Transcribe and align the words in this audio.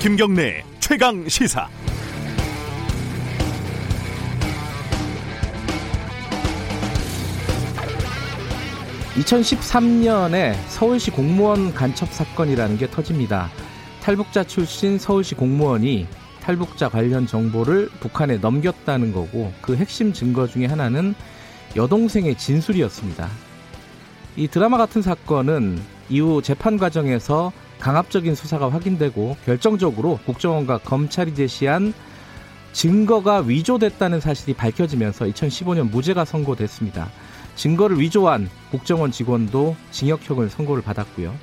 김경래 0.00 0.62
최강 0.78 1.28
시사. 1.28 1.68
(2013년에) 9.16 10.54
서울시 10.68 11.10
공무원 11.10 11.74
간첩 11.74 12.08
사건이라는 12.12 12.78
게 12.78 12.88
터집니다 12.88 13.50
탈북자 14.00 14.44
출신 14.44 15.00
서울시 15.00 15.34
공무원이 15.34 16.06
탈북자 16.42 16.88
관련 16.88 17.26
정보를 17.26 17.88
북한에 17.98 18.36
넘겼다는 18.36 19.12
거고 19.12 19.52
그 19.60 19.74
핵심 19.74 20.12
증거 20.12 20.46
중에 20.46 20.66
하나는 20.66 21.16
여동생의 21.74 22.38
진술이었습니다. 22.38 23.28
이 24.36 24.46
드라마 24.46 24.78
같은 24.78 25.02
사건은 25.02 25.82
이후 26.08 26.40
재판 26.40 26.78
과정에서 26.78 27.50
강압적인 27.80 28.34
수사가 28.34 28.70
확인되고 28.70 29.36
결정적으로 29.44 30.18
국정원과 30.26 30.78
검찰이 30.78 31.34
제시한 31.34 31.92
증거가 32.72 33.38
위조됐다는 33.40 34.20
사실이 34.20 34.54
밝혀지면서 34.54 35.26
2015년 35.26 35.90
무죄가 35.90 36.24
선고됐습니다. 36.24 37.08
증거를 37.54 37.98
위조한 37.98 38.48
국정원 38.70 39.10
직원도 39.10 39.74
징역형을 39.90 40.48
선고를 40.48 40.82
받았고요. 40.82 41.34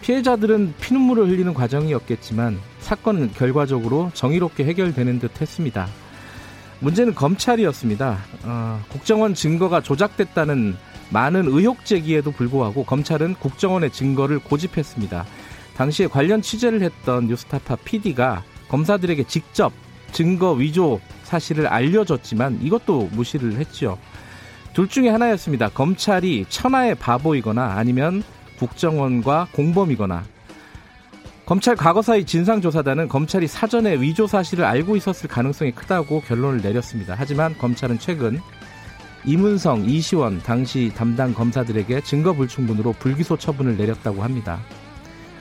피해자들은 0.00 0.74
피눈물을 0.80 1.28
흘리는 1.28 1.54
과정이었겠지만 1.54 2.60
사건은 2.78 3.32
결과적으로 3.32 4.10
정의롭게 4.14 4.64
해결되는 4.64 5.18
듯 5.18 5.40
했습니다. 5.40 5.88
문제는 6.80 7.14
검찰이었습니다. 7.14 8.18
어, 8.44 8.82
국정원 8.90 9.34
증거가 9.34 9.80
조작됐다는 9.80 10.76
많은 11.10 11.46
의혹 11.46 11.84
제기에도 11.84 12.30
불구하고 12.30 12.84
검찰은 12.84 13.34
국정원의 13.36 13.92
증거를 13.92 14.40
고집했습니다. 14.40 15.24
당시에 15.76 16.06
관련 16.06 16.42
취재를 16.42 16.82
했던 16.82 17.26
뉴스타파 17.26 17.76
PD가 17.84 18.42
검사들에게 18.68 19.24
직접 19.24 19.72
증거 20.12 20.52
위조 20.52 21.00
사실을 21.24 21.66
알려줬지만 21.66 22.60
이것도 22.62 23.10
무시를 23.12 23.56
했죠. 23.56 23.98
둘 24.72 24.88
중에 24.88 25.08
하나였습니다. 25.08 25.68
검찰이 25.68 26.46
천하의 26.48 26.94
바보이거나 26.96 27.74
아니면 27.76 28.22
국정원과 28.58 29.48
공범이거나 29.52 30.24
검찰 31.46 31.76
과거사의 31.76 32.24
진상조사단은 32.24 33.08
검찰이 33.08 33.46
사전에 33.46 34.00
위조 34.00 34.26
사실을 34.26 34.64
알고 34.64 34.96
있었을 34.96 35.28
가능성이 35.28 35.72
크다고 35.72 36.22
결론을 36.22 36.62
내렸습니다. 36.62 37.14
하지만 37.16 37.56
검찰은 37.58 37.98
최근 37.98 38.40
이문성, 39.26 39.84
이시원 39.84 40.42
당시 40.42 40.90
담당 40.94 41.34
검사들에게 41.34 42.02
증거 42.02 42.32
불충분으로 42.32 42.94
불기소 42.94 43.36
처분을 43.36 43.76
내렸다고 43.76 44.22
합니다. 44.22 44.60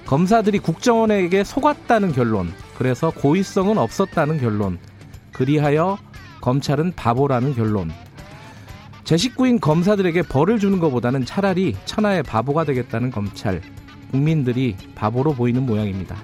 검사들이 0.05 0.59
국정원에게 0.59 1.43
속았다는 1.43 2.11
결론, 2.11 2.53
그래서 2.77 3.09
고의성은 3.11 3.77
없었다는 3.77 4.39
결론, 4.39 4.77
그리하여 5.31 5.97
검찰은 6.41 6.93
바보라는 6.95 7.55
결론. 7.55 7.91
제 9.03 9.17
식구인 9.17 9.59
검사들에게 9.59 10.23
벌을 10.23 10.59
주는 10.59 10.79
것보다는 10.79 11.25
차라리 11.25 11.75
천하의 11.85 12.23
바보가 12.23 12.63
되겠다는 12.65 13.11
검찰. 13.11 13.61
국민들이 14.11 14.75
바보로 14.95 15.33
보이는 15.33 15.65
모양입니다. 15.65 16.15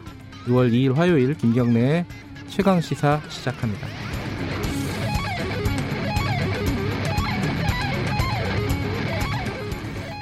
6월 0.46 0.72
2일 0.72 0.96
화요일 0.96 1.34
김경래의 1.36 2.06
최강 2.48 2.80
시사 2.80 3.22
시작합니다. 3.30 4.09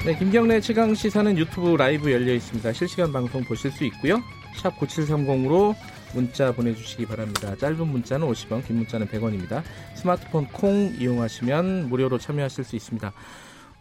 네, 0.08 0.16
김경래 0.16 0.61
최강 0.61 0.95
시사는 0.95 1.38
유튜브 1.38 1.75
라이브 1.75 2.09
열려 2.09 2.33
있습니다. 2.33 2.72
실시간 2.72 3.11
방송 3.11 3.44
보실 3.44 3.69
수 3.72 3.83
있고요. 3.83 4.23
샵 4.56 4.73
9730으로 4.79 5.75
문자 6.16 6.53
보내주시기 6.53 7.06
바랍니다. 7.06 7.53
짧은 7.57 7.85
문자는 7.85 8.25
50원, 8.25 8.66
긴 8.66 8.78
문자는 8.78 9.07
100원입니다. 9.07 9.63
스마트폰 9.97 10.47
콩 10.47 10.96
이용하시면 10.97 11.90
무료로 11.90 12.19
참여하실 12.19 12.63
수 12.63 12.78
있습니다. 12.78 13.12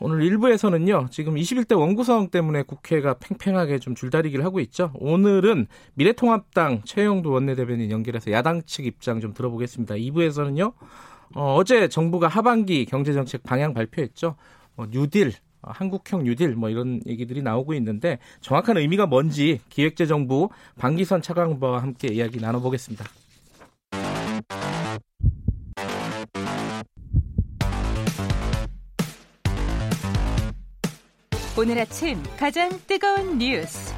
오늘 0.01 0.29
1부에서는요, 0.29 1.13
지금 1.13 1.37
21대 1.37 1.79
원구성 1.79 2.31
때문에 2.31 2.63
국회가 2.63 3.15
팽팽하게 3.15 3.79
좀 3.79 3.95
줄다리기를 3.95 4.45
하고 4.45 4.59
있죠. 4.59 4.91
오늘은 4.95 5.69
미래통합당 5.95 6.83
최영도 6.85 7.31
원내대변인 7.31 7.93
연결해서 7.93 8.33
야당 8.33 8.63
측 8.67 8.85
입장 8.85 9.21
좀 9.21 9.33
들어보겠습니다. 9.33 9.95
2부에서는요, 9.95 10.73
어, 11.37 11.63
제 11.65 11.87
정부가 11.87 12.27
하반기 12.27 12.85
경제정책 12.85 13.45
방향 13.45 13.75
발표했죠. 13.75 14.35
어, 14.77 14.87
뉴딜, 14.91 15.29
어, 15.29 15.46
한국형 15.67 16.25
뉴딜 16.25 16.57
뭐 16.57 16.71
이런 16.71 17.01
얘기들이 17.07 17.43
나오고 17.43 17.75
있는데 17.75 18.19
정확한 18.41 18.77
의미가 18.77 19.07
뭔지 19.07 19.61
기획재정부 19.69 20.51
방기선 20.79 21.23
차관과와 21.23 21.83
함께 21.83 22.09
이야기 22.09 22.41
나눠보겠습니다. 22.41 23.05
오늘 31.59 31.79
아침 31.79 32.23
가장 32.39 32.69
뜨거운 32.87 33.39
뉴스 33.39 33.95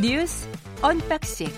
뉴스 0.00 0.48
언박싱 0.80 1.48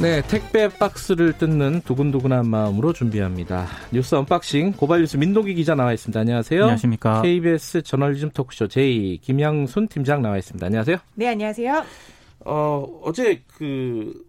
네, 0.00 0.22
택배 0.22 0.68
박스를 0.68 1.32
뜯는 1.36 1.80
두근두근한 1.80 2.48
마음으로 2.48 2.92
준비합니다. 2.92 3.66
뉴스 3.92 4.14
언박싱 4.14 4.72
고발뉴스 4.72 5.16
민동기 5.16 5.54
기자 5.54 5.74
나와 5.74 5.92
있습니다. 5.92 6.20
안녕하세요. 6.20 6.60
안녕하십니까. 6.62 7.22
KBS 7.22 7.82
저널리즘 7.82 8.30
토크쇼 8.30 8.68
J 8.68 9.20
김양순 9.22 9.88
팀장 9.88 10.22
나와 10.22 10.38
있습니다. 10.38 10.64
안녕하세요. 10.64 10.98
네, 11.16 11.28
안녕하세요. 11.28 11.84
어, 12.44 13.00
어제 13.02 13.42
그 13.56 14.24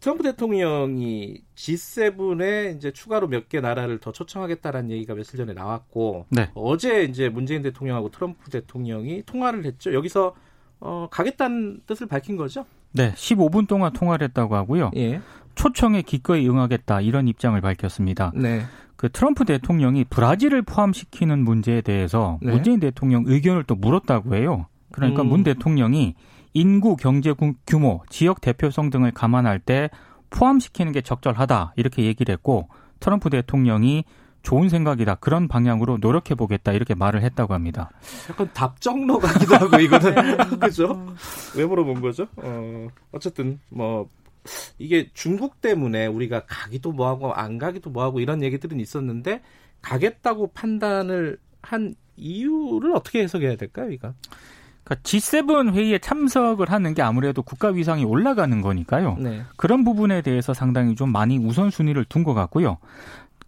트럼프 0.00 0.24
대통령이 0.24 1.42
G7에 1.54 2.76
이제 2.76 2.90
추가로 2.90 3.28
몇 3.28 3.48
개 3.48 3.60
나라를 3.60 3.98
더 4.00 4.10
초청하겠다라는 4.10 4.90
얘기가 4.90 5.14
며칠 5.14 5.36
전에 5.36 5.52
나왔고 5.52 6.26
네. 6.30 6.50
어제 6.54 7.04
이제 7.04 7.28
문재인 7.28 7.62
대통령하고 7.62 8.10
트럼프 8.10 8.50
대통령이 8.50 9.22
통화를 9.26 9.64
했죠. 9.64 9.94
여기서 9.94 10.34
어, 10.80 11.08
가겠다는 11.10 11.82
뜻을 11.86 12.06
밝힌 12.08 12.36
거죠? 12.36 12.66
네, 12.92 13.12
15분 13.12 13.68
동안 13.68 13.92
통화를 13.92 14.28
했다고 14.28 14.56
하고요. 14.56 14.90
예. 14.96 15.20
초청에 15.54 16.02
기꺼이 16.02 16.48
응하겠다 16.48 17.00
이런 17.00 17.28
입장을 17.28 17.60
밝혔습니다. 17.60 18.32
네. 18.34 18.62
그 18.96 19.08
트럼프 19.10 19.44
대통령이 19.44 20.04
브라질을 20.04 20.62
포함시키는 20.62 21.44
문제에 21.44 21.80
대해서 21.80 22.38
네. 22.42 22.52
문재인 22.52 22.80
대통령 22.80 23.24
의견을 23.26 23.64
또 23.64 23.74
물었다고 23.74 24.34
해요. 24.34 24.66
그러니까 24.92 25.22
음. 25.22 25.28
문 25.28 25.44
대통령이 25.44 26.14
인구, 26.54 26.96
경제 26.96 27.32
규모, 27.66 28.02
지역 28.08 28.40
대표성 28.40 28.90
등을 28.90 29.12
감안할 29.12 29.60
때 29.60 29.90
포함시키는 30.30 30.92
게 30.92 31.00
적절하다 31.00 31.74
이렇게 31.76 32.04
얘기를 32.04 32.32
했고 32.32 32.68
트럼프 33.00 33.30
대통령이 33.30 34.04
좋은 34.48 34.70
생각이다. 34.70 35.16
그런 35.16 35.46
방향으로 35.46 35.98
노력해 36.00 36.34
보겠다. 36.34 36.72
이렇게 36.72 36.94
말을 36.94 37.20
했다고 37.20 37.52
합니다. 37.52 37.90
약간 38.30 38.48
답정너 38.54 39.18
같기도 39.18 39.56
하고 39.56 39.76
이거는 39.76 40.14
그죠? 40.58 41.14
왜 41.54 41.66
물어본 41.66 42.00
거죠? 42.00 42.26
어, 42.36 42.88
어쨌든 43.12 43.60
뭐 43.68 44.08
이게 44.78 45.10
중국 45.12 45.60
때문에 45.60 46.06
우리가 46.06 46.46
가기도 46.46 46.92
뭐하고 46.92 47.34
안 47.34 47.58
가기도 47.58 47.90
뭐하고 47.90 48.20
이런 48.20 48.42
얘기들은 48.42 48.80
있었는데 48.80 49.42
가겠다고 49.82 50.52
판단을 50.54 51.36
한 51.60 51.94
이유를 52.16 52.96
어떻게 52.96 53.22
해석해야 53.22 53.56
될까요, 53.56 53.90
이거? 53.90 54.14
그러니까 54.88 55.02
G7 55.02 55.74
회의에 55.74 55.98
참석을 55.98 56.70
하는 56.70 56.94
게 56.94 57.02
아무래도 57.02 57.42
국가 57.42 57.68
위상이 57.68 58.04
올라가는 58.04 58.62
거니까요. 58.62 59.16
네. 59.18 59.42
그런 59.56 59.84
부분에 59.84 60.22
대해서 60.22 60.54
상당히 60.54 60.94
좀 60.94 61.12
많이 61.12 61.36
우선순위를 61.36 62.06
둔 62.06 62.24
것 62.24 62.32
같고요. 62.32 62.78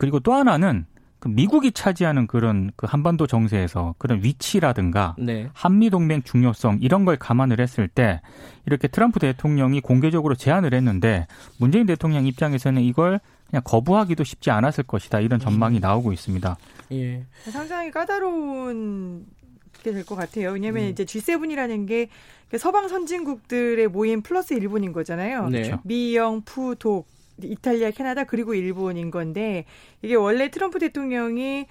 그리고 0.00 0.18
또 0.18 0.32
하나는 0.32 0.86
그 1.18 1.28
미국이 1.28 1.72
차지하는 1.72 2.26
그런 2.26 2.70
그 2.74 2.86
한반도 2.88 3.26
정세에서 3.26 3.94
그런 3.98 4.24
위치라든가 4.24 5.14
네. 5.18 5.50
한미 5.52 5.90
동맹 5.90 6.22
중요성 6.22 6.78
이런 6.80 7.04
걸 7.04 7.18
감안을 7.18 7.60
했을 7.60 7.86
때 7.86 8.22
이렇게 8.64 8.88
트럼프 8.88 9.20
대통령이 9.20 9.82
공개적으로 9.82 10.34
제안을 10.34 10.72
했는데 10.72 11.26
문재인 11.58 11.84
대통령 11.84 12.24
입장에서는 12.26 12.80
이걸 12.80 13.20
그냥 13.50 13.60
거부하기도 13.62 14.24
쉽지 14.24 14.50
않았을 14.50 14.84
것이다 14.84 15.20
이런 15.20 15.38
전망이 15.38 15.78
음. 15.78 15.80
나오고 15.80 16.14
있습니다. 16.14 16.56
예. 16.92 17.26
상당히 17.50 17.90
까다로운 17.90 19.26
게 19.82 19.92
될 19.92 20.04
것 20.06 20.14
같아요. 20.16 20.52
왜냐하면 20.52 20.84
음. 20.84 20.88
이제 20.88 21.04
G7이라는 21.04 21.86
게 21.86 22.08
서방 22.56 22.88
선진국들의 22.88 23.88
모임 23.88 24.22
플러스 24.22 24.54
일본인 24.54 24.92
거잖아요. 24.94 25.48
네. 25.50 25.74
미영, 25.84 26.40
푸, 26.46 26.74
독 26.78 27.06
이탈리아, 27.44 27.90
캐나다 27.90 28.24
그리고 28.24 28.54
일본인 28.54 29.10
건데 29.10 29.64
이게 30.02 30.14
원래 30.14 30.50
트럼프 30.50 30.78
대통령이 30.78 31.66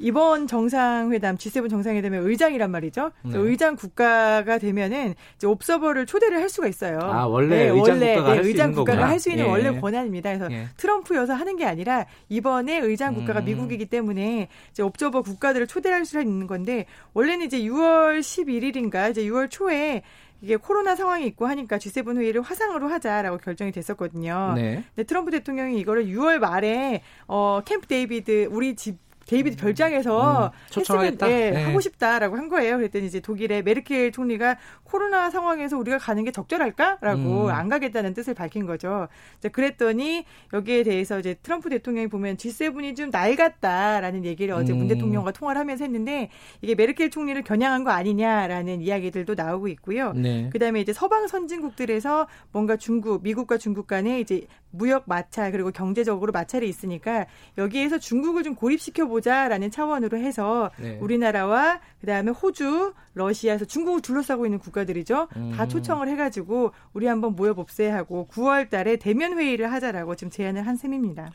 이번 0.00 0.46
정상회담 0.46 1.36
G7 1.36 1.68
정상회담의 1.68 2.20
의장이란 2.20 2.70
말이죠. 2.70 3.10
네. 3.22 3.36
의장 3.36 3.74
국가가 3.74 4.58
되면은 4.58 5.14
이제 5.36 5.46
옵서버를 5.48 6.06
초대를 6.06 6.38
할 6.38 6.48
수가 6.48 6.68
있어요. 6.68 7.00
아 7.00 7.26
원래 7.26 7.64
네, 7.64 7.68
의장 7.70 7.96
원래 7.96 8.14
국가가 8.14 8.34
네, 8.34 8.46
의장 8.46 8.72
국가가 8.72 9.08
할 9.08 9.18
수 9.18 9.30
있는 9.30 9.46
예. 9.46 9.48
원래 9.48 9.80
권한입니다. 9.80 10.30
그래서 10.38 10.52
예. 10.54 10.68
트럼프여서 10.76 11.34
하는 11.34 11.56
게 11.56 11.64
아니라 11.64 12.06
이번에 12.28 12.78
의장 12.78 13.14
국가가 13.14 13.40
음. 13.40 13.46
미국이기 13.46 13.86
때문에 13.86 14.46
이제 14.70 14.84
옵서버 14.84 15.22
국가들을 15.22 15.66
초대할 15.66 16.04
수 16.04 16.20
있는 16.20 16.46
건데 16.46 16.86
원래는 17.14 17.46
이제 17.46 17.58
6월 17.58 18.20
11일인가 18.20 19.10
이제 19.10 19.24
6월 19.24 19.50
초에 19.50 20.02
이게 20.40 20.56
코로나 20.56 20.94
상황이 20.94 21.26
있고 21.26 21.46
하니까 21.46 21.78
G7 21.78 22.16
회의를 22.16 22.42
화상으로 22.42 22.88
하자라고 22.88 23.38
결정이 23.38 23.72
됐었거든요. 23.72 24.52
네. 24.54 24.84
근데 24.94 25.04
트럼프 25.04 25.30
대통령이 25.30 25.78
이거를 25.80 26.06
6월 26.06 26.38
말에 26.38 27.02
어 27.26 27.60
캠프 27.64 27.86
데이비드 27.86 28.48
우리 28.50 28.76
집 28.76 28.98
데이비드 29.28 29.54
음. 29.54 29.58
별장에서 29.60 30.46
음, 30.46 30.50
초청하겠다. 30.70 31.30
예, 31.30 31.50
네. 31.50 31.64
하고 31.64 31.80
싶다라고 31.80 32.36
한 32.36 32.48
거예요. 32.48 32.78
그랬더니 32.78 33.06
이제 33.06 33.20
독일의 33.20 33.62
메르켈 33.62 34.10
총리가 34.10 34.56
코로나 34.84 35.30
상황에서 35.30 35.76
우리가 35.76 35.98
가는 35.98 36.24
게 36.24 36.32
적절할까라고 36.32 37.46
음. 37.46 37.50
안 37.50 37.68
가겠다는 37.68 38.14
뜻을 38.14 38.34
밝힌 38.34 38.66
거죠. 38.66 39.08
이제 39.38 39.50
그랬더니 39.50 40.24
여기에 40.52 40.82
대해서 40.82 41.18
이제 41.18 41.34
트럼프 41.42 41.68
대통령이 41.68 42.08
보면 42.08 42.38
G7이 42.38 42.96
좀 42.96 43.10
낡았다라는 43.10 44.24
얘기를 44.24 44.54
어제 44.54 44.72
문 44.72 44.82
음. 44.82 44.88
대통령과 44.88 45.32
통화를 45.32 45.60
하면서 45.60 45.84
했는데 45.84 46.30
이게 46.62 46.74
메르켈 46.74 47.10
총리를 47.10 47.40
겨냥한 47.42 47.84
거 47.84 47.90
아니냐라는 47.90 48.80
이야기들도 48.80 49.34
나오고 49.34 49.68
있고요. 49.68 50.14
네. 50.14 50.48
그다음에 50.50 50.80
이제 50.80 50.94
서방 50.94 51.28
선진국들에서 51.28 52.26
뭔가 52.50 52.76
중국, 52.76 53.22
미국과 53.22 53.58
중국 53.58 53.86
간에 53.86 54.20
이제 54.20 54.46
무역 54.78 55.04
마찰 55.06 55.52
그리고 55.52 55.70
경제적으로 55.70 56.32
마찰이 56.32 56.68
있으니까 56.68 57.26
여기에서 57.58 57.98
중국을 57.98 58.42
좀 58.42 58.54
고립시켜 58.54 59.06
보자라는 59.06 59.70
차원으로 59.70 60.18
해서 60.18 60.70
네. 60.78 60.98
우리나라와 61.00 61.80
그다음에 62.00 62.30
호주, 62.30 62.94
러시아에서 63.14 63.64
중국을 63.64 64.00
둘러싸고 64.00 64.46
있는 64.46 64.58
국가들이죠. 64.58 65.28
음. 65.36 65.52
다 65.54 65.66
초청을 65.66 66.08
해 66.08 66.16
가지고 66.16 66.72
우리 66.92 67.06
한번 67.06 67.34
모여 67.34 67.54
봅세 67.54 67.88
하고 67.88 68.28
9월 68.30 68.70
달에 68.70 68.96
대면 68.96 69.36
회의를 69.36 69.70
하자라고 69.72 70.14
지금 70.14 70.30
제안을 70.30 70.66
한 70.66 70.76
셈입니다. 70.76 71.30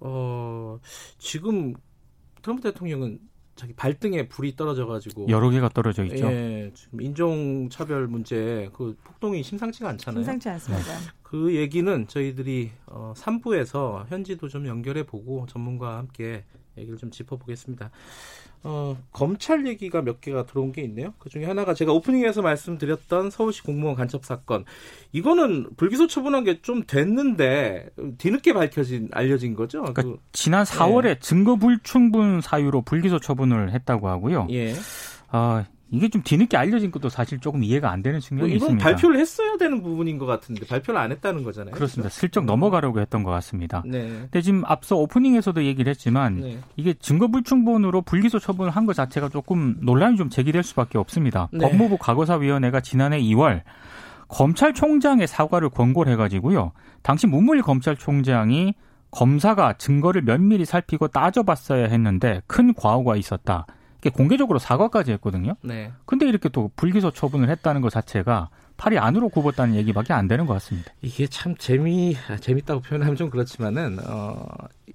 어 0.00 0.78
지금 1.18 1.74
트럼프 2.40 2.62
대통령은 2.62 3.18
자기 3.60 3.74
발등에 3.74 4.26
불이 4.28 4.56
떨어져가지고 4.56 5.28
여러 5.28 5.50
개가 5.50 5.68
떨어져 5.68 6.02
있죠. 6.04 6.26
예, 6.32 6.70
지금 6.74 7.02
인종 7.02 7.68
차별 7.68 8.06
문제 8.08 8.70
그 8.72 8.96
폭동이 9.04 9.42
심상치가 9.42 9.90
않잖아요. 9.90 10.22
심상치 10.22 10.48
않습니다. 10.48 10.98
그 11.22 11.54
얘기는 11.54 12.08
저희들이 12.08 12.70
어, 12.86 13.12
3부에서 13.14 14.08
현지도 14.08 14.48
좀 14.48 14.66
연결해 14.66 15.04
보고 15.04 15.44
전문가와 15.46 15.98
함께 15.98 16.44
얘기를 16.78 16.96
좀 16.96 17.10
짚어보겠습니다. 17.10 17.90
어, 18.62 18.96
검찰 19.12 19.66
얘기가 19.66 20.02
몇 20.02 20.20
개가 20.20 20.46
들어온 20.46 20.70
게 20.72 20.82
있네요. 20.82 21.14
그 21.18 21.28
중에 21.30 21.46
하나가 21.46 21.74
제가 21.74 21.92
오프닝에서 21.92 22.42
말씀드렸던 22.42 23.30
서울시 23.30 23.62
공무원 23.62 23.96
간첩 23.96 24.24
사건. 24.24 24.64
이거는 25.12 25.70
불기소 25.76 26.06
처분한 26.06 26.44
게 26.44 26.60
좀 26.62 26.84
됐는데 26.86 27.88
뒤늦게 28.18 28.52
밝혀진 28.52 29.08
알려진 29.12 29.54
거죠. 29.54 29.80
그러니까 29.80 30.02
그, 30.02 30.18
지난 30.32 30.64
4월에 30.64 31.06
예. 31.08 31.18
증거 31.20 31.56
불충분 31.56 32.40
사유로 32.42 32.82
불기소 32.82 33.18
처분을 33.18 33.72
했다고 33.72 34.08
하고요. 34.08 34.46
예. 34.50 34.74
아, 35.28 35.64
이게 35.92 36.08
좀 36.08 36.22
뒤늦게 36.22 36.56
알려진 36.56 36.90
것도 36.90 37.08
사실 37.08 37.40
조금 37.40 37.64
이해가 37.64 37.90
안 37.90 38.02
되는 38.02 38.20
측면이 38.20 38.48
뭐 38.48 38.56
이건 38.56 38.66
있습니다. 38.68 38.84
발표를 38.84 39.18
했어야 39.18 39.56
되는 39.56 39.82
부분인 39.82 40.18
것 40.18 40.26
같은데 40.26 40.66
발표를 40.66 41.00
안 41.00 41.10
했다는 41.10 41.42
거잖아요. 41.42 41.72
그렇습니다. 41.74 42.08
그렇죠? 42.08 42.20
슬쩍 42.20 42.44
넘어가려고 42.44 43.00
했던 43.00 43.22
것 43.24 43.30
같습니다. 43.32 43.82
네. 43.86 44.08
근데 44.08 44.40
지금 44.40 44.62
앞서 44.66 44.96
오프닝에서도 44.96 45.64
얘기를 45.64 45.90
했지만 45.90 46.40
네. 46.40 46.58
이게 46.76 46.94
증거불충분으로 46.94 48.02
불기소 48.02 48.38
처분을 48.38 48.70
한 48.70 48.86
것 48.86 48.94
자체가 48.94 49.28
조금 49.28 49.76
논란이 49.82 50.16
좀 50.16 50.30
제기될 50.30 50.62
수밖에 50.62 50.96
없습니다. 50.98 51.48
네. 51.52 51.58
법무부 51.68 51.98
과거사위원회가 51.98 52.80
지난해 52.80 53.20
2월 53.20 53.62
검찰총장의 54.28 55.26
사과를 55.26 55.68
권고를 55.70 56.12
해가지고요. 56.12 56.72
당시 57.02 57.26
문무일 57.26 57.62
검찰총장이 57.62 58.74
검사가 59.10 59.74
증거를 59.74 60.22
면밀히 60.22 60.64
살피고 60.64 61.08
따져봤어야 61.08 61.86
했는데 61.88 62.42
큰 62.46 62.72
과오가 62.74 63.16
있었다. 63.16 63.66
공개적으로 64.08 64.58
사과까지 64.58 65.12
했거든요. 65.12 65.56
네. 65.62 65.92
근데 66.06 66.26
이렇게 66.26 66.48
또 66.48 66.70
불기소 66.76 67.10
처분을 67.10 67.50
했다는 67.50 67.82
것 67.82 67.90
자체가 67.90 68.48
팔이 68.78 68.98
안으로 68.98 69.28
굽었다는 69.28 69.74
얘기밖에 69.74 70.14
안 70.14 70.26
되는 70.26 70.46
것 70.46 70.54
같습니다. 70.54 70.90
이게 71.02 71.26
참 71.26 71.54
재미 71.58 72.16
재밌다고 72.40 72.80
표현하면 72.80 73.16
좀 73.16 73.28
그렇지만은 73.28 73.98
어, 74.06 74.46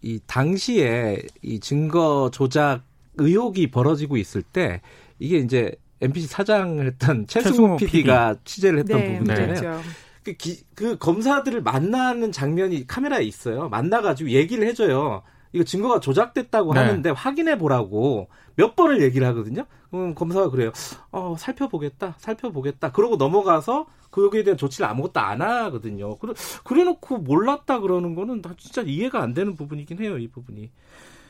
이 0.01 0.19
당시에 0.25 1.21
이 1.43 1.59
증거 1.59 2.31
조작 2.33 2.81
의혹이 3.17 3.69
벌어지고 3.69 4.17
있을 4.17 4.41
때 4.41 4.81
이게 5.19 5.37
이제 5.37 5.71
MBC 6.01 6.27
사장을 6.27 6.83
했던 6.85 7.27
최승호 7.27 7.77
PD가 7.77 8.33
PD. 8.33 8.41
취재를 8.43 8.79
했던 8.79 8.99
네, 8.99 9.11
부분이잖아요. 9.19 9.53
네, 9.53 9.59
그렇죠. 9.61 9.81
그, 10.23 10.33
기, 10.33 10.63
그 10.73 10.97
검사들을 10.97 11.61
만나는 11.61 12.31
장면이 12.31 12.87
카메라에 12.87 13.23
있어요. 13.23 13.69
만나가지고 13.69 14.31
얘기를 14.31 14.67
해줘요. 14.67 15.21
이거 15.55 15.63
증거가 15.63 15.99
조작됐다고 15.99 16.73
네. 16.73 16.79
하는데 16.81 17.09
확인해 17.09 17.57
보라고 17.57 18.27
몇 18.55 18.75
번을 18.75 19.01
얘기를 19.01 19.25
하거든요. 19.27 19.65
그럼 19.89 20.13
검사가 20.13 20.49
그래요. 20.49 20.71
어, 21.11 21.35
살펴보겠다, 21.39 22.15
살펴보겠다. 22.17 22.91
그러고 22.91 23.15
넘어가서 23.15 23.85
그 24.11 24.25
여기에 24.25 24.43
대한 24.43 24.57
조치를 24.57 24.87
아무것도 24.87 25.19
안 25.19 25.41
하거든요. 25.41 26.17
그래, 26.17 26.33
그래 26.63 26.83
놓고 26.83 27.19
몰랐다 27.19 27.79
그러는 27.79 28.15
거는 28.15 28.41
다 28.41 28.53
진짜 28.57 28.81
이해가 28.81 29.21
안 29.21 29.33
되는 29.33 29.55
부분이긴 29.55 29.99
해요, 29.99 30.17
이 30.17 30.27
부분이. 30.27 30.69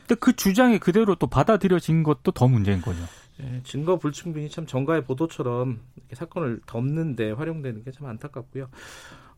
근데 0.07 0.19
그 0.19 0.35
주장이 0.35 0.79
그대로 0.79 1.15
또 1.15 1.27
받아들여진 1.27 2.03
것도 2.03 2.31
더 2.31 2.47
문제인 2.47 2.81
거죠. 2.81 2.99
예, 3.41 3.61
증거 3.63 3.97
불충분이 3.97 4.49
참 4.49 4.65
정가의 4.65 5.03
보도처럼 5.03 5.81
사건을 6.13 6.61
덮는데 6.65 7.31
활용되는 7.31 7.83
게 7.83 7.91
참 7.91 8.07
안타깝고요. 8.07 8.69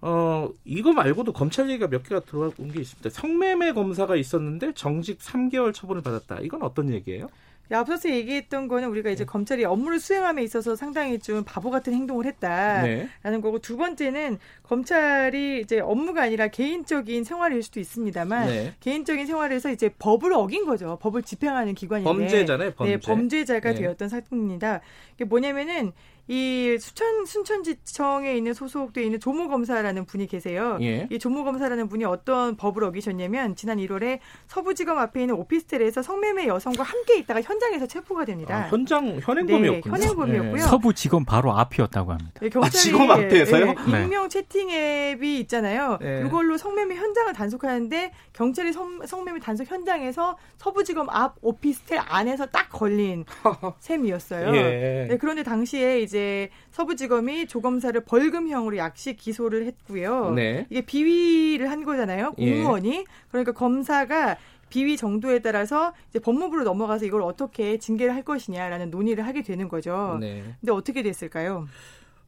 어, 0.01 0.49
이거 0.63 0.93
말고도 0.93 1.33
검찰 1.33 1.69
얘기가 1.69 1.87
몇 1.87 2.03
개가 2.03 2.21
들어온 2.21 2.71
게 2.71 2.81
있습니다. 2.81 3.09
성매매 3.09 3.73
검사가 3.73 4.15
있었는데 4.15 4.73
정직 4.73 5.19
3개월 5.19 5.73
처분을 5.73 6.01
받았다. 6.01 6.39
이건 6.41 6.61
어떤 6.63 6.91
얘기예요? 6.91 7.27
앞서서 7.75 8.09
얘기했던 8.09 8.67
거는 8.67 8.87
우리가 8.89 9.09
이제 9.09 9.23
네. 9.23 9.25
검찰이 9.25 9.65
업무를 9.65 9.99
수행함에 9.99 10.43
있어서 10.43 10.75
상당히 10.75 11.19
좀 11.19 11.43
바보 11.45 11.69
같은 11.69 11.93
행동을 11.93 12.25
했다라는 12.25 13.07
네. 13.23 13.41
거고 13.41 13.59
두 13.59 13.77
번째는 13.77 14.37
검찰이 14.63 15.61
이제 15.61 15.79
업무가 15.79 16.23
아니라 16.23 16.47
개인적인 16.47 17.23
생활일 17.23 17.63
수도 17.63 17.79
있습니다만 17.79 18.47
네. 18.47 18.73
개인적인 18.79 19.25
생활에서 19.25 19.71
이제 19.71 19.89
법을 19.99 20.33
어긴 20.33 20.65
거죠. 20.65 20.97
법을 21.01 21.23
집행하는 21.23 21.73
기관인데 21.73 22.09
범죄잖아요. 22.09 22.73
범죄. 22.73 22.93
네, 22.93 22.99
범죄자가 22.99 23.73
네. 23.73 23.81
되었던 23.81 24.09
사건입니다. 24.09 24.81
이게 25.15 25.25
뭐냐면은 25.25 25.91
이 26.29 26.77
수천 26.79 27.25
순천지청에 27.25 28.35
있는 28.35 28.53
소속돼 28.53 29.01
있는 29.01 29.19
조모 29.19 29.47
검사라는 29.47 30.05
분이 30.05 30.27
계세요. 30.27 30.77
예. 30.81 31.07
이 31.09 31.19
조모 31.19 31.45
검사라는 31.45 31.87
분이 31.87 32.03
어떤 32.03 32.57
법을 32.57 32.83
어기셨냐면 32.83 33.55
지난 33.55 33.77
1월에 33.77 34.19
서부지검 34.47 34.97
앞에 34.97 35.21
있는 35.21 35.35
오피스텔에서 35.35 36.01
성매매 36.01 36.47
여성과 36.47 36.83
함께 36.83 37.17
있다가 37.17 37.41
현 37.41 37.56
장에서 37.59 37.85
체포가 37.87 38.25
됩니다. 38.25 38.55
아, 38.55 38.67
현장 38.67 39.19
현행범이었군요. 39.21 39.95
네, 39.95 40.01
현행범이었고요. 40.03 40.55
네. 40.55 40.61
서부 40.61 40.93
지검 40.93 41.25
바로 41.25 41.53
앞이었다고 41.57 42.11
합니다. 42.11 42.31
네, 42.41 42.49
경찰이 42.49 42.67
아, 42.67 42.81
지검 42.81 43.11
앞에서요? 43.11 43.65
네, 43.65 44.03
익명 44.03 44.29
채팅 44.29 44.69
앱이 44.69 45.39
있잖아요. 45.41 45.97
네. 46.01 46.23
이걸로 46.25 46.57
성매매 46.57 46.95
현장을 46.95 47.31
단속하는데 47.33 48.11
경찰이 48.33 48.73
성, 48.73 49.05
성매매 49.05 49.39
단속 49.39 49.69
현장에서 49.71 50.37
서부 50.57 50.83
지검 50.83 51.09
앞 51.09 51.35
오피스텔 51.41 51.99
안에서 52.05 52.47
딱 52.47 52.69
걸린 52.69 53.25
셈이었어요. 53.79 54.55
예. 54.55 55.07
네, 55.09 55.17
그런데 55.17 55.43
당시에 55.43 56.01
이제 56.01 56.17
이제 56.17 56.49
서부 56.71 56.95
지검이 56.95 57.47
조검사를 57.47 57.99
벌금형으로 58.01 58.77
약식 58.77 59.17
기소를 59.17 59.65
했고요. 59.67 60.31
네. 60.31 60.65
이게 60.69 60.81
비위를 60.81 61.69
한 61.69 61.83
거잖아요. 61.83 62.33
예. 62.39 62.53
공무원이. 62.55 62.95
예. 62.95 63.03
그러니까 63.29 63.51
검사가 63.51 64.37
비위 64.69 64.97
정도에 64.97 65.39
따라서 65.39 65.93
이제 66.09 66.19
법무부로 66.19 66.63
넘어가서 66.63 67.05
이걸 67.05 67.21
어떻게 67.21 67.77
징계를 67.77 68.13
할 68.13 68.23
것이냐라는 68.23 68.89
논의를 68.89 69.25
하게 69.25 69.41
되는 69.41 69.67
거죠. 69.69 70.17
네. 70.19 70.43
근데 70.59 70.71
어떻게 70.71 71.03
됐을까요? 71.03 71.67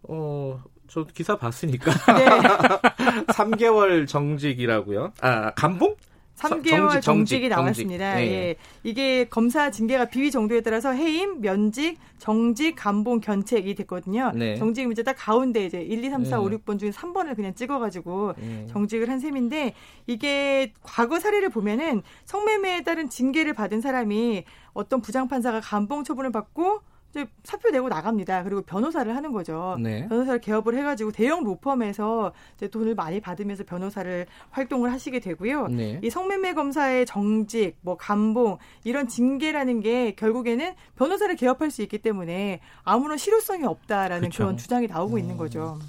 어, 0.04 0.64
저 0.88 1.04
기사 1.06 1.38
봤으니까. 1.38 1.92
네. 2.18 2.26
3개월 3.34 4.08
정직이라고요. 4.08 5.14
아, 5.22 5.52
감봉? 5.52 5.96
3개월 6.40 7.02
정직, 7.02 7.44
이 7.44 7.50
나왔습니다. 7.50 8.14
정직. 8.14 8.30
네. 8.30 8.34
예. 8.34 8.56
이게 8.84 9.26
검사 9.26 9.70
징계가 9.70 10.06
비위 10.06 10.32
정도에 10.32 10.62
따라서 10.62 10.92
해임, 10.92 11.42
면직, 11.42 11.98
정직, 12.18 12.76
감봉, 12.76 13.20
견책이 13.20 13.76
됐거든요. 13.76 14.32
네. 14.34 14.56
정직은 14.56 14.92
이제 14.92 15.04
딱 15.04 15.16
가운데 15.18 15.66
이제 15.66 15.82
1, 15.82 16.04
2, 16.04 16.10
3, 16.10 16.26
4, 16.26 16.38
네. 16.38 16.44
5, 16.44 16.50
6번 16.50 16.80
중에 16.80 16.92
3번을 16.92 17.36
그냥 17.36 17.54
찍어가지고 17.54 18.34
네. 18.38 18.66
정직을 18.70 19.10
한 19.10 19.20
셈인데 19.20 19.74
이게 20.08 20.74
과거 20.82 21.20
사례를 21.20 21.50
보면은 21.50 22.02
성매매에 22.26 22.84
따른 22.84 23.10
징계를 23.10 23.54
받은 23.54 23.82
사람이 23.82 24.46
어떤 24.74 25.02
부장판사가 25.02 25.60
감봉 25.62 26.04
처분을 26.04 26.32
받고 26.32 26.82
이제 27.10 27.28
사표 27.44 27.70
내고 27.72 27.90
나갑니다. 27.90 28.44
그리고 28.44 28.62
변호사를 28.62 29.16
하는 29.16 29.32
거죠. 29.32 29.78
네. 29.80 30.08
변호사를 30.08 30.40
개업을 30.42 30.78
해가지고 30.78 31.12
대형 31.12 31.44
로펌에서 31.44 32.34
이제 32.56 32.68
돈을 32.68 32.94
많이 32.94 33.20
받으면서 33.20 33.64
변호사를 33.64 34.28
활동을 34.52 34.92
하시게 34.92 35.20
되고요. 35.20 35.68
네. 35.70 36.00
이 36.04 36.10
성매매 36.10 36.54
검사의 36.54 37.06
정직, 37.08 37.78
뭐 37.82 37.98
감봉 37.98 38.60
이런 38.84 39.08
징계라는 39.08 39.80
게 39.82 40.14
결국에는 40.16 40.74
변호사를 40.98 41.36
개업할 41.36 41.72
수 41.72 41.82
있기 41.82 41.98
때문에 41.98 42.60
아무런 42.84 43.18
실효성이 43.18 43.66
없다라는 43.66 44.30
그쵸. 44.30 44.44
그런 44.44 44.58
주장이 44.58 44.88
나오고 44.88 45.16
음. 45.16 45.20
있는 45.20 45.38
거죠. 45.38 45.80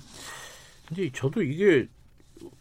근데 0.89 1.11
저도 1.13 1.43
이게 1.43 1.87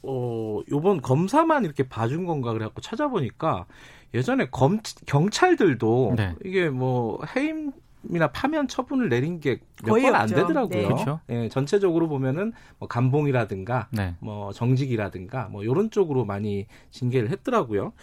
어 0.04 0.60
요번 0.70 1.02
검사만 1.02 1.64
이렇게 1.64 1.88
봐준 1.88 2.26
건가 2.26 2.52
그래갖고 2.52 2.82
찾아보니까 2.82 3.66
예전에 4.14 4.50
검 4.50 4.80
경찰들도 5.06 6.14
네. 6.18 6.36
이게 6.44 6.70
뭐 6.70 7.20
해임 7.36 7.72
이나 8.08 8.32
파면 8.32 8.68
처분을 8.68 9.10
내린 9.10 9.40
게 9.40 9.60
몇 9.84 10.02
번 10.02 10.16
안 10.16 10.28
되더라고요. 10.28 10.78
네. 10.82 10.84
그렇죠. 10.86 11.20
예, 11.30 11.50
전체적으로 11.50 12.08
보면은 12.08 12.54
뭐 12.78 12.88
감봉이라든가 12.88 13.88
네. 13.92 14.16
뭐 14.20 14.52
정직이라든가 14.54 15.50
뭐 15.50 15.64
이런 15.64 15.90
쪽으로 15.92 16.26
많이 16.26 16.66
징계를 16.92 17.30
했더라고요. 17.32 17.94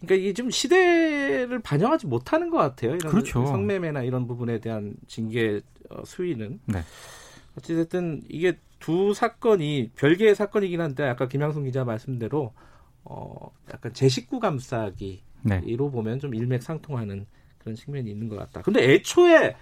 그러니까 0.00 0.14
이게 0.22 0.32
좀 0.32 0.50
시대를 0.50 1.60
반영하지 1.60 2.06
못하는 2.06 2.50
것 2.50 2.58
같아요. 2.58 2.94
이런 2.96 3.10
그렇죠. 3.10 3.44
성매매나 3.46 4.02
이런 4.02 4.26
부분에 4.26 4.58
대한 4.60 4.94
징계 5.06 5.60
어, 5.90 6.02
수위는. 6.04 6.60
네. 6.66 6.80
어찌됐든 7.58 8.22
이게 8.28 8.58
두 8.78 9.12
사건이 9.14 9.90
별개의 9.96 10.34
사건이긴 10.34 10.80
한데 10.80 11.04
아까 11.04 11.28
김양순 11.28 11.64
기자 11.64 11.84
말씀대로 11.84 12.52
어 13.04 13.50
약간 13.72 13.92
제 13.92 14.08
식구 14.08 14.40
감싸기로 14.40 15.18
네. 15.44 15.60
보면 15.76 16.18
좀 16.20 16.34
일맥상통하는 16.34 17.26
그런 17.62 17.76
측면이 17.76 18.10
있는 18.10 18.28
것 18.28 18.36
같다. 18.36 18.62
근데 18.62 18.92
애초에 18.92 19.56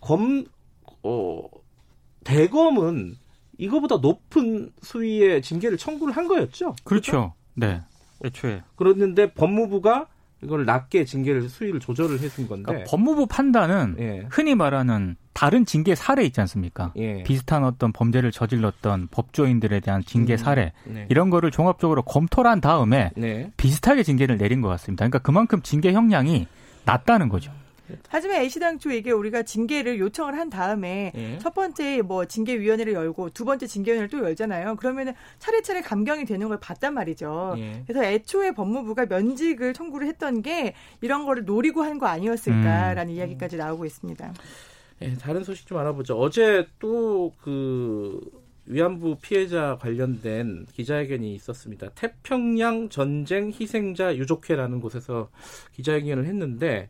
검, 0.00 0.44
어, 1.02 1.42
대검은 2.24 3.16
이거보다 3.58 3.96
높은 3.96 4.72
수위의 4.82 5.42
징계를 5.42 5.78
청구를 5.78 6.16
한 6.16 6.26
거였죠? 6.26 6.74
그렇죠. 6.84 7.12
그렇죠? 7.12 7.34
네. 7.54 7.82
애초에. 8.24 8.62
그랬는데 8.76 9.32
법무부가 9.32 10.06
이걸 10.42 10.64
낮게 10.66 11.04
징계를 11.04 11.48
수위를 11.48 11.80
조절을 11.80 12.20
해준 12.20 12.46
건데 12.46 12.64
그러니까 12.66 12.90
법무부 12.90 13.26
판단은 13.26 13.96
예. 13.98 14.26
흔히 14.30 14.54
말하는 14.54 15.16
다른 15.32 15.64
징계 15.64 15.94
사례 15.94 16.24
있지 16.24 16.40
않습니까? 16.42 16.92
예. 16.96 17.22
비슷한 17.22 17.64
어떤 17.64 17.92
범죄를 17.92 18.30
저질렀던 18.30 19.08
법조인들에 19.10 19.80
대한 19.80 20.02
징계 20.04 20.34
음. 20.34 20.36
사례 20.36 20.72
네. 20.84 21.06
이런 21.08 21.30
거를 21.30 21.50
종합적으로 21.50 22.02
검토를 22.02 22.50
한 22.50 22.60
다음에 22.60 23.10
네. 23.16 23.50
비슷하게 23.56 24.02
징계를 24.02 24.36
내린 24.36 24.60
것 24.60 24.68
같습니다. 24.68 25.02
그러니까 25.04 25.18
그만큼 25.20 25.62
징계 25.62 25.92
형량이 25.92 26.46
낮다는 26.84 27.28
거죠. 27.28 27.52
하지만 28.08 28.36
애시당초 28.40 28.90
이게 28.90 29.10
우리가 29.10 29.42
징계를 29.42 29.98
요청을 29.98 30.38
한 30.38 30.48
다음에 30.48 31.12
예. 31.14 31.38
첫 31.38 31.52
번째 31.54 32.00
뭐 32.00 32.24
징계위원회를 32.24 32.94
열고 32.94 33.30
두 33.30 33.44
번째 33.44 33.66
징계위원회를 33.66 34.08
또 34.08 34.24
열잖아요. 34.26 34.76
그러면은 34.76 35.12
차례차례 35.38 35.82
감경이 35.82 36.24
되는 36.24 36.48
걸 36.48 36.58
봤단 36.58 36.94
말이죠. 36.94 37.54
예. 37.58 37.82
그래서 37.86 38.02
애초에 38.02 38.52
법무부가 38.52 39.04
면직을 39.06 39.74
청구를 39.74 40.06
했던 40.08 40.40
게 40.40 40.74
이런 41.02 41.26
거를 41.26 41.44
노리고 41.44 41.82
한 41.82 41.98
거 41.98 42.06
아니었을까라는 42.06 43.12
음. 43.12 43.16
이야기까지 43.16 43.56
나오고 43.58 43.84
있습니다. 43.84 44.32
예, 45.02 45.14
다른 45.14 45.44
소식 45.44 45.66
좀 45.66 45.76
알아보죠. 45.78 46.18
어제 46.18 46.66
또그 46.78 48.20
위안부 48.66 49.18
피해자 49.20 49.78
관련된 49.80 50.66
기자회견이 50.72 51.34
있었습니다. 51.34 51.90
태평양 51.94 52.88
전쟁 52.88 53.48
희생자 53.48 54.16
유족회라는 54.16 54.80
곳에서 54.80 55.30
기자회견을 55.72 56.26
했는데 56.26 56.88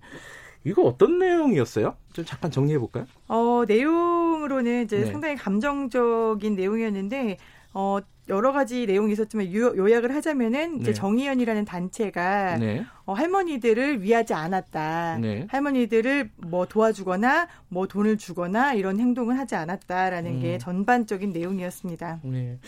이거 0.64 0.82
어떤 0.82 1.18
내용이었어요? 1.18 1.96
좀 2.12 2.24
잠깐 2.24 2.50
정리해 2.50 2.78
볼까요? 2.78 3.06
어, 3.28 3.64
내용으로는 3.66 4.84
이제 4.84 5.00
네. 5.00 5.04
상당히 5.06 5.36
감정적인 5.36 6.54
내용이었는데 6.54 7.38
어, 7.74 7.98
여러 8.28 8.52
가지 8.52 8.86
내용이 8.86 9.12
있었지만 9.12 9.46
유, 9.52 9.74
요약을 9.76 10.14
하자면은 10.14 10.80
이제 10.80 10.86
네. 10.86 10.94
정의연이라는 10.94 11.64
단체가 11.64 12.56
네. 12.58 12.84
어, 13.04 13.12
할머니들을 13.12 14.02
위하지 14.02 14.32
않았다. 14.34 15.18
네. 15.20 15.46
할머니들을 15.50 16.30
뭐 16.36 16.66
도와주거나 16.66 17.48
뭐 17.68 17.86
돈을 17.86 18.16
주거나 18.16 18.72
이런 18.74 18.98
행동을 18.98 19.38
하지 19.38 19.56
않았다라는 19.56 20.36
음. 20.36 20.40
게 20.40 20.58
전반적인 20.58 21.32
내용이었습니다. 21.32 22.20
네. 22.24 22.58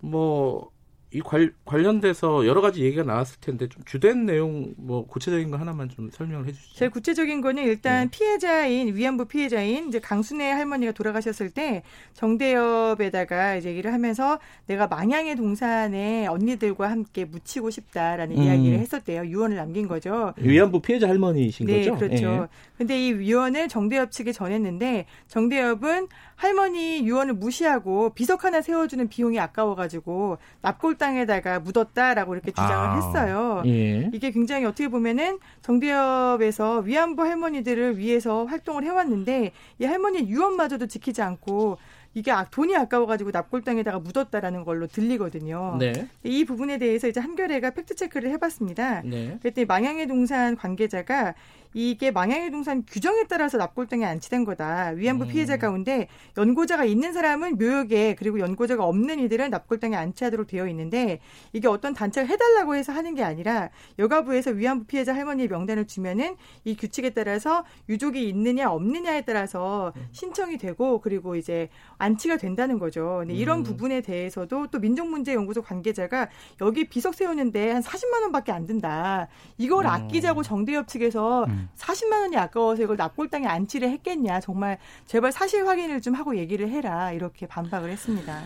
뭐 0.00 0.70
이 1.12 1.20
관, 1.20 1.52
관련돼서 1.64 2.46
여러 2.46 2.60
가지 2.60 2.82
얘기가 2.82 3.04
나왔을 3.04 3.38
텐데 3.40 3.68
좀 3.68 3.82
주된 3.84 4.26
내용 4.26 4.74
뭐 4.76 5.06
구체적인 5.06 5.50
거 5.52 5.56
하나만 5.56 5.88
좀 5.88 6.10
설명을 6.10 6.48
해주시죠. 6.48 6.74
제일 6.74 6.90
구체적인 6.90 7.40
거는 7.40 7.62
일단 7.62 8.10
네. 8.10 8.10
피해자인 8.10 8.94
위안부 8.94 9.26
피해자인 9.26 9.88
이제 9.88 10.00
강순애 10.00 10.50
할머니가 10.50 10.92
돌아가셨을 10.92 11.50
때 11.50 11.84
정대협에다가 12.14 13.54
이제 13.54 13.70
얘기를 13.70 13.92
하면서 13.92 14.40
내가 14.66 14.88
망향의 14.88 15.36
동산에 15.36 16.26
언니들과 16.26 16.90
함께 16.90 17.24
묻히고 17.24 17.70
싶다라는 17.70 18.36
음. 18.36 18.42
이야기를 18.42 18.78
했었대요. 18.80 19.26
유언을 19.26 19.56
남긴 19.56 19.86
거죠. 19.86 20.34
위안부 20.38 20.80
피해자 20.80 21.08
할머니이신 21.08 21.66
네, 21.66 21.78
거죠? 21.78 21.96
그렇죠. 21.96 22.30
네. 22.30 22.46
근데 22.76 23.06
이 23.06 23.12
유언을 23.12 23.68
정대협 23.68 24.10
측에 24.10 24.32
전했는데 24.32 25.06
정대협은 25.28 26.08
할머니 26.36 27.06
유언을 27.06 27.34
무시하고 27.34 28.10
비석 28.10 28.44
하나 28.44 28.60
세워주는 28.60 29.08
비용이 29.08 29.40
아까워가지고 29.40 30.38
납골당에다가 30.60 31.60
묻었다라고 31.60 32.34
이렇게 32.34 32.50
주장을 32.50 32.74
아, 32.74 32.94
했어요. 32.94 33.62
예. 33.66 34.10
이게 34.12 34.30
굉장히 34.30 34.66
어떻게 34.66 34.88
보면은 34.88 35.38
정대협에서 35.62 36.80
위안부 36.80 37.22
할머니들을 37.22 37.98
위해서 37.98 38.44
활동을 38.44 38.84
해왔는데 38.84 39.52
이 39.78 39.84
할머니 39.84 40.28
유언마저도 40.28 40.86
지키지 40.86 41.22
않고 41.22 41.78
이게 42.16 42.30
아, 42.30 42.44
돈이 42.44 42.74
아까워가지고 42.74 43.30
납골당에다가 43.30 43.98
묻었다라는 43.98 44.64
걸로 44.64 44.86
들리거든요. 44.86 45.76
네. 45.78 46.08
이 46.24 46.46
부분에 46.46 46.78
대해서 46.78 47.08
이제 47.08 47.20
한겨레가 47.20 47.70
팩트 47.70 47.94
체크를 47.94 48.30
해봤습니다. 48.30 49.02
네. 49.02 49.36
그랬더니 49.42 49.66
망향의 49.66 50.06
동산 50.06 50.56
관계자가 50.56 51.34
이게 51.78 52.10
망향의 52.10 52.50
동산 52.52 52.82
규정에 52.86 53.24
따라서 53.28 53.58
납골당에 53.58 54.02
안치된 54.02 54.46
거다. 54.46 54.92
위안부 54.96 55.24
음. 55.24 55.28
피해자 55.28 55.58
가운데 55.58 56.08
연고자가 56.38 56.86
있는 56.86 57.12
사람은 57.12 57.58
묘역에 57.58 58.14
그리고 58.14 58.40
연고자가 58.40 58.82
없는 58.82 59.18
이들은 59.18 59.50
납골당에 59.50 59.94
안치하도록 59.94 60.46
되어 60.46 60.68
있는데 60.68 61.20
이게 61.52 61.68
어떤 61.68 61.92
단체가 61.92 62.26
해달라고 62.26 62.76
해서 62.76 62.94
하는 62.94 63.14
게 63.14 63.22
아니라 63.22 63.68
여가부에서 63.98 64.52
위안부 64.52 64.86
피해자 64.86 65.14
할머니의 65.14 65.48
명단을 65.48 65.86
주면은 65.86 66.36
이 66.64 66.76
규칙에 66.78 67.10
따라서 67.10 67.66
유족이 67.90 68.26
있느냐 68.26 68.70
없느냐에 68.70 69.26
따라서 69.26 69.92
음. 69.96 70.08
신청이 70.12 70.56
되고 70.56 71.02
그리고 71.02 71.36
이제 71.36 71.68
안치가 71.98 72.38
된다는 72.38 72.78
거죠. 72.78 73.18
근데 73.18 73.34
이런 73.34 73.58
음. 73.58 73.64
부분에 73.64 74.00
대해서도 74.00 74.68
또 74.68 74.78
민족문제연구소 74.78 75.60
관계자가 75.60 76.30
여기 76.62 76.88
비석 76.88 77.14
세우는데 77.14 77.72
한 77.72 77.82
40만 77.82 78.22
원밖에 78.22 78.52
안 78.52 78.66
든다. 78.66 79.28
이걸 79.58 79.84
음. 79.84 79.90
아끼자고 79.90 80.42
정대협 80.42 80.88
측에서 80.88 81.44
음. 81.44 81.65
40만 81.76 82.22
원이 82.22 82.36
아까워서 82.36 82.82
이걸 82.82 82.96
납골당에 82.96 83.46
안치를 83.46 83.90
했겠냐. 83.90 84.40
정말 84.40 84.78
제발 85.06 85.32
사실 85.32 85.66
확인을 85.66 86.00
좀 86.00 86.14
하고 86.14 86.36
얘기를 86.36 86.68
해라. 86.68 87.12
이렇게 87.12 87.46
반박을 87.46 87.90
했습니다. 87.90 88.40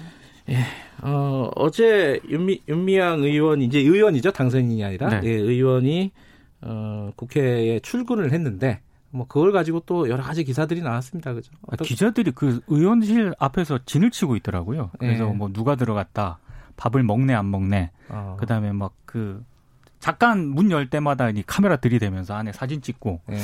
예, 0.48 0.58
어, 1.02 1.48
어제 1.54 2.20
윤미, 2.28 2.62
윤미향 2.68 3.22
의원, 3.22 3.62
이제 3.62 3.78
의원이죠. 3.78 4.32
당선인이 4.32 4.82
아니라. 4.84 5.20
네. 5.20 5.20
예, 5.24 5.30
의원이, 5.30 6.10
어, 6.62 7.10
국회에 7.14 7.78
출근을 7.80 8.32
했는데, 8.32 8.80
뭐, 9.10 9.26
그걸 9.26 9.52
가지고 9.52 9.80
또 9.80 10.08
여러 10.08 10.22
가지 10.22 10.44
기사들이 10.44 10.82
나왔습니다. 10.82 11.34
그죠? 11.34 11.52
아, 11.68 11.76
기자들이 11.76 12.32
그 12.32 12.60
의원실 12.68 13.34
앞에서 13.38 13.80
진을 13.84 14.10
치고 14.10 14.36
있더라고요. 14.36 14.90
그래서 14.98 15.28
예. 15.28 15.32
뭐, 15.32 15.52
누가 15.52 15.76
들어갔다. 15.76 16.38
밥을 16.76 17.02
먹네, 17.02 17.34
안 17.34 17.50
먹네. 17.50 17.90
어. 18.08 18.36
그 18.38 18.46
다음에 18.46 18.72
막 18.72 18.92
그, 19.04 19.44
잠깐 20.00 20.46
문 20.48 20.70
열 20.70 20.88
때마다 20.88 21.28
이 21.30 21.42
카메라 21.46 21.76
들이대면서 21.76 22.34
안에 22.34 22.52
사진 22.52 22.80
찍고 22.82 23.20
예. 23.30 23.36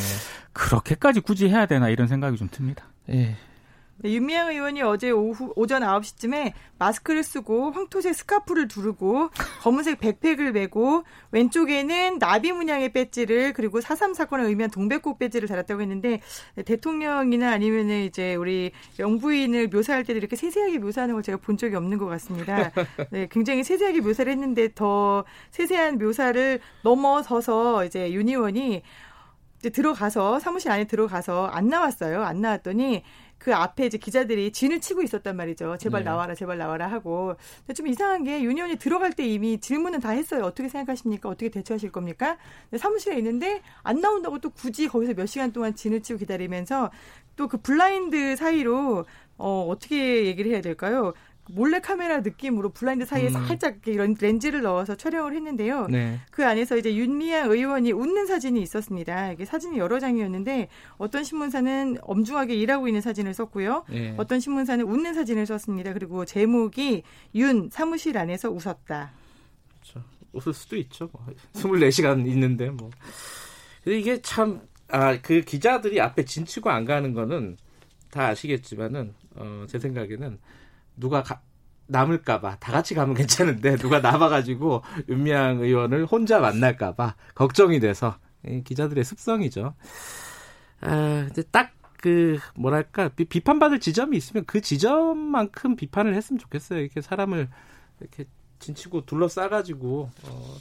그렇게까지 0.52 1.20
굳이 1.20 1.48
해야 1.48 1.66
되나 1.66 1.88
이런 1.90 2.08
생각이 2.08 2.36
좀 2.36 2.48
듭니다. 2.50 2.86
예. 3.10 3.36
네, 3.98 4.12
윤미향 4.12 4.50
의원이 4.50 4.82
어제 4.82 5.10
오후 5.10 5.54
오전 5.56 5.82
9시쯤에 5.82 6.52
마스크를 6.78 7.22
쓰고 7.22 7.70
황토색 7.70 8.14
스카프를 8.14 8.68
두르고 8.68 9.30
검은색 9.62 10.00
백팩을 10.00 10.52
메고 10.52 11.04
왼쪽에는 11.30 12.18
나비 12.18 12.52
문양의 12.52 12.92
배지를 12.92 13.54
그리고 13.54 13.80
4.3 13.80 14.14
사건을 14.14 14.44
의미한 14.44 14.70
동백꽃 14.70 15.18
배지를 15.18 15.48
달았다고 15.48 15.80
했는데 15.80 16.20
대통령이나 16.62 17.50
아니면은 17.50 18.02
이제 18.02 18.34
우리 18.34 18.72
영부인을 18.98 19.68
묘사할 19.68 20.04
때도 20.04 20.18
이렇게 20.18 20.36
세세하게 20.36 20.78
묘사하는 20.78 21.14
걸 21.14 21.22
제가 21.22 21.38
본 21.38 21.56
적이 21.56 21.76
없는 21.76 21.96
것 21.96 22.04
같습니다. 22.06 22.72
네, 23.10 23.28
굉장히 23.30 23.64
세세하게 23.64 24.02
묘사를 24.02 24.30
했는데 24.30 24.68
더 24.74 25.24
세세한 25.52 25.96
묘사를 25.96 26.60
넘어서서 26.82 27.86
이제 27.86 28.12
윤 28.12 28.28
의원이 28.28 28.82
이제 29.58 29.70
들어가서 29.70 30.38
사무실 30.38 30.70
안에 30.70 30.84
들어가서 30.84 31.46
안 31.46 31.68
나왔어요. 31.68 32.22
안 32.22 32.42
나왔더니 32.42 33.02
그 33.38 33.54
앞에 33.54 33.86
이제 33.86 33.98
기자들이 33.98 34.52
진을 34.52 34.80
치고 34.80 35.02
있었단 35.02 35.36
말이죠. 35.36 35.76
제발 35.78 36.02
네. 36.02 36.10
나와라, 36.10 36.34
제발 36.34 36.58
나와라 36.58 36.86
하고. 36.88 37.36
근데 37.60 37.74
좀 37.74 37.86
이상한 37.86 38.24
게 38.24 38.42
유니온이 38.42 38.76
들어갈 38.76 39.12
때 39.12 39.26
이미 39.26 39.58
질문은 39.60 40.00
다 40.00 40.10
했어요. 40.10 40.44
어떻게 40.44 40.68
생각하십니까? 40.68 41.28
어떻게 41.28 41.48
대처하실 41.50 41.92
겁니까? 41.92 42.38
사무실에 42.76 43.16
있는데 43.18 43.62
안 43.82 44.00
나온다고 44.00 44.38
또 44.38 44.50
굳이 44.50 44.88
거기서 44.88 45.14
몇 45.14 45.26
시간 45.26 45.52
동안 45.52 45.74
진을 45.74 46.02
치고 46.02 46.18
기다리면서 46.18 46.90
또 47.36 47.48
그 47.48 47.58
블라인드 47.58 48.34
사이로 48.36 49.04
어, 49.38 49.66
어떻게 49.68 50.24
얘기를 50.26 50.50
해야 50.50 50.60
될까요? 50.62 51.12
몰래 51.48 51.80
카메라 51.80 52.20
느낌으로 52.20 52.70
블라인드 52.70 53.04
사이에 53.04 53.28
음. 53.28 53.32
살짝 53.32 53.78
이런 53.86 54.14
렌즈를 54.18 54.62
넣어서 54.62 54.96
촬영을 54.96 55.34
했는데요. 55.34 55.86
네. 55.88 56.20
그 56.30 56.44
안에서 56.44 56.76
이제 56.76 56.94
윤미향 56.94 57.50
의원이 57.50 57.92
웃는 57.92 58.26
사진이 58.26 58.60
있었습니다. 58.62 59.32
이게 59.32 59.44
사진이 59.44 59.78
여러 59.78 60.00
장이었는데 60.00 60.68
어떤 60.98 61.24
신문사는 61.24 61.98
엄중하게 62.02 62.54
일하고 62.54 62.88
있는 62.88 63.00
사진을 63.00 63.34
썼고요. 63.34 63.84
네. 63.90 64.14
어떤 64.16 64.40
신문사는 64.40 64.84
웃는 64.84 65.14
사진을 65.14 65.46
썼습니다. 65.46 65.92
그리고 65.92 66.24
제목이 66.24 67.02
윤 67.34 67.70
사무실 67.70 68.18
안에서 68.18 68.50
웃었다. 68.50 69.12
그렇죠. 69.74 70.02
웃을 70.32 70.52
수도 70.52 70.76
있죠. 70.76 71.08
24시간 71.54 72.22
뭐. 72.22 72.26
있는데 72.32 72.70
뭐. 72.70 72.90
근데 73.84 73.98
이게 73.98 74.20
참 74.20 74.60
아, 74.88 75.20
그 75.20 75.40
기자들이 75.40 76.00
앞에 76.00 76.24
진치고 76.24 76.70
안 76.70 76.84
가는 76.84 77.12
거는 77.12 77.56
다 78.10 78.28
아시겠지만은, 78.28 79.14
어, 79.34 79.64
제 79.68 79.78
생각에는 79.78 80.38
누가 80.96 81.22
가, 81.22 81.40
남을까봐 81.86 82.56
다 82.56 82.72
같이 82.72 82.94
가면 82.94 83.14
괜찮은데 83.14 83.76
누가 83.76 84.00
남아가지고 84.00 84.82
윤미향 85.08 85.60
의원을 85.60 86.06
혼자 86.06 86.40
만날까봐 86.40 87.14
걱정이 87.34 87.80
돼서 87.80 88.18
기자들의 88.64 89.04
습성이죠. 89.04 89.74
아, 90.80 91.24
근데 91.28 91.42
딱 91.50 91.76
그 92.06 92.38
뭐랄까 92.54 93.08
비, 93.08 93.40
판받을 93.40 93.80
지점이 93.80 94.16
있으면 94.16 94.44
그 94.46 94.60
지점만큼 94.60 95.74
비판을 95.74 96.14
했으면 96.14 96.38
좋겠어요. 96.38 96.78
이렇게 96.78 97.00
사람을 97.00 97.48
이렇게 98.00 98.26
진치고 98.58 99.06
둘러싸가지고 99.06 100.10
어, 100.22 100.56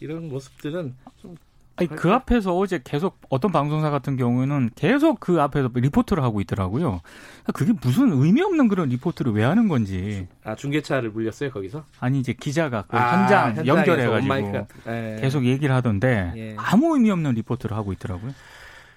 이런 0.00 0.28
모습들은 0.28 0.96
좀 1.16 1.36
아니, 1.80 1.88
그 1.88 2.12
앞에서 2.12 2.56
어제 2.56 2.80
계속 2.82 3.18
어떤 3.30 3.50
방송사 3.50 3.90
같은 3.90 4.16
경우는 4.16 4.70
계속 4.74 5.18
그 5.20 5.40
앞에서 5.40 5.70
리포트를 5.74 6.22
하고 6.22 6.40
있더라고요. 6.40 7.00
그게 7.54 7.72
무슨 7.80 8.12
의미 8.12 8.42
없는 8.42 8.68
그런 8.68 8.88
리포트를 8.90 9.32
왜 9.32 9.44
하는 9.44 9.68
건지. 9.68 10.28
아, 10.44 10.54
중계차를 10.54 11.10
물렸어요, 11.10 11.50
거기서? 11.50 11.84
아니, 11.98 12.20
이제 12.20 12.32
기자가 12.32 12.82
그 12.82 12.96
아, 12.96 13.22
현장 13.22 13.66
연결해가지고 13.66 14.66
예. 14.88 15.18
계속 15.20 15.44
얘기를 15.46 15.74
하던데 15.74 16.32
예. 16.36 16.54
아무 16.58 16.94
의미 16.94 17.10
없는 17.10 17.32
리포트를 17.32 17.76
하고 17.76 17.92
있더라고요. 17.92 18.32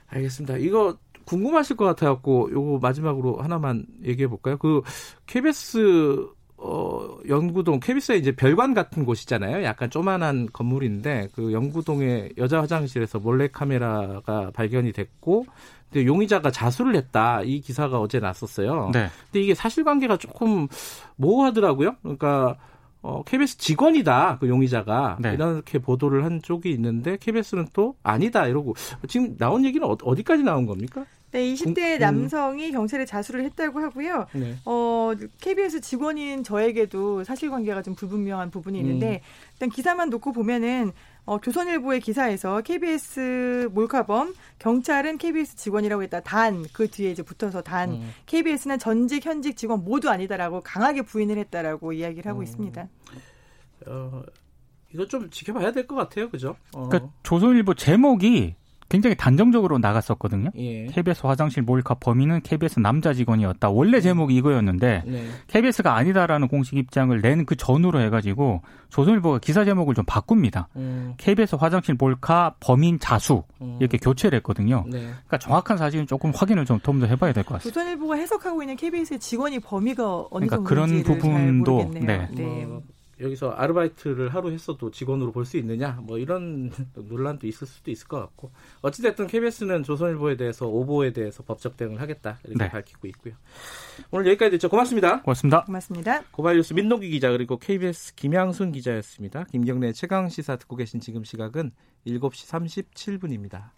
알겠습니다. 0.10 0.58
이거 0.58 0.98
궁금하실 1.26 1.78
것 1.78 1.86
같아갖고 1.86 2.52
요거 2.52 2.80
마지막으로 2.82 3.38
하나만 3.38 3.86
얘기해 4.04 4.28
볼까요? 4.28 4.58
그 4.58 4.82
KBS 5.26 6.28
어, 6.66 7.18
영구동 7.28 7.82
KBS의 7.82 8.20
이제 8.20 8.32
별관 8.32 8.74
같은 8.74 9.04
곳이잖아요. 9.04 9.64
약간 9.64 9.90
조만한 9.90 10.48
건물인데 10.52 11.28
그 11.34 11.52
영구동의 11.52 12.34
여자 12.38 12.62
화장실에서 12.62 13.20
몰래 13.20 13.50
카메라가 13.50 14.52
발견이 14.54 14.94
됐고 14.94 15.46
근데 15.92 16.06
용의자가 16.06 16.52
자수를 16.52 16.96
했다. 16.96 17.42
이 17.44 17.60
기사가 17.60 18.00
어제 18.00 18.20
났었어요. 18.20 18.92
네. 18.94 19.10
근데 19.26 19.44
이게 19.44 19.54
사실관계가 19.54 20.18
조금 20.18 20.70
모호하더라고요. 21.18 21.98
그러니까 22.02 22.56
어, 23.02 23.22
KBS 23.24 23.58
직원이다, 23.58 24.38
그 24.40 24.48
용의자가. 24.48 25.18
네. 25.20 25.34
이렇게 25.34 25.78
보도를 25.78 26.24
한 26.24 26.42
쪽이 26.42 26.72
있는데, 26.72 27.18
KBS는 27.18 27.68
또 27.74 27.98
아니다, 28.02 28.48
이러고. 28.48 28.76
지금 29.10 29.36
나온 29.36 29.66
얘기는 29.66 29.86
어, 29.86 29.98
어디까지 30.02 30.44
나온 30.44 30.66
겁니까? 30.66 31.06
네, 31.34 31.52
20대 31.54 31.96
음. 31.96 32.00
남성이 32.00 32.72
경찰에 32.72 33.06
자수를 33.06 33.44
했다고 33.46 33.80
하고요. 33.80 34.28
네. 34.34 34.56
어, 34.66 35.12
KBS 35.42 35.82
직원인 35.82 36.44
저에게도 36.44 37.24
사실관계가 37.24 37.82
좀 37.82 37.96
불분명한 37.96 38.52
부분이 38.52 38.78
있는데 38.80 39.16
음. 39.24 39.50
일단 39.54 39.70
기사만 39.70 40.10
놓고 40.12 40.32
보면은 40.32 40.92
어, 41.26 41.40
조선일보의 41.42 42.02
기사에서 42.02 42.62
KBS 42.62 43.70
몰카범 43.74 44.36
경찰은 44.60 45.18
KBS 45.18 45.56
직원이라고 45.56 46.04
했다. 46.04 46.20
단 46.20 46.66
그 46.72 46.88
뒤에 46.88 47.10
이제 47.12 47.24
붙어서 47.24 47.62
단 47.64 47.92
음. 47.94 48.12
KBS는 48.28 48.78
전직 48.78 49.26
현직 49.26 49.58
직원 49.58 49.84
모두 49.84 50.10
아니다라고 50.10 50.62
강하게 50.62 51.02
부인을 51.02 51.38
했다라고 51.40 51.94
이야기를 51.94 52.30
하고 52.30 52.42
음. 52.42 52.44
있습니다. 52.44 52.88
어, 53.88 54.22
이거 54.94 55.06
좀 55.08 55.30
지켜봐야 55.32 55.72
될 55.72 55.88
것 55.88 55.96
같아요, 55.96 56.30
그죠? 56.30 56.56
어. 56.76 56.88
그러니까 56.88 57.12
조선일보 57.24 57.74
제목이 57.74 58.56
굉장히 58.94 59.16
단정적으로 59.16 59.80
나갔었거든요. 59.80 60.52
예. 60.56 60.86
KBS 60.86 61.26
화장실 61.26 61.64
몰카 61.64 61.96
범인은 61.96 62.42
KBS 62.42 62.80
남자 62.80 63.12
직원이었다. 63.12 63.72
원래 63.72 64.00
제목이 64.00 64.36
이거였는데 64.36 65.02
네. 65.08 65.26
KBS가 65.48 65.96
아니다라는 65.96 66.48
공식 66.48 66.78
입장을 66.78 67.20
낸 67.22 67.44
그 67.46 67.56
전후로 67.56 68.00
해가지고 68.02 68.62
조선일보가 68.90 69.40
기사 69.40 69.66
제목을 69.66 69.96
좀 69.96 70.06
바꿉니다. 70.06 70.68
음. 70.76 71.16
KBS 71.18 71.56
화장실 71.56 71.96
몰카 71.96 72.56
범인 72.60 73.00
자수 73.00 73.44
음. 73.62 73.78
이렇게 73.82 73.98
교체를 73.98 74.38
했거든요. 74.38 74.84
네. 74.88 75.00
그러니까 75.00 75.40
정확한 75.40 75.78
사실은 75.78 76.06
조금 76.08 76.32
확인을 76.34 76.66
좀 76.66 76.80
더 76.84 76.94
해봐야 76.94 77.34
될 77.34 77.44
것 77.44 77.56
같습니다. 77.56 77.74
조선일보가 77.82 78.16
해석하고 78.16 78.62
있는 78.62 78.76
KBS의 78.76 79.20
직원이 79.20 79.60
범위가 79.60 80.28
어느 80.30 80.46
그러니까 80.46 80.70
그런 80.70 81.02
부분도 81.02 81.90
네. 81.94 82.28
네. 82.32 82.66
뭐. 82.66 82.84
여기서 83.20 83.52
아르바이트를 83.52 84.34
하루 84.34 84.52
했어도 84.52 84.90
직원으로 84.92 85.32
볼 85.32 85.46
수 85.46 85.58
있느냐 85.58 86.00
뭐 86.02 86.18
이런 86.18 86.72
논란도 86.96 87.46
있을 87.48 87.68
수도 87.68 87.92
있을 87.92 88.08
것 88.08 88.20
같고 88.20 88.52
어찌됐든 88.82 89.28
KBS는 89.28 89.84
조선일보에 89.84 90.36
대해서 90.38 90.68
오보에 90.68 91.12
대해서 91.14 91.44
법적 91.44 91.78
대응을 91.78 92.02
하겠다 92.02 92.40
이렇게 92.46 92.64
네. 92.64 92.70
밝히고 92.70 93.08
있고요. 93.10 93.34
오늘 94.12 94.28
여기까지 94.28 94.52
듣죠. 94.52 94.70
고맙습니다. 94.70 95.22
고맙습니다. 95.22 95.64
고맙습니다. 95.66 96.24
고발뉴스 96.32 96.74
민노기 96.74 97.10
기자 97.10 97.30
그리고 97.32 97.58
KBS 97.60 98.16
김양순 98.16 98.72
기자였습니다. 98.72 99.44
김경래 99.52 99.92
최강 99.94 100.30
시사 100.30 100.56
듣고 100.56 100.76
계신 100.76 101.00
지금 101.00 101.24
시각은 101.24 101.72
7시 102.08 102.94
37분입니다. 102.96 103.70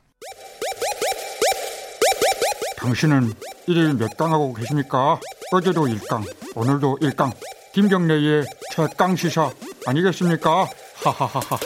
당신은 2.77 3.31
일일 3.67 3.95
몇 3.95 4.15
강 4.17 4.31
하고 4.31 4.53
계십니까? 4.53 5.19
어제도 5.51 5.85
1강, 5.85 6.23
오늘도 6.55 6.97
1강. 7.01 7.31
김경래의 7.75 8.45
최강 8.71 9.17
시사 9.17 9.51
아니겠습니까? 9.85 10.65
하하하하하 11.03 11.57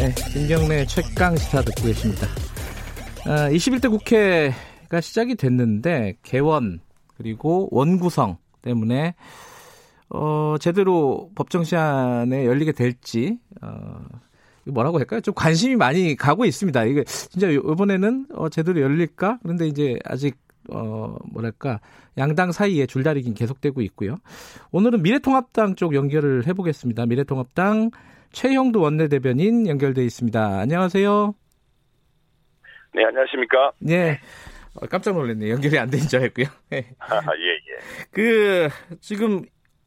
예. 0.00 0.08
네, 0.08 0.14
김경래 0.32 0.84
최강 0.86 1.36
시사 1.36 1.62
듣고 1.62 1.84
계십니다. 1.84 2.26
아, 3.24 3.48
21대 3.50 3.88
국회가 3.88 5.00
시작이 5.00 5.36
됐는데 5.36 6.16
개원 6.24 6.80
그리고 7.16 7.68
원구성 7.70 8.38
때문에 8.60 9.14
어, 10.08 10.56
제대로 10.58 11.30
법정 11.36 11.62
시한에 11.62 12.46
열리게 12.46 12.72
될지 12.72 13.38
어, 13.62 14.00
뭐라고 14.64 14.98
할까요? 14.98 15.20
좀 15.20 15.34
관심이 15.34 15.76
많이 15.76 16.16
가고 16.16 16.44
있습니다. 16.44 16.84
이게 16.86 17.04
진짜 17.04 17.48
이번에는 17.48 18.26
어, 18.34 18.48
제대로 18.48 18.80
열릴까? 18.80 19.38
그런데 19.44 19.68
이제 19.68 19.96
아직 20.04 20.49
어, 20.72 21.16
뭐랄까, 21.32 21.80
양당 22.18 22.52
사이에 22.52 22.86
줄다리긴 22.86 23.34
계속되고 23.34 23.80
있고요. 23.82 24.16
오늘은 24.72 25.02
미래통합당 25.02 25.74
쪽 25.76 25.94
연결을 25.94 26.46
해보겠습니다. 26.46 27.06
미래통합당 27.06 27.90
최형도 28.32 28.80
원내대변인 28.80 29.66
연결돼 29.66 30.04
있습니다. 30.04 30.60
안녕하세요. 30.60 31.34
네, 32.94 33.04
안녕하십니까? 33.04 33.72
네. 33.80 34.20
어, 34.74 34.86
깜짝 34.86 35.14
놀랐네. 35.14 35.50
연결이 35.50 35.78
안 35.78 35.90
된 35.90 36.00
줄 36.08 36.20
알고요. 36.22 36.46
네. 36.70 36.94
아, 36.98 37.16
예, 37.16 37.54
예. 37.54 37.78
그, 38.12 38.68
지금, 39.00 39.42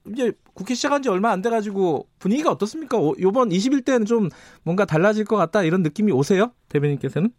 이제 0.08 0.34
국회 0.54 0.74
시작한 0.74 1.02
지 1.02 1.08
얼마 1.10 1.32
안 1.32 1.42
돼가지고 1.42 2.08
분위기가 2.20 2.52
어떻습니까? 2.52 2.98
오, 2.98 3.16
요번 3.22 3.50
21대는 3.50 4.06
좀 4.06 4.28
뭔가 4.64 4.84
달라질 4.86 5.24
것 5.24 5.38
같다 5.38 5.64
이런 5.64 5.82
느낌이 5.82 6.12
오세요? 6.12 6.52
대변인께서는? 6.68 7.30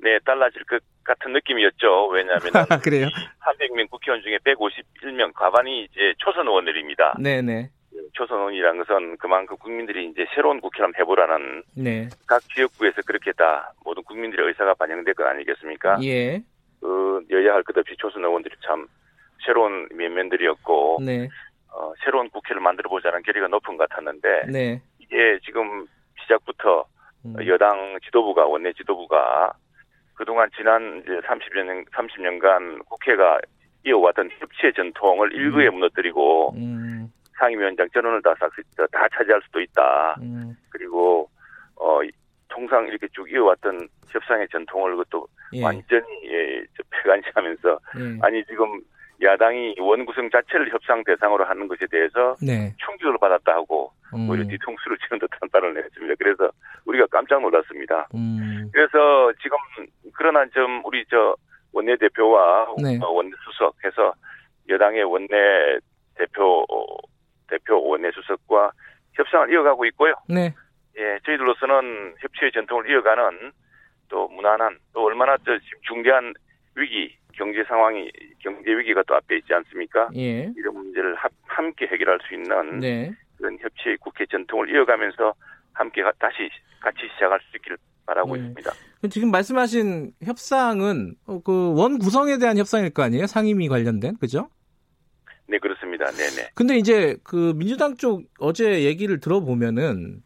네, 0.00 0.18
달라질 0.24 0.62
것 0.64 0.80
같은 1.08 1.32
느낌이었죠. 1.32 2.08
왜냐하면 2.08 2.50
아, 2.54 2.78
그래요? 2.78 3.08
300명 3.40 3.90
국회의원 3.90 4.22
중에 4.22 4.38
151명 4.44 5.32
과반이 5.34 5.84
이제 5.84 6.14
초선 6.18 6.46
의원들입니다. 6.46 7.16
네네. 7.18 7.70
초선 8.12 8.38
의원이라는 8.38 8.84
것은 8.84 9.16
그만큼 9.16 9.56
국민들이 9.56 10.06
이제 10.06 10.26
새로운 10.34 10.60
국회를 10.60 10.84
한번 10.84 11.00
해보라는 11.00 11.62
네. 11.76 12.08
각 12.26 12.42
지역구에서 12.54 13.02
그렇게 13.06 13.32
다 13.32 13.72
모든 13.84 14.02
국민들의 14.04 14.46
의사가 14.48 14.74
반영될 14.74 15.14
것 15.14 15.26
아니겠습니까? 15.26 15.98
예. 16.04 16.42
그 16.80 17.24
여야 17.30 17.54
할 17.54 17.62
것 17.64 17.76
없이 17.76 17.94
초선 17.98 18.24
의원들이 18.24 18.54
참 18.64 18.86
새로운 19.44 19.88
면면들이었고 19.92 20.98
네. 21.04 21.28
어, 21.72 21.92
새로운 22.04 22.28
국회를 22.30 22.60
만들어 22.60 22.88
보자는 22.90 23.22
결의가 23.22 23.48
높은 23.48 23.76
것 23.76 23.88
같았는데 23.88 24.46
네. 24.52 24.82
이게 24.98 25.38
지금 25.44 25.86
시작부터 26.22 26.84
음. 27.24 27.34
여당 27.46 27.98
지도부가 28.04 28.46
원내 28.46 28.72
지도부가 28.74 29.52
그동안 30.18 30.50
지난 30.56 31.00
이제 31.04 31.20
30여 31.20 31.64
년, 31.64 31.84
30년간 31.84 32.84
국회가 32.86 33.38
이어왔던 33.86 34.30
협치의 34.40 34.72
전통을 34.74 35.32
일부에 35.32 35.68
음. 35.68 35.74
무너뜨리고 35.74 36.54
음. 36.56 37.12
상임위원장 37.38 37.88
전원을 37.94 38.20
다, 38.22 38.34
다 38.34 39.08
차지할 39.16 39.40
수도 39.44 39.60
있다. 39.60 40.16
음. 40.20 40.56
그리고 40.70 41.30
어 41.76 42.00
통상 42.48 42.88
이렇게 42.88 43.06
쭉 43.12 43.30
이어왔던 43.30 43.88
협상의 44.08 44.48
전통을 44.48 44.96
그것도 44.96 45.28
예. 45.52 45.62
완전히 45.62 46.04
예, 46.24 46.64
폐간시하면서 46.90 47.78
예. 47.98 48.18
아니 48.22 48.44
지금 48.46 48.82
야당이 49.22 49.76
원구성 49.78 50.30
자체를 50.30 50.70
협상 50.72 51.02
대상으로 51.04 51.44
하는 51.44 51.66
것에 51.66 51.86
대해서 51.90 52.36
네. 52.40 52.74
충격을 52.78 53.18
받았다 53.18 53.52
하고 53.52 53.92
음. 54.14 54.28
오히려 54.30 54.44
뒤통수를 54.46 54.96
치는 54.98 55.18
듯한 55.18 55.48
발언을 55.50 55.84
했습니다. 55.84 56.14
그래서 56.18 56.50
우리가 56.86 57.06
깜짝 57.10 57.40
놀랐습니다. 57.40 58.08
음. 58.14 58.70
그래서 58.72 59.32
지금 59.42 59.56
그러나 60.14 60.46
좀 60.46 60.82
우리 60.84 61.04
저 61.10 61.34
원내대표와 61.72 62.74
네. 62.82 62.98
어, 63.02 63.08
원내수석 63.10 63.74
해서 63.84 64.12
여당의 64.68 65.04
원내 65.04 65.78
대표 66.14 66.64
대표 67.48 67.82
원내수석과 67.82 68.70
협상을 69.14 69.52
이어가고 69.52 69.84
있고요. 69.86 70.14
네. 70.28 70.54
예, 70.98 71.18
저희들로서는 71.24 72.14
협치의 72.18 72.52
전통을 72.52 72.90
이어가는 72.90 73.52
또 74.08 74.28
무난한 74.28 74.78
또 74.92 75.04
얼마나 75.04 75.36
저 75.44 75.58
중대한 75.82 76.34
위기 76.74 77.16
경제 77.38 77.62
상황이 77.68 78.10
경제 78.40 78.70
위기가 78.76 79.02
또 79.06 79.14
앞에 79.14 79.36
있지 79.38 79.54
않습니까? 79.54 80.08
예. 80.16 80.52
이런 80.56 80.74
문제를 80.74 81.16
함께 81.46 81.86
해결할 81.86 82.18
수 82.28 82.34
있는 82.34 82.80
네. 82.80 83.12
그런 83.36 83.56
협치의 83.60 83.96
국회 84.00 84.26
전통을 84.26 84.74
이어가면서 84.74 85.32
함께 85.72 86.02
다시 86.18 86.50
같이 86.80 86.98
시작할 87.14 87.38
수 87.50 87.56
있기를 87.56 87.78
바라고 88.04 88.36
네. 88.36 88.42
있습니다. 88.42 88.70
지금 89.10 89.30
말씀하신 89.30 90.12
협상은 90.24 91.14
어, 91.26 91.40
그원 91.40 91.98
구성에 91.98 92.38
대한 92.38 92.58
협상일 92.58 92.90
거 92.90 93.02
아니에요? 93.04 93.26
상임위 93.26 93.68
관련된 93.68 94.16
그죠? 94.18 94.48
네 95.46 95.58
그렇습니다. 95.58 96.06
네네. 96.06 96.50
근데 96.54 96.76
이제 96.76 97.16
그 97.22 97.54
민주당 97.56 97.96
쪽 97.96 98.24
어제 98.40 98.82
얘기를 98.84 99.20
들어보면은 99.20 100.22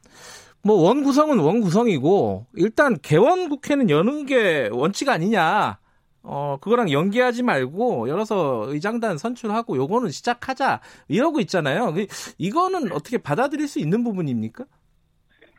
뭐 0.64 0.76
원 0.82 1.02
구성은 1.04 1.38
원 1.40 1.60
구성이고 1.60 2.46
일단 2.54 2.96
개원 3.02 3.48
국회는 3.50 3.90
여는 3.90 4.26
게 4.26 4.70
원칙 4.72 5.08
아니냐. 5.10 5.78
어, 6.24 6.56
그거랑 6.60 6.90
연계하지 6.90 7.42
말고 7.42 8.08
열어서 8.08 8.66
의장단 8.68 9.18
선출하고 9.18 9.76
요거는 9.76 10.10
시작하자 10.10 10.80
이러고 11.08 11.40
있잖아요. 11.40 11.92
그, 11.92 12.06
이거는 12.38 12.92
어떻게 12.92 13.18
받아들일 13.18 13.66
수 13.66 13.80
있는 13.80 14.04
부분입니까? 14.04 14.64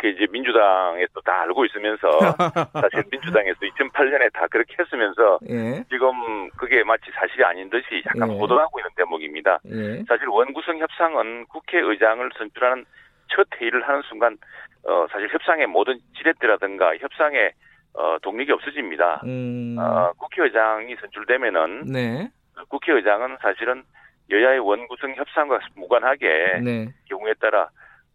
그 0.03 0.09
이제 0.09 0.27
민주당에 0.29 1.05
또다 1.13 1.43
알고 1.43 1.63
있으면서 1.65 2.09
사실 2.73 3.03
민주당에서 3.09 3.57
2008년에 3.61 4.33
다 4.33 4.47
그렇게 4.51 4.75
했으면서 4.77 5.39
예. 5.49 5.85
지금 5.89 6.49
그게 6.57 6.83
마치 6.83 7.05
사실이 7.13 7.41
아닌 7.45 7.69
듯이 7.69 8.03
약간 8.05 8.29
예. 8.29 8.37
호도하고 8.37 8.79
있는 8.79 8.89
대목입니다. 8.97 9.59
예. 9.65 10.03
사실 10.05 10.27
원구성 10.27 10.79
협상은 10.79 11.45
국회의장을 11.45 12.29
선출하는 12.37 12.83
첫 13.29 13.47
회의를 13.55 13.87
하는 13.87 14.01
순간 14.09 14.37
어 14.85 15.07
사실 15.09 15.29
협상의 15.31 15.67
모든 15.67 15.97
지렛대라든가 16.17 16.97
협상의 16.97 17.53
어, 17.93 18.17
독립이 18.21 18.51
없어집니다. 18.51 19.21
음. 19.25 19.75
어, 19.79 20.11
국회의장이 20.17 20.95
선출되면은 20.95 21.85
네. 21.85 22.29
국회의장은 22.69 23.37
사실은 23.41 23.83
여야의 24.29 24.59
원구성 24.59 25.15
협상과 25.15 25.59
무관하게 25.75 26.59
네. 26.63 26.87
경우에 27.05 27.33
따라 27.39 27.69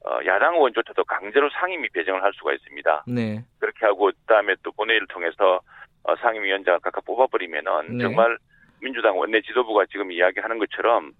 어, 0.05 0.19
야당 0.27 0.55
의원조차도 0.55 1.05
강제로 1.05 1.49
상임위 1.51 1.89
배정을 1.91 2.23
할 2.23 2.33
수가 2.35 2.53
있습니다. 2.55 3.05
네. 3.09 3.45
그렇게 3.59 3.87
하고 3.87 4.11
그다음에 4.21 4.55
또 4.63 4.73
본회의를 4.73 5.07
통해서 5.09 5.61
어, 6.05 6.17
상임위원장을 6.17 6.81
각각 6.81 7.05
뽑아버리면은 7.05 7.99
네. 7.99 8.05
정말 8.05 8.37
민주당 8.81 9.19
원내 9.19 9.43
지도부가 9.43 9.87
지금 9.87 10.11
이야기하는 10.11 10.59
것처럼 10.59 11.13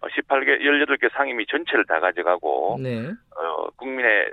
18개, 0.00 0.48
어, 0.50 0.58
18개 0.58 1.12
상임위 1.12 1.46
전체를 1.46 1.86
다 1.86 2.00
가져가고 2.00 2.78
네. 2.80 3.10
어, 3.36 3.70
국민의 3.76 4.32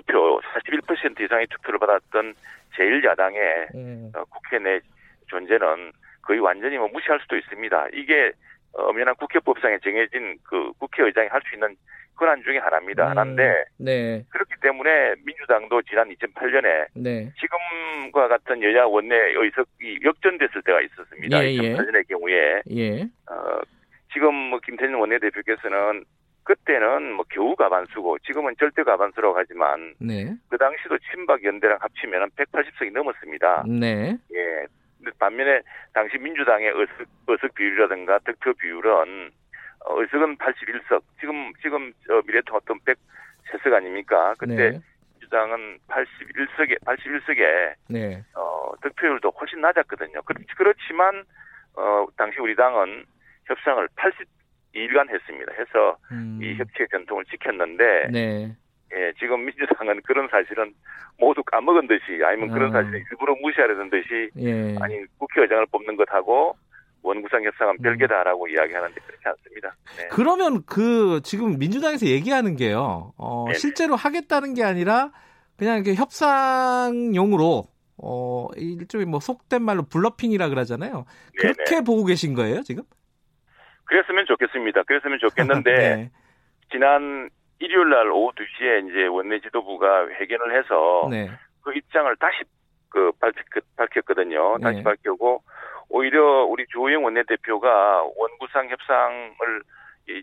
투표 0.00 0.40
41% 0.40 1.20
이상의 1.20 1.46
투표를 1.48 1.78
받았던 1.78 2.34
제1야당의 2.76 3.74
음. 3.74 4.12
어, 4.14 4.24
국회 4.24 4.58
내 4.58 4.80
존재는 5.28 5.92
거의 6.22 6.40
완전히 6.40 6.78
뭐 6.78 6.88
무시할 6.88 7.20
수도 7.20 7.36
있습니다. 7.36 7.88
이게 7.94 8.32
엄연한 8.72 9.14
국회법상에 9.16 9.78
정해진 9.82 10.38
그 10.44 10.72
국회의장이 10.78 11.28
할 11.28 11.40
수 11.42 11.54
있는 11.54 11.76
권한 12.16 12.42
중에 12.42 12.58
하나입니다. 12.58 13.04
음. 13.04 13.10
하나인데 13.10 13.64
네. 13.78 14.22
그렇기 14.28 14.54
때문에 14.60 15.14
민주당도 15.24 15.80
지난 15.82 16.08
2008년에 16.10 16.86
네. 16.94 17.32
지금과 17.40 18.28
같은 18.28 18.62
여야 18.62 18.84
원내 18.84 19.14
의석이 19.36 20.00
역전됐을 20.04 20.62
때가 20.62 20.82
있었습니다. 20.82 21.42
예, 21.44 21.52
2008년의 21.52 21.96
예. 21.96 22.02
경우에 22.02 22.62
예. 22.70 23.02
어, 23.30 23.60
지금 24.12 24.34
뭐 24.34 24.60
김태진 24.60 24.94
원내대표께서는 24.96 26.04
그때는 26.50 27.12
뭐 27.12 27.24
겨우 27.28 27.54
가반수고 27.54 28.18
지금은 28.26 28.56
절대 28.58 28.82
가반수라고 28.82 29.38
하지만 29.38 29.94
네. 30.00 30.34
그 30.48 30.58
당시도 30.58 30.98
친박 30.98 31.44
연대랑 31.44 31.78
합치면 31.80 32.30
180석이 32.30 32.92
넘었습니다. 32.92 33.66
네. 33.68 34.18
예. 34.34 34.66
반면에 35.20 35.60
당시 35.94 36.18
민주당의 36.18 36.72
의석, 36.74 37.06
의석 37.28 37.54
비율이라든가 37.54 38.18
득표 38.24 38.54
비율은 38.54 39.30
어, 39.84 40.00
의석은 40.02 40.38
81석. 40.38 41.02
지금 41.20 41.52
지금 41.62 41.92
미래통합당 42.26 42.80
103석 42.80 43.72
아닙니까? 43.72 44.34
그때 44.36 44.72
네. 44.72 44.80
민주당은 45.12 45.78
81석에 45.86 46.80
81석에 46.80 47.74
네. 47.90 48.24
어, 48.34 48.72
득표율도 48.82 49.30
훨씬 49.40 49.60
낮았거든요. 49.60 50.20
그렇지만 50.56 51.22
어, 51.76 52.06
당시 52.16 52.40
우리 52.40 52.56
당은 52.56 53.04
협상을 53.46 53.88
80 53.94 54.20
2 54.20 54.39
일간 54.72 55.08
했습니다. 55.08 55.52
해서 55.52 55.96
음. 56.12 56.38
이 56.42 56.54
협치의 56.56 56.88
전통을 56.90 57.24
지켰는데 57.26 58.08
네. 58.12 58.56
예, 58.92 59.12
지금 59.18 59.44
민주당은 59.44 60.00
그런 60.02 60.28
사실은 60.28 60.74
모두 61.18 61.42
까먹은 61.44 61.86
듯이 61.86 62.22
아니면 62.24 62.50
그런 62.50 62.70
아. 62.70 62.80
사실을 62.80 63.04
일부러 63.10 63.34
무시하려는 63.40 63.90
듯이 63.90 64.30
예. 64.38 64.76
아니 64.80 65.04
국회의장을 65.18 65.66
뽑는 65.70 65.96
것하고 65.96 66.56
원구성 67.02 67.44
협상은 67.44 67.74
음. 67.74 67.82
별개다라고 67.82 68.48
이야기하는데 68.48 69.00
그렇지 69.00 69.22
않습니다. 69.24 69.74
네. 69.96 70.08
그러면 70.10 70.62
그 70.66 71.20
지금 71.22 71.58
민주당에서 71.58 72.06
얘기하는 72.06 72.56
게요. 72.56 73.12
어, 73.16 73.46
실제로 73.54 73.96
하겠다는 73.96 74.54
게 74.54 74.64
아니라 74.64 75.12
그냥 75.56 75.76
이렇게 75.76 75.94
협상용으로 75.94 77.64
어, 78.02 78.48
일종의 78.56 79.06
뭐 79.06 79.20
속된 79.20 79.62
말로 79.62 79.82
블러핑이라 79.82 80.48
그러잖아요. 80.48 81.04
그렇게 81.36 81.70
네네. 81.70 81.84
보고 81.84 82.04
계신 82.04 82.34
거예요, 82.34 82.62
지금? 82.62 82.82
그랬으면 83.90 84.24
좋겠습니다. 84.26 84.84
그랬으면 84.84 85.18
좋겠는데 85.18 85.70
네. 85.74 86.10
지난 86.70 87.28
일요일 87.58 87.90
날 87.90 88.08
오후 88.10 88.30
2시에 88.32 88.88
이제 88.88 89.06
원내 89.06 89.40
지도부가 89.40 90.08
회견을 90.08 90.56
해서 90.56 91.08
네. 91.10 91.28
그 91.62 91.74
입장을 91.74 92.14
다시 92.16 92.38
그 92.88 93.10
밝혔, 93.20 93.64
밝혔거든요. 93.76 94.58
다시 94.58 94.78
네. 94.78 94.82
밝히고 94.84 95.42
오히려 95.88 96.44
우리 96.44 96.64
조영 96.68 97.04
원내대표가 97.04 98.04
원구상 98.16 98.68
협상을 98.68 99.62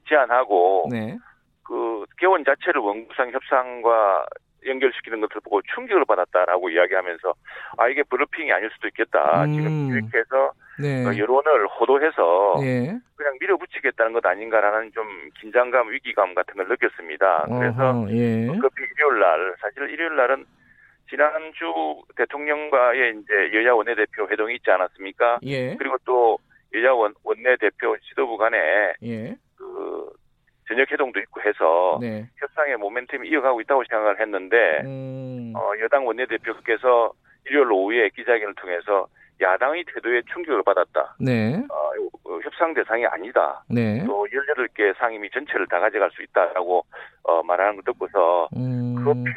제안하고 0.07 0.87
네. 0.89 1.17
그 1.63 2.05
개원 2.17 2.45
자체를 2.45 2.79
원구상 2.79 3.31
협상과 3.31 4.25
연결시키는 4.65 5.19
것을 5.21 5.41
보고 5.43 5.61
충격을 5.75 6.05
받았다라고 6.05 6.69
이야기하면서 6.69 7.33
아 7.77 7.87
이게 7.89 8.03
브루핑이 8.03 8.51
아닐 8.51 8.69
수도 8.71 8.87
있겠다. 8.87 9.43
음. 9.43 9.53
지금 9.53 9.91
이렇게 9.91 10.19
해서 10.19 10.51
네. 10.79 11.05
어, 11.05 11.17
여론을 11.17 11.67
호도해서 11.67 12.57
네. 12.61 12.99
그냥 13.15 13.37
밀어붙이겠다는 13.39 14.13
것 14.13 14.25
아닌가라는 14.25 14.91
좀 14.93 15.05
긴장감, 15.39 15.91
위기감 15.91 16.35
같은 16.35 16.55
걸 16.55 16.67
느꼈습니다. 16.67 17.47
그래서 17.47 17.89
어허, 17.89 18.11
예. 18.11 18.47
급히 18.47 18.83
일요일 18.95 19.19
날 19.19 19.55
사실 19.59 19.89
일요일 19.89 20.15
날은 20.15 20.45
지난주 21.09 22.03
대통령과의 22.15 23.15
이제 23.21 23.53
여야 23.53 23.73
원내대표 23.73 24.27
회동이 24.29 24.55
있지 24.55 24.69
않았습니까? 24.69 25.39
예. 25.43 25.75
그리고 25.75 25.97
또 26.05 26.37
여야 26.73 26.91
원, 26.91 27.13
원내대표 27.23 27.97
지도부 28.09 28.37
간에 28.37 28.57
예. 29.03 29.35
그 29.57 30.09
저녁 30.67 30.91
회동도 30.91 31.19
있고 31.21 31.41
해서 31.41 31.97
네. 32.01 32.27
협상의 32.37 32.75
모멘텀이 32.75 33.25
이어가고 33.25 33.61
있다고 33.61 33.83
생각을 33.89 34.19
했는데 34.19 34.81
음. 34.83 35.53
어, 35.55 35.71
여당 35.79 36.05
원내대표께서 36.05 37.13
일요일 37.45 37.71
오후에 37.71 38.09
기자회견을 38.09 38.53
통해서 38.55 39.07
야당의 39.41 39.85
태도에 39.93 40.21
충격을 40.33 40.63
받았다. 40.63 41.15
네. 41.19 41.55
어, 41.69 42.31
어 42.31 42.39
협상 42.43 42.73
대상이 42.73 43.05
아니다. 43.05 43.63
네. 43.69 44.03
또 44.05 44.27
18개 44.27 44.97
상임위 44.97 45.29
전체를 45.31 45.67
다 45.67 45.79
가져갈 45.79 46.09
수 46.11 46.23
있다라고 46.23 46.85
어, 47.23 47.43
말하는 47.43 47.75
걸 47.75 47.83
듣고서 47.85 48.49
음. 48.55 48.95
급히 48.95 49.31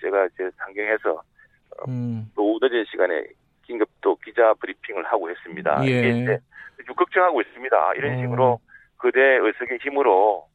제가 0.00 0.26
이제 0.26 0.50
상경해서 0.56 1.12
어, 1.12 1.84
음. 1.88 2.30
또 2.34 2.42
오후 2.42 2.58
늦은 2.62 2.84
시간에 2.90 3.24
긴급 3.66 3.88
또 4.00 4.16
기자 4.16 4.54
브리핑을 4.54 5.04
하고 5.04 5.30
했습니다. 5.30 5.84
예. 5.86 6.10
이제 6.10 6.38
좀 6.86 6.94
걱정하고 6.96 7.40
있습니다. 7.40 7.94
이런 7.94 8.14
어. 8.14 8.20
식으로 8.20 8.60
그대 8.96 9.20
의석의 9.20 9.78
힘으로 9.82 10.46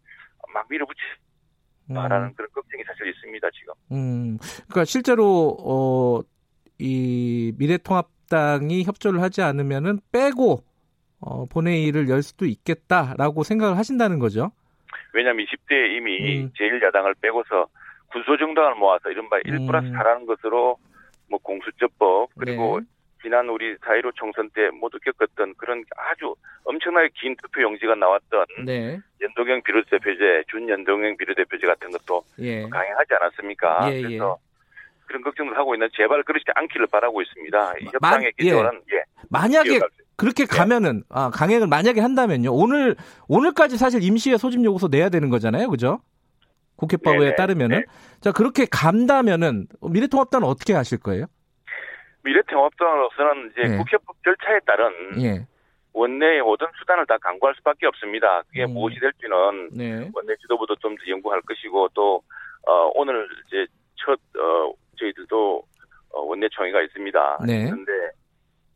막 0.54 0.66
밀어붙이 0.70 1.00
라는 1.92 2.28
음. 2.28 2.34
그런 2.36 2.50
걱정이 2.54 2.84
사실 2.84 3.08
있습니다 3.08 3.48
지금. 3.52 3.74
음, 3.92 4.38
그러니까 4.68 4.86
실제로 4.86 5.58
어, 5.60 6.22
이 6.78 7.52
미래통합 7.58 8.08
당이 8.30 8.84
협조를 8.84 9.22
하지 9.22 9.42
않으면은 9.42 10.00
빼고 10.12 10.64
어, 11.22 11.46
본회의를 11.48 12.10
열 12.10 12.22
수도 12.22 12.46
있겠다라고 12.46 13.44
생각을 13.44 13.78
하신다는 13.78 14.20
거죠. 14.20 14.52
왜냐하면 15.14 15.46
20대에 15.46 15.98
이미 15.98 16.44
음. 16.44 16.52
제1야당을 16.58 17.16
빼고서 17.20 17.68
군소정당을 18.12 18.76
모아서 18.76 19.10
이른바 19.10 19.38
1 19.44 19.66
플러스 19.66 19.88
4라는 19.88 20.22
음. 20.22 20.26
것으로 20.26 20.78
뭐 21.30 21.40
공수처법 21.44 22.30
그리고 22.38 22.80
네. 22.80 22.86
지난 23.22 23.50
우리 23.50 23.76
사이로 23.86 24.12
총선 24.14 24.50
때 24.52 24.70
모두 24.70 24.98
겪었던 25.00 25.56
그런 25.58 25.84
아주 25.96 26.36
엄청나게 26.64 27.10
긴 27.16 27.36
투표 27.36 27.62
용지가 27.62 27.96
나왔던 27.96 28.46
네. 28.66 29.00
연동형 29.22 29.62
비례대표제, 29.64 30.44
준연동형 30.48 31.18
비례대표제 31.18 31.68
같은 31.68 31.92
것도 31.92 32.24
예. 32.40 32.68
강행하지 32.70 33.14
않았습니까? 33.16 33.92
예, 33.92 33.98
예. 33.98 34.02
그래서 34.02 34.38
예. 34.40 34.49
그런 35.10 35.24
걱정을 35.24 35.58
하고 35.58 35.74
있는 35.74 35.90
제발 35.98 36.24
그렇지 36.24 36.46
않기를 36.54 36.88
바라고 36.88 37.22
있습니다. 37.22 37.74
이 37.82 37.86
협상의 37.92 38.32
기조는 38.38 38.82
예. 38.94 39.04
만약에 39.30 39.80
그렇게 40.16 40.46
네. 40.46 40.56
가면은 40.58 41.04
아, 41.10 41.32
강행을 41.32 41.68
만약에 41.68 42.00
한다면요. 42.00 42.54
오늘 42.54 42.96
오늘까지 43.28 43.78
사실 43.78 44.04
임시회 44.04 44.38
소집 44.38 44.64
요구서 44.64 44.88
내야 44.90 45.10
되는 45.10 45.30
거잖아요. 45.30 45.68
그죠? 45.70 46.00
국회법에 46.76 47.18
네네. 47.18 47.36
따르면은 47.36 47.80
네. 47.80 47.86
자 48.22 48.32
그렇게 48.32 48.66
간다면은 48.72 49.68
미래통합당은 49.82 50.48
어떻게 50.48 50.74
하실 50.74 51.00
거예요? 51.00 51.26
미래통합당으로서는 52.24 53.52
이제 53.52 53.68
네. 53.68 53.78
국회법 53.78 54.16
절차에 54.24 54.60
따른 54.66 55.24
예. 55.24 55.48
원내의 55.94 56.42
모든 56.44 56.68
수단을 56.80 57.08
다 57.08 57.18
강구할 57.18 57.56
수밖에 57.56 57.88
없습니다. 57.88 58.44
그게 58.48 58.64
음. 58.66 58.74
무엇이 58.74 59.00
될지는 59.00 59.70
네. 59.74 60.10
원내 60.14 60.36
지도부도 60.42 60.76
좀 60.76 60.96
더 60.96 61.02
연구할 61.10 61.42
것이고 61.42 61.90
또 61.96 62.22
어, 62.68 62.92
오늘 62.94 63.28
이제 63.48 63.66
첫 63.96 64.20
어, 64.38 64.72
저희들도 65.00 65.64
어, 66.12 66.22
원내총회가 66.22 66.82
있습니다. 66.82 67.40
네. 67.48 67.66
그런데 67.66 67.92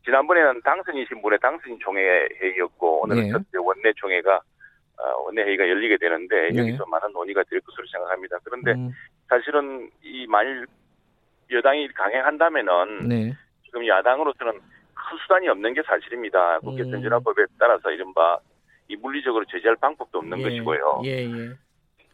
지난번에는 0.05 0.61
당선이신 0.63 1.21
분의 1.21 1.39
당선인 1.39 1.79
총회 1.79 2.27
회의였고 2.41 3.03
오늘은 3.03 3.23
네. 3.23 3.31
첫 3.31 3.41
원내총회가 3.53 4.41
어, 4.97 5.21
원내회의가 5.25 5.67
열리게 5.67 5.97
되는데 5.97 6.49
네. 6.51 6.59
여기서 6.59 6.85
많은 6.85 7.11
논의가 7.13 7.43
될 7.49 7.59
것으로 7.61 7.85
생각합니다. 7.91 8.37
그런데 8.43 8.71
음. 8.73 8.91
사실은 9.27 9.89
이 10.03 10.27
만일 10.27 10.65
여당이 11.51 11.87
강행한다면은 11.89 13.07
네. 13.07 13.33
지금 13.65 13.87
야당으로서는 13.87 14.53
큰 14.53 15.17
수단이 15.23 15.47
없는 15.49 15.73
게 15.73 15.81
사실입니다. 15.83 16.59
국회 16.59 16.83
음. 16.83 16.91
선진화법에 16.91 17.45
따라서 17.59 17.91
이른바 17.91 18.37
이 18.87 18.95
물리적으로 18.95 19.45
제재할 19.45 19.75
방법도 19.77 20.19
없는 20.19 20.39
예. 20.39 20.43
것이고요. 20.43 21.01
예, 21.05 21.25
예. 21.25 21.51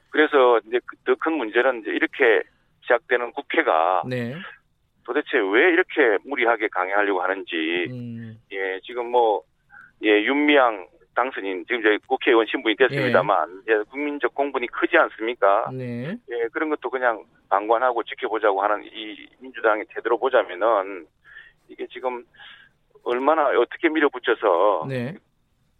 그래서 0.10 0.60
이제 0.66 0.80
그 0.86 0.96
더큰 1.06 1.34
문제는 1.34 1.82
이제 1.82 1.92
이렇게 1.92 2.44
시작되는 2.90 3.32
국회가 3.34 4.02
네. 4.08 4.36
도대체 5.06 5.38
왜 5.38 5.72
이렇게 5.72 6.18
무리하게 6.26 6.68
강행하려고 6.70 7.22
하는지 7.22 7.88
음. 7.90 8.40
예 8.52 8.80
지금 8.84 9.12
뭐예 9.12 10.24
윤미향 10.24 10.88
당선인 11.16 11.66
지금 11.68 11.84
저희 11.84 11.98
국회의원 12.00 12.46
신분이 12.48 12.76
됐습니다만 12.76 13.64
예. 13.70 13.74
예, 13.74 13.84
국민적 13.90 14.34
공분이 14.34 14.68
크지 14.68 14.98
않습니까? 14.98 15.70
네. 15.72 16.16
예 16.30 16.48
그런 16.52 16.70
것도 16.70 16.90
그냥 16.90 17.24
방관하고 17.50 18.04
지켜보자고 18.04 18.62
하는 18.62 18.84
이 18.86 19.28
민주당의 19.40 19.86
태도로 19.90 20.18
보자면은 20.18 21.08
이게 21.68 21.88
지금 21.88 22.24
얼마나 23.04 23.48
어떻게 23.50 23.90
밀어붙여서 23.90 24.86
네. 24.88 25.16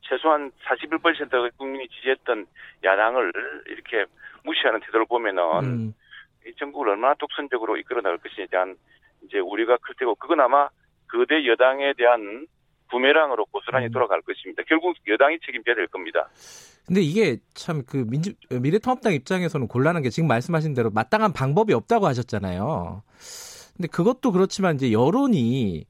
최소한 0.02 0.52
41% 0.66 1.58
국민이 1.58 1.88
지지했던 1.90 2.48
야당을 2.84 3.32
이렇게 3.68 4.06
무시하는 4.44 4.80
태도를 4.80 5.06
보면은 5.06 5.44
음. 5.64 5.94
이 6.50 6.54
정국을 6.58 6.90
얼마나 6.90 7.14
독선적으로 7.16 7.78
이끌어 7.78 8.02
나갈 8.02 8.18
것인지에 8.18 8.48
대한 8.50 8.76
이제 9.26 9.40
우리가 9.40 9.78
클 9.78 9.96
테고 9.98 10.16
그건 10.16 10.42
아마 10.42 10.70
거대 11.08 11.46
여당에 11.48 11.94
대한 11.98 12.48
부메랑으로 12.90 13.46
고스란히 13.46 13.88
음. 13.88 13.92
돌아갈 13.92 14.22
것입니다. 14.22 14.64
결국 14.68 14.96
여당이 15.08 15.40
책임져야 15.46 15.76
될 15.76 15.88
겁니다. 15.88 16.28
근데 16.88 17.02
이게 17.02 17.38
참 17.54 17.84
그 17.86 18.04
민주 18.08 18.34
미래통합당 18.50 19.14
입장에서는 19.14 19.68
곤란한 19.68 20.02
게 20.02 20.10
지금 20.10 20.28
말씀하신 20.28 20.74
대로 20.74 20.90
마땅한 20.90 21.34
방법이 21.34 21.74
없다고 21.74 22.08
하셨잖아요. 22.08 23.04
근데 23.78 23.88
그것도 23.88 24.32
그렇지만 24.32 24.76
이제 24.76 24.92
여론이 24.92 25.86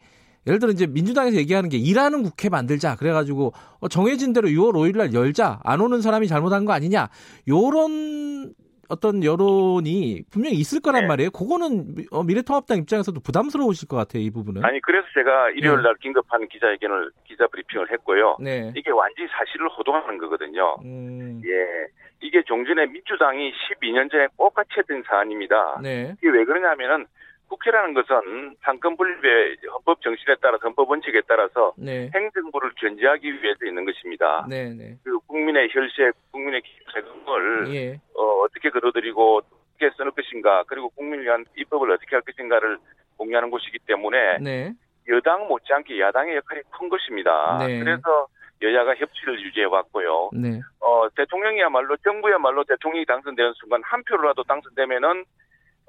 예를 0.48 0.60
들어 0.60 0.72
이제 0.72 0.88
민주당에서 0.88 1.38
얘기하는 1.38 1.70
게 1.70 1.78
일하는 1.78 2.24
국회 2.24 2.50
만들자 2.50 2.96
그래가지고 2.96 3.54
어, 3.80 3.88
정해진 3.88 4.34
대로 4.34 4.50
6월 4.50 4.74
5일 4.74 4.98
날 4.98 5.14
열자 5.14 5.60
안 5.64 5.82
오는 5.82 6.02
사람이 6.02 6.28
잘못한 6.28 6.66
거 6.66 6.74
아니냐 6.74 7.10
요런 7.48 8.54
어떤 8.90 9.24
여론이 9.24 10.24
분명히 10.32 10.58
있을 10.58 10.82
거란 10.82 11.02
네. 11.02 11.08
말이에요. 11.08 11.30
그거는 11.30 11.96
어, 12.12 12.24
미래통합당 12.24 12.80
입장에서도 12.80 13.20
부담스러우실 13.22 13.88
것 13.88 13.96
같아요, 13.98 14.24
이 14.24 14.32
부분은. 14.32 14.66
아니 14.66 14.82
그래서 14.82 15.08
제가 15.14 15.52
일요일 15.52 15.84
날 15.84 15.94
네. 15.94 16.00
긴급한 16.02 16.48
기자회견을 16.48 17.12
기자 17.24 17.48
브리핑을 17.48 17.92
했고요. 17.92 18.38
네. 18.42 18.74
이게 18.76 18.90
완전히 18.92 19.30
사실을 19.30 19.70
호도하는 19.70 20.18
거거든요. 20.18 20.78
음. 20.84 21.42
예, 21.46 21.88
이게 22.22 22.42
종전에 22.44 22.88
민주당이 22.88 23.54
12년 23.54 24.12
전에 24.12 24.28
똑같이 24.36 24.72
했던 24.78 25.04
사안입니다. 25.08 25.80
네. 25.84 26.16
이게 26.18 26.30
왜 26.30 26.44
그러냐면은 26.44 27.06
국회라는 27.50 27.94
것은 27.94 28.56
상권분립의 28.62 29.58
헌법 29.74 30.02
정신에 30.02 30.36
따라서 30.42 30.62
헌법 30.64 30.90
원칙에 30.90 31.22
따라서 31.28 31.74
네. 31.78 32.10
행정부를 32.14 32.72
견제하기 32.78 33.42
위해서 33.42 33.66
있는 33.66 33.86
것입니다. 33.86 34.46
네, 34.48 34.70
네. 34.70 34.96
그 35.04 35.20
국민의 35.28 35.70
혈세, 35.72 36.12
국민의 36.32 36.62
세금을 36.94 37.74
예. 37.74 38.00
어, 38.16 38.24
어떻게 38.44 38.70
걸어들이고 38.70 39.38
어떻게 39.38 39.90
써놓을 39.98 40.12
것인가, 40.12 40.64
그리고 40.68 40.90
국민을 40.90 41.26
위한 41.26 41.46
입법을 41.58 41.92
어떻게 41.92 42.16
할 42.16 42.22
것인가를 42.22 42.78
공유하는 43.18 43.50
곳이기 43.50 43.80
때문에 43.86 44.38
네. 44.40 44.74
여당 45.10 45.48
못지않게 45.48 46.00
야당의 46.00 46.36
역할이 46.38 46.62
큰 46.70 46.88
것입니다. 46.88 47.58
네. 47.66 47.80
그래서 47.80 48.28
여야가 48.62 48.96
협치를 48.96 49.42
유지해 49.42 49.66
왔고요. 49.66 50.30
네. 50.34 50.60
어, 50.82 51.08
대통령이야말로 51.16 51.98
정부야말로 51.98 52.64
대통령이 52.66 53.06
당선되는 53.06 53.54
순간 53.56 53.82
한 53.84 54.04
표로라도 54.04 54.44
당선되면은 54.44 55.26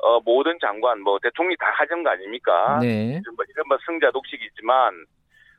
어, 0.03 0.21
모든 0.21 0.59
장관, 0.61 1.01
뭐, 1.01 1.19
대통령이 1.19 1.57
다 1.57 1.67
하는 1.75 2.03
거 2.03 2.11
아닙니까? 2.11 2.79
네. 2.81 3.21
뭐, 3.37 3.45
이런 3.49 3.65
뭐 3.69 3.77
성자 3.85 4.11
독식이지만, 4.13 5.05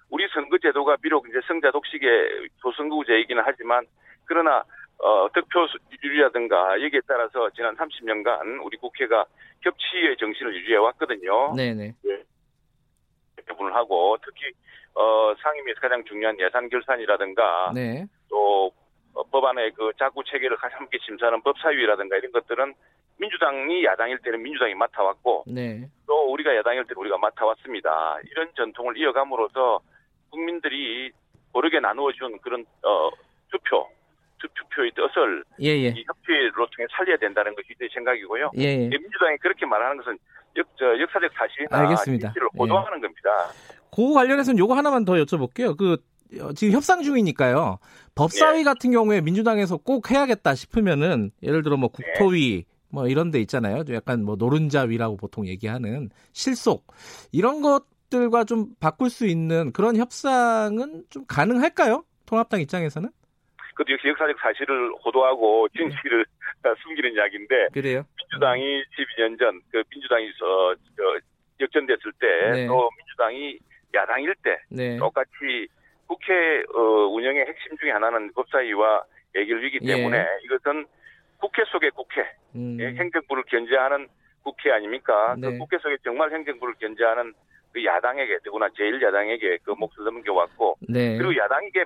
우리 0.09 0.27
선거 0.33 0.57
제도가 0.57 0.97
비록 0.97 1.27
이제 1.29 1.39
성자 1.47 1.71
독식의 1.71 2.49
조선구제이기는 2.61 3.41
하지만, 3.45 3.85
그러나, 4.25 4.63
어, 4.97 5.27
득표율이라든가, 5.33 6.81
여기에 6.81 7.01
따라서 7.07 7.49
지난 7.51 7.75
30년간 7.75 8.63
우리 8.63 8.77
국회가 8.77 9.25
협치의 9.61 10.17
정신을 10.17 10.55
유지해 10.55 10.77
왔거든요. 10.77 11.53
네네. 11.55 11.93
예. 12.05 12.23
부분을 13.47 13.75
하고, 13.75 14.17
특히, 14.23 14.51
어, 14.95 15.33
상임위에서 15.41 15.81
가장 15.81 16.03
중요한 16.05 16.39
예산 16.39 16.67
결산이라든가, 16.69 17.71
네. 17.75 18.05
또, 18.29 18.71
어, 19.13 19.23
법안의 19.23 19.71
그 19.73 19.91
자구 19.99 20.23
체계를 20.23 20.57
함께 20.59 20.97
심사하는 21.05 21.41
법사위라든가 21.41 22.17
이런 22.17 22.31
것들은 22.31 22.73
민주당이 23.21 23.85
야당일 23.85 24.17
때는 24.19 24.41
민주당이 24.41 24.73
맡아왔고 24.73 25.43
네. 25.47 25.87
또 26.07 26.33
우리가 26.33 26.55
야당일 26.55 26.83
때는 26.85 26.97
우리가 26.97 27.17
맡아왔습니다. 27.19 28.17
이런 28.31 28.49
전통을 28.57 28.97
이어감으로써 28.97 29.79
국민들이 30.31 31.11
고르게 31.53 31.79
나누어준 31.79 32.39
그런 32.39 32.65
어, 32.83 33.11
투표 33.51 33.87
투표의 34.39 34.91
뜻을 34.95 35.43
예, 35.61 35.67
예. 35.67 35.87
이 35.89 36.03
협치로 36.07 36.65
통해 36.75 36.87
살려야 36.97 37.15
된다는 37.17 37.53
것이 37.53 37.67
제 37.77 37.87
생각이고요. 37.93 38.51
예, 38.57 38.63
예. 38.63 38.89
민주당이 38.89 39.37
그렇게 39.37 39.67
말하는 39.67 39.97
것은 39.97 40.17
역, 40.57 40.65
저, 40.79 40.99
역사적 40.99 41.31
사실이나 41.31 41.77
알겠습니다. 41.77 42.33
를 42.35 42.47
보도하는 42.57 42.97
예. 42.97 43.01
겁니다. 43.01 43.29
그 43.95 44.13
관련해서는 44.15 44.57
요거 44.57 44.73
하나만 44.73 45.05
더 45.05 45.13
여쭤볼게요. 45.13 45.77
그 45.77 45.97
어, 46.41 46.53
지금 46.53 46.73
협상 46.73 47.03
중이니까요. 47.03 47.77
법사위 48.15 48.59
네. 48.59 48.63
같은 48.63 48.91
경우에 48.91 49.21
민주당에서 49.21 49.77
꼭 49.77 50.09
해야겠다 50.09 50.55
싶으면은 50.55 51.29
예를 51.43 51.61
들어 51.61 51.77
뭐 51.77 51.89
국토위 51.89 52.65
뭐 52.91 53.07
이런 53.07 53.31
데 53.31 53.39
있잖아요. 53.39 53.83
약간 53.93 54.23
뭐 54.23 54.35
노른자 54.35 54.83
위라고 54.83 55.17
보통 55.17 55.47
얘기하는 55.47 56.09
실속 56.33 56.87
이런 57.31 57.61
것들과 57.61 58.43
좀 58.43 58.67
바꿀 58.79 59.09
수 59.09 59.25
있는 59.27 59.71
그런 59.71 59.95
협상은 59.97 61.03
좀 61.09 61.25
가능할까요? 61.27 62.03
통합당 62.25 62.61
입장에서는? 62.61 63.09
그것도 63.75 63.93
역시 63.93 64.07
역사적 64.09 64.37
사실을 64.39 64.91
호도하고 65.05 65.67
진실을 65.69 66.25
네. 66.63 66.69
숨기는 66.83 67.13
이야기인데 67.13 67.69
그래요? 67.73 68.03
민주당이 68.17 68.61
12년 68.61 69.39
전 69.39 69.61
그 69.71 69.83
민주당이 69.89 70.27
어, 70.43 70.75
저, 70.97 71.03
역전됐을 71.59 72.11
때또 72.19 72.53
네. 72.53 72.67
민주당이 72.97 73.59
야당일 73.93 74.35
때 74.43 74.57
네. 74.69 74.97
똑같이 74.97 75.67
국회 76.07 76.63
어, 76.75 76.81
운영의 77.07 77.45
핵심 77.47 77.77
중에 77.77 77.91
하나는 77.91 78.31
법사위와 78.33 79.03
예결위기 79.35 79.79
예. 79.83 79.95
때문에 79.95 80.17
예. 80.17 80.25
이것은 80.45 80.85
국회 81.41 81.63
속의 81.65 81.91
국회, 81.91 82.21
음. 82.55 82.77
예, 82.79 82.87
행정부를 82.95 83.43
견제하는 83.49 84.07
국회 84.43 84.71
아닙니까? 84.71 85.35
그 85.35 85.39
네. 85.41 85.51
그 85.51 85.57
국회 85.57 85.77
속에 85.79 85.97
정말 86.03 86.31
행정부를 86.31 86.75
견제하는 86.79 87.33
그 87.73 87.83
야당에게, 87.83 88.39
더구나 88.45 88.67
제1야당에게 88.69 89.59
그 89.63 89.71
몫을 89.71 90.05
넘겨왔고, 90.05 90.77
네. 90.87 91.17
그리고 91.17 91.35
야당에게 91.35 91.83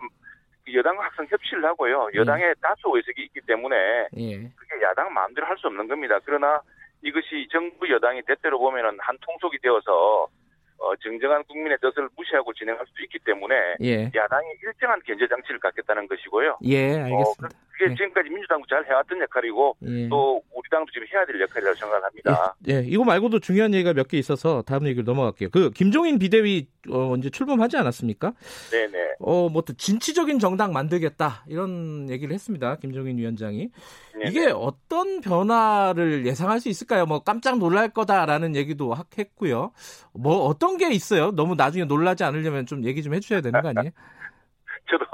그 0.65 0.74
여당 0.74 1.00
항상 1.00 1.26
협치를 1.30 1.63
하고요. 1.63 2.10
예. 2.13 2.20
여당의 2.20 2.50
예. 2.50 2.54
다수 2.62 2.91
의석이 2.94 3.22
있기 3.24 3.41
때문에 3.41 4.08
예. 4.18 4.38
그게 4.56 4.82
야당 4.84 5.13
마음대로 5.13 5.46
할 5.48 5.58
수 5.58 5.68
없는 5.68 5.88
겁니다. 5.88 6.20
그러나 6.26 6.60
이것이 7.02 7.48
정부 7.52 7.88
여당이 7.89 8.24
때때로 8.24 8.58
보면은 8.60 8.98
한 9.00 9.15
통속이 9.22 9.60
되어서 9.60 10.28
어, 10.77 10.95
정정한 10.97 11.43
국민의 11.45 11.77
뜻을 11.81 12.09
무시하고 12.17 12.53
진행할 12.53 12.85
수도 12.88 13.01
있기 13.03 13.19
때문에 13.25 13.55
예. 13.81 14.11
야당이 14.13 14.47
일정한 14.63 14.99
견제 15.05 15.27
장치를 15.27 15.59
갖겠다는 15.59 16.07
것이고요. 16.07 16.57
예, 16.65 16.99
알겠습니다. 16.99 17.47
어, 17.47 17.49
그게 17.71 17.91
예. 17.91 17.95
지금까지 17.95 18.29
민주당도 18.29 18.65
잘 18.67 18.85
해왔던 18.85 19.21
역할이고 19.21 19.77
예. 19.88 20.09
또 20.09 20.41
우리 20.53 20.69
당도 20.69 20.91
지금 20.91 21.07
해야 21.13 21.25
될 21.25 21.41
역할이라고 21.41 21.75
생각합니다. 21.77 22.55
예, 22.69 22.73
예. 22.75 22.83
이거 22.85 23.03
말고도 23.03 23.39
중요한 23.39 23.73
얘기가 23.73 23.93
몇 23.93 24.05
개 24.07 24.17
있어서 24.17 24.61
다음 24.61 24.85
얘기를 24.85 25.03
넘어갈게요. 25.03 25.49
그 25.49 25.71
김종인 25.71 26.19
비대위 26.19 26.67
어, 26.91 27.15
이제 27.17 27.29
출범하지 27.31 27.77
않았습니까? 27.77 28.33
네 28.71 28.88
네. 28.88 29.15
어, 29.19 29.49
뭐 29.49 29.63
진취적인 29.63 30.38
정당 30.39 30.73
만들겠다 30.73 31.43
이런 31.47 32.09
얘기를 32.09 32.33
했습니다. 32.33 32.75
김종인 32.77 33.17
위원장이. 33.17 33.69
네네. 34.15 34.30
이게 34.30 34.51
어떤 34.51 35.19
변화를 35.21 36.25
예상할 36.25 36.60
수 36.60 36.69
있을까요? 36.69 37.06
뭐 37.06 37.19
깜짝 37.19 37.58
놀랄 37.58 37.89
거다라는 37.89 38.56
얘기도 38.56 38.93
했고요. 39.17 39.71
뭐 40.13 40.45
어떤 40.45 40.78
게 40.78 40.89
있어요? 40.91 41.32
너무 41.32 41.56
나중에 41.56 41.86
놀라지 41.86 42.23
않으려면 42.23 42.65
좀 42.65 42.86
얘기 42.86 43.04
좀 43.04 43.13
해주셔야 43.13 43.41
되는 43.41 43.62
거 43.62 43.69
아니에요? 43.69 43.91
저도 44.89 45.06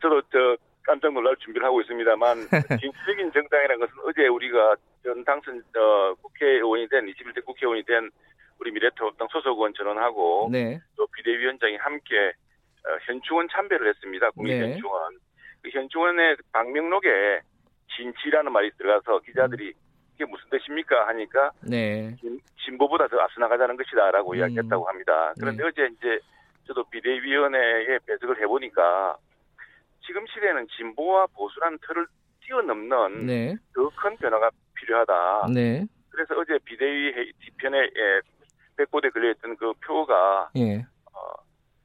저도 0.00 0.22
저 0.32 0.56
깜짝 0.84 1.12
놀랄 1.12 1.36
준비를 1.36 1.66
하고 1.66 1.80
있습니다만 1.82 2.36
진취적인 2.80 3.32
정당이라는 3.32 3.80
것은 3.80 3.94
어제 4.06 4.26
우리가 4.28 4.76
전 5.02 5.24
당선 5.24 5.62
어, 5.76 6.14
국회의원이 6.22 6.88
된 6.88 7.06
21대 7.06 7.44
국회의원이 7.44 7.82
된 7.84 8.10
우리 8.58 8.70
미래통합당 8.70 9.28
소속 9.30 9.58
의원 9.58 9.74
전원하고 9.74 10.48
네. 10.50 10.80
또 10.96 11.06
비대위원장이 11.08 11.76
함께 11.76 12.32
어, 12.86 12.96
현충원 13.06 13.48
참배를 13.50 13.88
했습니다. 13.88 14.30
국민 14.30 14.60
네. 14.60 14.72
현충원. 14.72 15.18
그 15.62 15.70
현충원의 15.70 16.36
방명록에 16.52 17.40
진치라는 17.96 18.52
말이 18.52 18.70
들어가서 18.76 19.20
기자들이 19.20 19.72
이게 20.14 20.24
무슨 20.24 20.48
뜻입니까 20.50 21.08
하니까 21.08 21.52
네. 21.62 22.16
진, 22.20 22.78
보보다더 22.78 23.18
앞서 23.18 23.40
나가자는 23.40 23.76
것이다라고 23.76 24.32
음. 24.32 24.36
이야기했다고 24.36 24.88
합니다. 24.88 25.32
그런데 25.38 25.62
네. 25.62 25.68
어제 25.68 25.88
이제 25.94 26.18
저도 26.66 26.84
비대위원회에 26.90 27.98
배석을 28.06 28.40
해보니까 28.42 29.16
지금 30.04 30.26
시대는 30.26 30.66
진보와 30.76 31.26
보수라는 31.28 31.78
틀을 31.86 32.06
뛰어넘는 32.42 33.26
네. 33.26 33.56
더큰 33.74 34.16
변화가 34.16 34.50
필요하다. 34.74 35.46
네. 35.54 35.86
그래서 36.10 36.34
어제 36.38 36.58
비대위 36.64 37.12
회의 37.12 37.32
뒤편에 37.40 37.78
예, 37.78 38.20
백보대 38.76 39.10
걸려있던 39.10 39.56
그 39.56 39.72
표가 39.84 40.50
예. 40.56 40.78
어, 40.78 41.20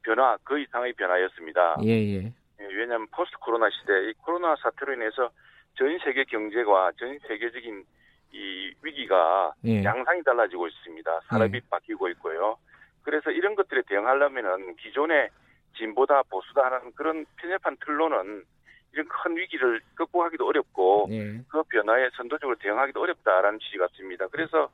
변화 0.02 0.36
그 0.44 0.58
이상의 0.58 0.94
변화였습니다. 0.94 1.76
예, 1.84 1.90
예. 1.90 2.24
예, 2.60 2.64
왜냐하면 2.64 3.06
포스트 3.10 3.36
코로나 3.38 3.68
시대 3.70 4.08
이 4.08 4.12
코로나 4.14 4.56
사태로 4.56 4.94
인해서 4.94 5.30
전 5.74 5.98
세계 6.04 6.24
경제와 6.24 6.92
전 6.98 7.18
세계적인 7.26 7.84
이 8.32 8.72
위기가 8.82 9.52
예. 9.64 9.84
양상이 9.84 10.22
달라지고 10.22 10.66
있습니다. 10.68 11.20
산업이 11.28 11.56
예. 11.56 11.60
바뀌고 11.68 12.08
있고요. 12.10 12.56
그래서 13.02 13.30
이런 13.30 13.54
것들에 13.54 13.82
대응하려면은 13.86 14.76
기존의 14.76 15.28
진보다 15.76 16.22
보수다 16.24 16.66
하는 16.66 16.92
그런 16.92 17.26
편협한 17.36 17.76
틀로는 17.84 18.44
이런 18.92 19.08
큰 19.08 19.36
위기를 19.36 19.80
극복하기도 19.94 20.46
어렵고 20.46 21.08
예. 21.10 21.40
그 21.48 21.62
변화에 21.64 22.10
선도적으로 22.16 22.56
대응하기도 22.58 23.00
어렵다라는 23.00 23.58
취지 23.58 23.78
같습니다. 23.78 24.26
그래서 24.28 24.70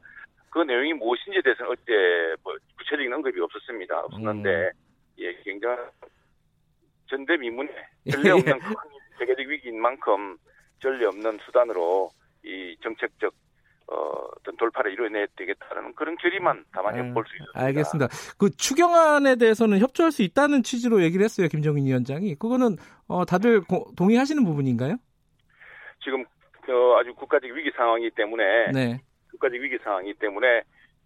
그 0.51 0.61
내용이 0.61 0.93
무엇인지에 0.95 1.43
대해서는 1.43 1.73
어제 1.73 2.35
뭐 2.43 2.57
구체적인 2.79 3.13
언급이 3.13 3.41
없었습니다. 3.41 4.01
없었는데 4.01 4.51
음. 4.51 4.71
예, 5.19 5.35
굉장히 5.43 5.79
전대미문에 7.07 7.71
전례 8.11 8.31
없는 8.31 8.59
큰 8.59 8.75
세계적 9.19 9.47
위기인 9.47 9.81
만큼 9.81 10.37
전례 10.81 11.07
없는 11.07 11.39
수단으로 11.45 12.11
이 12.45 12.77
정책적 12.83 13.33
어, 13.91 14.29
떤 14.45 14.57
돌파를 14.57 14.93
이뤄내야 14.93 15.27
되겠다는 15.35 15.95
그런 15.95 16.17
결의만 16.17 16.65
다만 16.73 16.95
아, 16.95 16.99
해볼 16.99 17.25
수 17.27 17.35
있습니다. 17.35 17.61
알겠습니다. 17.61 18.09
그 18.39 18.51
추경안에 18.51 19.37
대해서는 19.37 19.79
협조할 19.79 20.13
수 20.13 20.23
있다는 20.23 20.63
취지로 20.63 21.03
얘기를 21.03 21.25
했어요, 21.25 21.49
김정인 21.49 21.87
위원장이. 21.87 22.35
그거는 22.35 22.77
어, 23.07 23.25
다들 23.25 23.63
고, 23.63 23.91
동의하시는 23.97 24.45
부분인가요? 24.45 24.97
지금 26.05 26.23
어, 26.69 26.99
아주 26.99 27.15
국가적 27.15 27.51
위기 27.51 27.71
상황이기 27.75 28.11
때문에 28.15 28.73
네. 28.73 29.01
국가적 29.31 29.59
위기 29.59 29.79
상황이기 29.83 30.19
때문에 30.19 30.63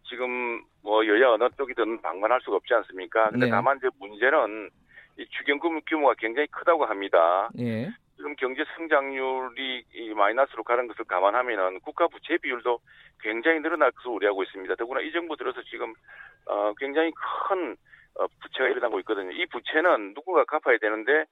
지금 0.09 0.61
뭐 0.83 1.07
여야 1.07 1.31
어느 1.31 1.49
쪽이든 1.57 2.03
방관할 2.03 2.41
수가 2.43 2.57
없지 2.57 2.75
않습니까? 2.75 3.31
근데 3.31 3.47
네. 3.47 3.51
다만 3.51 3.77
이제 3.77 3.89
문제는 4.01 4.71
이 5.19 5.27
추경금 5.31 5.81
규모가 5.87 6.15
굉장히 6.19 6.49
크다고 6.49 6.85
합니다. 6.85 7.49
예. 7.59 7.91
지금 8.17 8.35
경제 8.37 8.65
성장률이 8.77 10.15
마이너스로 10.15 10.63
가는 10.63 10.87
것을 10.87 11.05
감안하면은 11.05 11.81
국가 11.81 12.07
부채 12.09 12.37
비율도 12.39 12.79
굉장히 13.21 13.61
늘어날 13.61 13.91
것으로 13.93 14.15
우려하고 14.15 14.43
있습니다. 14.43 14.75
더구나 14.77 15.01
이 15.01 15.13
정부 15.13 15.37
들어서 15.37 15.63
지금 15.63 15.95
어 16.47 16.73
굉장히 16.79 17.13
큰 17.49 17.77
어, 18.19 18.27
부채가 18.43 18.69
일어나고 18.69 18.99
있거든요. 19.01 19.31
이 19.33 19.47
부채는 19.47 20.15
누구가 20.15 20.45
갚아야 20.45 20.79
되는데 20.79 21.25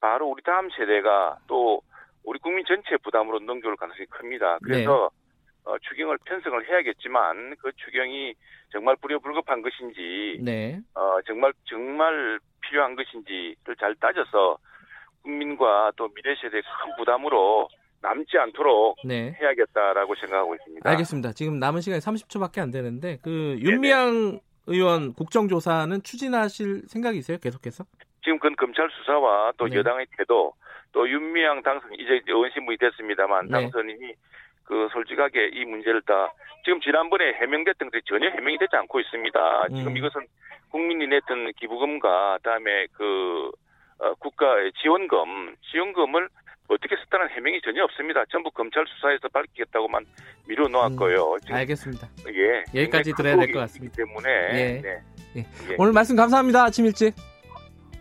바로 0.00 0.28
우리 0.28 0.42
다음 0.42 0.70
세대가 0.70 1.38
또 1.48 1.82
우리 2.24 2.38
국민 2.38 2.64
전체 2.66 2.96
부담으로 2.98 3.40
넘겨올 3.40 3.76
가능성이 3.76 4.06
큽니다. 4.06 4.58
그래서 4.62 5.10
네. 5.12 5.70
어, 5.70 5.78
추경을 5.78 6.18
편성을 6.24 6.68
해야겠지만 6.68 7.56
그 7.60 7.72
추경이 7.76 8.34
정말 8.70 8.96
불효불급한 8.96 9.62
것인지 9.62 10.38
네. 10.42 10.80
어, 10.94 11.20
정말 11.26 11.52
정말 11.64 12.38
필요한 12.60 12.94
것인지를 12.96 13.76
잘 13.78 13.94
따져서 13.96 14.58
국민과 15.22 15.92
또 15.96 16.08
미래 16.08 16.34
세대의 16.40 16.62
큰 16.62 16.96
부담으로 16.96 17.68
남지 18.00 18.38
않도록 18.38 18.96
네. 19.04 19.36
해야겠다라고 19.40 20.14
생각하고 20.14 20.54
있습니다. 20.54 20.88
알겠습니다. 20.88 21.32
지금 21.32 21.58
남은 21.58 21.80
시간이 21.80 22.00
30초밖에 22.00 22.60
안 22.60 22.70
되는데 22.70 23.18
그 23.22 23.56
윤미향 23.60 24.12
네네. 24.12 24.40
의원 24.66 25.14
국정조사는 25.14 26.02
추진하실 26.02 26.82
생각이세요? 26.86 27.38
계속해서? 27.38 27.84
지금 28.22 28.38
그건 28.38 28.54
검찰 28.56 28.88
수사와 28.90 29.52
또 29.56 29.66
네. 29.66 29.78
여당의 29.78 30.06
태도 30.16 30.52
또 30.92 31.08
윤미향 31.08 31.62
당선 31.62 31.92
이제 31.94 32.20
의원신문이 32.26 32.76
됐습니다만 32.78 33.46
네. 33.46 33.52
당선인이 33.52 34.14
그 34.64 34.88
솔직하게 34.92 35.50
이 35.54 35.64
문제를 35.64 36.02
다 36.02 36.32
지금 36.64 36.80
지난번에 36.80 37.32
해명됐던 37.34 37.90
것이 37.90 38.02
전혀 38.06 38.28
해명이 38.28 38.58
되지 38.58 38.76
않고 38.76 39.00
있습니다. 39.00 39.68
지금 39.68 39.92
음. 39.92 39.96
이것은 39.96 40.26
국민이 40.70 41.06
냈던 41.06 41.52
기부금과 41.56 42.36
그다음에 42.38 42.86
그 42.92 43.04
어, 43.46 43.50
국가의 44.18 44.72
지원금, 44.80 45.54
지원금을 45.70 46.28
어떻게 46.68 46.94
썼다는 46.96 47.30
해명이 47.30 47.60
전혀 47.64 47.82
없습니다. 47.84 48.22
전부 48.30 48.50
검찰 48.50 48.84
수사에서 48.86 49.26
밝히겠다고만 49.32 50.04
미뤄 50.46 50.68
놓았고요. 50.68 51.32
음, 51.48 51.54
알겠습니다. 51.54 52.08
예. 52.28 52.80
여기까지 52.82 53.12
들어야 53.16 53.36
될 53.36 53.52
것 53.52 53.58
같습니다. 53.60 53.96
때문에 53.96 54.30
예. 54.52 54.80
네. 54.82 55.02
예. 55.36 55.40
예. 55.40 55.74
오늘 55.78 55.92
말씀 55.92 56.14
감사합니다. 56.16 56.64
아침 56.64 56.84
일찍. 56.86 57.14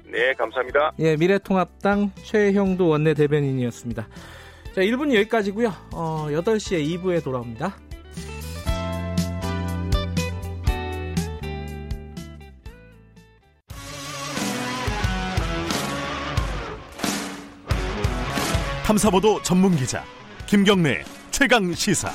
네, 0.05 0.33
감사합니다. 0.33 0.91
예, 0.99 1.15
미래통합당 1.17 2.12
최형도 2.23 2.88
원내 2.89 3.13
대변인이었습니다. 3.13 4.07
자, 4.73 4.81
1분 4.81 5.13
여기까지고요. 5.13 5.69
어, 5.93 6.27
8시에 6.29 6.86
2부에 7.01 7.23
돌아옵니다. 7.23 7.75
탐사보도 18.88 19.41
전문 19.41 19.76
기자 19.76 20.02
김경래 20.45 21.04
최강 21.30 21.73
시사. 21.73 22.10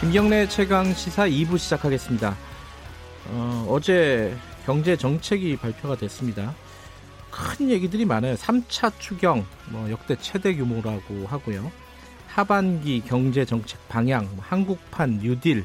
김경래 0.00 0.46
최강 0.46 0.94
시사 0.94 1.26
2부 1.26 1.58
시작하겠습니다. 1.58 2.36
어, 3.30 3.78
제 3.82 4.32
경제 4.64 4.94
정책이 4.94 5.56
발표가 5.56 5.96
됐습니다. 5.96 6.54
큰 7.32 7.68
얘기들이 7.68 8.04
많아요. 8.04 8.36
3차 8.36 8.92
추경, 9.00 9.44
뭐 9.70 9.90
역대 9.90 10.14
최대 10.20 10.54
규모라고 10.54 11.26
하고요. 11.26 11.72
하반기 12.28 13.02
경제 13.04 13.44
정책 13.44 13.88
방향, 13.88 14.24
뭐 14.36 14.44
한국판 14.46 15.18
뉴딜, 15.18 15.64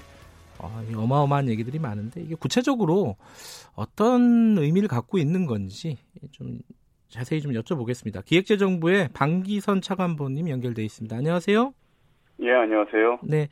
어, 0.60 0.84
어마어마한 0.96 1.50
얘기들이 1.50 1.80
많은데 1.80 2.22
이게 2.22 2.36
구체적으로 2.36 3.16
어떤 3.76 4.58
의미를 4.58 4.88
갖고 4.88 5.18
있는 5.18 5.46
건지 5.46 5.98
좀 6.32 6.60
자세히 7.10 7.42
좀 7.42 7.52
여쭤보겠습니다. 7.54 8.26
기획재정부의 8.26 9.10
방기선 9.14 9.82
차관보님 9.82 10.50
연결돼 10.50 10.84
있습니다. 10.84 11.16
안녕하세요. 11.16 11.74
예, 12.42 12.52
안녕하세요. 12.52 13.20
네. 13.24 13.50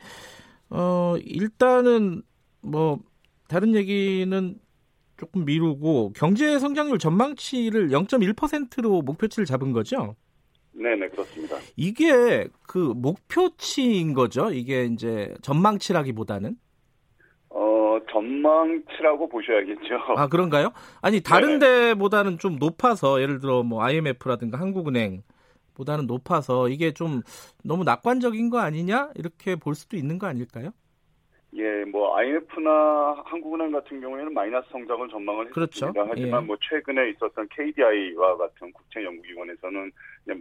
어, 0.70 1.16
일단은 1.24 2.24
뭐 2.62 3.00
다른 3.48 3.76
얘기는 3.76 4.56
조금 5.18 5.46
미루고 5.46 6.14
경제 6.16 6.58
성장률 6.58 6.98
전망치를 6.98 7.90
0.1%로 7.90 9.02
목표치를 9.04 9.46
잡은 9.46 9.72
거죠? 9.72 10.16
네, 10.72 10.96
네, 10.96 11.08
그렇습니다. 11.10 11.58
이게 11.76 12.48
그 12.64 12.78
목표치인 12.96 14.14
거죠? 14.14 14.52
이게 14.52 14.86
이제 14.86 15.34
전망치라기보다는? 15.44 16.56
전망치라고 18.12 19.28
보셔야겠죠. 19.30 19.96
아 20.16 20.28
그런가요? 20.28 20.72
아니 21.02 21.22
다른 21.22 21.60
네 21.60 21.94
데보다는 21.94 22.38
좀 22.38 22.58
높아서 22.60 23.22
예를 23.22 23.40
들어 23.40 23.64
뭐 23.64 23.84
IMF라든가 23.84 24.60
한국은행 24.60 25.24
보다는 25.74 26.08
높아서 26.08 26.70
이게 26.70 26.92
좀 26.94 27.22
너무 27.64 27.84
낙관적인 27.84 28.50
거 28.50 28.60
아니냐 28.60 29.12
이렇게 29.16 29.56
볼 29.56 29.76
수도 29.76 29.98
있는 29.98 30.20
거 30.20 30.28
아닐까요? 30.28 30.72
예, 31.54 31.84
뭐 31.86 32.16
IMF나 32.18 33.24
한국은행 33.26 33.72
같은 33.72 34.00
경우에는 34.00 34.34
마이너스 34.34 34.70
성장을 34.72 35.10
전망을 35.10 35.50
그렇죠. 35.50 35.88
했습니다. 35.88 36.04
그렇죠. 36.04 36.10
하지만 36.12 36.44
예. 36.44 36.46
뭐 36.48 36.58
최근에 36.62 37.10
있었던 37.10 37.48
KDI와 37.50 38.38
같은 38.38 38.72
국채연구기관에서는 38.72 39.92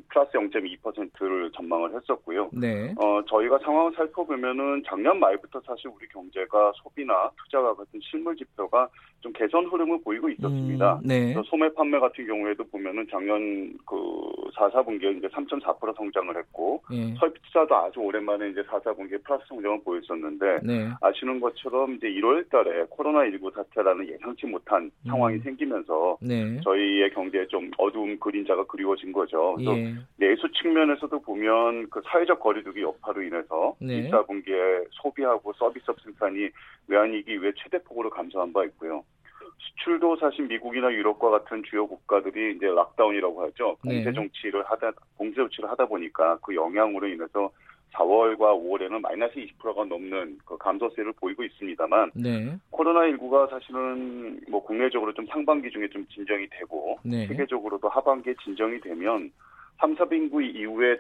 플러스 0.08 0.32
0.2%를 0.32 1.50
전망을 1.52 1.94
했었고요. 1.94 2.50
네. 2.52 2.94
어, 2.98 3.22
저희가 3.26 3.58
상황을 3.58 3.92
살펴보면은 3.96 4.82
작년 4.86 5.18
말부터 5.18 5.60
사실 5.66 5.88
우리 5.88 6.06
경제가 6.08 6.72
소비나 6.76 7.30
투자와 7.44 7.74
같은 7.74 8.00
실물 8.02 8.36
지표가 8.36 8.88
좀 9.20 9.32
개선 9.32 9.66
흐름을 9.66 10.00
보이고 10.02 10.28
있었습니다. 10.30 11.00
음, 11.02 11.06
네. 11.06 11.34
소매 11.46 11.72
판매 11.74 11.98
같은 11.98 12.26
경우에도 12.26 12.64
보면은 12.64 13.06
작년 13.10 13.76
그 13.86 13.96
4, 14.54 14.68
4분기에 14.70 15.18
이제 15.18 15.28
3.4% 15.28 15.96
성장을 15.96 16.36
했고 16.36 16.82
예. 16.92 17.14
설비 17.14 17.40
투자도 17.42 17.76
아주 17.76 18.00
오랜만에 18.00 18.48
이제 18.50 18.62
4, 18.68 18.80
4분기에 18.80 19.22
플러스 19.24 19.44
성장을 19.48 19.82
보였었는데 19.84 20.60
네. 20.64 20.90
아시는 21.00 21.40
것처럼 21.40 21.94
이제 21.96 22.08
1월 22.08 22.48
달에 22.48 22.84
코로나19 22.84 23.54
사태라는 23.54 24.08
예상치 24.08 24.46
못한 24.46 24.84
음. 24.84 25.08
상황이 25.08 25.38
생기면서 25.38 26.18
네. 26.20 26.58
저희의 26.62 27.10
경제에 27.12 27.46
좀 27.46 27.70
어두운 27.78 28.18
그림자가 28.18 28.64
그리워진 28.64 29.12
거죠. 29.12 29.56
예. 29.60 29.64
그래서 29.74 29.78
예. 29.78 29.94
내수 30.16 30.50
측면에서도 30.52 31.20
보면 31.20 31.88
그 31.90 32.00
사회적 32.04 32.40
거리두기 32.40 32.82
여파로 32.82 33.22
인해서 33.22 33.76
네. 33.80 34.08
1차 34.08 34.26
분기에 34.26 34.84
소비하고 34.90 35.52
서비스업 35.54 36.00
생산이 36.02 36.48
외환위기 36.88 37.32
이후에 37.32 37.52
최대폭으로 37.56 38.10
감소한 38.10 38.52
바 38.52 38.64
있고요. 38.64 39.04
수출도 39.58 40.16
사실 40.16 40.46
미국이나 40.46 40.92
유럽과 40.92 41.30
같은 41.30 41.62
주요 41.64 41.86
국가들이 41.86 42.56
이제 42.56 42.66
lockdown이라고 42.66 43.42
하죠. 43.44 43.76
봉쇄 43.82 44.04
네. 44.04 44.12
조치를 44.12 44.64
하다 44.64 44.92
봉쇄 45.16 45.36
조치를 45.36 45.70
하다 45.70 45.86
보니까 45.86 46.38
그 46.42 46.54
영향으로 46.54 47.06
인해서 47.06 47.50
4월과 47.94 48.38
5월에는 48.38 49.00
마이너스 49.00 49.34
20%가 49.34 49.84
넘는 49.84 50.38
그 50.44 50.56
감소세를 50.56 51.12
보이고 51.12 51.42
있습니다만 51.42 52.12
네. 52.14 52.56
코로나19가 52.70 53.50
사실은 53.50 54.40
뭐 54.48 54.62
국내적으로 54.62 55.12
좀 55.12 55.26
상반기 55.26 55.70
중에 55.70 55.88
좀 55.88 56.06
진정이 56.06 56.46
되고 56.50 56.98
네. 57.02 57.26
세계적으로도 57.26 57.88
하반기에 57.88 58.34
진정이 58.44 58.80
되면 58.80 59.30
3, 59.80 59.96
4분기 59.96 60.42
이후에 60.54 60.98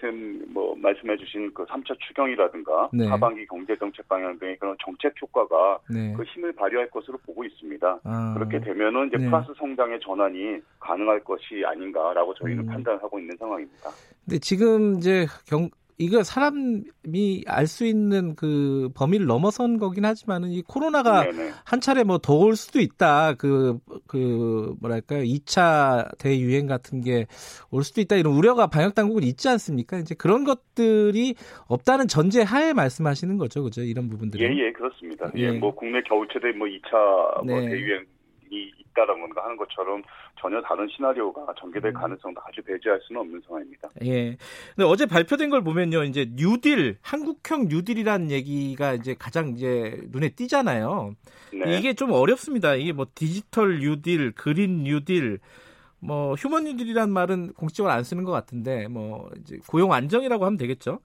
뭐 0.48 0.74
말씀해 0.76 1.16
주신 1.18 1.52
그 1.52 1.64
3차 1.66 1.96
추경이라든가 2.00 2.88
네. 2.92 3.06
하반기 3.06 3.46
경제 3.46 3.76
정책 3.76 4.08
방향 4.08 4.38
등의 4.38 4.56
그런 4.58 4.74
정책 4.82 5.14
효과가 5.20 5.80
네. 5.90 6.14
그 6.16 6.22
힘을 6.24 6.52
발휘할 6.52 6.90
것으로 6.90 7.18
보고 7.18 7.44
있습니다. 7.44 8.00
아. 8.02 8.34
그렇게 8.34 8.58
되면은 8.60 9.08
이제 9.08 9.18
네. 9.18 9.26
플러스 9.26 9.52
성장의 9.58 10.00
전환이 10.00 10.60
가능할 10.80 11.22
것이 11.24 11.62
아닌가라고 11.66 12.34
저희는 12.34 12.64
음. 12.64 12.66
판단하고 12.66 13.18
있는 13.18 13.36
상황입니다. 13.36 13.90
근데 14.24 14.38
지금 14.38 14.96
이제 14.96 15.26
경, 15.46 15.68
이거 16.00 16.22
사람이 16.22 17.44
알 17.46 17.66
수 17.66 17.84
있는 17.84 18.34
그 18.34 18.88
범위를 18.94 19.26
넘어선 19.26 19.78
거긴 19.78 20.04
하지만은 20.04 20.50
이 20.50 20.62
코로나가 20.62 21.24
네네. 21.24 21.50
한 21.64 21.80
차례 21.80 22.02
뭐 22.04 22.18
더 22.18 22.34
올 22.40 22.56
수도 22.56 22.80
있다. 22.80 23.34
그, 23.34 23.78
그, 24.06 24.74
뭐랄까요. 24.80 25.22
2차 25.22 26.16
대유행 26.18 26.66
같은 26.66 27.00
게 27.02 27.26
올 27.70 27.84
수도 27.84 28.00
있다. 28.00 28.16
이런 28.16 28.32
우려가 28.34 28.66
방역당국은 28.66 29.22
있지 29.24 29.48
않습니까? 29.48 29.98
이제 29.98 30.14
그런 30.14 30.44
것들이 30.44 31.34
없다는 31.68 32.08
전제 32.08 32.42
하에 32.42 32.72
말씀하시는 32.72 33.36
거죠. 33.38 33.62
그죠? 33.62 33.82
이런 33.82 34.08
부분들이. 34.08 34.42
예, 34.42 34.48
예, 34.48 34.72
그렇습니다. 34.72 35.30
예, 35.36 35.42
예 35.48 35.50
뭐 35.52 35.74
국내 35.74 36.00
겨울 36.08 36.26
최대 36.32 36.50
뭐 36.56 36.66
2차 36.66 37.44
뭐 37.46 37.60
네. 37.60 37.68
대유행 37.68 38.02
이 38.02 38.19
있다라는 38.50 39.28
하는 39.36 39.56
것처럼 39.56 40.02
전혀 40.40 40.60
다른 40.62 40.88
시나리오가 40.88 41.46
전개될 41.58 41.92
음. 41.92 41.94
가능성도 41.94 42.40
아주 42.44 42.62
배제할 42.62 43.00
수는 43.02 43.20
없는 43.20 43.42
상황입니다. 43.46 43.88
예. 44.04 44.36
근데 44.74 44.84
어제 44.84 45.06
발표된 45.06 45.50
걸 45.50 45.62
보면요, 45.62 46.04
이제 46.04 46.26
뉴딜 46.34 46.98
한국형 47.02 47.68
뉴딜이라는 47.68 48.30
얘기가 48.30 48.94
이제 48.94 49.14
가장 49.18 49.50
이제 49.50 50.00
눈에 50.10 50.30
띄잖아요. 50.30 51.14
네. 51.52 51.78
이게 51.78 51.94
좀 51.94 52.12
어렵습니다. 52.12 52.74
이게 52.74 52.92
뭐 52.92 53.06
디지털 53.14 53.80
뉴딜, 53.80 54.32
그린 54.32 54.84
뉴딜, 54.84 55.38
뭐 56.00 56.34
휴먼 56.34 56.64
뉴딜이라는 56.64 57.12
말은 57.12 57.52
공식적으로 57.52 57.92
안 57.92 58.04
쓰는 58.04 58.24
것 58.24 58.32
같은데 58.32 58.88
뭐 58.88 59.30
이제 59.40 59.58
고용 59.66 59.92
안정이라고 59.92 60.44
하면 60.44 60.56
되겠죠. 60.56 61.00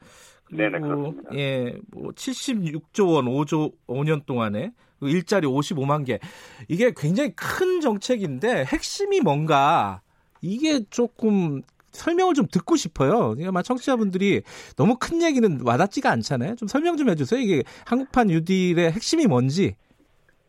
네네 0.51 0.79
그렇습니다. 0.79 1.29
예, 1.33 1.77
뭐 1.91 2.11
76조 2.11 3.13
원 3.13 3.25
5조 3.25 3.73
5년 3.87 4.25
동안에 4.25 4.71
그 4.94 4.94
일자리 5.07 5.47
55만 5.47 6.05
개. 6.05 6.19
이게 6.67 6.91
굉장히 6.95 7.31
큰 7.35 7.81
정책인데 7.81 8.65
핵심이 8.65 9.21
뭔가 9.21 10.01
이게 10.41 10.83
조금 10.89 11.61
설명을 11.91 12.33
좀 12.33 12.45
듣고 12.51 12.75
싶어요. 12.75 13.35
그러니까 13.35 13.61
청취자분들이 13.61 14.41
너무 14.75 14.97
큰 14.99 15.21
얘기는 15.21 15.59
와닿지가 15.63 16.11
않잖아요. 16.11 16.55
좀 16.55 16.67
설명 16.67 16.97
좀 16.97 17.09
해주세요. 17.09 17.39
이게 17.39 17.63
한국판 17.85 18.27
뉴딜의 18.27 18.91
핵심이 18.91 19.25
뭔지. 19.25 19.75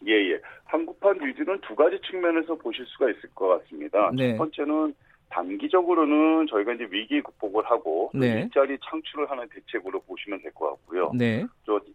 예, 0.06 0.12
예. 0.12 0.40
한국판 0.64 1.18
뉴딜은 1.18 1.60
두 1.66 1.74
가지 1.74 1.98
측면에서 2.10 2.56
보실 2.56 2.84
수가 2.86 3.10
있을 3.10 3.30
것 3.34 3.48
같습니다. 3.48 4.10
네. 4.14 4.32
첫 4.32 4.38
번째는 4.38 4.94
단기적으로는 5.36 6.46
저희가 6.48 6.72
이제 6.72 6.88
위기 6.90 7.20
극복을 7.20 7.64
하고 7.66 8.10
네. 8.14 8.40
일자리 8.42 8.78
창출을 8.88 9.30
하는 9.30 9.46
대책으로 9.50 10.00
보시면 10.00 10.40
될 10.40 10.52
것 10.52 10.70
같고요. 10.70 11.12
네. 11.14 11.44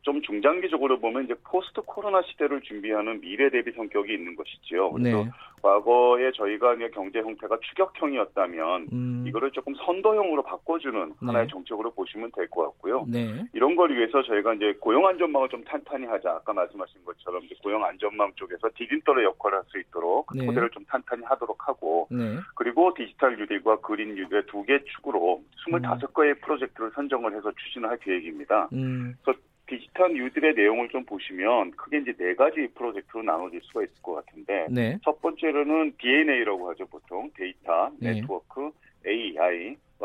좀 0.04 0.22
중장기적으로 0.22 1.00
보면 1.00 1.26
이제 1.26 1.34
포스트 1.44 1.82
코로나 1.82 2.22
시대를 2.22 2.62
준비하는 2.62 3.20
미래 3.22 3.50
대비 3.50 3.72
성격이 3.72 4.14
있는 4.14 4.36
것이지요. 4.36 4.92
그래서 4.92 5.24
네. 5.24 5.30
과거에 5.62 6.32
저희가 6.32 6.76
경제 6.94 7.20
형태가 7.20 7.58
추격형이었다면 7.62 8.88
음. 8.92 9.24
이거를 9.28 9.52
조금 9.52 9.74
선도형으로 9.76 10.44
바꿔주는 10.44 11.08
네. 11.10 11.16
하나의 11.26 11.48
정책으로 11.48 11.92
보시면 11.92 12.32
될 12.36 12.48
것 12.50 12.64
같고요. 12.64 13.06
네. 13.08 13.46
이런 13.54 13.76
걸 13.76 13.96
위해서 13.96 14.22
저희가 14.24 14.56
이제 14.56 14.74
고용 14.80 15.08
안전망을 15.08 15.50
좀 15.50 15.64
탄탄히 15.64 16.06
하자. 16.06 16.32
아까 16.32 16.54
말씀하신 16.54 17.06
것처럼 17.06 17.44
이제 17.46 17.56
고용 17.64 17.84
안전망 17.86 18.34
쪽에서 18.36 18.70
디딤돌의 18.76 19.26
역할을 19.26 19.58
할 19.60 19.64
수 19.72 19.80
있도록 19.80 20.28
네. 20.36 20.46
토대를 20.46 20.70
좀 20.72 20.84
탄탄히 20.86 21.24
하도록 21.24 21.56
하고 21.68 22.08
네. 22.12 22.38
그리고 22.56 22.94
디지털 22.94 23.38
뉴딜과 23.38 23.78
그린 23.82 24.16
뉴딜의 24.16 24.48
두개 24.48 24.84
축으로 24.84 25.42
25개의 25.66 26.30
음. 26.32 26.36
프로젝트를 26.42 26.92
선정을 26.96 27.34
해서 27.36 27.52
추진을 27.56 27.90
할 27.90 27.98
계획입니다. 28.00 28.68
음. 28.74 29.16
그래서 29.24 29.40
디지털 29.72 30.14
뉴딜의 30.14 30.54
내용을 30.54 30.90
좀 30.90 31.06
보시면 31.06 31.72
크게 31.72 32.00
이제 32.00 32.14
네 32.18 32.36
가지 32.36 32.68
프로젝트로 32.76 33.24
나눠질 33.24 33.62
수가 33.64 33.84
있을 33.84 33.94
것 34.04 34.16
같은데 34.16 34.68
네. 34.70 35.00
첫 35.02 35.22
번째로는 35.22 35.94
DNA라고 35.98 36.70
하죠 36.72 36.86
보통 36.88 37.32
데이터, 37.36 37.90
네. 37.98 38.16
네트워크, 38.16 38.72
AI와 39.08 39.48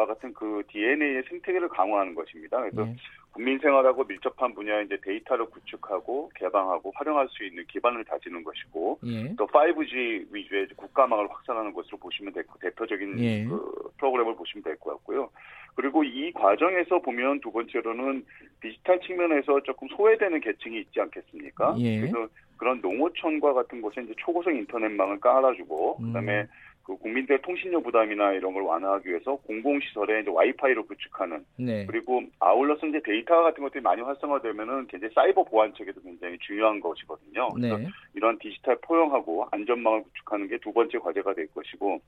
같은 0.05 0.35
그 0.35 0.63
DNA의 0.69 1.23
생태계를 1.29 1.69
강화하는 1.69 2.15
것입니다. 2.15 2.59
그래서 2.61 2.85
네. 2.85 2.97
국민 3.33 3.59
생활하고 3.59 4.05
밀접한 4.05 4.55
분야의 4.55 4.87
이제 4.87 4.99
데이터를 5.03 5.47
구축하고 5.47 6.31
개방하고 6.35 6.93
활용할 6.95 7.29
수 7.29 7.45
있는 7.45 7.65
기반을 7.67 8.05
다지는 8.05 8.43
것이고 8.43 8.99
예. 9.05 9.35
또 9.37 9.47
5G 9.47 10.33
위주의 10.33 10.67
국가망을 10.75 11.31
확산하는 11.31 11.75
것으로 11.75 11.99
보시면 11.99 12.33
될 12.33 12.45
대표적인 12.61 13.19
예. 13.21 13.45
그 13.45 13.91
프로그램을 13.99 14.37
보시면 14.37 14.65
될 14.65 14.77
것 14.79 14.93
같고요. 14.93 15.31
그리고 15.75 16.03
이 16.03 16.33
과정에서 16.33 17.01
보면 17.01 17.41
두 17.41 17.53
번째로는 17.53 18.25
디지털 18.63 18.99
측면에서 19.01 19.63
조금 19.65 19.87
소외되는 19.89 20.41
계층이 20.41 20.81
있지 20.81 20.99
않겠습니까? 21.01 21.77
예. 21.79 22.01
그래서 22.01 22.29
그런 22.57 22.81
농어촌과 22.81 23.53
같은 23.53 23.83
곳에 23.83 24.01
이제 24.01 24.15
초고속 24.17 24.51
인터넷망을 24.55 25.21
깔아주고 25.21 25.99
음. 26.01 26.07
그다음에 26.07 26.47
그 26.87 26.97
국민들 26.99 27.41
통신료 27.43 27.80
부담이나 27.82 28.32
이런 28.34 28.55
걸 28.55 28.62
완화하기 28.62 29.09
위해서 29.09 29.34
공공시설에 29.37 30.20
이제 30.20 30.30
와이파이로 30.30 30.87
구축하는 30.87 31.45
네. 31.57 31.87
그리고 31.87 32.22
아울러서 32.39 32.87
이제 32.87 33.01
데이터 33.05 33.43
같은 33.43 33.64
것들이 33.64 33.82
많이 33.82 34.03
활성화되면은 34.03 34.87
굉장히 34.87 35.12
사이버 35.14 35.43
보안 35.43 35.72
체계도 35.74 36.03
굉장히 36.03 36.39
중요한 36.39 36.78
것이거든요. 36.80 37.49
그래서 37.49 37.78
네. 37.78 37.89
이런 38.14 38.39
디지털 38.39 38.76
포용하고 38.82 39.49
안전망을 39.51 40.03
구축하는 40.03 40.49
게 40.49 40.57
두 40.66 40.72
번째 40.72 40.99
과제가 40.99 41.34
될 41.34 41.47
것이고 41.49 42.01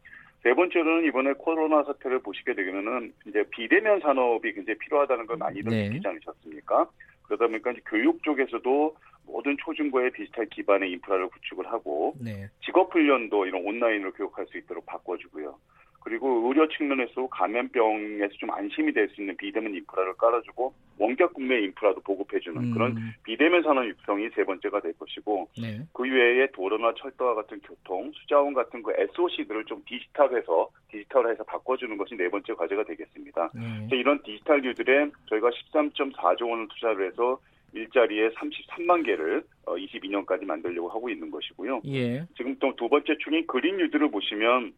세 0.43 0.53
번째로는 0.55 1.07
이번에 1.07 1.33
코로나 1.35 1.85
사태를 1.85 2.21
보시게 2.21 2.55
되면은 2.55 3.13
이제 3.27 3.45
비대면 3.51 4.01
산업이 4.01 4.53
굉장히 4.53 4.79
필요하다는 4.79 5.27
걸 5.27 5.37
많이들 5.37 5.71
네. 5.71 5.89
느끼지 5.89 6.09
않으셨습니까? 6.09 6.89
그러다 7.23 7.47
보니까 7.47 7.71
이제 7.73 7.81
교육 7.87 8.23
쪽에서도 8.23 8.97
모든 9.29 9.57
초중고의 9.59 10.13
디지털 10.13 10.47
기반의 10.47 10.91
인프라를 10.93 11.29
구축을 11.29 11.67
하고 11.71 12.15
네. 12.21 12.49
직업 12.65 12.93
훈련도 12.93 13.47
이런 13.47 13.65
온라인으로 13.65 14.13
교육할 14.13 14.47
수 14.47 14.59
있도록 14.59 14.87
바꿔주고요. 14.87 15.57
그리고 16.01 16.49
의료 16.49 16.67
측면에서 16.69 17.29
감염병에서 17.29 18.35
좀 18.39 18.51
안심이 18.51 18.93
될 18.93 19.09
수 19.11 19.21
있는 19.21 19.37
비대면 19.37 19.75
인프라를 19.75 20.15
깔아주고 20.15 20.73
원격 20.99 21.35
국내 21.35 21.61
인프라도 21.61 22.01
보급해주는 22.01 22.57
음. 22.63 22.73
그런 22.73 22.97
비대면 23.25 23.63
산업 23.63 23.87
육성이 23.87 24.29
세 24.35 24.45
번째가 24.45 24.81
될 24.81 24.93
것이고 24.95 25.49
네. 25.61 25.81
그 25.93 26.05
외에 26.05 26.47
도로나 26.53 26.95
철도와 26.95 27.35
같은 27.35 27.61
교통, 27.61 28.11
수자원 28.15 28.55
같은 28.55 28.83
그 28.83 28.93
SOC들을 28.97 29.65
좀 29.67 29.83
디지털해서 29.87 30.71
디지털화해서 30.91 31.45
바꿔주는 31.45 31.97
것이 31.99 32.17
네 32.17 32.29
번째 32.29 32.55
과제가 32.55 32.85
되겠습니다. 32.85 33.51
네. 33.55 33.97
이런 33.97 34.23
디지털 34.23 34.63
뉴들에 34.63 35.11
저희가 35.27 35.51
13.4조 35.51 36.49
원을 36.49 36.69
투자를 36.69 37.09
해서 37.09 37.39
일자리에 37.79 38.31
33만 38.31 39.05
개를 39.05 39.45
22년까지 39.67 40.43
어, 40.43 40.47
만들려고 40.47 40.89
하고 40.89 41.09
있는 41.11 41.31
것이고요. 41.31 41.83
예. 41.87 42.27
지금 42.37 42.57
또 42.59 42.75
두 42.77 42.89
번째 42.89 43.17
축인 43.19 43.47
그린 43.47 43.77
뉴드를 43.77 44.11
보시면 44.11 44.73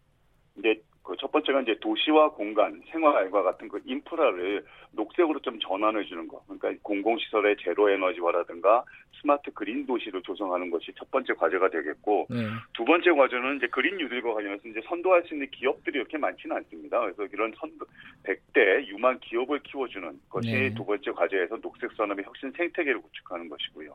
이제 0.59 0.80
그 1.03 1.16
첫 1.20 1.30
번째가 1.32 1.61
이제 1.61 1.76
도시와 1.80 2.30
공간, 2.30 2.80
생활과 2.90 3.42
같은 3.42 3.68
그 3.68 3.80
인프라를 3.84 4.64
녹색으로 4.92 5.40
좀 5.40 5.59
전환해 5.61 6.03
주는 6.05 6.26
거. 6.26 6.42
그러니까 6.46 6.72
공공시설의 6.82 7.57
제로 7.61 7.90
에너지화라든가 7.90 8.84
스마트 9.20 9.51
그린 9.53 9.84
도시를 9.86 10.22
조성하는 10.22 10.70
것이 10.70 10.92
첫 10.96 11.11
번째 11.11 11.34
과제가 11.34 11.68
되겠고 11.68 12.26
네. 12.30 12.36
두 12.72 12.84
번째 12.86 13.11
과제는 13.12 13.59
이제 13.59 13.66
그린 13.66 13.98
뉴딜과 13.98 14.32
관련해서 14.32 14.66
이제 14.66 14.80
선도할 14.86 15.22
수 15.24 15.34
있는 15.34 15.51
기업들이 15.51 15.98
이렇게 15.98 16.16
많지는 16.16 16.57
않습니다. 16.57 17.01
그래서 17.01 17.26
이런 17.26 17.53
선도 17.59 17.84
100대 18.24 18.86
유망 18.86 19.18
기업을 19.20 19.61
키워주는 19.61 20.20
것이 20.30 20.51
네. 20.51 20.74
두 20.74 20.84
번째 20.86 21.11
과제에서 21.12 21.59
녹색 21.61 21.92
산업의 21.92 22.24
혁신 22.24 22.51
생태계를 22.53 23.01
구축하는 23.03 23.48
것이고요. 23.51 23.94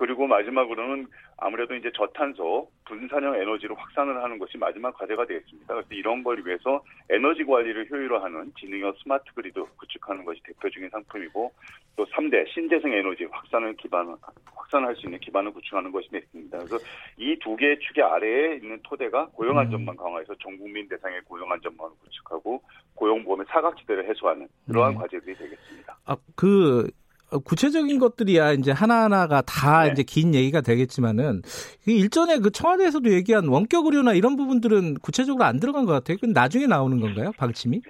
그리고 0.00 0.26
마지막으로는 0.26 1.06
아무래도 1.36 1.74
이제 1.74 1.90
저탄소 1.94 2.70
분산형 2.86 3.34
에너지로 3.34 3.74
확산을 3.74 4.22
하는 4.22 4.38
것이 4.38 4.56
마지막 4.56 4.96
과제가 4.96 5.26
되겠습니다. 5.26 5.74
그래서 5.74 5.88
이런 5.90 6.22
걸 6.22 6.42
위해서 6.42 6.82
에너지 7.10 7.44
관리를 7.44 7.90
효율화하는 7.90 8.50
지능형 8.58 8.94
스마트 9.02 9.30
그리드 9.34 9.62
구축하는 9.76 10.24
것이 10.24 10.40
대표적인 10.44 10.88
상품이고 10.88 11.52
또 11.96 12.06
3대 12.06 12.48
신재생 12.48 12.94
에너지 12.94 13.24
확산을 13.24 13.76
기반 13.76 14.16
확산할 14.54 14.96
수 14.96 15.06
있는 15.06 15.18
기반을 15.20 15.52
구축하는 15.52 15.92
것이 15.92 16.08
냈습니다. 16.10 16.56
그래서 16.56 16.78
이 17.18 17.36
두 17.40 17.56
개의 17.56 17.78
축의 17.80 18.02
아래에 18.02 18.56
있는 18.56 18.80
토대가 18.82 19.26
고용 19.34 19.58
안전망 19.58 19.94
음. 19.94 19.96
강화해서 19.96 20.34
전 20.36 20.56
국민 20.56 20.88
대상의 20.88 21.20
고용 21.26 21.52
안전망을 21.52 21.92
구축하고 22.00 22.62
고용 22.94 23.22
보험의 23.24 23.44
사각지대를 23.50 24.08
해소하는 24.08 24.48
그러한 24.66 24.94
네. 24.94 24.98
과제들이 24.98 25.36
되겠습니다. 25.36 25.98
아, 26.06 26.16
그 26.36 26.90
구체적인 27.44 27.98
것들이야 27.98 28.52
이제 28.52 28.72
하나하나가 28.72 29.42
다 29.42 29.84
네. 29.84 29.92
이제 29.92 30.02
긴 30.02 30.34
얘기가 30.34 30.60
되겠지만은 30.60 31.42
일전에 31.86 32.38
그 32.38 32.50
청와대에서도 32.50 33.10
얘기한 33.12 33.48
원격 33.48 33.86
의료나 33.86 34.14
이런 34.14 34.36
부분들은 34.36 34.94
구체적으로 34.94 35.44
안 35.44 35.60
들어간 35.60 35.84
것 35.86 35.92
같아요. 35.92 36.16
그건 36.16 36.32
나중에 36.32 36.66
나오는 36.66 36.98
건가요, 37.00 37.32
방침이? 37.38 37.80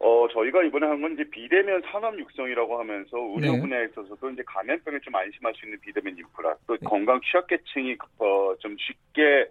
어, 0.00 0.26
저희가 0.32 0.62
이번에 0.62 0.86
한 0.86 1.00
건 1.00 1.14
이제 1.14 1.24
비대면 1.30 1.82
산업 1.90 2.16
육성이라고 2.18 2.78
하면서 2.78 3.16
의료 3.34 3.52
네. 3.52 3.60
분야에 3.60 3.86
있어서도 3.90 4.30
이제 4.30 4.42
감염병에 4.46 4.98
좀 5.02 5.14
안심할 5.14 5.52
수 5.56 5.66
있는 5.66 5.78
비대면 5.80 6.16
인프라, 6.18 6.54
또 6.66 6.76
네. 6.76 6.86
건강 6.86 7.20
취약계층이 7.20 7.96
어, 8.18 8.54
좀 8.60 8.76
쉽게 8.78 9.48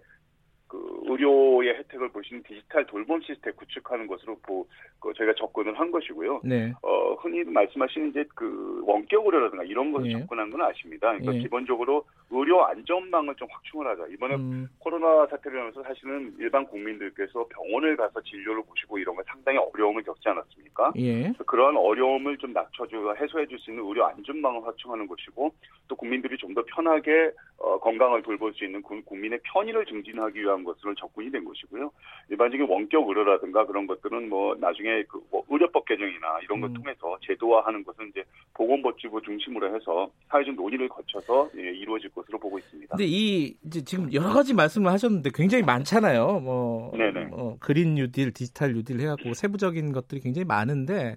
그 0.68 1.00
의료의 1.04 1.78
혜택을 1.78 2.10
보시는 2.10 2.42
디지털 2.42 2.86
돌봄 2.86 3.20
시스템 3.22 3.54
구축하는 3.56 4.06
것으로 4.06 4.36
보, 4.42 4.66
그 5.00 5.12
저희가 5.14 5.34
접근을 5.34 5.78
한 5.78 5.90
것이고요. 5.90 6.42
네. 6.44 6.72
어, 6.82 7.14
흔히 7.14 7.42
말씀하시는 7.44 8.10
이제 8.10 8.24
그 8.34 8.82
원격 8.84 9.24
의료라든가 9.24 9.64
이런 9.64 9.92
것을 9.92 10.08
네. 10.08 10.18
접근한 10.20 10.50
건 10.50 10.62
아십니다. 10.62 11.08
그러니까 11.08 11.32
네. 11.32 11.38
기본적으로 11.38 12.04
의료 12.30 12.64
안전망을 12.66 13.34
좀 13.36 13.48
확충을 13.50 13.86
하자. 13.86 14.06
이번에 14.12 14.34
음. 14.34 14.68
코로나 14.78 15.26
사태를 15.26 15.60
하면서 15.60 15.82
사실은 15.82 16.34
일반 16.38 16.66
국민들께서 16.66 17.46
병원을 17.48 17.96
가서 17.96 18.20
진료를 18.20 18.62
보시고 18.64 18.98
이런 18.98 19.16
거 19.16 19.22
상당히 19.26 19.58
어려움을 19.58 20.02
겪지 20.02 20.28
않았습니까? 20.28 20.92
예. 20.98 21.32
그러한 21.46 21.76
어려움을 21.76 22.36
좀 22.36 22.52
낮춰주고 22.52 23.16
해소해 23.16 23.46
줄 23.46 23.58
수 23.58 23.70
있는 23.70 23.84
의료 23.84 24.04
안전망을 24.06 24.64
확충하는 24.64 25.06
것이고 25.06 25.52
또 25.88 25.96
국민들이 25.96 26.36
좀 26.36 26.48
더 26.54 26.64
편하게 26.64 27.30
어, 27.58 27.78
건강을 27.78 28.22
돌볼 28.22 28.54
수 28.54 28.64
있는 28.64 28.80
국민의 28.82 29.40
편의를 29.44 29.84
증진하기 29.84 30.40
위한 30.40 30.57
것으로 30.64 30.94
접근이 30.94 31.30
된 31.30 31.44
것이고요. 31.44 31.90
일반적인 32.30 32.66
원격 32.68 33.08
의료라든가 33.08 33.66
그런 33.66 33.86
것들은 33.86 34.28
뭐 34.28 34.54
나중에 34.58 35.04
그 35.04 35.18
뭐 35.30 35.44
의료법 35.48 35.84
개정이나 35.84 36.38
이런 36.42 36.60
걸 36.60 36.70
음. 36.70 36.74
통해서 36.74 37.16
제도화하는 37.22 37.84
것은 37.84 38.08
이제 38.10 38.24
보건복지부 38.54 39.20
중심으로 39.22 39.74
해서 39.74 40.10
사회적 40.28 40.54
논의를 40.54 40.88
거쳐서 40.88 41.50
예, 41.56 41.60
이루어질 41.60 42.10
것으로 42.10 42.38
보고 42.38 42.58
있습니다. 42.58 42.96
근데 42.96 43.04
이 43.06 43.54
이제 43.64 43.82
지금 43.82 44.12
여러 44.12 44.30
가지 44.30 44.54
말씀을 44.54 44.90
하셨는데 44.92 45.30
굉장히 45.34 45.64
많잖아요. 45.64 46.40
뭐, 46.40 46.92
뭐 47.30 47.56
그린 47.60 47.94
뉴딜, 47.94 48.32
디지털 48.32 48.72
뉴딜 48.74 49.00
해갖고 49.00 49.34
세부적인 49.34 49.92
것들이 49.92 50.20
굉장히 50.20 50.44
많은데 50.44 51.16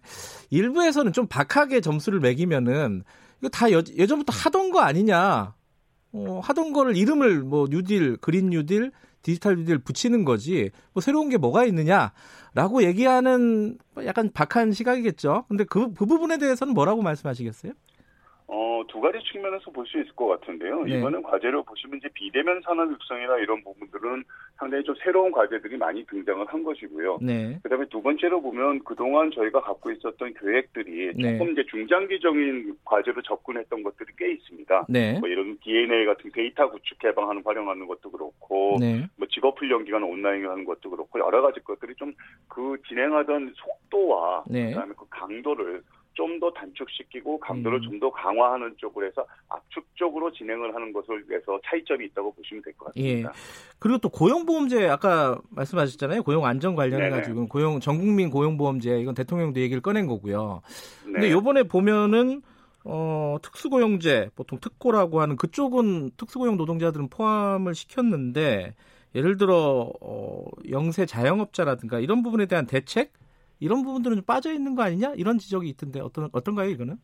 일부에서는 0.50 1.14
좀 1.14 1.28
박하게 1.28 1.82
점수를 1.82 2.20
매기면은 2.20 3.04
이거 3.39 3.50
다 3.50 3.72
여, 3.72 3.78
예전부터 3.78 4.34
하던 4.34 4.72
거 4.72 4.82
아니냐? 4.82 5.56
어, 6.14 6.39
하던 6.44 6.74
거를 6.74 6.98
이름을 6.98 7.42
뭐 7.42 7.68
뉴딜, 7.70 8.18
그린 8.18 8.50
뉴딜, 8.50 8.92
디지털 9.22 9.56
뉴딜 9.58 9.80
붙이는 9.80 10.26
거지. 10.26 10.72
뭐 10.94 11.02
새로운 11.02 11.30
게 11.30 11.38
뭐가 11.38 11.66
있느냐라고 11.66 12.84
얘기하는 12.84 13.78
약간 14.06 14.32
박한 14.34 14.72
시각이겠죠. 14.72 15.46
근데 15.48 15.64
그, 15.64 15.94
그 15.94 16.06
부분에 16.06 16.38
대해서는 16.38 16.74
뭐라고 16.74 17.02
말씀하시겠어요? 17.02 17.74
어, 18.54 18.84
두 18.89 18.99
가지 18.99 19.18
측면에서 19.32 19.72
볼 19.72 19.86
수 19.88 19.97
있을 19.99 20.12
것 20.16 20.28
같은데요. 20.28 20.84
네. 20.84 20.97
이번엔 20.97 21.24
과제로 21.24 21.64
보시면 21.64 21.97
이제 21.97 22.10
비대면 22.14 22.62
산업 22.64 22.91
육성이나 22.91 23.38
이런 23.39 23.64
부분들은 23.64 24.24
상당히 24.58 24.84
좀 24.84 24.93
새로운 25.04 25.32
과제들이 25.32 25.78
많이 25.78 26.06
등장을 26.06 26.45
한 26.45 26.64
것이고요. 26.64 27.20
네. 27.22 27.58
그 27.64 27.70
다음에 27.70 27.86
두 27.89 28.02
번째로 28.02 28.41
보면 28.41 28.84
그동안 28.84 29.32
저희가 29.32 29.62
갖고 29.62 29.91
있었던 29.91 30.34
계획들이 30.34 31.14
네. 31.16 31.38
조금 31.38 31.54
이제 31.54 31.64
중장기적인 31.70 32.78
과제로 32.86 33.22
접근했던 33.22 33.84
것들이 33.84 34.14
꽤 34.18 34.34
있습니다. 34.34 34.86
네. 34.89 35.20
뭐 35.20 35.30
이런 35.30 35.58
DNA 35.60 36.06
같은 36.06 36.30
데이터 36.32 36.70
구축 36.70 36.99
개방하는 36.99 37.41
활용하는 37.45 37.88
것도 37.88 38.12
그렇고, 38.12 38.78
네. 38.80 39.08
뭐 39.16 39.28
직업 39.32 39.60
훈련 39.60 39.86
기관 39.86 40.04
온라인 40.04 40.45
하는 40.45 40.66
것도 40.66 40.89
그렇고 40.89 41.20
여러 41.20 41.41
가지 41.41 41.60
것들이 41.62 41.95
좀 41.95 42.14
그 42.47 42.76
진행하던 42.88 43.54
속도와 43.56 44.43
네. 44.47 44.72
그다음에 44.72 44.93
그 44.97 45.06
강도를 45.10 45.82
좀 46.14 46.39
더 46.39 46.51
단축시키고 46.53 47.39
강도를 47.39 47.80
음. 47.80 47.82
좀더 47.84 48.12
강화하는 48.12 48.74
쪽으로 48.78 49.05
해서 49.05 49.26
압축적으로 49.49 50.32
진행을 50.32 50.74
하는 50.74 50.91
것을 50.91 51.24
위해서 51.28 51.59
차이점이 51.66 52.05
있다고 52.07 52.34
보시면 52.34 52.64
될 52.64 52.74
것 52.74 52.86
같습니다. 52.86 53.30
예. 53.30 53.34
그리고 53.80 53.97
또 53.99 54.09
고용보험제 54.09 54.88
아까 54.88 55.39
말씀하셨잖아요. 55.51 56.24
고용 56.24 56.45
안전 56.45 56.76
관련해 56.76 57.09
가지고 57.09 57.47
고용 57.47 57.80
전국민 57.80 58.30
고용보험제 58.30 58.99
이건 58.99 59.14
대통령도 59.14 59.59
얘기를 59.59 59.82
꺼낸 59.82 60.07
거고요. 60.07 60.62
네. 61.05 61.12
근데 61.14 61.32
요번에 61.32 61.64
보면은 61.64 62.41
어, 62.84 63.38
특수고용제, 63.43 64.32
보통 64.36 64.59
특고라고 64.59 65.22
하는 65.22 65.36
그쪽은 65.36 66.12
특수고용 66.18 66.57
노동자들은 66.57 67.09
포함을 67.09 67.76
시켰는데, 67.76 68.74
예를 69.14 69.38
들어, 69.38 69.91
어, 70.01 70.45
영세 70.72 71.05
자영업자라든가 71.05 71.99
이런 71.99 72.24
부분에 72.24 72.47
대한 72.47 72.66
대책? 72.66 73.14
이런 73.62 73.84
부분들은 73.84 74.18
좀 74.18 74.26
빠져 74.26 74.51
있는 74.51 74.76
거 74.76 74.84
아니냐 74.84 75.14
이런 75.16 75.38
지적이 75.38 75.70
있던데 75.70 76.01
어떤 76.01 76.28
어떤가요 76.34 76.70
이거는? 76.70 76.97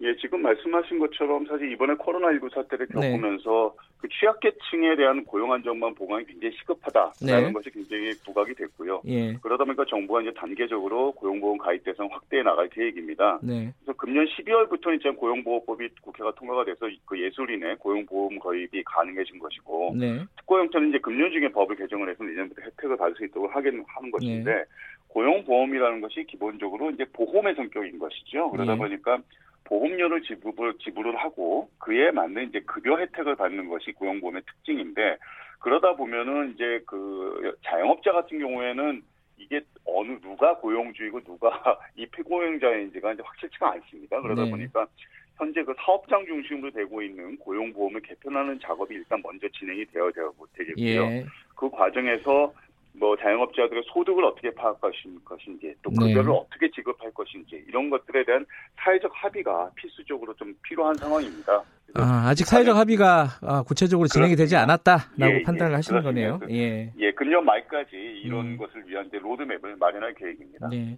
예, 0.00 0.14
지금 0.16 0.42
말씀하신 0.42 0.98
것처럼 0.98 1.46
사실 1.46 1.70
이번에 1.70 1.94
코로나19 1.94 2.52
사태를 2.52 2.88
네. 2.94 3.12
겪으면서 3.12 3.74
네. 3.78 3.94
그 3.98 4.08
취약계층에 4.08 4.96
대한 4.96 5.24
고용 5.24 5.52
안정망 5.52 5.94
보강이 5.94 6.26
굉장히 6.26 6.54
시급하다라는 6.58 7.46
네. 7.46 7.52
것이 7.52 7.70
굉장히 7.70 8.12
부각이 8.24 8.54
됐고요. 8.54 9.00
예. 9.06 9.34
그러다 9.40 9.64
보니까 9.64 9.84
정부가 9.88 10.20
이제 10.20 10.32
단계적으로 10.36 11.12
고용보험 11.12 11.56
가입 11.58 11.84
대상 11.84 12.08
확대해 12.10 12.42
나갈 12.42 12.68
계획입니다. 12.68 13.38
네. 13.42 13.72
그래서 13.78 13.96
금년 13.96 14.26
12월부터 14.26 14.94
이제 14.98 15.10
고용보호법이 15.10 15.88
국회가 16.02 16.32
통과가 16.34 16.64
돼서 16.66 16.86
그 17.06 17.18
예술인의 17.18 17.76
고용보험 17.76 18.40
가입이 18.40 18.82
가능해진 18.84 19.38
것이고 19.38 19.94
네. 19.98 20.22
특고 20.36 20.58
형태는 20.58 20.90
이제 20.90 20.98
금년 20.98 21.30
중에 21.30 21.48
법을 21.48 21.76
개정을 21.76 22.10
해서 22.10 22.24
내년부터 22.24 22.60
혜택을 22.60 22.96
받을 22.96 23.14
수 23.14 23.24
있도록 23.24 23.54
하겠는 23.54 23.82
하는 23.86 24.10
것인데 24.10 24.54
네. 24.54 24.64
고용보험이라는 25.14 26.00
것이 26.00 26.24
기본적으로 26.24 26.90
이제 26.90 27.04
보험의 27.12 27.54
성격인 27.54 27.98
것이죠. 28.00 28.50
그러다 28.50 28.72
예. 28.74 28.76
보니까 28.76 29.18
보험료를 29.62 30.22
지불을, 30.22 30.74
지불을 30.78 31.16
하고 31.16 31.70
그에 31.78 32.10
맞는 32.10 32.48
이제 32.48 32.60
급여 32.60 32.98
혜택을 32.98 33.36
받는 33.36 33.68
것이 33.68 33.92
고용보험의 33.92 34.42
특징인데 34.42 35.16
그러다 35.60 35.94
보면은 35.94 36.52
이제 36.54 36.82
그 36.86 37.56
자영업자 37.64 38.12
같은 38.12 38.40
경우에는 38.40 39.02
이게 39.38 39.60
어느 39.84 40.18
누가 40.20 40.56
고용주이고 40.56 41.20
누가 41.22 41.50
이 41.96 42.06
피고용자인지가 42.06 43.12
이제 43.12 43.22
확실치가 43.24 43.72
않습니다. 43.72 44.20
그러다 44.20 44.44
네. 44.44 44.50
보니까 44.50 44.86
현재 45.36 45.62
그 45.62 45.74
사업장 45.78 46.26
중심으로 46.26 46.70
되고 46.72 47.02
있는 47.02 47.36
고용보험을 47.38 48.00
개편하는 48.02 48.58
작업이 48.60 48.94
일단 48.94 49.20
먼저 49.22 49.48
진행이 49.48 49.86
되어야 49.86 50.10
되겠고요. 50.54 50.84
예. 50.84 51.24
그 51.56 51.70
과정에서 51.70 52.52
뭐 52.96 53.16
자영업자들의 53.16 53.82
소득을 53.92 54.24
어떻게 54.24 54.50
파악할 54.54 54.92
것인지 55.24 55.74
또 55.82 55.90
네. 55.90 55.96
급여를 56.14 56.30
네. 56.30 56.38
어떻게 56.38 56.70
지급할 56.70 57.10
것인지 57.12 57.64
이런 57.68 57.90
것들에 57.90 58.24
대한 58.24 58.46
사회적 58.76 59.10
합의가 59.12 59.70
필수적으로 59.74 60.32
좀 60.34 60.54
필요한 60.62 60.94
상황입니다. 60.94 61.62
아, 61.94 62.28
아직 62.28 62.46
사회적 62.46 62.76
합의가 62.76 63.28
아, 63.42 63.62
구체적으로 63.62 64.08
진행이 64.08 64.36
되지 64.36 64.56
않았다라고 64.56 65.06
예, 65.22 65.38
예. 65.38 65.42
판단을 65.42 65.72
예, 65.72 65.76
하시는 65.76 66.02
거네요. 66.02 66.40
예. 66.50 66.92
예, 66.98 67.12
금년 67.12 67.44
말까지 67.44 67.96
이런 68.24 68.46
음. 68.46 68.56
것을 68.56 68.86
위한 68.88 69.08
로드맵을 69.12 69.76
마련할 69.76 70.14
계획입니다. 70.14 70.68
네. 70.68 70.96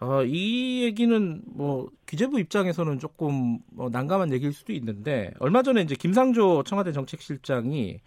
어, 0.00 0.22
이 0.22 0.84
얘기는 0.84 1.42
뭐 1.46 1.88
기재부 2.06 2.38
입장에서는 2.40 2.98
조금 3.00 3.58
뭐 3.72 3.88
난감한 3.90 4.32
얘기일 4.32 4.52
수도 4.52 4.72
있는데 4.72 5.32
얼마 5.40 5.62
전에 5.62 5.82
이제 5.82 5.94
김상조 5.94 6.62
청와대 6.62 6.92
정책실장이 6.92 7.98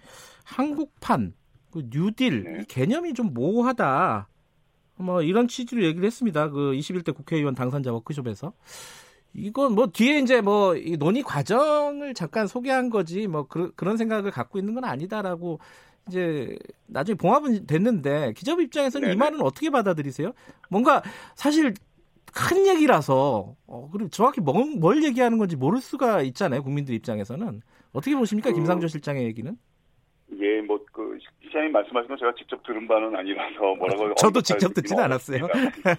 한국판 0.46 1.34
그 1.72 1.84
뉴딜 1.90 2.44
네. 2.44 2.60
이 2.62 2.66
개념이 2.66 3.14
좀 3.14 3.34
모호하다. 3.34 4.28
뭐 4.98 5.22
이런 5.22 5.48
취지로 5.48 5.84
얘기를 5.84 6.06
했습니다. 6.06 6.50
그 6.50 6.74
21대 6.74 7.16
국회의원 7.16 7.56
당선자 7.56 7.92
워크숍에서. 7.92 8.54
이건 9.34 9.76
뭐 9.76 9.88
뒤에 9.88 10.20
이제 10.20 10.42
뭐 10.42 10.76
논의 11.00 11.24
과정을 11.24 12.14
잠깐 12.14 12.48
소개한 12.48 12.90
거지 12.90 13.28
뭐 13.28 13.48
그, 13.48 13.72
그런 13.76 13.96
생각을 13.96 14.30
갖고 14.32 14.60
있는 14.60 14.74
건 14.74 14.84
아니다라고 14.84 15.60
이제 16.08 16.58
나중에 16.88 17.16
봉합은 17.16 17.66
됐는데 17.66 18.34
기자부 18.34 18.62
입장에서는 18.64 19.08
네네. 19.08 19.14
이 19.14 19.18
말은 19.18 19.42
어떻게 19.42 19.70
받아들이세요? 19.70 20.34
뭔가 20.70 21.02
사실 21.36 21.74
큰 22.34 22.68
얘기라서 22.68 23.56
어, 23.68 23.90
그리고 23.92 24.10
정확히 24.10 24.42
뭘, 24.42 24.66
뭘 24.78 25.04
얘기하는 25.04 25.38
건지 25.38 25.56
모를 25.56 25.80
수가 25.80 26.22
있잖아요 26.24 26.64
국민들 26.64 26.94
입장에서는 26.94 27.62
어떻게 27.94 28.16
보십니까 28.16 28.50
그, 28.50 28.56
김상조 28.56 28.88
실장의 28.88 29.24
얘기는? 29.26 29.58
예, 30.42 30.62
뭐 30.62 30.80
그 31.52 31.58
시장님 31.58 31.74
말씀하신 31.74 32.08
건 32.08 32.18
제가 32.18 32.34
직접 32.36 32.64
들은 32.64 32.88
바는 32.88 33.14
아니라서 33.14 33.76
뭐라고 33.76 34.16
저도 34.16 34.42
직접 34.42 34.74
듣지는 34.74 35.04
않았어요. 35.04 35.48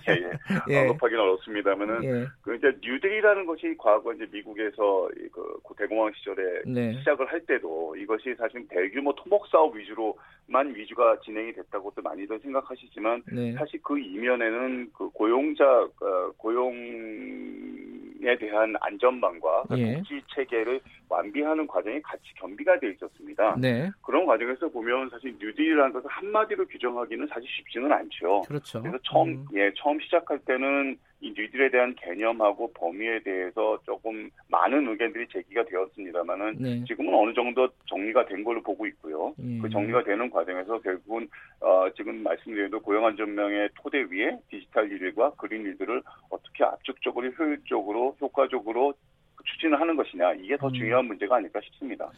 예, 0.09 0.13
예. 0.13 0.31
예. 0.75 0.79
언급하기는 0.81 1.23
어렵습니다만은 1.23 2.05
예. 2.05 2.27
그 2.41 2.57
이제 2.57 2.73
뉴딜이라는 2.83 3.45
것이 3.45 3.75
과거 3.79 4.13
이제 4.15 4.27
미국에서 4.33 5.09
그 5.33 5.75
대공황 5.77 6.13
시절에 6.15 6.63
네. 6.67 6.99
시작을 6.99 7.31
할 7.31 7.41
때도 7.41 7.97
이것이 7.97 8.35
사실 8.37 8.67
대규모 8.69 9.15
토목 9.15 9.47
사업 9.49 9.77
위주로만 9.77 10.75
위주가 10.75 11.19
진행이 11.21 11.53
됐다고도 11.53 12.01
많이들 12.01 12.41
생각하시지만 12.41 13.23
네. 13.33 13.53
사실 13.53 13.81
그 13.83 13.99
이면에는 13.99 14.91
그 14.97 15.11
고용자 15.11 15.65
어, 15.65 16.33
고용 16.39 16.73
에 18.25 18.37
대한 18.37 18.75
안전망과 18.81 19.65
예. 19.77 19.97
복지 19.97 20.23
체계를 20.33 20.81
완비하는 21.09 21.67
과정이 21.67 22.01
같이 22.03 22.23
겸비가 22.37 22.79
되어 22.79 22.91
있었습니다. 22.91 23.57
네. 23.59 23.91
그런 24.01 24.27
과정에서 24.27 24.69
보면 24.69 25.11
사실 25.11 25.35
뉴딜이라는 25.41 25.93
것을 25.93 26.09
한마디로 26.09 26.67
규정하기는 26.67 27.27
사실 27.27 27.49
쉽지는 27.49 27.93
않죠. 27.93 28.43
그렇죠. 28.43 28.81
그래서 28.81 28.99
처음 29.03 29.31
음. 29.31 29.47
예 29.55 29.73
처음 29.77 29.99
시작할 30.01 30.39
때는 30.41 30.97
이 31.23 31.33
뉴딜에 31.37 31.71
대한 31.71 31.95
개념하고 31.95 32.73
범위에 32.73 33.21
대해서 33.21 33.79
조금 33.87 34.29
많은 34.49 34.89
의견들이 34.89 35.29
제기가 35.29 35.65
되었습니다만은 35.65 36.57
네. 36.59 36.85
지금은 36.85 37.15
어느 37.15 37.33
정도 37.33 37.69
정리가 37.87 38.27
된 38.27 38.43
걸로 38.43 38.61
보고 38.61 38.85
있고요. 38.89 39.33
예. 39.39 39.59
그 39.61 39.71
정리가 39.71 40.03
되는 40.03 40.29
과정에서 40.29 40.81
결국은 40.81 41.29
어, 41.61 41.89
지금 41.97 42.25
말씀드린 42.25 42.67
대로 42.67 42.83
고용안전망의 42.83 43.71
토대 43.77 43.99
위에 44.11 44.37
디지털 44.51 44.91
일과 44.91 45.31
그린 45.37 45.63
일들을 45.63 46.03
어떻게 46.29 46.65
압축적으로 46.65 47.29
효율적으로 47.31 48.17
효과적으로 48.21 48.93
추진을 49.45 49.81
하는 49.81 49.95
것이냐 49.95 50.35
이게 50.35 50.57
더 50.57 50.67
음. 50.67 50.73
중요한 50.73 51.05
문제가 51.05 51.37
아닐까 51.37 51.61
싶습니다. 51.63 52.11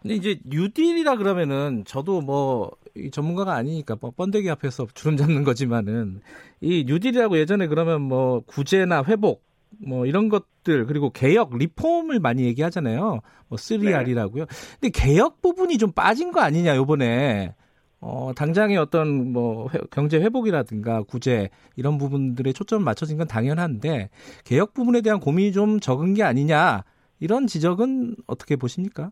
근데 0.00 0.14
이제 0.14 0.38
뉴딜이라 0.44 1.16
그러면은 1.16 1.82
저도 1.86 2.20
뭐 2.20 2.70
전문가가 3.12 3.54
아니니까 3.54 3.96
뭐 4.00 4.10
번데기 4.10 4.48
앞에서 4.50 4.86
주름 4.94 5.16
잡는 5.16 5.44
거지만은 5.44 6.20
이 6.60 6.84
뉴딜이라고 6.86 7.38
예전에 7.38 7.66
그러면 7.66 8.02
뭐 8.02 8.40
구제나 8.40 9.02
회복 9.04 9.44
뭐 9.84 10.06
이런 10.06 10.28
것들 10.28 10.86
그리고 10.86 11.10
개혁 11.10 11.56
리폼을 11.56 12.20
많이 12.20 12.44
얘기하잖아요. 12.44 13.20
뭐 13.48 13.58
3R이라고요. 13.58 14.38
네. 14.38 14.46
근데 14.80 14.90
개혁 14.90 15.42
부분이 15.42 15.78
좀 15.78 15.92
빠진 15.92 16.32
거 16.32 16.40
아니냐 16.40 16.76
요번에 16.76 17.54
어, 18.00 18.32
당장의 18.34 18.76
어떤 18.76 19.32
뭐 19.32 19.68
회, 19.74 19.80
경제 19.90 20.18
회복이라든가 20.18 21.02
구제 21.02 21.50
이런 21.76 21.98
부분들에 21.98 22.52
초점을 22.52 22.84
맞춰진 22.84 23.18
건 23.18 23.26
당연한데 23.26 24.10
개혁 24.44 24.74
부분에 24.74 25.00
대한 25.00 25.18
고민이 25.18 25.52
좀 25.52 25.80
적은 25.80 26.14
게 26.14 26.22
아니냐 26.22 26.84
이런 27.18 27.46
지적은 27.46 28.16
어떻게 28.26 28.54
보십니까? 28.54 29.10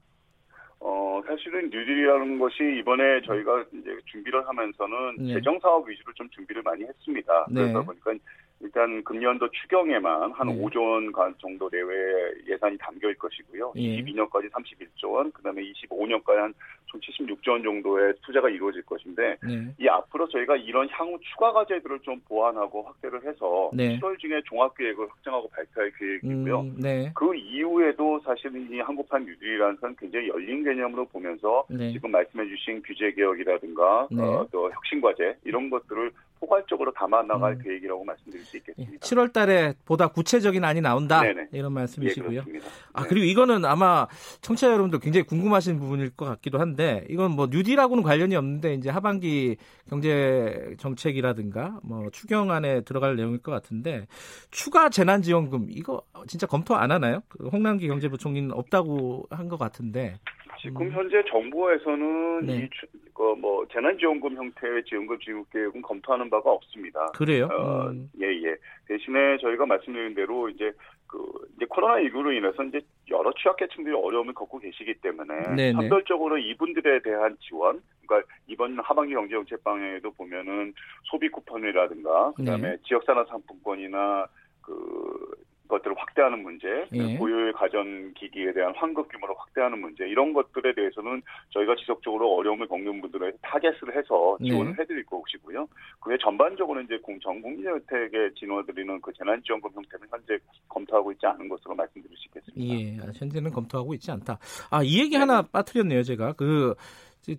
어, 1.37 1.47
사실은 1.47 1.71
뉴딜이라는 1.71 2.39
것이 2.39 2.57
이번에 2.81 3.21
저희가 3.23 3.65
이제 3.73 3.97
준비를 4.07 4.47
하면서는 4.49 5.17
네. 5.19 5.35
재정 5.35 5.59
사업 5.61 5.87
위주로 5.87 6.13
좀 6.15 6.29
준비를 6.31 6.63
많이 6.63 6.83
했습니다. 6.83 7.47
네. 7.51 7.61
그러다 7.63 7.83
보니까 7.83 8.15
일단 8.61 9.03
금년도 9.05 9.51
추경에만 9.51 10.33
한 10.33 10.49
네. 10.49 10.55
5조 10.55 10.77
원 10.81 11.35
정도 11.39 11.69
내외 11.69 12.33
예산이 12.49 12.79
담겨 12.79 13.09
있을 13.09 13.19
것이고요. 13.19 13.73
예. 13.77 14.03
22년까지 14.03 14.51
31조 14.51 15.13
원, 15.13 15.31
그다음에 15.33 15.63
25년까지 15.63 16.37
한 16.37 16.55
총 16.87 17.01
76조 17.01 17.51
원 17.51 17.63
정도의 17.63 18.15
투자가 18.25 18.49
이루어질 18.49 18.83
것인데 18.83 19.37
네. 19.43 19.75
이 19.79 19.89
앞으로 19.89 20.29
저희가 20.29 20.57
이런 20.57 20.89
향후 20.91 21.19
추가 21.21 21.53
과제들을 21.53 22.01
좀 22.01 22.21
보완하고 22.29 22.83
확대를 22.83 23.25
해서 23.25 23.71
네. 23.73 23.99
7월 23.99 24.19
중에 24.19 24.41
종합계획을 24.45 25.09
확정하고 25.11 25.49
발표할 25.49 25.93
계획이고요. 25.99 26.61
음, 26.61 26.77
네. 26.79 27.11
그 27.15 27.35
이후에도 27.35 28.21
사실은 28.21 28.69
이 28.71 28.81
한국판 28.81 29.25
뉴딜이라는 29.25 29.77
건 29.79 29.97
굉장히 29.99 30.29
열린 30.29 30.65
개념으로 30.65 31.07
보면서 31.07 31.65
네. 31.69 31.93
지금 31.93 32.11
말씀해주신 32.13 32.83
규제 32.83 33.13
개혁이라든가 33.13 34.09
네. 34.11 34.23
어, 34.23 34.47
또 34.51 34.71
혁신 34.71 35.01
과제 35.01 35.37
이런 35.45 35.69
것들을 35.71 36.13
포괄적으로 36.39 36.93
담아 36.93 37.23
나갈 37.23 37.55
음. 37.55 37.63
계획이라고 37.63 38.05
말씀드릴 38.05 38.45
수 38.47 38.57
있겠습니다. 38.57 39.07
7월 39.07 39.33
달에 39.33 39.75
보다 39.85 40.09
구체적인 40.09 40.63
안이 40.65 40.81
나온다. 40.81 41.21
네네. 41.23 41.49
이런 41.53 41.73
말씀이시고요. 41.73 42.45
예, 42.49 42.59
아, 42.93 43.03
네. 43.03 43.09
그리고 43.09 43.25
이거는 43.25 43.65
아마 43.65 44.07
청취자 44.41 44.69
여러분들 44.69 45.01
굉장히 45.01 45.25
궁금하신 45.27 45.79
부분일 45.79 46.11
것 46.11 46.25
같기도 46.27 46.59
한데 46.59 47.05
이건 47.09 47.33
뭐 47.33 47.49
뉴딜하고는 47.51 48.03
관련이 48.03 48.37
없는데 48.37 48.75
이제 48.75 48.91
하반기 48.91 49.57
경제 49.89 50.75
정책이라든가 50.79 51.81
뭐 51.83 52.11
추경안에 52.11 52.83
들어갈 52.83 53.17
내용일 53.17 53.39
것 53.39 53.53
같은데 53.53 54.07
추가 54.51 54.89
재난 54.91 55.23
지원금 55.23 55.67
이거 55.71 56.03
진짜 56.27 56.47
검토 56.47 56.75
안 56.77 56.91
하나요? 56.91 57.23
그 57.29 57.49
홍남기 57.49 57.89
경제부총리는 57.89 58.53
없다고 58.53 59.27
한 59.31 59.47
것 59.47 59.59
같은데. 59.59 60.19
지금 60.67 60.91
현재 60.91 61.23
정부에서는 61.31 62.47
네. 62.47 62.69
이그뭐 63.09 63.67
재난지원금 63.73 64.37
형태의 64.37 64.85
지원금 64.85 65.19
지급 65.21 65.49
계획은 65.51 65.83
검토하는 65.83 66.29
바가 66.29 66.51
없습니다. 66.51 67.07
그래요? 67.13 67.49
어, 67.53 67.89
음. 67.91 68.11
예, 68.21 68.27
예. 68.27 68.57
대신에 68.89 69.39
저희가 69.39 69.65
말씀드린 69.65 70.15
대로 70.15 70.49
이제 70.49 70.73
그 71.07 71.19
이제 71.57 71.67
코로나 71.69 71.97
19로 72.03 72.37
인해서 72.37 72.65
이제 72.65 72.81
여러 73.11 73.33
취약계층들이 73.33 73.95
어려움을 73.95 74.35
겪고 74.35 74.59
계시기 74.59 74.95
때문에 74.95 75.55
네네. 75.55 75.73
선별적으로 75.73 76.37
이분들에 76.37 77.01
대한 77.03 77.37
지원, 77.41 77.81
그러니까 78.05 78.29
이번 78.49 78.77
하반기 78.81 79.15
경제정책 79.15 79.63
방향에도 79.63 80.11
보면은 80.13 80.75
소비 81.05 81.29
쿠폰이라든가 81.29 82.33
그다음에 82.33 82.71
네. 82.71 82.77
지역산업 82.89 83.29
상품권이나 83.29 84.27
그 84.63 85.31
것들을 85.69 85.97
확대하는 85.97 86.43
문제, 86.43 86.87
예. 86.93 87.17
고효율 87.17 87.53
가전 87.55 88.15
기기에 88.15 88.53
대한 88.53 88.75
환급 88.77 89.09
규모를 89.09 89.35
확대하는 89.39 89.81
문제 89.81 90.07
이런 90.07 90.33
것들에 90.33 90.75
대해서는 90.75 91.23
저희가 91.51 91.77
지속적으로 91.77 92.35
어려움을 92.37 92.69
겪는 92.69 93.01
분들에 93.01 93.33
타겟을 93.43 93.97
해서 93.97 94.37
네. 94.41 94.49
지원을 94.49 94.77
네. 94.77 94.83
해드릴 94.83 95.05
것이고요. 95.07 95.67
그에 96.01 96.17
전반적으로 96.21 96.81
이제 96.81 96.99
전 97.23 97.41
국민 97.43 97.67
혜택에 97.67 98.35
지원드리는 98.39 99.01
그 99.01 99.13
재난지원금 99.19 99.71
형태는 99.75 100.07
현재 100.11 100.39
검토하고 100.69 101.13
있지 101.13 101.27
않은 101.27 101.49
것으로 101.49 101.75
말씀드릴 101.75 102.17
수 102.17 102.29
있겠습니다. 102.29 102.75
예, 102.75 102.99
아, 103.01 103.13
현재는 103.15 103.51
검토하고 103.51 103.95
있지 103.95 104.11
않다. 104.11 104.39
아, 104.71 104.83
이 104.83 105.01
얘기 105.01 105.11
네. 105.11 105.19
하나 105.19 105.43
빠뜨렸네요, 105.43 106.03
제가 106.03 106.33
그 106.35 106.75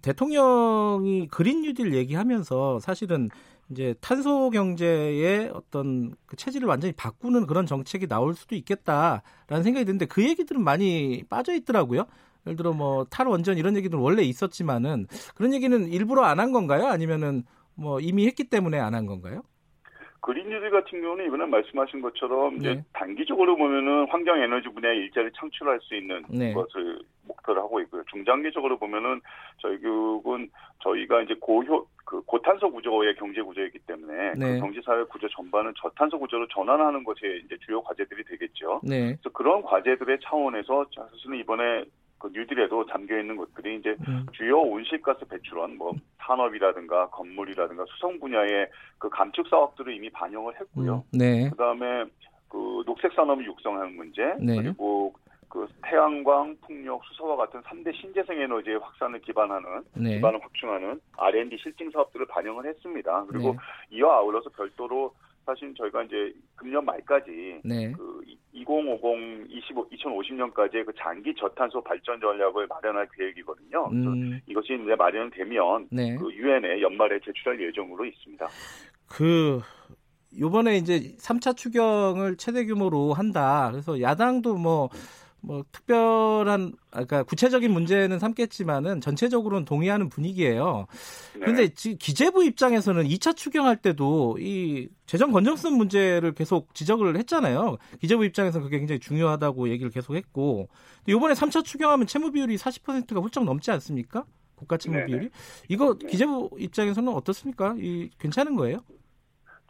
대통령이 0.01 1.27
그린 1.29 1.61
뉴딜 1.61 1.93
얘기하면서 1.93 2.79
사실은 2.79 3.29
이제 3.69 3.93
탄소 3.99 4.49
경제의 4.49 5.51
어떤 5.53 6.13
그 6.25 6.35
체질을 6.37 6.67
완전히 6.67 6.93
바꾸는 6.93 7.47
그런 7.47 7.65
정책이 7.65 8.07
나올 8.07 8.33
수도 8.33 8.55
있겠다라는 8.55 9.63
생각이 9.63 9.85
드는데 9.85 10.05
그 10.05 10.23
얘기들은 10.23 10.63
많이 10.63 11.23
빠져 11.29 11.53
있더라고요. 11.53 12.05
예를 12.45 12.55
들어 12.55 12.71
뭐 12.73 13.05
탈원전 13.09 13.57
이런 13.57 13.75
얘기들은 13.75 14.01
원래 14.01 14.23
있었지만은 14.23 15.07
그런 15.35 15.53
얘기는 15.53 15.87
일부러 15.91 16.23
안 16.23 16.39
한 16.39 16.51
건가요? 16.53 16.87
아니면은 16.87 17.43
뭐 17.75 17.99
이미 17.99 18.25
했기 18.25 18.45
때문에 18.45 18.79
안 18.79 18.95
한 18.95 19.05
건가요? 19.05 19.41
그린뉴딜 20.27 20.71
같은 20.71 21.01
경우는 21.01 21.25
이번에 21.25 21.45
말씀하신 21.45 22.01
것처럼 22.01 22.57
네. 22.57 22.71
이제 22.71 22.83
단기적으로 22.91 23.55
보면은 23.55 24.07
환경 24.09 24.37
에너지 24.41 24.67
분야의 24.67 24.97
일자리 24.97 25.31
창출할 25.33 25.79
수 25.81 25.95
있는 25.95 26.21
네. 26.27 26.53
것을 26.53 26.99
목표를 27.25 27.61
하고 27.61 27.79
있고요. 27.79 28.03
중장기적으로 28.11 28.77
보면은 28.77 29.21
저희 29.59 29.79
교육은 29.79 30.49
저희가 30.83 31.21
이제 31.21 31.33
고효 31.39 31.87
그 32.03 32.21
고탄소 32.23 32.69
구조의 32.71 33.15
경제 33.15 33.41
구조이기 33.41 33.79
때문에 33.87 34.33
그 34.33 34.37
네. 34.37 34.53
그 34.55 34.59
경제 34.59 34.81
사회 34.85 35.01
구조 35.05 35.29
전반을 35.29 35.73
저탄소 35.81 36.19
구조로 36.19 36.45
전환하는 36.49 37.05
것이 37.05 37.21
이제 37.45 37.55
주요 37.65 37.81
과제들이 37.83 38.25
되겠죠. 38.25 38.81
네. 38.83 39.15
그래서 39.15 39.29
그런 39.31 39.61
과제들의 39.61 40.19
차원에서 40.23 40.87
사실은 40.93 41.37
이번에 41.39 41.85
그 42.19 42.29
뉴딜에도 42.33 42.85
잠겨 42.87 43.19
있는 43.19 43.35
것들이 43.35 43.77
이제 43.77 43.95
음. 44.07 44.25
주요 44.33 44.59
온실가스 44.59 45.25
배출원, 45.25 45.77
뭐 45.77 45.93
산업이라든가 46.19 47.09
건물이라든가 47.09 47.85
수성 47.87 48.19
분야의 48.19 48.69
그 48.97 49.09
감축 49.09 49.47
사업들을 49.47 49.93
이미 49.93 50.09
반영을 50.09 50.59
했고요. 50.59 51.03
음. 51.13 51.17
네. 51.17 51.49
그다음에 51.49 52.05
그 52.49 52.83
녹색 52.85 53.13
산업을 53.13 53.45
육성하는 53.45 53.95
문제 53.95 54.35
네. 54.39 54.55
그리고 54.55 55.13
그 55.49 55.67
태양광, 55.83 56.55
풍력, 56.61 57.03
수소와 57.05 57.37
같은 57.37 57.61
3대 57.61 57.95
신재생 57.95 58.39
에너지의 58.39 58.79
확산을 58.79 59.21
기반하는 59.21 59.83
네. 59.93 60.15
기반을 60.15 60.43
확충하는 60.43 60.99
R&D 61.15 61.57
실증 61.57 61.89
사업들을 61.91 62.25
반영을 62.27 62.65
했습니다. 62.65 63.25
그리고 63.29 63.53
네. 63.53 63.57
이와 63.97 64.17
아울러서 64.17 64.49
별도로 64.49 65.13
사실 65.47 65.73
저희가 65.75 66.03
이제 66.03 66.33
금년 66.57 66.83
말까지 66.83 67.61
네. 67.63 67.93
그 67.93 68.21
2050, 68.51 69.49
25, 69.49 69.89
2050년까지의 69.89 70.85
그 70.85 70.91
장기 70.97 71.33
저탄소 71.35 71.81
발전 71.81 72.19
전략을 72.19 72.67
마련할 72.67 73.07
계획이거든요. 73.15 73.89
음. 73.93 74.41
이것이 74.45 74.73
이제 74.73 74.93
마련되면 74.95 75.87
네. 75.89 76.17
그 76.17 76.29
유엔에 76.33 76.81
연말에 76.81 77.17
제출할 77.23 77.61
예정으로 77.61 78.05
있습니다. 78.05 78.45
그 79.09 79.61
요번에 80.37 80.75
이제 80.75 81.15
3차 81.17 81.55
추경을 81.55 82.35
최대 82.35 82.65
규모로 82.65 83.13
한다. 83.13 83.69
그래서 83.71 84.01
야당도 84.01 84.57
뭐 84.57 84.89
뭐 85.41 85.63
특별한 85.71 86.73
아까 86.91 87.05
그러니까 87.05 87.23
구체적인 87.23 87.71
문제는 87.71 88.19
삼겠지만은 88.19 89.01
전체적으로는 89.01 89.65
동의하는 89.65 90.09
분위기예요. 90.09 90.87
그런데 91.33 91.69
네. 91.69 91.95
기재부 91.95 92.43
입장에서는 92.43 93.03
2차 93.05 93.35
추경할 93.35 93.77
때도 93.77 94.37
이 94.39 94.89
재정 95.05 95.31
건전성 95.31 95.77
문제를 95.77 96.33
계속 96.33 96.73
지적을 96.73 97.17
했잖아요. 97.17 97.77
기재부 98.01 98.25
입장에서는 98.25 98.63
그게 98.65 98.79
굉장히 98.79 98.99
중요하다고 98.99 99.69
얘기를 99.69 99.91
계속 99.91 100.15
했고 100.15 100.69
이번에 101.07 101.33
3차 101.33 101.63
추경하면 101.63 102.07
채무 102.07 102.31
비율이 102.31 102.57
40%가 102.57 103.21
훌쩍 103.21 103.43
넘지 103.43 103.71
않습니까? 103.71 104.25
국가 104.55 104.77
채무 104.77 104.97
네 104.97 105.05
비율이 105.05 105.29
이거 105.69 105.97
네. 105.97 106.07
기재부 106.07 106.49
입장에서는 106.57 107.13
어떻습니까? 107.13 107.75
이 107.77 108.09
괜찮은 108.19 108.55
거예요? 108.55 108.79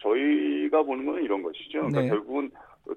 저희가 0.01 0.83
보는 0.83 1.05
건 1.05 1.23
이런 1.23 1.43
것이죠. 1.43 1.79
그러니까 1.79 2.01
네. 2.01 2.07
결국은 2.09 2.49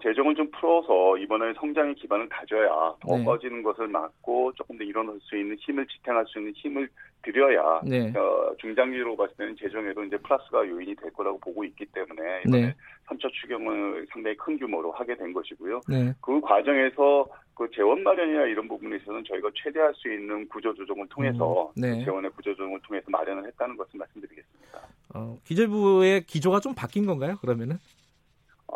재정을 0.02 0.34
좀 0.34 0.50
풀어서 0.50 1.16
이번에 1.18 1.52
성장의 1.54 1.94
기반을 1.96 2.28
다져야 2.28 2.68
더 3.00 3.16
네. 3.16 3.24
꺼지는 3.24 3.62
것을 3.62 3.88
막고 3.88 4.52
조금 4.54 4.78
더 4.78 4.84
일어날 4.84 5.18
수 5.20 5.36
있는 5.36 5.56
힘을 5.58 5.86
지탱할 5.86 6.24
수 6.26 6.38
있는 6.38 6.52
힘을 6.54 6.88
들여야 7.22 7.82
네. 7.84 8.12
어, 8.16 8.54
중장기로 8.58 9.16
봤을 9.16 9.34
때는 9.36 9.56
재정에도 9.56 10.04
이제 10.04 10.16
플러스가 10.18 10.66
요인이 10.66 10.94
될 10.96 11.12
거라고 11.12 11.38
보고 11.38 11.64
있기 11.64 11.86
때문에 11.86 12.42
이번에 12.46 12.66
네. 12.66 12.74
3차 13.08 13.30
추경을 13.32 14.06
상당히 14.10 14.36
큰 14.36 14.58
규모로 14.58 14.92
하게 14.92 15.16
된 15.16 15.32
것이고요. 15.32 15.80
네. 15.88 16.14
그 16.20 16.40
과정에서 16.40 17.28
그 17.54 17.68
재원 17.74 18.02
마련이나 18.02 18.46
이런 18.46 18.68
부분에 18.68 18.96
있어서는 18.96 19.22
저희가 19.24 19.50
최대할 19.54 19.92
수 19.94 20.10
있는 20.10 20.48
구조 20.48 20.72
조정을 20.72 21.06
통해서 21.08 21.70
음, 21.76 21.80
네. 21.80 22.04
재원의 22.04 22.30
구조 22.30 22.54
조정을 22.54 22.80
통해서 22.80 23.04
마련을 23.10 23.46
했다는 23.48 23.76
것을 23.76 23.98
말씀드리겠습니다. 23.98 24.80
어, 25.14 25.36
기재부의 25.44 26.22
기조가 26.22 26.60
좀 26.60 26.74
바뀐 26.74 27.04
건가요? 27.04 27.36
그러면은? 27.40 27.76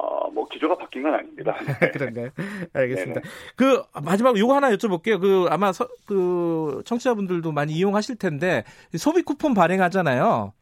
어, 0.04 0.30
뭐 0.30 0.46
기조가 0.48 0.76
바뀐 0.76 1.02
건 1.02 1.14
아닙니다. 1.14 1.54
그런가요? 1.92 2.28
알겠습니다. 2.74 3.20
네네. 3.20 3.34
그 3.56 3.82
마지막 4.02 4.38
요거 4.38 4.54
하나 4.54 4.70
여쭤볼게요. 4.70 5.20
그 5.20 5.46
아마 5.48 5.72
서, 5.72 5.88
그 6.06 6.82
청취자분들도 6.84 7.50
많이 7.52 7.72
이용하실 7.72 8.16
텐데 8.16 8.64
소비 8.96 9.22
쿠폰 9.22 9.54
발행하잖아요. 9.54 10.52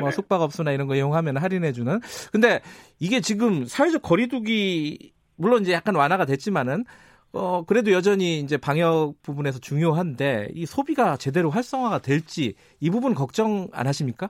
뭐 0.00 0.10
숙박업소나 0.10 0.72
이런 0.72 0.86
거 0.86 0.94
이용하면 0.94 1.38
할인해주는. 1.38 2.00
근데 2.30 2.60
이게 3.00 3.20
지금 3.20 3.64
사회적 3.64 4.02
거리두기 4.02 5.12
물론 5.36 5.62
이제 5.62 5.72
약간 5.72 5.94
완화가 5.94 6.24
됐지만은 6.26 6.84
어 7.32 7.64
그래도 7.64 7.92
여전히 7.92 8.40
이제 8.40 8.58
방역 8.58 9.14
부분에서 9.22 9.58
중요한데 9.58 10.50
이 10.54 10.66
소비가 10.66 11.16
제대로 11.16 11.50
활성화가 11.50 12.00
될지 12.00 12.54
이 12.78 12.90
부분 12.90 13.14
걱정 13.14 13.68
안 13.72 13.86
하십니까? 13.86 14.28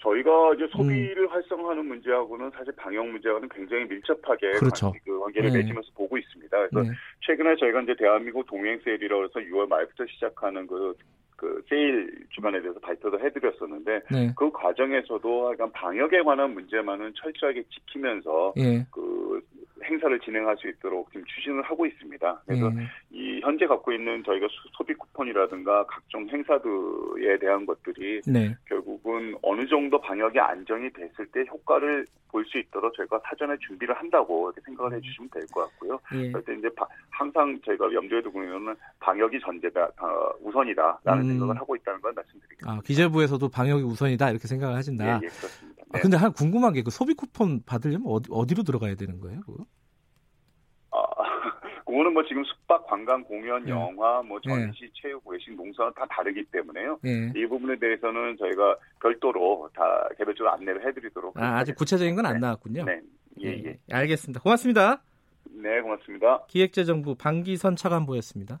저희가 0.00 0.54
이제 0.54 0.66
소비를 0.68 1.24
음. 1.24 1.28
활성화하는 1.28 1.86
문제하고는 1.86 2.50
사실 2.50 2.72
방역 2.76 3.06
문제와는 3.08 3.48
굉장히 3.48 3.84
밀접하게 3.86 4.52
그렇죠. 4.52 4.92
그 5.04 5.18
관계를 5.20 5.50
네. 5.50 5.58
맺으면서 5.58 5.90
보고 5.94 6.16
있습니다. 6.16 6.56
그래서 6.56 6.82
네. 6.82 6.96
최근에 7.20 7.56
저희가 7.56 7.82
이제 7.82 7.94
대한민국 7.98 8.46
동행 8.46 8.78
세일이라고 8.84 9.24
해서 9.24 9.40
6월 9.40 9.68
말부터 9.68 10.06
시작하는 10.06 10.66
그, 10.66 10.94
그 11.38 11.62
세일 11.68 12.12
주간에 12.30 12.60
대해서 12.60 12.80
발표도 12.80 13.20
해드렸었는데 13.20 14.02
네. 14.10 14.32
그 14.36 14.50
과정에서도 14.50 15.52
약간 15.52 15.70
방역에 15.70 16.20
관한 16.22 16.52
문제만은 16.52 17.12
철저하게 17.14 17.62
지키면서 17.70 18.54
예. 18.58 18.84
그 18.90 19.40
행사를 19.84 20.18
진행할 20.18 20.56
수 20.56 20.68
있도록 20.68 21.08
지금 21.12 21.24
추진을 21.26 21.62
하고 21.62 21.86
있습니다. 21.86 22.42
그래서 22.44 22.68
네. 22.70 22.82
이 23.12 23.40
현재 23.40 23.66
갖고 23.68 23.92
있는 23.92 24.24
저희가 24.24 24.48
소비 24.76 24.92
쿠폰이라든가 24.94 25.86
각종 25.86 26.28
행사들에 26.28 27.38
대한 27.38 27.64
것들이 27.64 28.20
네. 28.26 28.56
결국은 28.66 29.36
어느 29.42 29.64
정도 29.68 30.00
방역이 30.00 30.40
안정이 30.40 30.90
됐을 30.90 31.24
때 31.26 31.44
효과를 31.48 32.04
볼 32.30 32.44
수 32.44 32.58
있도록 32.58 32.94
저희가 32.94 33.18
사전에 33.24 33.56
준비를 33.66 33.94
한다고 33.96 34.48
이렇게 34.50 34.60
생각을 34.66 34.92
해주시면 34.96 35.30
될 35.30 35.46
것 35.52 35.62
같고요. 35.62 35.98
예. 36.14 36.30
때 36.32 36.54
이제 36.58 36.68
항상 37.10 37.58
저희가 37.64 37.90
염두에 37.92 38.20
두고 38.22 38.42
있는 38.42 38.74
방역이 39.00 39.40
전제다 39.40 39.84
어, 39.98 40.30
우선이다라는 40.42 41.22
음. 41.24 41.27
생각을 41.28 41.56
하고 41.56 41.76
있다는 41.76 42.00
걸 42.00 42.12
말씀드리겠습니다. 42.12 42.72
아, 42.72 42.80
기재부에서도 42.80 43.48
방역이 43.48 43.84
우선이다 43.84 44.30
이렇게 44.30 44.48
생각을 44.48 44.74
하신다. 44.74 45.06
예, 45.06 45.14
예 45.22 45.28
그렇습니다. 45.28 45.82
아, 45.82 45.92
네. 45.92 45.98
아, 45.98 46.02
근데 46.02 46.16
한 46.16 46.32
궁금한 46.32 46.72
게 46.72 46.82
그 46.88 46.90
소비 46.90 47.12
쿠폰 47.12 47.62
받으려면 47.66 48.06
어디, 48.10 48.30
어디로 48.32 48.62
들어가야 48.62 48.94
되는 48.94 49.20
거예요? 49.20 49.40
그거? 49.42 49.66
그거는 51.84 52.14
뭐 52.14 52.22
지금 52.26 52.42
숙박, 52.44 52.86
관광, 52.86 53.22
공연, 53.24 53.62
네. 53.64 53.70
영화, 53.70 54.22
뭐 54.22 54.40
전시, 54.40 54.80
네. 54.80 54.90
체육, 54.94 55.26
외식, 55.26 55.54
농사는 55.54 55.92
다 55.94 56.06
다르기 56.08 56.44
때문에요. 56.44 56.98
네. 57.02 57.30
이 57.36 57.46
부분에 57.46 57.78
대해서는 57.78 58.38
저희가 58.38 58.76
별도로 59.02 59.68
다 59.74 59.82
개별적으로 60.16 60.50
안내를 60.54 60.86
해드리도록. 60.86 61.36
아, 61.36 61.58
아직 61.58 61.74
구체적인 61.74 62.16
건안 62.16 62.34
네. 62.34 62.38
나왔군요. 62.40 62.84
네. 62.84 63.00
예, 63.42 63.48
예, 63.48 63.64
예. 63.66 63.78
알겠습니다. 63.94 64.40
고맙습니다. 64.40 65.02
네, 65.50 65.80
고맙습니다. 65.82 66.44
기획재정부 66.48 67.16
방기선 67.16 67.76
차관보였습니다. 67.76 68.60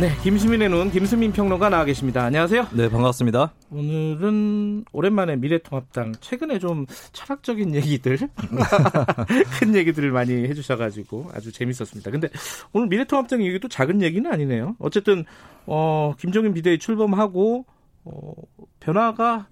네, 0.00 0.12
김수민의 0.22 0.68
눈 0.68 0.92
김수민 0.92 1.32
평론가 1.32 1.70
나와 1.70 1.84
계십니다. 1.84 2.22
안녕하세요. 2.22 2.68
네, 2.72 2.88
반갑습니다. 2.88 3.52
오늘은 3.72 4.84
오랜만에 4.92 5.34
미래통합당 5.34 6.12
최근에 6.20 6.60
좀 6.60 6.86
철학적인 7.12 7.74
얘기들, 7.74 8.16
큰 9.58 9.74
얘기들을 9.74 10.12
많이 10.12 10.32
해주셔가지고 10.34 11.32
아주 11.34 11.50
재밌었습니다. 11.50 12.12
근데 12.12 12.28
오늘 12.72 12.86
미래통합당 12.86 13.42
얘기도 13.44 13.66
작은 13.66 14.00
얘기는 14.00 14.32
아니네요. 14.32 14.76
어쨌든 14.78 15.24
어, 15.66 16.14
김종인 16.16 16.54
비대위 16.54 16.78
출범하고 16.78 17.66
어, 18.04 18.32
변화가 18.78 19.48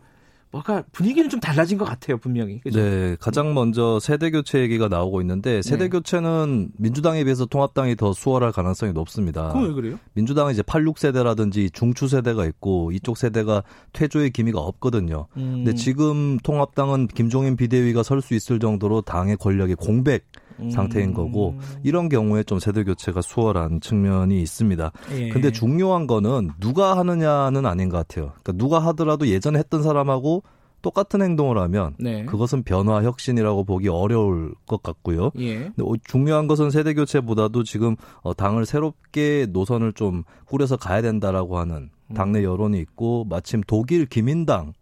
뭔가 0.57 0.83
분위기는 0.93 1.29
좀 1.29 1.39
달라진 1.39 1.77
것 1.77 1.85
같아요, 1.85 2.17
분명히. 2.17 2.61
그죠? 2.61 2.81
네, 2.81 3.17
가장 3.21 3.53
먼저 3.53 4.01
세대 4.01 4.31
교체 4.31 4.61
얘기가 4.61 4.89
나오고 4.89 5.21
있는데 5.21 5.61
세대 5.63 5.85
네. 5.85 5.89
교체는 5.91 6.71
민주당에 6.79 7.25
비해서 7.25 7.45
통합당이 7.45 7.97
더 7.97 8.13
수월할 8.13 8.53
가능성이 8.53 8.93
높습니다. 8.93 9.53
그왜 9.53 9.73
그래요? 9.73 9.99
민주당은 10.15 10.53
이제 10.53 10.63
86세대라든지 10.63 11.73
중추 11.73 12.09
세대가 12.09 12.47
있고 12.47 12.91
이쪽 12.93 13.19
세대가 13.19 13.63
퇴조의 13.93 14.31
기미가 14.31 14.59
없거든요. 14.61 15.27
음. 15.37 15.65
근데 15.65 15.75
지금 15.75 16.39
통합당은 16.39 17.09
김종인 17.09 17.57
비대위가 17.57 18.03
설 18.03 18.17
수 18.27 18.35
있을 18.35 18.59
정도로 18.59 19.03
당의 19.03 19.37
권력이 19.37 19.75
공백 19.75 20.25
상태인 20.71 21.13
거고 21.13 21.51
음. 21.51 21.61
이런 21.83 22.09
경우에 22.09 22.43
좀 22.43 22.59
세대 22.59 22.85
교체가 22.85 23.21
수월한 23.23 23.81
측면이 23.81 24.41
있습니다. 24.43 24.93
예. 25.13 25.29
근데 25.29 25.51
중요한 25.51 26.07
거는 26.07 26.51
누가 26.59 26.97
하느냐는 26.97 27.67
아닌 27.67 27.89
것 27.89 27.99
같아요. 27.99 28.33
그러니까 28.43 28.53
누가 28.53 28.79
하더라도 28.81 29.29
예전에 29.29 29.59
했던 29.59 29.83
사람하고 29.83 30.43
똑같은 30.83 31.21
행동을 31.21 31.59
하면 31.59 31.95
네. 31.99 32.25
그것은 32.27 32.63
변화 32.63 33.03
혁신이라고 33.03 33.65
보기 33.65 33.89
어려울 33.89 34.55
것 34.67 34.83
같고요. 34.83 35.33
예. 35.39 35.73
중요한 36.05 36.47
것은 36.47 36.71
세대 36.71 36.95
교체보다도 36.95 37.65
지금 37.65 37.97
어, 38.21 38.35
당을 38.35 38.67
새롭게 38.67 39.47
노선을 39.51 39.95
좀 39.95 40.23
꾸려서 40.45 40.77
가야 40.77 41.03
된다라고 41.03 41.59
하는 41.59 41.91
당내 42.15 42.41
음. 42.41 42.45
여론이 42.45 42.79
있고 42.81 43.27
마침 43.29 43.63
독일 43.67 44.07
기민당 44.07 44.75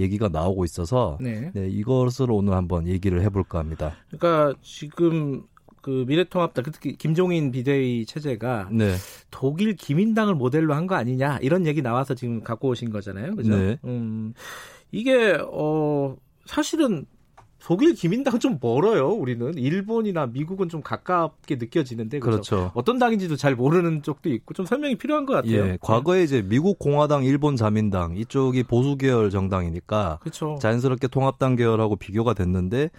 얘기가 0.00 0.28
나오고 0.28 0.64
있어서 0.64 1.18
네. 1.20 1.50
네, 1.54 1.68
이것을 1.68 2.30
오늘 2.30 2.54
한번 2.54 2.86
얘기를 2.88 3.22
해볼까 3.22 3.58
합니다. 3.58 3.94
그러니까 4.10 4.58
지금 4.62 5.42
그 5.82 6.04
미래통합당 6.06 6.64
특히 6.72 6.96
김종인 6.96 7.52
비대위 7.52 8.04
체제가 8.06 8.68
네. 8.72 8.94
독일 9.30 9.74
기민당을 9.76 10.34
모델로 10.34 10.74
한 10.74 10.86
거 10.86 10.94
아니냐 10.94 11.38
이런 11.40 11.66
얘기 11.66 11.80
나와서 11.82 12.14
지금 12.14 12.42
갖고 12.42 12.68
오신 12.68 12.90
거잖아요, 12.90 13.34
그죠? 13.36 13.56
네. 13.56 13.78
음, 13.84 14.34
이게 14.90 15.38
어 15.52 16.16
사실은 16.46 17.06
독일 17.62 17.94
기민당은 17.94 18.40
좀 18.40 18.58
멀어요. 18.60 19.08
우리는 19.10 19.54
일본이나 19.54 20.26
미국은 20.26 20.68
좀 20.68 20.82
가깝게 20.82 21.56
느껴지는데 21.56 22.18
그렇죠. 22.18 22.56
그렇죠. 22.56 22.72
어떤 22.74 22.98
당인지도 22.98 23.36
잘 23.36 23.54
모르는 23.54 24.02
쪽도 24.02 24.28
있고 24.30 24.54
좀 24.54 24.66
설명이 24.66 24.96
필요한 24.96 25.26
것 25.26 25.34
같아요. 25.34 25.52
예, 25.52 25.78
과거에 25.80 26.22
이제 26.22 26.42
미국 26.42 26.78
공화당, 26.78 27.24
일본 27.24 27.56
자민당 27.56 28.16
이쪽이 28.16 28.64
보수 28.64 28.96
계열 28.96 29.30
정당이니까 29.30 30.18
그렇죠. 30.20 30.58
자연스럽게 30.60 31.08
통합당 31.08 31.56
계열하고 31.56 31.96
비교가 31.96 32.34
됐는데 32.34 32.90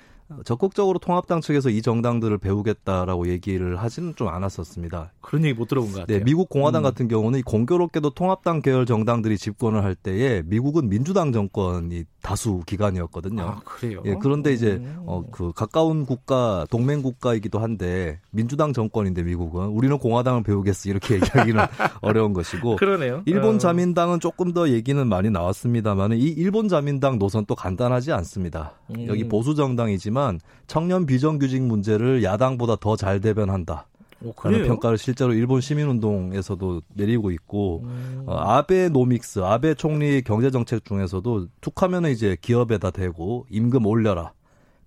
적극적으로 0.45 0.99
통합당 0.99 1.41
측에서 1.41 1.69
이 1.69 1.81
정당들을 1.81 2.37
배우겠다라고 2.37 3.27
얘기를 3.27 3.77
하지는 3.77 4.15
좀 4.15 4.27
않았었습니다. 4.27 5.11
그런 5.21 5.45
얘기 5.45 5.53
못 5.53 5.67
들어본 5.67 5.91
것 5.91 5.99
같아요. 6.01 6.17
네, 6.17 6.23
미국 6.23 6.49
공화당 6.49 6.81
음. 6.81 6.83
같은 6.83 7.07
경우는 7.07 7.41
공교롭게도 7.43 8.11
통합당 8.11 8.61
계열 8.61 8.85
정당들이 8.85 9.37
집권을 9.37 9.83
할 9.83 9.95
때에 9.95 10.43
미국은 10.45 10.89
민주당 10.89 11.31
정권이 11.31 12.05
다수 12.21 12.61
기간이었거든요. 12.65 13.41
아, 13.41 13.61
그래요? 13.65 14.01
예, 14.05 14.15
그런데 14.21 14.53
이제 14.53 14.73
음. 14.73 15.03
어, 15.05 15.23
그 15.31 15.51
가까운 15.53 16.05
국가 16.05 16.65
동맹 16.69 17.01
국가이기도 17.01 17.59
한데 17.59 18.19
민주당 18.31 18.73
정권인데 18.73 19.23
미국은 19.23 19.67
우리는 19.67 19.97
공화당을 19.97 20.43
배우겠어 20.43 20.89
이렇게 20.89 21.15
얘기하기는 21.21 21.65
어려운 22.01 22.33
것이고. 22.33 22.75
그러네요. 22.77 23.23
일본 23.25 23.55
어. 23.55 23.57
자민당은 23.57 24.19
조금 24.19 24.53
더 24.53 24.69
얘기는 24.69 25.05
많이 25.07 25.29
나왔습니다만 25.29 26.13
이 26.13 26.23
일본 26.25 26.67
자민당 26.67 27.17
노선 27.19 27.45
또 27.45 27.55
간단하지 27.55 28.11
않습니다. 28.11 28.73
음. 28.95 29.07
여기 29.07 29.27
보수 29.27 29.55
정당이지만 29.55 30.20
청년 30.67 31.05
비정규직 31.05 31.61
문제를 31.63 32.23
야당보다 32.23 32.75
더 32.77 32.95
잘 32.95 33.19
대변한다. 33.21 33.87
오, 34.23 34.33
라는 34.43 34.67
평가를 34.67 34.97
실제로 34.99 35.33
일본 35.33 35.61
시민운동에서도 35.61 36.81
내리고 36.93 37.31
있고 37.31 37.81
음. 37.85 38.23
어, 38.27 38.35
아베 38.37 38.87
노믹스 38.89 39.39
아베 39.39 39.73
총리 39.73 40.21
경제 40.21 40.51
정책 40.51 40.85
중에서도 40.85 41.47
툭하면은 41.59 42.11
이제 42.11 42.37
기업에다 42.39 42.91
대고 42.91 43.47
임금 43.49 43.85
올려라. 43.87 44.31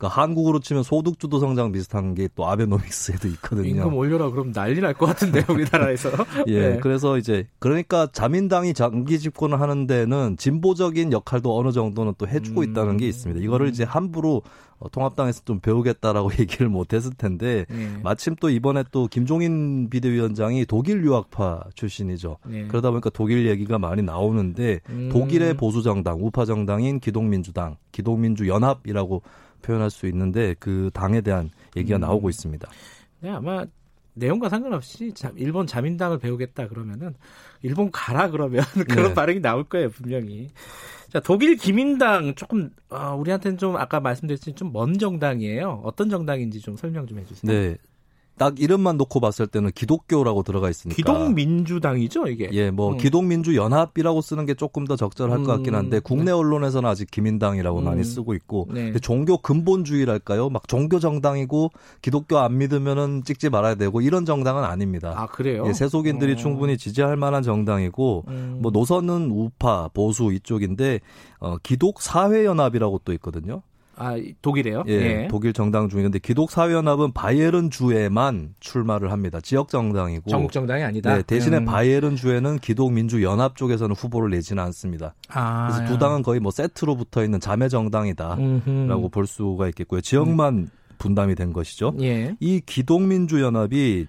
그러니까 0.05 0.23
한국으로 0.23 0.61
치면 0.61 0.83
소득주도 0.83 1.39
성장 1.39 1.73
비슷한 1.73 2.15
게 2.15 2.29
또 2.35 2.47
아베노믹스에도 2.49 3.29
있거든요. 3.29 3.69
임금 3.69 3.95
올려라 3.95 4.31
그럼 4.31 4.53
난리 4.53 4.81
날 4.81 4.95
것 4.95 5.07
같은데요, 5.07 5.45
우리나라에서. 5.49 6.11
예, 6.49 6.71
네. 6.71 6.79
그래서 6.81 7.17
이제 7.19 7.47
그러니까 7.59 8.09
자민당이 8.13 8.75
장기 8.75 9.19
집권을 9.19 9.61
하는 9.61 9.87
데는 9.87 10.37
진보적인 10.37 11.13
역할도 11.13 11.57
어느 11.57 11.71
정도는 11.73 12.15
또 12.19 12.27
해주고 12.27 12.63
음. 12.63 12.71
있다는 12.71 12.97
게 12.97 13.07
있습니다. 13.09 13.41
이거를 13.43 13.69
이제 13.69 13.85
함부로 13.85 14.43
어, 14.79 14.89
통합당에서 14.91 15.43
좀 15.45 15.61
배우겠다라고 15.61 16.31
얘기를 16.41 16.69
못했을 16.69 17.13
텐데 17.17 17.65
네. 17.69 17.99
마침 18.03 18.35
또 18.37 18.51
이번에 18.51 18.83
또 18.91 19.07
김종인 19.07 19.89
비대위원장이 19.91 20.67
독일 20.67 21.05
유학파 21.05 21.63
출신이죠. 21.75 22.39
네. 22.47 22.67
그러다 22.67 22.91
보니까 22.91 23.11
독일 23.11 23.47
얘기가 23.47 23.79
많이 23.79 24.03
나오는데 24.03 24.81
음. 24.91 25.09
독일의 25.13 25.55
보수 25.55 25.83
정당 25.83 26.19
우파 26.21 26.45
정당인 26.45 26.99
기독민주당, 27.01 27.77
기독민주 27.93 28.49
연합이라고 28.49 29.23
표현할 29.65 29.91
수 29.91 30.07
있는데 30.07 30.55
그 30.59 30.91
당에 30.93 31.21
대한 31.21 31.51
얘기가 31.77 31.99
음. 31.99 32.01
나오고 32.01 32.29
있습니다. 32.29 32.69
네, 33.21 33.31
아마 33.31 33.65
내용과 34.15 34.49
상관없이 34.49 35.12
일본 35.37 35.67
자민당을 35.67 36.19
배우겠다 36.19 36.69
그러면은 36.69 37.15
일본 37.62 37.91
가라 37.91 38.31
그러면 38.31 38.62
그런 38.89 39.09
네. 39.09 39.15
반응이 39.15 39.41
나올 39.41 39.65
거예요 39.65 39.91
분명히. 39.91 40.49
자 41.09 41.21
독일 41.21 41.57
기민당 41.57 42.35
조금 42.35 42.71
어, 42.91 43.15
우리한테는 43.17 43.59
좀 43.59 43.77
아까 43.77 44.01
말씀드렸듯이 44.01 44.55
좀 44.55 44.73
먼 44.73 44.99
정당이에요. 44.99 45.81
어떤 45.85 46.11
정당인지 46.11 46.61
좀 46.61 46.77
설명 46.77 47.07
좀 47.07 47.19
해주세요. 47.19 47.51
네, 47.53 47.77
딱 48.37 48.61
이름만 48.61 48.97
놓고 48.97 49.20
봤을 49.20 49.47
때는 49.47 49.70
기독교라고 49.72 50.43
들어가 50.43 50.68
있으니까 50.68 50.97
기독민주당이죠 50.97 52.26
이게. 52.26 52.49
예, 52.53 52.70
뭐 52.70 52.93
음. 52.93 52.99
기독민주연합이라고 52.99 54.20
쓰는 54.20 54.47
게 54.47 54.55
조금 54.55 54.87
더 54.87 54.97
적절할 54.97 55.39
음. 55.39 55.45
것 55.45 55.53
같긴 55.53 55.74
한데 55.74 56.01
국내 56.01 56.26
네. 56.26 56.30
언론에서는 56.32 56.89
아직 56.89 57.11
기민당이라고 57.11 57.78
음. 57.78 57.85
많이 57.85 58.03
쓰고 58.03 58.35
있고 58.35 58.68
네. 58.72 58.93
종교 59.01 59.39
근본주의랄까요? 59.39 60.51
막 60.51 60.66
종교 60.66 60.99
정당이고 60.99 61.70
기독교 62.03 62.39
안 62.39 62.59
믿으면은 62.59 63.22
찍지 63.24 63.51
말아야 63.51 63.76
되고 63.76 64.01
이런 64.01 64.24
정당은 64.24 64.64
아닙니다. 64.64 65.14
아 65.16 65.26
그래요? 65.26 65.64
예, 65.68 65.72
세속인들이 65.72 66.32
어. 66.32 66.37
충분히 66.37 66.76
지지할 66.76 67.16
만한 67.16 67.43
정당이고 67.43 68.24
음. 68.28 68.59
뭐 68.61 68.70
노선은 68.72 69.30
우파 69.30 69.89
보수 69.93 70.32
이쪽인데 70.32 71.01
어, 71.39 71.57
기독 71.62 72.01
사회연합이라고 72.01 73.03
또 73.05 73.12
있거든요. 73.14 73.62
아, 73.97 74.17
독일에요? 74.43 74.85
예, 74.89 74.93
예. 74.93 75.29
독일 75.29 75.53
정당 75.53 75.89
중인데 75.89 76.19
기독사회연합은 76.19 77.13
바이에른 77.13 77.71
주에만 77.71 78.55
출마를 78.61 79.13
합니다. 79.13 79.41
지역 79.41 79.69
정당이고 79.69 80.31
전국 80.31 80.53
정당이 80.53 80.83
아니다. 80.83 81.15
네, 81.15 81.23
대신에 81.23 81.59
음. 81.59 81.65
바이에른 81.65 82.17
주에는 82.17 82.59
기독민주연합 82.59 83.57
쪽에서는 83.57 83.95
후보를 83.95 84.31
내지는 84.31 84.63
않습니다. 84.65 85.15
아, 85.29 85.69
그래서 85.69 85.93
두 85.93 85.99
당은 85.99 86.23
거의 86.23 86.41
뭐 86.41 86.51
세트로 86.51 86.97
붙어 86.97 87.25
있는 87.25 87.41
자매 87.41 87.69
정당이다라고 87.69 89.09
볼 89.11 89.27
수가 89.27 89.69
있겠고요. 89.69 90.01
지역만 90.01 90.55
음. 90.55 90.69
분담이 90.99 91.35
된 91.35 91.53
것이죠. 91.53 91.95
예. 92.01 92.37
이 92.41 92.61
기독민주연합이 92.65 94.07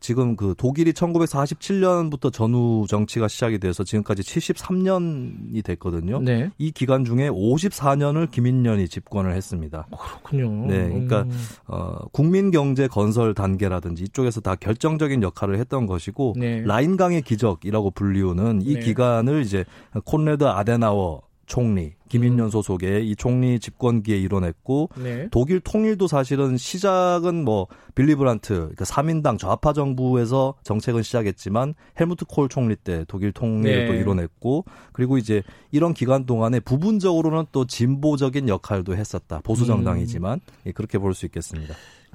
지금 0.00 0.36
그 0.36 0.54
독일이 0.56 0.92
1947년부터 0.92 2.32
전후 2.32 2.86
정치가 2.88 3.28
시작이 3.28 3.58
돼서 3.58 3.84
지금까지 3.84 4.22
73년이 4.22 5.64
됐거든요. 5.64 6.20
네. 6.20 6.50
이 6.58 6.70
기간 6.70 7.04
중에 7.04 7.28
54년을 7.28 8.30
김인년이 8.30 8.88
집권을 8.88 9.34
했습니다. 9.34 9.86
그렇군요. 9.90 10.66
네, 10.66 10.88
그러니까 10.88 11.22
음. 11.22 11.30
어, 11.66 11.98
국민 12.12 12.50
경제 12.50 12.86
건설 12.86 13.34
단계라든지 13.34 14.04
이쪽에서 14.04 14.40
다 14.40 14.54
결정적인 14.54 15.22
역할을 15.22 15.58
했던 15.58 15.86
것이고 15.86 16.34
네. 16.36 16.62
라인강의 16.62 17.22
기적이라고 17.22 17.90
불리우는 17.90 18.62
이 18.62 18.74
네. 18.74 18.80
기간을 18.80 19.42
이제 19.42 19.64
콘라드 20.04 20.44
아데나워 20.44 21.25
총리 21.46 21.94
기민련 22.08 22.46
음. 22.46 22.50
소속의 22.50 23.08
이 23.08 23.16
총리 23.16 23.58
집권기에 23.58 24.16
이뤄냈고 24.18 24.90
네. 24.96 25.28
독일 25.30 25.60
통일도 25.60 26.06
사실은 26.06 26.56
시작은 26.56 27.44
뭐 27.44 27.66
빌리 27.94 28.15
브란트 28.15 28.54
그러니까 28.54 28.84
사민당 28.84 29.38
좌파 29.38 29.72
정부에서 29.72 30.54
정책은 30.62 31.02
시작했지만 31.02 31.74
헬무트 31.98 32.26
콜 32.26 32.48
총리 32.48 32.76
때 32.76 33.04
독일 33.08 33.32
통일을 33.32 33.86
네. 33.86 33.86
또 33.86 33.94
이뤄냈고 33.94 34.64
그리고 34.92 35.18
이제 35.18 35.42
이런 35.72 35.94
기간 35.94 36.26
동안에 36.26 36.60
부분적으로는 36.60 37.46
또 37.52 37.66
진보적인 37.66 38.48
역할도 38.48 38.96
했었다 38.96 39.40
보수 39.42 39.64
음. 39.64 39.66
정당이지만 39.68 40.34
음. 40.34 40.52
예, 40.66 40.72
그렇게 40.72 40.98
볼 40.98 41.16
수 41.16 41.24
있겠습니다. 41.26 41.74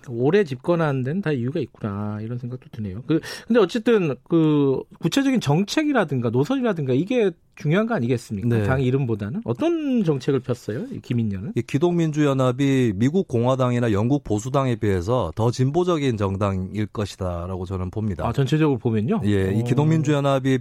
오래 0.09 0.43
집권하는 0.43 1.03
데는 1.03 1.21
다 1.21 1.31
이유가 1.31 1.59
있구나 1.59 2.19
이런 2.21 2.37
생각도 2.37 2.67
드네요. 2.71 3.03
그 3.07 3.19
근데 3.47 3.59
어쨌든 3.59 4.15
그 4.27 4.81
구체적인 4.99 5.39
정책이라든가 5.41 6.29
노선이라든가 6.29 6.93
이게 6.93 7.31
중요한 7.55 7.85
거 7.85 7.93
아니겠습니까? 7.95 8.47
네. 8.47 8.63
당 8.63 8.81
이름보다는 8.81 9.41
어떤 9.45 10.03
정책을 10.03 10.39
폈어요? 10.39 10.85
기민련은? 11.01 11.53
기독민주연합이 11.67 12.93
미국 12.95 13.27
공화당이나 13.27 13.91
영국 13.91 14.23
보수당에 14.23 14.75
비해서 14.75 15.31
더 15.35 15.51
진보적인 15.51 16.17
정당일 16.17 16.87
것이다라고 16.87 17.65
저는 17.65 17.91
봅니다. 17.91 18.27
아 18.27 18.33
전체적으로 18.33 18.79
보면요? 18.79 19.21
예, 19.25 19.53
이 19.53 19.63
기독민주연합이 19.63 20.59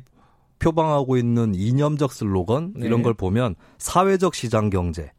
표방하고 0.59 1.17
있는 1.17 1.55
이념적 1.55 2.13
슬로건 2.13 2.75
네. 2.77 2.87
이런 2.87 3.03
걸 3.03 3.15
보면 3.15 3.55
사회적 3.79 4.35
시장 4.35 4.71
경제 4.71 5.11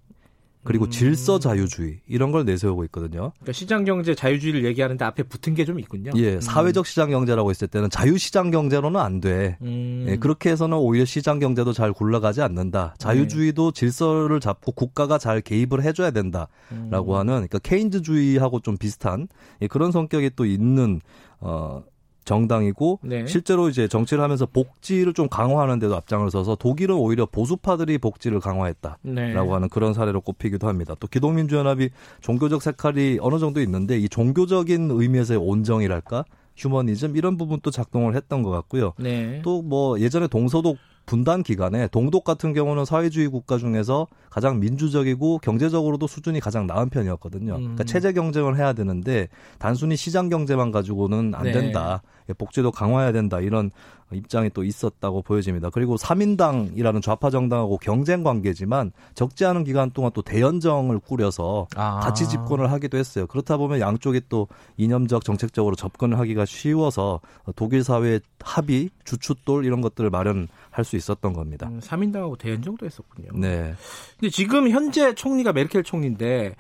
그리고 0.63 0.85
음. 0.85 0.89
질서 0.91 1.39
자유주의 1.39 2.01
이런 2.07 2.31
걸 2.31 2.45
내세우고 2.45 2.83
있거든요. 2.85 3.31
그러니까 3.39 3.51
시장 3.51 3.83
경제 3.83 4.13
자유주의를 4.13 4.63
얘기하는데 4.65 5.03
앞에 5.03 5.23
붙은 5.23 5.55
게 5.55 5.65
좀 5.65 5.79
있군요. 5.79 6.11
예, 6.15 6.35
음. 6.35 6.41
사회적 6.41 6.85
시장 6.87 7.09
경제라고 7.11 7.49
했을 7.49 7.67
때는 7.67 7.89
자유 7.89 8.17
시장 8.17 8.51
경제로는 8.51 8.99
안 8.99 9.21
돼. 9.21 9.57
음. 9.61 10.05
예, 10.07 10.17
그렇게 10.17 10.49
해서는 10.49 10.77
오히려 10.77 11.05
시장 11.05 11.39
경제도 11.39 11.71
잘 11.73 11.93
굴러가지 11.93 12.41
않는다. 12.41 12.95
자유주의도 12.97 13.71
네. 13.71 13.79
질서를 13.79 14.39
잡고 14.39 14.71
국가가 14.73 15.17
잘 15.17 15.41
개입을 15.41 15.83
해줘야 15.83 16.11
된다라고 16.11 17.13
음. 17.13 17.17
하는 17.17 17.33
그러니까 17.33 17.59
케인즈주의하고 17.59 18.59
좀 18.61 18.77
비슷한 18.77 19.27
예, 19.61 19.67
그런 19.67 19.91
성격이 19.91 20.31
또 20.35 20.45
있는 20.45 21.01
어 21.39 21.83
정당이고 22.25 22.99
네. 23.03 23.25
실제로 23.25 23.69
이제 23.69 23.87
정치를 23.87 24.23
하면서 24.23 24.45
복지를 24.45 25.13
좀 25.13 25.27
강화하는 25.27 25.79
데도 25.79 25.95
앞장을 25.95 26.29
서서 26.29 26.55
독일은 26.55 26.95
오히려 26.95 27.25
보수파들이 27.25 27.97
복지를 27.97 28.39
강화했다라고 28.39 28.99
네. 29.03 29.33
하는 29.33 29.69
그런 29.69 29.93
사례로 29.93 30.21
꼽히기도 30.21 30.67
합니다. 30.67 30.95
또 30.99 31.07
기독민주연합이 31.07 31.89
종교적 32.21 32.61
색깔이 32.61 33.19
어느 33.21 33.39
정도 33.39 33.61
있는데 33.61 33.97
이 33.97 34.07
종교적인 34.07 34.89
의미에서의 34.91 35.39
온정이랄까 35.39 36.25
휴머니즘 36.57 37.15
이런 37.15 37.37
부분도 37.37 37.71
작동을 37.71 38.15
했던 38.15 38.43
것 38.43 38.51
같고요. 38.51 38.93
네. 38.97 39.41
또뭐 39.43 39.99
예전에 39.99 40.27
동서독 40.27 40.77
분단 41.05 41.43
기간에 41.43 41.87
동독 41.87 42.23
같은 42.23 42.53
경우는 42.53 42.85
사회주의 42.85 43.27
국가 43.27 43.57
중에서 43.57 44.07
가장 44.29 44.59
민주적이고 44.59 45.39
경제적으로도 45.39 46.07
수준이 46.07 46.39
가장 46.39 46.67
나은 46.67 46.89
편이었거든요. 46.89 47.55
음. 47.55 47.59
그러니까 47.59 47.83
체제 47.83 48.13
경쟁을 48.13 48.57
해야 48.57 48.73
되는데 48.73 49.27
단순히 49.59 49.95
시장 49.95 50.29
경제만 50.29 50.71
가지고는 50.71 51.33
안 51.35 51.43
네. 51.43 51.51
된다. 51.51 52.01
예, 52.29 52.33
복지도 52.33 52.71
강화해야 52.71 53.11
된다. 53.11 53.39
이런 53.39 53.71
입장이 54.13 54.49
또 54.53 54.63
있었다고 54.63 55.21
보여집니다. 55.21 55.69
그리고 55.69 55.95
3인당이라는 55.95 57.01
좌파 57.01 57.29
정당하고 57.29 57.77
경쟁 57.77 58.23
관계지만 58.23 58.91
적지 59.15 59.45
않은 59.45 59.63
기간 59.63 59.91
동안 59.91 60.11
또 60.13 60.21
대연정을 60.21 60.99
꾸려서 60.99 61.67
아. 61.75 61.99
같이 61.99 62.27
집권을 62.27 62.71
하기도 62.71 62.97
했어요. 62.97 63.27
그렇다 63.27 63.57
보면 63.57 63.79
양쪽이 63.79 64.21
또 64.29 64.47
이념적 64.77 65.23
정책적으로 65.23 65.75
접근을 65.75 66.19
하기가 66.19 66.45
쉬워서 66.45 67.19
독일 67.55 67.83
사회의 67.83 68.21
합의, 68.39 68.89
주춧돌 69.03 69.65
이런 69.65 69.81
것들을 69.81 70.09
마련할 70.09 70.83
수 70.83 70.95
있었던 70.95 71.33
겁니다. 71.33 71.67
음, 71.69 71.79
사민당하고 71.79 72.37
대연정도 72.37 72.85
했었군요. 72.85 73.29
네. 73.33 73.73
근데 74.19 74.29
지금 74.29 74.69
현재 74.69 75.13
총리가 75.13 75.53
메르켈 75.53 75.83
총리인데 75.83 76.55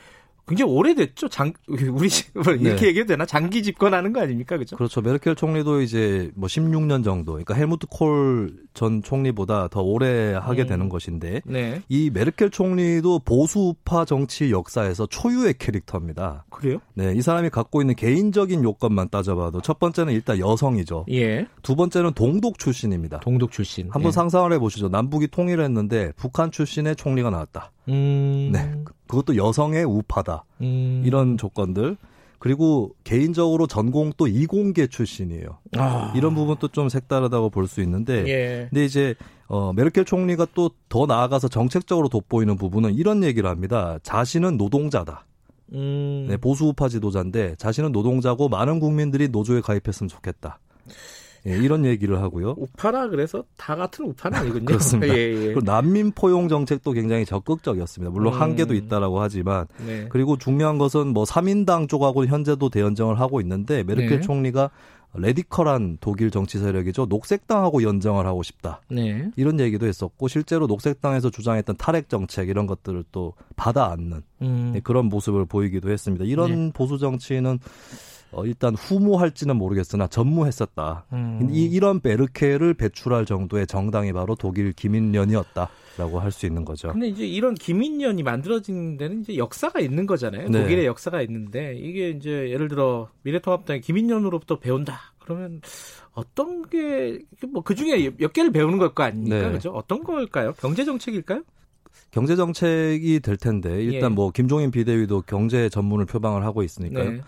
굉장히 0.51 0.71
오래됐죠. 0.71 1.29
장 1.29 1.53
우리 1.67 1.85
뭐 1.89 2.03
이렇게 2.53 2.57
네. 2.57 2.87
얘기해도 2.87 3.07
되나? 3.07 3.25
장기 3.25 3.63
집권하는 3.63 4.11
거 4.11 4.21
아닙니까? 4.21 4.57
그죠? 4.57 4.75
그렇죠. 4.75 5.01
메르켈 5.01 5.35
총리도 5.35 5.81
이제 5.81 6.29
뭐 6.35 6.47
16년 6.47 7.03
정도. 7.03 7.33
그러니까 7.33 7.53
헬무트 7.55 7.87
콜 7.89 8.61
전 8.73 9.01
총리보다 9.03 9.67
더 9.67 9.81
오래 9.81 10.33
하게 10.33 10.63
음. 10.63 10.67
되는 10.67 10.89
것인데 10.89 11.41
네. 11.45 11.81
이 11.89 12.09
메르켈 12.09 12.51
총리도 12.51 13.19
보수파 13.19 14.05
정치 14.05 14.51
역사에서 14.51 15.07
초유의 15.07 15.55
캐릭터입니다. 15.59 16.45
그래요? 16.49 16.79
네, 16.93 17.13
이 17.13 17.21
사람이 17.21 17.49
갖고 17.49 17.81
있는 17.81 17.95
개인적인 17.95 18.63
요건만 18.63 19.09
따져봐도 19.09 19.61
첫 19.61 19.79
번째는 19.79 20.13
일단 20.13 20.39
여성이죠. 20.39 21.05
예. 21.11 21.47
두 21.61 21.75
번째는 21.75 22.13
동독 22.13 22.59
출신입니다. 22.59 23.19
동독 23.19 23.51
출신. 23.51 23.89
한번 23.91 24.09
예. 24.09 24.11
상상을 24.11 24.51
해보시죠. 24.53 24.87
남북이 24.87 25.27
통일했는데 25.27 26.13
북한 26.15 26.51
출신의 26.51 26.95
총리가 26.95 27.29
나왔다. 27.29 27.71
음. 27.89 28.51
네. 28.53 28.73
그것도 29.11 29.35
여성의 29.35 29.83
우파다. 29.83 30.45
음. 30.61 31.03
이런 31.05 31.37
조건들. 31.37 31.97
그리고 32.39 32.95
개인적으로 33.03 33.67
전공 33.67 34.11
또 34.17 34.25
이공계 34.27 34.87
출신이에요. 34.87 35.59
아. 35.77 36.11
이런 36.15 36.33
부분도 36.33 36.69
좀 36.69 36.89
색다르다고 36.89 37.49
볼 37.51 37.67
수 37.67 37.81
있는데, 37.81 38.25
예. 38.27 38.67
근데 38.69 38.85
이제 38.85 39.13
어 39.47 39.73
메르켈 39.73 40.05
총리가 40.05 40.47
또 40.55 40.71
더 40.89 41.05
나아가서 41.05 41.49
정책적으로 41.49 42.09
돋보이는 42.09 42.55
부분은 42.57 42.95
이런 42.95 43.23
얘기를 43.23 43.49
합니다. 43.49 43.99
자신은 44.01 44.57
노동자다. 44.57 45.25
음. 45.73 46.25
네, 46.29 46.37
보수 46.37 46.65
우파 46.65 46.89
지도자인데 46.89 47.55
자신은 47.57 47.91
노동자고 47.91 48.49
많은 48.49 48.79
국민들이 48.79 49.27
노조에 49.29 49.61
가입했으면 49.61 50.07
좋겠다. 50.09 50.59
예, 51.47 51.57
이런 51.57 51.85
얘기를 51.85 52.21
하고요. 52.21 52.55
우파라 52.57 53.07
그래서 53.07 53.43
다 53.57 53.75
같은 53.75 54.05
우파는 54.05 54.39
아니군요. 54.39 54.65
그렇습니다. 54.65 55.13
예, 55.13 55.19
예. 55.19 55.45
그리고 55.47 55.61
난민 55.63 56.11
포용 56.11 56.47
정책도 56.47 56.91
굉장히 56.91 57.25
적극적이었습니다. 57.25 58.11
물론 58.11 58.33
음. 58.33 58.41
한계도 58.41 58.73
있다라고 58.75 59.21
하지만 59.21 59.65
네. 59.85 60.05
그리고 60.09 60.37
중요한 60.37 60.77
것은 60.77 61.07
뭐 61.07 61.23
3인당 61.23 61.89
쪽하고 61.89 62.25
현재도 62.25 62.69
대연정을 62.69 63.19
하고 63.19 63.41
있는데 63.41 63.83
메르켈 63.83 64.09
네. 64.09 64.21
총리가 64.21 64.69
레디컬한 65.13 65.97
독일 65.99 66.31
정치 66.31 66.57
세력이죠. 66.57 67.05
녹색당하고 67.07 67.83
연정을 67.83 68.25
하고 68.25 68.43
싶다. 68.43 68.81
네. 68.89 69.29
이런 69.35 69.59
얘기도 69.59 69.85
했었고 69.85 70.27
실제로 70.27 70.67
녹색당에서 70.67 71.29
주장했던 71.29 71.75
탈핵 71.77 72.07
정책 72.07 72.47
이런 72.47 72.65
것들을 72.65 73.03
또 73.11 73.33
받아 73.57 73.91
안는 73.91 74.21
음. 74.41 74.71
네, 74.73 74.79
그런 74.79 75.07
모습을 75.07 75.45
보이기도 75.45 75.91
했습니다. 75.91 76.23
이런 76.23 76.67
네. 76.67 76.71
보수 76.73 76.97
정치는 76.97 77.59
어, 78.31 78.45
일단 78.45 78.75
후무할지는 78.75 79.55
모르겠으나 79.57 80.07
전무했었다. 80.07 81.05
음. 81.13 81.49
이, 81.51 81.65
이런 81.65 81.99
베르케를 81.99 82.73
배출할 82.75 83.25
정도의 83.25 83.67
정당이 83.67 84.13
바로 84.13 84.35
독일 84.35 84.71
기민련이었다라고 84.73 86.19
할 86.19 86.31
수 86.31 86.45
있는 86.45 86.63
거죠. 86.63 86.93
근데 86.93 87.07
이제 87.09 87.25
이런 87.27 87.55
기민련이 87.55 88.23
만들어진 88.23 88.95
데는 88.97 89.21
이제 89.21 89.35
역사가 89.35 89.79
있는 89.81 90.05
거잖아요. 90.05 90.47
네. 90.49 90.61
독일의 90.61 90.85
역사가 90.85 91.21
있는데 91.23 91.75
이게 91.75 92.09
이제 92.09 92.49
예를 92.49 92.67
들어 92.69 93.09
미래통합당의 93.23 93.81
기민련으로부터 93.81 94.59
배운다. 94.59 94.97
그러면 95.19 95.61
어떤 96.13 96.67
게 96.69 97.19
뭐 97.53 97.61
그 97.63 97.75
중에 97.75 98.11
몇 98.17 98.31
개를 98.33 98.51
배우는 98.51 98.77
걸 98.77 98.93
거 98.93 99.03
아닙니까? 99.03 99.47
네. 99.47 99.51
그죠? 99.51 99.71
어떤 99.71 100.03
걸까요? 100.03 100.53
경제 100.59 100.85
정책일까요? 100.85 101.43
경제 102.11 102.35
정책이 102.35 103.19
될 103.21 103.37
텐데 103.37 103.83
일단 103.83 104.11
예. 104.11 104.15
뭐 104.15 104.31
김종인 104.31 104.71
비대위도 104.71 105.23
경제 105.27 105.67
전문을 105.69 106.05
표방을 106.05 106.43
하고 106.45 106.63
있으니까요. 106.63 107.11
네. 107.11 107.21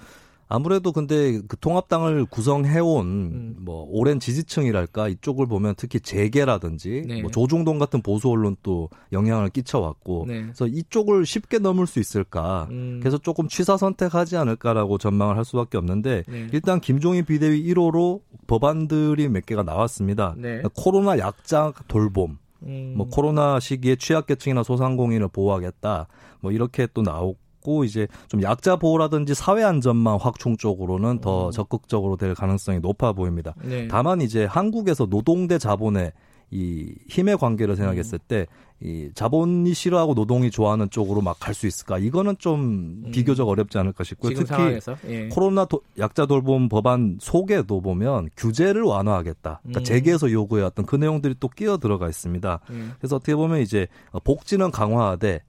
아무래도 0.53 0.91
근데 0.91 1.41
그 1.47 1.57
통합당을 1.57 2.25
구성해온 2.25 3.07
음. 3.07 3.55
뭐 3.57 3.87
오랜 3.89 4.19
지지층이랄까 4.19 5.07
이쪽을 5.07 5.47
보면 5.47 5.73
특히 5.77 5.99
재계라든지 5.99 7.05
네. 7.07 7.21
뭐 7.23 7.31
조중동 7.31 7.79
같은 7.79 8.03
보수 8.03 8.29
언론도 8.29 8.91
영향을 9.13 9.49
끼쳐왔고 9.49 10.25
네. 10.27 10.43
그래서 10.43 10.67
이쪽을 10.67 11.25
쉽게 11.25 11.57
넘을 11.57 11.87
수 11.87 11.99
있을까 11.99 12.67
음. 12.69 12.99
그래서 13.01 13.17
조금 13.17 13.47
취사 13.47 13.77
선택하지 13.77 14.37
않을까라고 14.37 14.99
전망을 14.99 15.37
할 15.37 15.43
수밖에 15.43 15.79
없는데 15.79 16.23
네. 16.27 16.47
일단 16.53 16.79
김종인 16.79 17.25
비대위 17.25 17.63
1호로 17.73 18.21
법안들이 18.45 19.29
몇 19.29 19.47
개가 19.47 19.63
나왔습니다. 19.63 20.35
네. 20.37 20.61
코로나 20.75 21.17
약자 21.17 21.73
돌봄 21.87 22.37
음. 22.61 22.93
뭐 22.95 23.07
코로나 23.07 23.59
시기에 23.59 23.95
취약계층이나 23.95 24.61
소상공인을 24.61 25.29
보호하겠다. 25.29 26.07
뭐 26.41 26.51
이렇게 26.51 26.87
또 26.93 27.01
나오고 27.01 27.42
있고 27.63 27.83
이제 27.85 28.07
좀 28.27 28.43
약자 28.43 28.75
보호라든지 28.75 29.33
사회 29.33 29.63
안전망 29.63 30.17
확충 30.21 30.57
쪽으로는 30.57 31.19
더 31.21 31.47
음. 31.47 31.51
적극적으로 31.51 32.17
될 32.17 32.35
가능성이 32.35 32.79
높아 32.79 33.13
보입니다. 33.13 33.55
네. 33.63 33.87
다만 33.87 34.21
이제 34.21 34.45
한국에서 34.45 35.07
노동 35.07 35.47
대 35.47 35.57
자본의 35.57 36.11
이 36.51 36.93
힘의 37.09 37.37
관계를 37.37 37.75
생각했을 37.75 38.19
음. 38.29 38.45
때이 38.79 39.09
자본이 39.15 39.73
싫어하고 39.73 40.13
노동이 40.13 40.51
좋아하는 40.51 40.87
쪽으로 40.91 41.21
막 41.21 41.39
갈 41.39 41.55
수 41.55 41.65
있을까? 41.65 41.97
이거는 41.97 42.35
좀 42.37 43.01
음. 43.05 43.11
비교적 43.11 43.47
어렵지 43.49 43.79
않을까 43.79 44.03
싶고요. 44.03 44.33
특히 44.35 44.45
상황에서? 44.45 44.95
예. 45.07 45.29
코로나 45.29 45.65
도, 45.65 45.81
약자 45.97 46.27
돌봄 46.27 46.69
법안 46.69 47.17
속에도 47.19 47.81
보면 47.81 48.29
규제를 48.37 48.83
완화하겠다. 48.83 49.61
그러니까 49.63 49.81
음. 49.81 49.83
재계에서 49.83 50.31
요구해왔던 50.31 50.85
그 50.85 50.95
내용들이 50.95 51.35
또 51.39 51.47
끼어 51.47 51.77
들어가 51.77 52.07
있습니다. 52.07 52.59
음. 52.69 52.93
그래서 52.99 53.15
어떻게 53.15 53.33
보면 53.35 53.59
이제 53.61 53.87
복지는 54.23 54.69
강화하되 54.69 55.37
어, 55.37 55.39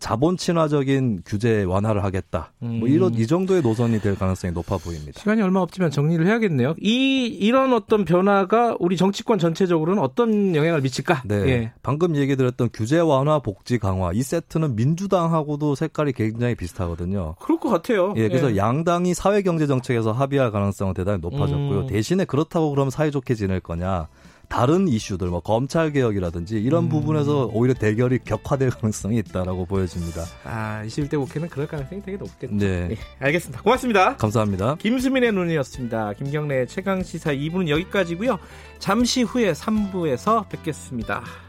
자본 0.00 0.36
친화적인 0.36 1.22
규제 1.24 1.64
완화를 1.64 2.04
하겠다. 2.04 2.52
뭐 2.58 2.70
음. 2.70 2.78
뭐 2.80 2.88
이런 2.88 3.14
이 3.14 3.26
정도의 3.26 3.62
노선이 3.62 4.00
될 4.00 4.16
가능성이 4.16 4.52
높아 4.52 4.76
보입니다. 4.76 5.18
시간이 5.18 5.40
얼마 5.40 5.60
없지만 5.60 5.90
정리를 5.90 6.26
해야겠네요. 6.26 6.74
이 6.80 7.26
이런 7.26 7.72
어떤 7.72 8.04
변화가 8.04 8.76
우리 8.80 8.96
정치권 8.96 9.38
전체적으로는 9.38 10.02
어떤 10.02 10.54
영향을 10.54 10.82
미칠까? 10.82 11.22
네. 11.24 11.36
예. 11.48 11.72
방금 11.82 12.16
얘기 12.16 12.36
드렸던 12.36 12.68
규제 12.72 13.00
완화, 13.00 13.38
복지 13.38 13.78
강화 13.78 14.12
이 14.12 14.22
세트는 14.22 14.76
민주당하고도 14.76 15.74
색깔이 15.74 16.12
굉장히 16.12 16.54
비슷하거든요. 16.54 17.36
그럴 17.40 17.58
것 17.58 17.70
같아요. 17.70 18.12
예, 18.16 18.28
그래서 18.28 18.52
예. 18.52 18.56
양당이 18.56 19.14
사회 19.14 19.42
경제 19.42 19.66
정책에서 19.66 20.12
합의할 20.12 20.50
가능성은 20.50 20.94
대단히 20.94 21.18
높아졌고요. 21.20 21.80
음. 21.80 21.86
대신에 21.86 22.26
그렇다고 22.26 22.70
그럼 22.70 22.90
사이좋게 22.90 23.34
지낼 23.34 23.60
거냐? 23.60 24.08
다른 24.48 24.88
이슈들 24.88 25.28
뭐 25.28 25.40
검찰 25.40 25.92
개혁이라든지 25.92 26.60
이런 26.60 26.84
음. 26.84 26.88
부분에서 26.88 27.50
오히려 27.52 27.74
대결이 27.74 28.20
격화될 28.24 28.70
가능성이 28.70 29.18
있다라고 29.18 29.66
보여집니다. 29.66 30.24
아, 30.44 30.82
21대 30.86 31.18
국회는 31.18 31.48
그럴 31.48 31.66
가능성이 31.66 32.02
되게 32.02 32.16
높겠죠. 32.16 32.54
네. 32.54 32.88
네. 32.88 32.96
알겠습니다. 33.20 33.62
고맙습니다. 33.62 34.16
감사합니다. 34.16 34.76
김수민의 34.76 35.32
눈이었습니다. 35.32 36.14
김경래 36.14 36.66
최강 36.66 37.02
시사 37.02 37.32
2부는 37.32 37.68
여기까지고요. 37.68 38.38
잠시 38.78 39.22
후에 39.22 39.52
3부에서 39.52 40.48
뵙겠습니다. 40.48 41.47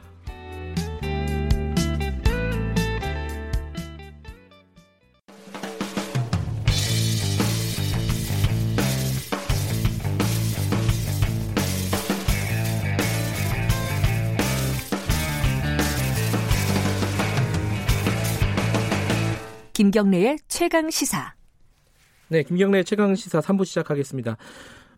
김경래의 19.89 20.37
최강 20.47 20.91
시사. 20.91 21.33
네, 22.27 22.43
김경래의 22.43 22.85
최강 22.85 23.15
시사 23.15 23.39
3부 23.39 23.65
시작하겠습니다. 23.65 24.37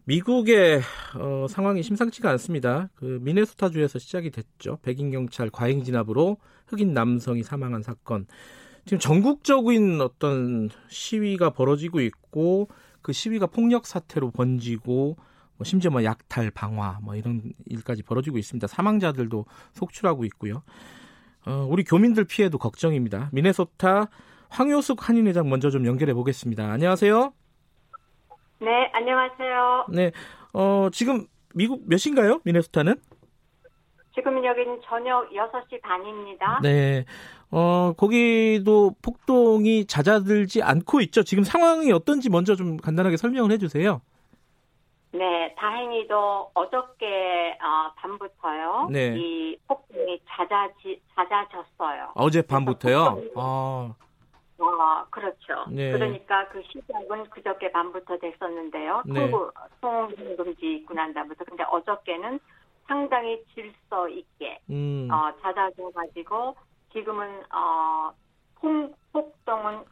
미국의 0.04 0.82
어, 1.16 1.46
상황이 1.50 1.82
심상치가 1.82 2.30
않습니다. 2.32 2.90
그 2.96 3.18
미네소타주에서 3.22 4.00
시작이 4.00 4.32
됐죠. 4.32 4.80
백인 4.82 5.10
경찰 5.10 5.50
과잉 5.50 5.86
진압으로 5.86 6.36
흑인 6.68 6.94
남성이 6.94 7.42
사망한 7.42 7.84
사건. 7.84 8.28
지금 8.84 9.00
전국적인 9.00 10.02
어떤 10.02 10.70
시위가 10.90 11.52
벌어지고 11.52 12.02
있고 12.02 12.68
그 13.02 13.14
시위가 13.14 13.48
폭력 13.48 13.88
사태로 13.88 14.32
번지고 14.32 15.16
뭐 15.56 15.64
심지어 15.64 15.90
뭐 15.90 16.04
약탈, 16.04 16.52
방화 16.52 17.00
뭐 17.02 17.16
이런 17.16 17.54
일까지 17.66 18.04
벌어지고 18.04 18.38
있습니다. 18.38 18.68
사망자들도 18.68 19.46
속출하고 19.72 20.26
있고요. 20.26 20.64
어, 21.46 21.66
우리 21.70 21.86
교민들 21.86 22.26
피해도 22.26 22.58
걱정입니다. 22.58 23.30
미네소타 23.32 24.10
황효숙 24.62 25.08
한인회장 25.08 25.50
먼저 25.50 25.70
좀 25.70 25.86
연결해 25.88 26.14
보겠습니다. 26.14 26.70
안녕하세요. 26.70 27.34
네, 28.60 28.92
안녕하세요. 28.94 29.86
네, 29.90 30.12
어, 30.54 30.90
지금 30.92 31.26
미국 31.56 31.84
몇 31.88 31.98
시인가요? 31.98 32.42
미네소타는? 32.44 32.96
지금 34.14 34.44
여기는 34.44 34.82
저녁 34.84 35.30
6시 35.32 35.82
반입니다. 35.82 36.60
네. 36.62 37.06
어, 37.50 37.94
거기도 37.98 38.94
폭동이 39.02 39.86
잦아들지 39.86 40.62
않고 40.62 41.00
있죠. 41.02 41.24
지금 41.24 41.44
상황이 41.44 41.92
어떤지 41.94 42.30
먼저 42.30 42.56
좀 42.56 42.76
간단하게 42.78 43.16
설명을 43.16 43.52
해 43.52 43.58
주세요. 43.58 44.02
네, 45.14 45.56
다행히도 45.58 46.52
어저께 46.54 47.58
어, 47.62 47.94
밤부터요. 47.96 48.90
네. 48.92 49.16
이 49.18 49.58
폭동이 49.68 50.20
잦아지, 50.28 51.02
잦아졌어요. 51.16 52.12
어제 52.16 52.42
밤부터요? 52.42 53.22
아. 53.38 53.94
어, 54.62 55.06
그렇죠. 55.10 55.66
네. 55.70 55.92
그러니까 55.92 56.48
그 56.50 56.62
시작은 56.72 57.30
그저께 57.32 57.72
밤부터 57.72 58.18
됐었는데요. 58.20 59.04
네. 59.08 59.32
통구, 59.32 59.52
통금지 59.82 60.76
있고 60.76 60.94
난 60.94 61.14
다음부터. 61.14 61.44
근데 61.46 61.64
어저께는 61.64 62.40
상당히 62.88 63.44
질서 63.54 64.08
있게, 64.10 64.60
음. 64.70 65.08
어, 65.12 65.32
잦아져 65.42 65.90
가지고, 65.96 66.56
지금은, 66.94 67.44
어, 67.54 68.12
폭, 68.56 68.96
폭동은 69.14 69.84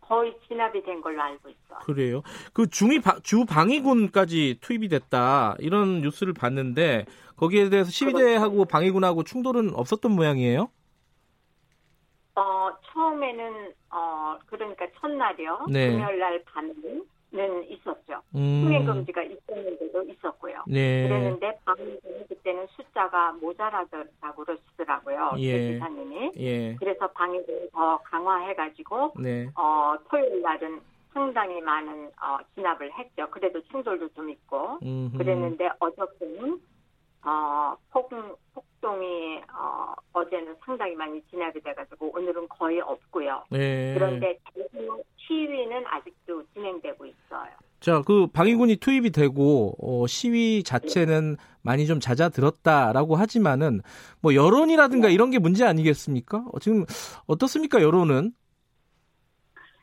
거의 0.00 0.36
진압이 0.46 0.82
된 0.82 1.00
걸로 1.00 1.22
알고 1.22 1.48
있어요. 1.48 1.78
그래요? 1.84 2.22
그 2.52 2.68
중위 2.68 3.00
주 3.22 3.46
방위군까지 3.46 4.58
투입이 4.60 4.88
됐다 4.88 5.54
이런 5.58 6.02
뉴스를 6.02 6.34
봤는데 6.34 7.06
거기에 7.36 7.70
대해서 7.70 7.90
시위대하고 7.90 8.66
방위군하고 8.66 9.22
충돌은 9.22 9.74
없었던 9.74 10.12
모양이에요? 10.12 10.68
어 12.34 12.70
처음에는 12.92 13.72
어 13.92 14.38
그러니까 14.46 14.86
첫날이요. 15.00 15.66
네. 15.70 15.90
금요일 15.92 16.18
날 16.18 16.42
밤에는 16.44 17.70
있었죠. 17.70 18.22
음. 18.34 18.64
흥행 18.64 18.86
금지가 18.86 19.22
있었는데도 19.22 20.02
있었고요. 20.02 20.64
네. 20.66 21.06
그랬는데 21.08 21.58
밤에는 21.64 21.98
그때는 22.28 22.66
숫자가 22.68 23.32
모자라더라고 23.32 24.44
그러시더라고요. 24.44 25.34
예. 25.38 25.74
기사님이. 25.74 26.32
예. 26.36 26.74
그래서 26.76 27.06
방역을 27.08 27.68
더 27.72 27.98
강화해가지고 27.98 29.14
네. 29.20 29.48
어 29.54 29.94
토요일 30.08 30.40
날은 30.40 30.80
상당히 31.12 31.60
많은 31.60 32.10
어, 32.22 32.38
진압을 32.54 32.90
했죠. 32.98 33.28
그래도 33.30 33.60
충돌도 33.64 34.08
좀 34.14 34.30
있고 34.30 34.78
음흠. 34.82 35.18
그랬는데 35.18 35.68
어저께는 35.78 36.58
어, 37.24 37.76
폭, 37.90 38.08
폭 38.54 38.64
동이 38.82 39.40
어, 39.56 39.94
어제는 40.12 40.54
상당히 40.62 40.94
많이 40.94 41.22
진압이 41.30 41.60
돼가지고 41.62 42.12
오늘은 42.14 42.46
거의 42.48 42.80
없고요. 42.80 43.44
네. 43.50 43.94
그런데 43.94 44.38
시위는 45.16 45.86
아직도 45.86 46.42
진행되고 46.52 47.06
있어요. 47.06 47.50
자, 47.80 48.02
그 48.06 48.26
방위군이 48.26 48.76
투입이 48.76 49.10
되고 49.10 49.74
어, 49.80 50.06
시위 50.06 50.62
자체는 50.62 51.36
많이 51.62 51.86
좀 51.86 52.00
잦아들었다라고 52.00 53.16
하지만은 53.16 53.80
뭐 54.20 54.34
여론이라든가 54.34 55.08
이런 55.08 55.30
게 55.30 55.38
문제 55.38 55.64
아니겠습니까? 55.64 56.44
어, 56.52 56.58
지금 56.58 56.84
어떻습니까 57.26 57.80
여론은? 57.80 58.32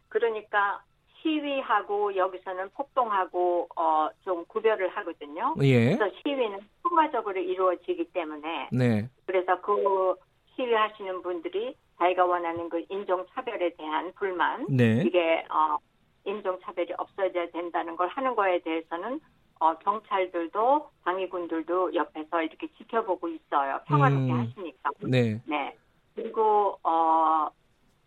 그러니까 0.09 0.83
시위하고 1.21 2.15
여기서는 2.15 2.69
폭동하고 2.71 3.67
어, 3.75 4.09
좀 4.23 4.45
구별을 4.45 4.89
하거든요. 4.89 5.55
예. 5.61 5.95
그래서 5.95 6.09
시위는 6.21 6.59
통과적으로 6.83 7.39
이루어지기 7.39 8.05
때문에 8.13 8.69
네. 8.71 9.09
그래서 9.25 9.59
그 9.61 10.15
시위하시는 10.55 11.21
분들이 11.21 11.75
자기가 11.97 12.25
원하는 12.25 12.69
그 12.69 12.83
인종 12.89 13.25
차별에 13.33 13.71
대한 13.77 14.13
불만 14.13 14.65
네. 14.69 15.03
이게 15.05 15.45
어, 15.49 15.77
인종차별이 16.25 16.93
없어져야 16.97 17.49
된다는 17.51 17.95
걸 17.95 18.07
하는 18.07 18.35
거에 18.35 18.59
대해서는 18.59 19.19
어, 19.59 19.77
경찰들도 19.79 20.89
방위군들도 21.03 21.93
옆에서 21.93 22.41
이렇게 22.41 22.67
지켜보고 22.77 23.27
있어요. 23.27 23.81
평화롭게 23.85 24.31
음, 24.31 24.39
하시니까. 24.39 24.91
네. 25.01 25.41
네. 25.45 25.75
그리고 26.15 26.79
어 26.83 27.49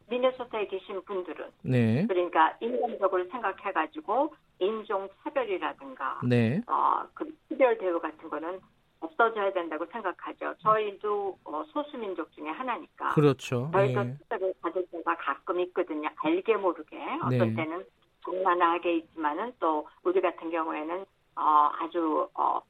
미네소타에 0.09 0.67
계신 0.67 1.03
분들은 1.05 1.51
네. 1.63 2.07
그러니까 2.07 2.57
인간적으로 2.61 3.25
생각해가지고 3.31 4.35
인종 4.59 5.09
차별이라든가 5.23 6.21
네. 6.25 6.61
어그 6.67 7.35
차별 7.49 7.79
대우 7.79 8.01
같은 8.01 8.29
거는 8.29 8.61
없어져야 9.01 9.53
된다고 9.53 9.85
생각하죠. 9.87 10.55
저희도 10.59 11.39
어, 11.45 11.65
소수민족 11.73 12.31
중에 12.33 12.49
하나니까. 12.49 13.15
그렇죠. 13.15 13.69
저희도 13.73 14.03
네. 14.03 14.17
특별히 14.19 14.53
받을 14.63 14.87
때가 14.87 15.17
가끔 15.17 15.61
있거든요. 15.61 16.09
알게 16.17 16.57
모르게 16.57 16.97
어떤 17.25 17.31
네. 17.31 17.55
때는 17.55 17.85
동만하게 18.25 18.97
있지만은 18.99 19.53
또 19.59 19.89
우리 20.05 20.21
같은 20.21 20.51
경우에는 20.51 21.05
어, 21.35 21.71
아주 21.81 22.29
어, 22.35 22.61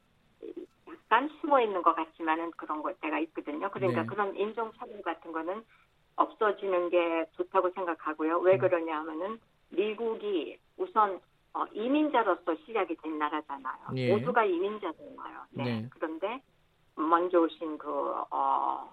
약간 0.87 1.29
숨어 1.39 1.61
있는 1.61 1.81
것 1.83 1.95
같지만은 1.95 2.51
그런 2.51 2.81
것 2.81 2.99
때가 3.01 3.19
있거든요. 3.19 3.69
그러니까 3.69 4.01
네. 4.01 4.07
그런 4.07 4.35
인종 4.35 4.71
차별 4.79 5.01
같은 5.03 5.31
거는 5.31 5.63
없어지는 6.15 6.89
게 6.89 7.25
좋다고 7.35 7.71
생각하고요. 7.71 8.39
왜 8.39 8.53
음. 8.53 8.57
그러냐 8.59 8.97
하면은 8.99 9.39
미국이 9.69 10.57
우선 10.77 11.19
어, 11.53 11.65
이민자로서 11.73 12.55
시작이 12.65 12.95
된 12.97 13.17
나라잖아요. 13.17 13.75
예. 13.95 14.11
모두가 14.11 14.43
이민자잖아요. 14.43 15.45
네. 15.51 15.63
네. 15.63 15.89
그런데 15.91 16.41
먼저 16.95 17.41
오신 17.41 17.77
그 17.77 17.89
어, 18.31 18.91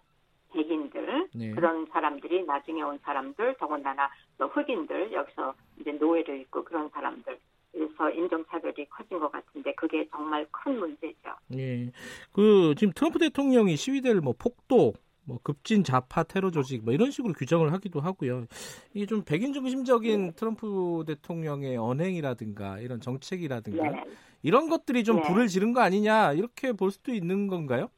백인들 0.53 1.29
네. 1.35 1.51
그런 1.53 1.87
사람들이 1.87 2.45
나중에 2.45 2.83
온 2.83 2.99
사람들 3.03 3.57
더군다나 3.59 4.11
또 4.37 4.49
흑인들 4.49 5.13
여기서 5.13 5.55
이제 5.81 5.93
노예로 5.93 6.35
있고 6.35 6.65
그런 6.65 6.89
사람들 6.91 7.39
그래서 7.73 8.11
인종차별이 8.11 8.87
커진 8.91 9.21
것 9.21 9.31
같은데 9.31 9.73
그게 9.75 10.07
정말 10.11 10.47
큰 10.51 10.79
문제죠. 10.79 11.35
예. 11.55 11.91
그 12.33 12.75
지금 12.77 12.93
트럼프 12.93 13.19
대통령이 13.19 13.77
시위대를 13.77 14.21
뭐 14.21 14.35
폭도 14.39 14.95
뭐 15.25 15.39
급진 15.43 15.85
좌파 15.85 16.23
테러 16.23 16.51
조직 16.51 16.85
뭐 16.85 16.93
이런 16.93 17.11
식으로 17.11 17.35
규정을 17.35 17.73
하기도 17.73 18.01
하고요. 18.01 18.47
이게 18.95 19.07
좀 19.07 19.23
백인 19.25 19.53
중심적인 19.53 20.27
네. 20.27 20.33
트럼프 20.33 21.05
대통령의 21.07 21.77
언행이라든가 21.77 22.79
이런 22.79 23.01
정책이라든가 23.01 23.83
네. 23.91 24.05
이런 24.43 24.69
것들이 24.69 25.05
좀 25.05 25.17
네. 25.17 25.23
불을 25.23 25.49
지른 25.49 25.73
거 25.73 25.81
아니냐 25.81 26.33
이렇게 26.33 26.73
볼 26.73 26.91
수도 26.91 27.13
있는 27.13 27.47
건가요? 27.47 27.91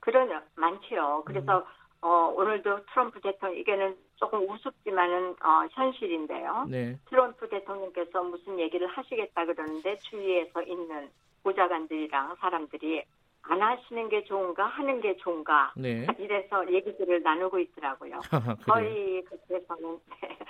그러요 0.00 0.42
많지요. 0.56 1.22
그래서 1.24 1.58
음. 1.58 1.64
어, 2.02 2.34
오늘도 2.36 2.84
트럼프 2.92 3.18
대통령 3.20 3.58
이게는 3.58 3.96
조금 4.16 4.48
우습지만은 4.48 5.30
어, 5.42 5.66
현실인데요. 5.72 6.66
네. 6.68 6.98
트럼프 7.08 7.48
대통령께서 7.48 8.22
무슨 8.22 8.58
얘기를 8.60 8.86
하시겠다 8.86 9.46
그러는데 9.46 9.96
주위에서 9.98 10.62
있는 10.62 11.08
보좌관들이랑 11.42 12.36
사람들이 12.40 13.04
안 13.46 13.60
하시는 13.60 14.08
게 14.08 14.24
좋은가 14.24 14.64
하는 14.64 15.00
게 15.00 15.16
좋은가 15.18 15.72
네. 15.76 16.06
이래서 16.18 16.70
얘기들을 16.72 17.22
나누고 17.22 17.58
있더라고요. 17.58 18.20
저희 18.66 19.22
그래서는 19.24 19.98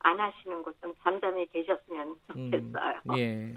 안 0.00 0.18
하시는 0.18 0.62
것좀 0.62 0.94
잠잠히 1.02 1.46
계셨으면 1.52 2.16
음, 2.36 2.50
좋겠어요. 2.50 3.00
음, 3.10 3.18
예. 3.18 3.54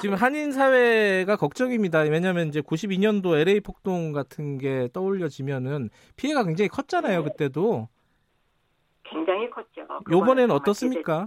지금 0.00 0.16
한인 0.16 0.50
사회가 0.50 1.36
걱정입니다. 1.36 2.00
왜냐하면 2.00 2.48
이제 2.48 2.60
92년도 2.60 3.36
LA 3.38 3.60
폭동 3.60 4.12
같은 4.12 4.58
게 4.58 4.88
떠올려지면은 4.92 5.90
피해가 6.16 6.44
굉장히 6.44 6.68
컸잖아요. 6.68 7.22
네. 7.22 7.30
그때도. 7.30 7.88
굉장히 9.04 9.48
컸죠. 9.48 9.86
요번에는 10.10 10.50
어떻습니까? 10.50 11.26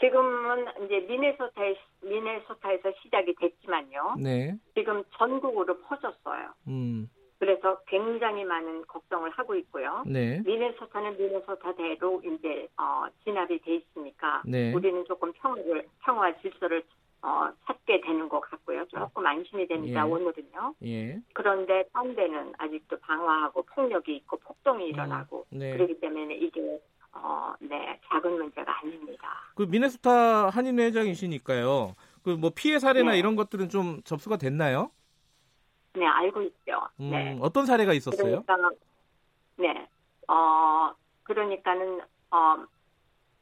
지금은 0.00 0.66
이제 0.84 1.00
미네소타에, 1.00 1.74
미네소타에서 2.02 2.92
시작이 3.02 3.34
됐지만요. 3.34 4.16
네. 4.22 4.56
지금 4.74 5.02
전국으로 5.16 5.78
퍼졌어요. 5.80 6.52
음. 6.68 7.08
그래서 7.38 7.78
굉장히 7.86 8.44
많은 8.44 8.86
걱정을 8.86 9.30
하고 9.30 9.54
있고요. 9.56 10.04
네. 10.06 10.40
미네소타는 10.44 11.18
미네소타대로 11.18 12.22
이제 12.24 12.68
어, 12.78 13.04
진압이 13.24 13.60
돼 13.60 13.76
있으니까 13.76 14.42
네. 14.46 14.72
우리는 14.72 15.04
조금 15.04 15.32
평화를 15.34 15.86
평화 16.02 16.34
질서를 16.38 16.82
어, 17.22 17.50
찾게 17.66 18.02
되는 18.02 18.28
것 18.28 18.40
같고요. 18.40 18.86
조금 18.86 19.26
안심이 19.26 19.66
됩니다. 19.66 20.06
예. 20.06 20.10
오늘은요. 20.10 20.74
예. 20.84 21.18
그런데 21.34 21.84
딴 21.92 22.14
데는 22.14 22.52
아직도 22.56 22.98
방화하고 23.00 23.62
폭력이 23.62 24.14
있고 24.16 24.38
폭동이 24.38 24.86
일어나고 24.88 25.46
음, 25.52 25.58
네. 25.58 25.72
그렇기 25.72 26.00
때문에 26.00 26.36
이게 26.36 26.80
어, 27.22 27.54
네, 27.60 27.98
작은 28.06 28.32
문제가 28.38 28.78
아닙니다. 28.80 29.28
그 29.54 29.62
미네소타 29.62 30.50
한인 30.50 30.78
회장이시니까요. 30.78 31.94
그 32.22 32.36
뭐 32.36 32.50
피해 32.52 32.80
사례나 32.80 33.12
네. 33.12 33.18
이런 33.18 33.36
것들은 33.36 33.68
좀 33.68 34.02
접수가 34.02 34.36
됐나요? 34.36 34.90
네, 35.94 36.04
알고 36.04 36.42
있죠. 36.42 36.88
음, 37.00 37.10
네. 37.10 37.38
어떤 37.40 37.66
사례가 37.66 37.92
있었어요? 37.92 38.42
그러니까, 38.42 38.70
네, 39.56 39.88
어, 40.26 40.92
그러니까는 41.22 42.00
어, 42.32 42.64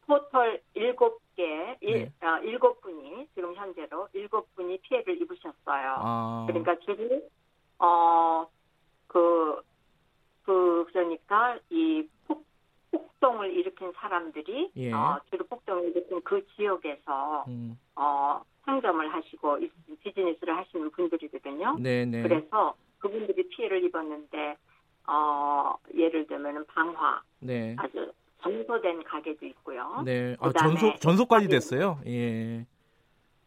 토털 0.06 0.60
일곱 0.74 1.22
개, 1.34 1.46
네. 1.80 2.12
어, 2.20 2.38
일곱 2.42 2.80
분이 2.82 3.26
지금 3.34 3.54
현재로 3.54 4.08
일곱 4.12 4.54
분이 4.54 4.78
피해를 4.82 5.20
입으셨어요. 5.22 5.94
아. 5.98 6.44
그러니까 6.46 6.78
주로 6.80 7.22
어, 7.78 8.46
그, 9.06 9.62
그 10.44 10.84
그러니까 10.92 11.58
이 11.70 12.06
폭동을 12.98 13.52
일으킨 13.52 13.92
사람들이 13.96 14.70
예. 14.76 14.92
어, 14.92 15.20
주로 15.30 15.44
폭동을 15.46 15.90
일으킨 15.90 16.20
그 16.22 16.46
지역에서 16.54 17.44
음. 17.48 17.78
어, 17.96 18.40
상점을 18.64 19.12
하시고 19.12 19.58
비즈니스를 20.02 20.56
하시는 20.56 20.90
분들이거든요. 20.90 21.76
네네. 21.78 22.04
네. 22.04 22.22
그래서 22.22 22.74
그분들이 22.98 23.48
피해를 23.48 23.84
입었는데 23.84 24.56
어, 25.06 25.76
예를 25.94 26.26
들면 26.26 26.64
방화, 26.66 27.22
네. 27.40 27.76
아주 27.78 28.12
전소된 28.42 29.02
가게도 29.04 29.46
있고요. 29.46 30.02
네, 30.04 30.36
아, 30.40 30.52
전소 30.52 30.94
전소까지 30.96 31.48
됐어요. 31.48 31.98
예. 32.06 32.64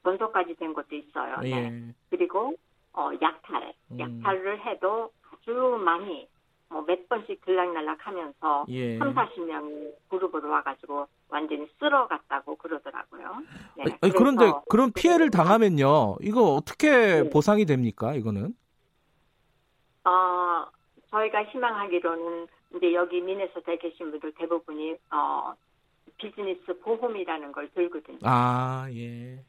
전소까지 0.03 0.55
된 0.55 0.73
것도 0.73 0.95
있어요. 0.95 1.37
네. 1.41 1.49
예. 1.51 1.69
네. 1.69 1.93
그리고 2.09 2.53
어, 2.93 3.11
약탈, 3.21 3.73
음. 3.91 3.99
약탈을 3.99 4.65
해도 4.65 5.11
아주 5.31 5.51
많이 5.83 6.27
뭐 6.69 6.83
몇 6.87 7.07
번씩 7.09 7.43
들락날락하면서 7.45 8.65
예. 8.69 8.97
3, 8.97 9.13
40명이 9.13 9.93
그룹으로 10.09 10.49
와가지고 10.49 11.07
완전히 11.29 11.67
쓸어갔다고 11.79 12.55
그러더라고요. 12.55 13.43
네. 13.75 13.83
아니, 14.01 14.13
그런데 14.13 14.51
그런 14.69 14.91
피해를 14.93 15.29
당하면요, 15.29 16.17
이거 16.21 16.53
어떻게 16.53 17.23
네. 17.23 17.29
보상이 17.29 17.65
됩니까? 17.65 18.13
이거는? 18.13 18.55
어, 20.05 20.65
저희가 21.11 21.43
희망하기로는 21.45 22.47
이제 22.75 22.93
여기 22.93 23.21
미네소타에 23.21 23.77
계신 23.77 24.11
분들 24.11 24.33
대부분이 24.33 24.95
어, 25.11 25.53
비즈니스 26.17 26.79
보험이라는 26.79 27.51
걸 27.51 27.69
들거든요. 27.73 28.19
아, 28.23 28.87
예. 28.91 29.43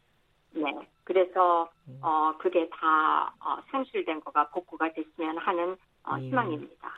네. 0.52 0.74
그래서 1.04 1.70
음. 1.86 1.98
어 2.02 2.36
그게 2.38 2.68
다 2.70 3.32
어, 3.40 3.58
상실된 3.70 4.20
거가 4.20 4.48
복구가 4.48 4.92
됐으면 4.92 5.38
하는 5.38 5.76
어, 6.08 6.16
음. 6.16 6.20
희망입니다. 6.24 6.88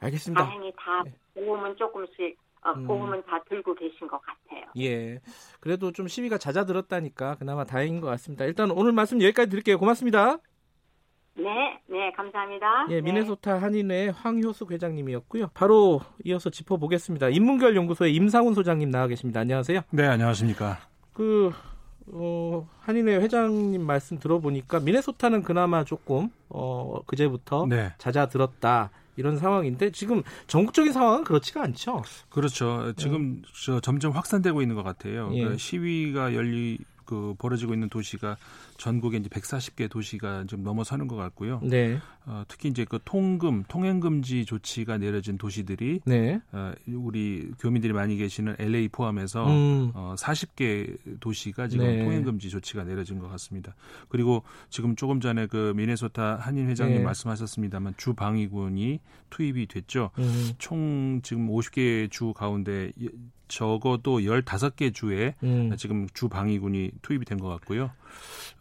알겠습니다. 0.00 0.44
다행히 0.44 0.72
다 0.76 1.02
네. 1.04 1.12
보험은 1.34 1.76
조금씩 1.76 2.38
어, 2.62 2.72
음. 2.72 2.86
보험은 2.86 3.22
다 3.24 3.42
들고 3.48 3.74
계신 3.74 4.06
것 4.08 4.20
같아요. 4.20 4.64
예. 4.78 5.20
그래도 5.60 5.92
좀 5.92 6.08
시위가 6.08 6.38
잦아들었다니까 6.38 7.36
그나마 7.36 7.64
다행인 7.64 8.00
것 8.00 8.08
같습니다. 8.08 8.44
일단 8.44 8.70
오늘 8.70 8.92
말씀 8.92 9.22
여기까지 9.22 9.50
드릴게요. 9.50 9.78
고맙습니다. 9.78 10.38
네, 11.34 11.80
네, 11.86 12.10
감사합니다. 12.16 12.88
예, 12.90 13.00
미네소타 13.00 13.54
네. 13.54 13.60
한인회 13.60 14.08
황효숙 14.08 14.72
회장님이었고요. 14.72 15.50
바로 15.54 16.00
이어서 16.24 16.50
짚어보겠습니다. 16.50 17.28
인문결 17.28 17.76
연구소의 17.76 18.12
임상훈 18.14 18.54
소장님 18.54 18.90
나와 18.90 19.06
계십니다. 19.06 19.40
안녕하세요. 19.40 19.82
네, 19.92 20.06
안녕하십니까. 20.06 20.78
그 21.12 21.52
어, 22.12 22.68
한인회 22.80 23.16
회장님 23.16 23.82
말씀 23.82 24.18
들어보니까 24.18 24.80
미네소타는 24.80 25.42
그나마 25.42 25.84
조금 25.84 26.30
어, 26.48 27.00
그제부터 27.06 27.66
네. 27.66 27.92
잦아들었다. 27.98 28.90
이런 29.16 29.36
상황인데 29.36 29.90
지금 29.90 30.22
전국적인 30.46 30.92
상황은 30.92 31.24
그렇지가 31.24 31.62
않죠. 31.64 32.02
그렇죠. 32.28 32.92
지금 32.96 33.42
네. 33.42 33.48
저 33.64 33.80
점점 33.80 34.12
확산되고 34.12 34.62
있는 34.62 34.76
것 34.76 34.84
같아요. 34.84 35.30
예. 35.32 35.38
그러니까 35.40 35.58
시위가 35.58 36.34
열리 36.34 36.78
그 37.04 37.34
벌어지고 37.38 37.74
있는 37.74 37.88
도시가 37.88 38.36
전국에 38.78 39.18
이제 39.18 39.28
140개 39.28 39.90
도시가 39.90 40.44
좀 40.46 40.62
넘어서는 40.62 41.08
것 41.08 41.16
같고요. 41.16 41.60
네. 41.62 41.98
어, 42.24 42.44
특히 42.46 42.68
이제 42.68 42.84
그 42.88 42.98
통금 43.04 43.64
통행 43.68 44.00
금지 44.00 44.44
조치가 44.44 44.98
내려진 44.98 45.36
도시들이 45.36 46.00
네. 46.06 46.40
어, 46.52 46.72
우리 46.86 47.50
교민들이 47.58 47.92
많이 47.92 48.16
계시는 48.16 48.56
LA 48.58 48.88
포함해서 48.88 49.46
음. 49.48 49.90
어, 49.94 50.14
40개 50.16 50.96
도시가 51.20 51.68
지금 51.68 51.86
네. 51.86 52.04
통행 52.04 52.22
금지 52.22 52.48
조치가 52.50 52.84
내려진 52.84 53.18
것 53.18 53.28
같습니다. 53.30 53.74
그리고 54.08 54.44
지금 54.70 54.94
조금 54.94 55.20
전에 55.20 55.46
그 55.46 55.72
미네소타 55.76 56.36
한인 56.36 56.68
회장님 56.68 56.98
네. 56.98 57.02
말씀하셨습니다만 57.02 57.94
주 57.96 58.14
방위군이 58.14 59.00
투입이 59.30 59.66
됐죠. 59.66 60.10
음. 60.18 60.50
총 60.58 61.20
지금 61.22 61.48
50개 61.48 62.10
주 62.10 62.32
가운데 62.32 62.92
적어도 63.48 64.18
15개 64.20 64.94
주에 64.94 65.34
음. 65.42 65.74
지금 65.78 66.06
주 66.12 66.28
방위군이 66.28 66.90
투입이 67.02 67.24
된 67.24 67.38
것 67.38 67.48
같고요. 67.48 67.90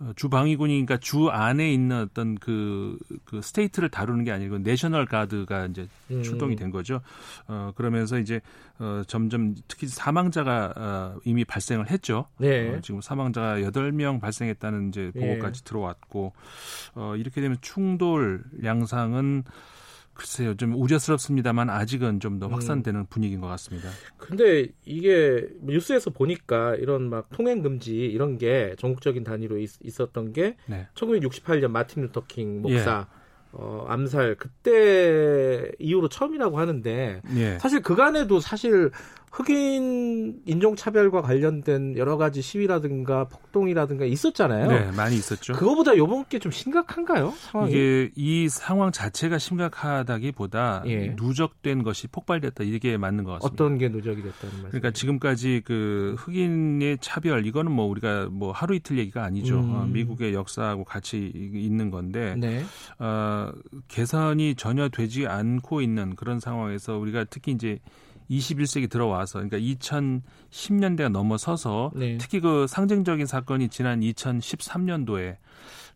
어, 0.07 0.13
주 0.15 0.29
방위군이 0.29 0.85
주 1.01 1.29
안에 1.29 1.71
있는 1.71 2.01
어떤 2.01 2.35
그, 2.35 2.97
그 3.25 3.41
state를 3.41 3.89
다루는 3.89 4.23
게 4.23 4.31
아니고 4.31 4.59
National 4.59 5.05
Guard가 5.05 5.65
이제 5.65 5.87
음. 6.11 6.23
출동이 6.23 6.55
된 6.55 6.71
거죠. 6.71 7.01
어, 7.47 7.71
그러면서 7.75 8.17
이제 8.17 8.39
어, 8.79 9.01
점점 9.07 9.55
특히 9.67 9.87
사망자가 9.87 10.73
어, 10.75 11.19
이미 11.25 11.43
발생을 11.43 11.89
했죠. 11.89 12.27
네. 12.37 12.69
어, 12.69 12.79
지금 12.81 13.01
사망자가 13.01 13.57
8명 13.59 14.21
발생했다는 14.21 14.89
이제 14.89 15.11
네. 15.13 15.19
보고까지 15.19 15.61
네. 15.61 15.65
들어왔고 15.65 16.33
어, 16.95 17.15
이렇게 17.17 17.41
되면 17.41 17.57
충돌 17.61 18.43
양상은 18.63 19.43
글쎄요, 20.17 20.55
좀 20.55 20.73
우려스럽습니다만 20.73 21.69
아직은 21.69 22.19
좀 22.19 22.37
더 22.39 22.47
확산되는 22.47 23.01
음. 23.01 23.05
분위기인 23.09 23.41
것 23.41 23.47
같습니다. 23.47 23.89
근데 24.17 24.67
이게 24.85 25.47
뉴스에서 25.61 26.11
보니까 26.11 26.75
이런 26.75 27.09
막 27.09 27.29
통행 27.31 27.61
금지 27.63 27.95
이런 27.95 28.37
게 28.37 28.75
전국적인 28.77 29.23
단위로 29.23 29.57
있, 29.57 29.99
었던게 29.99 30.55
네. 30.67 30.87
1968년 30.93 31.69
마틴 31.69 32.03
루터 32.03 32.25
킹 32.27 32.61
목사 32.61 33.07
예. 33.09 33.17
어, 33.53 33.85
암살 33.87 34.35
그때 34.35 35.71
이후로 35.79 36.09
처음이라고 36.09 36.59
하는데 36.59 37.21
예. 37.37 37.57
사실 37.59 37.81
그간에도 37.81 38.39
사실 38.39 38.91
흑인 39.31 40.41
인종차별과 40.45 41.21
관련된 41.21 41.97
여러 41.97 42.17
가지 42.17 42.41
시위라든가 42.41 43.25
폭동이라든가 43.25 44.05
있었잖아요. 44.05 44.67
네, 44.67 44.91
많이 44.91 45.15
있었죠. 45.15 45.53
그거보다 45.53 45.95
요번 45.97 46.25
게 46.29 46.37
좀 46.39 46.51
심각한가요? 46.51 47.33
상황이? 47.37 47.71
이게 47.71 48.11
이 48.15 48.47
상황 48.47 48.91
자체가 48.91 49.37
심각하다기보다 49.37 50.83
예. 50.85 51.13
누적된 51.17 51.83
것이 51.83 52.07
폭발됐다 52.07 52.63
이게 52.63 52.95
맞는 52.97 53.23
것 53.23 53.31
같습니다. 53.33 53.53
어떤 53.63 53.77
게 53.77 53.89
누적이 53.89 54.21
됐다는 54.21 54.53
말씀? 54.55 54.69
그러니까 54.69 54.91
지금까지 54.91 55.61
그 55.65 56.15
흑인의 56.19 56.99
차별 57.01 57.45
이거는 57.45 57.71
뭐 57.71 57.85
우리가 57.87 58.27
뭐 58.31 58.51
하루 58.51 58.75
이틀 58.75 58.97
얘기가 58.99 59.23
아니죠. 59.23 59.59
음. 59.59 59.75
어, 59.75 59.85
미국의 59.85 60.33
역사하고 60.33 60.83
같이 60.83 61.31
있는 61.33 61.89
건데 61.89 62.35
네. 62.37 62.63
어, 62.99 63.51
개선이 63.87 64.55
전혀 64.55 64.89
되지 64.89 65.27
않고 65.27 65.81
있는 65.81 66.15
그런 66.15 66.39
상황에서 66.39 66.97
우리가 66.97 67.25
특히 67.29 67.51
이제 67.51 67.79
21세기 68.29 68.89
들어와서 68.89 69.39
그러니까 69.39 69.57
2010년대가 69.57 71.09
넘어서서 71.09 71.91
네. 71.95 72.17
특히 72.17 72.39
그 72.39 72.67
상징적인 72.67 73.25
사건이 73.25 73.69
지난 73.69 74.01
2013년도에 74.01 75.37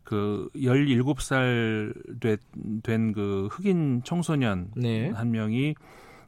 그 0.04 0.48
17살 0.56 1.94
된그 2.82 3.48
흑인 3.50 4.02
청소년 4.04 4.70
네. 4.74 5.10
한 5.10 5.30
명이 5.30 5.74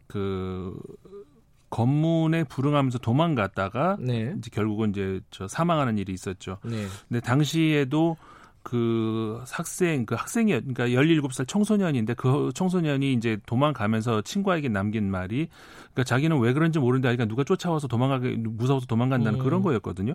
그 0.06 0.78
검문에 1.70 2.44
불응하면서 2.44 2.98
도망갔다가 2.98 3.96
네. 3.98 4.34
이제 4.38 4.50
결국은 4.52 4.90
이제 4.90 5.20
저 5.30 5.48
사망하는 5.48 5.98
일이 5.98 6.12
있었죠. 6.12 6.58
네. 6.62 6.86
근데 7.08 7.20
당시에도 7.20 8.16
그 8.64 9.42
학생 9.46 10.06
그 10.06 10.14
학생이 10.14 10.50
그러니까 10.52 10.88
17살 10.88 11.46
청소년인데 11.46 12.14
그 12.14 12.50
청소년이 12.54 13.12
이제 13.12 13.36
도망가면서 13.44 14.22
친구에게 14.22 14.70
남긴 14.70 15.10
말이 15.10 15.48
그러니까 15.92 16.04
자기는 16.04 16.38
왜 16.40 16.54
그런지 16.54 16.78
모르는데 16.78 17.08
그러니까 17.08 17.26
누가 17.26 17.44
쫓아와서 17.44 17.86
도망가게 17.88 18.36
무서워서 18.38 18.86
도망간다는 18.86 19.38
음. 19.38 19.44
그런 19.44 19.62
거였거든요. 19.62 20.14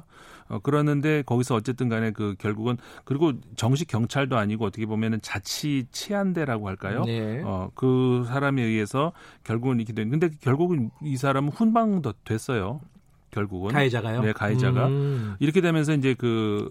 어 0.49 0.59
그러는데 0.59 1.21
거기서 1.21 1.55
어쨌든 1.55 1.89
간에 1.89 2.09
그 2.09 2.35
결국은 2.39 2.77
그리고 3.05 3.33
정식 3.55 3.87
경찰도 3.87 4.35
아니고 4.35 4.65
어떻게 4.65 4.87
보면은 4.87 5.21
자치 5.21 5.85
치안대라고 5.91 6.67
할까요? 6.67 7.03
네. 7.05 7.43
어그 7.45 8.25
사람에 8.27 8.63
의해서 8.63 9.13
결국은 9.43 9.77
이렇게 9.77 9.93
된 9.93 10.09
근데 10.09 10.29
결국은 10.41 10.89
이 11.03 11.17
사람은 11.17 11.51
훈방도 11.51 12.13
됐어요. 12.25 12.81
결국은 13.29 13.73
가해자가요? 13.73 14.21
네, 14.21 14.33
가해자가 14.33 14.87
음. 14.87 15.35
이렇게 15.39 15.61
되면서 15.61 15.93
이제 15.93 16.15
그 16.15 16.67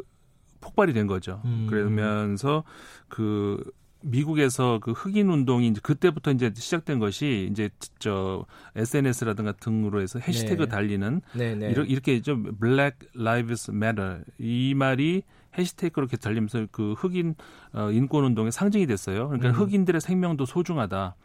폭발이 0.61 0.93
된 0.93 1.07
거죠. 1.07 1.41
음. 1.45 1.67
그러면서 1.69 2.65
그 3.09 3.63
미국에서 4.01 4.79
그 4.81 4.93
흑인 4.93 5.29
운동이 5.29 5.69
이제 5.69 5.81
그때부터 5.83 6.31
이제 6.31 6.53
시작된 6.55 6.99
것이 6.99 7.49
이제 7.51 7.71
저 7.99 8.47
SNS라든가 8.77 9.53
등으로 9.53 10.01
해서 10.01 10.19
해시태그 10.19 10.65
네. 10.65 10.69
달리는 10.69 11.21
네, 11.35 11.55
네. 11.55 11.71
이렇게 11.71 12.21
좀 12.23 12.57
Black 12.61 13.09
Lives 13.17 13.71
Matter 13.73 14.21
이 14.39 14.75
말이 14.77 15.23
해시태그로 15.57 16.05
이렇게 16.05 16.17
달리면서 16.17 16.67
그 16.71 16.93
흑인 16.93 17.35
어, 17.73 17.91
인권 17.91 18.25
운동의 18.25 18.53
상징이 18.53 18.87
됐어요. 18.87 19.29
그러니까 19.29 19.49
음. 19.51 19.55
흑인들의 19.55 20.01
생명도 20.01 20.47
소중하다. 20.47 21.17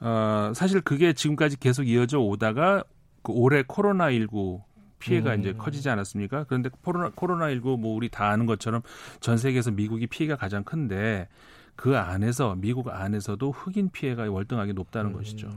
어, 0.00 0.52
사실 0.54 0.80
그게 0.80 1.12
지금까지 1.12 1.60
계속 1.60 1.86
이어져 1.86 2.18
오다가 2.18 2.82
그 3.22 3.30
올해 3.32 3.62
코로나 3.64 4.10
19 4.10 4.60
피해가 5.02 5.34
음. 5.34 5.40
이제 5.40 5.52
커지지 5.52 5.88
않았습니까? 5.90 6.44
그런데 6.44 6.70
코로나 6.82 7.10
코로나19 7.10 7.78
뭐 7.78 7.94
우리 7.94 8.08
다 8.08 8.28
아는 8.28 8.46
것처럼 8.46 8.82
전 9.20 9.36
세계에서 9.36 9.70
미국이 9.72 10.06
피해가 10.06 10.36
가장 10.36 10.62
큰데 10.64 11.28
그 11.74 11.96
안에서 11.96 12.54
미국 12.56 12.88
안에서도 12.90 13.50
흑인 13.50 13.90
피해가 13.90 14.30
월등하게 14.30 14.74
높다는 14.74 15.10
음. 15.10 15.16
것이죠. 15.16 15.48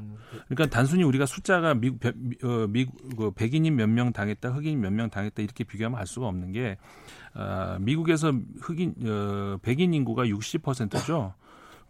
그러니까 0.47 0.73
단순히 0.73 1.03
우리가 1.03 1.25
숫자가 1.25 1.73
미국 1.75 1.99
어, 2.43 2.67
미국 2.69 2.95
그 3.17 3.31
백인인 3.31 3.75
몇 3.75 3.87
명 3.89 4.11
당했다, 4.13 4.49
흑인 4.49 4.79
몇 4.79 4.91
명 4.93 5.09
당했다 5.09 5.41
이렇게 5.43 5.63
비교하면 5.65 5.99
알 5.99 6.07
수가 6.07 6.27
없는 6.27 6.53
게 6.53 6.77
어, 7.35 7.77
미국에서 7.81 8.31
흑인 8.61 8.95
어, 9.05 9.57
백인 9.61 9.93
인구가 9.93 10.23
60%죠. 10.25 11.33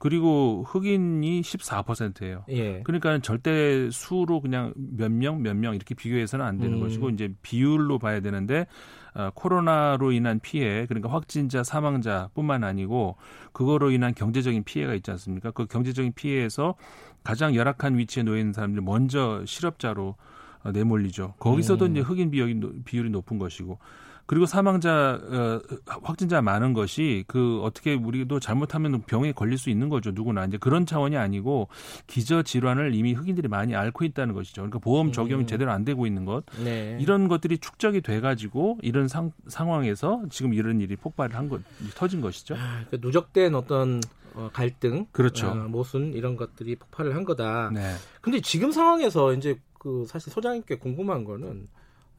그리고 0.05 0.63
흑인이 0.67 1.41
14%예요. 1.41 2.45
예. 2.49 2.83
그러니까 2.83 3.17
절대 3.17 3.89
수로 3.89 4.39
그냥 4.39 4.71
몇 4.75 5.11
명, 5.11 5.41
몇 5.41 5.55
명 5.55 5.73
이렇게 5.73 5.95
비교해서는 5.95 6.45
안 6.45 6.59
되는 6.59 6.75
음. 6.75 6.79
것이고 6.79 7.09
이제 7.09 7.33
비율로 7.41 7.97
봐야 7.97 8.19
되는데 8.19 8.67
어, 9.15 9.31
코로나로 9.33 10.11
인한 10.11 10.39
피해 10.39 10.85
그러니까 10.85 11.11
확진자 11.11 11.63
사망자뿐만 11.63 12.63
아니고 12.63 13.15
그거로 13.51 13.89
인한 13.89 14.13
경제적인 14.13 14.63
피해가 14.63 14.93
있지 14.93 15.09
않습니까? 15.09 15.49
그 15.49 15.65
경제적인 15.65 16.13
피해에서 16.13 16.75
가장 17.23 17.55
열악한 17.55 17.97
위치에 17.97 18.21
놓여 18.21 18.37
있는 18.37 18.53
사람들 18.53 18.83
먼저 18.83 19.43
실업자로 19.47 20.17
어, 20.65 20.71
내몰리죠. 20.71 21.33
거기서도 21.39 21.85
음. 21.85 21.91
이제 21.93 22.01
흑인 22.01 22.29
비율이, 22.29 22.59
비율이 22.85 23.09
높은 23.09 23.39
것이고 23.39 23.79
그리고 24.25 24.45
사망자 24.45 25.19
어, 25.23 25.61
확진자 26.03 26.41
많은 26.41 26.73
것이 26.73 27.23
그 27.27 27.61
어떻게 27.61 27.93
우리도 27.93 28.39
잘못하면 28.39 29.01
병에 29.03 29.31
걸릴 29.31 29.57
수 29.57 29.69
있는 29.69 29.89
거죠 29.89 30.11
누구나 30.11 30.45
이제 30.45 30.57
그런 30.57 30.85
차원이 30.85 31.15
아니고 31.15 31.69
기저 32.07 32.41
질환을 32.43 32.93
이미 32.95 33.13
흑인들이 33.13 33.47
많이 33.47 33.75
앓고 33.75 34.03
있다는 34.03 34.33
것이죠. 34.33 34.63
그러니까 34.63 34.79
보험 34.79 35.11
적용이 35.11 35.43
음. 35.43 35.47
제대로 35.47 35.71
안 35.71 35.85
되고 35.85 36.05
있는 36.05 36.25
것 36.25 36.43
네. 36.63 36.97
이런 36.99 37.27
것들이 37.27 37.57
축적이 37.59 38.01
돼가지고 38.01 38.79
이런 38.81 39.07
상, 39.07 39.31
상황에서 39.47 40.23
지금 40.29 40.53
이런 40.53 40.81
일이 40.81 40.95
폭발을 40.95 41.35
한 41.35 41.45
것 41.49 41.61
터진 41.93 42.21
것이죠. 42.21 42.55
아, 42.55 42.85
그 42.89 42.97
누적된 42.99 43.53
어떤 43.53 44.01
어, 44.33 44.49
갈등, 44.51 45.05
그렇죠. 45.11 45.47
어, 45.47 45.53
모순 45.55 46.13
이런 46.13 46.35
것들이 46.35 46.75
폭발을 46.75 47.15
한 47.15 47.23
거다. 47.23 47.69
네. 47.73 47.93
근데 48.19 48.41
지금 48.41 48.71
상황에서 48.71 49.33
이제 49.33 49.57
그 49.79 50.05
사실 50.07 50.33
소장님께 50.33 50.77
궁금한 50.79 51.23
거는 51.23 51.67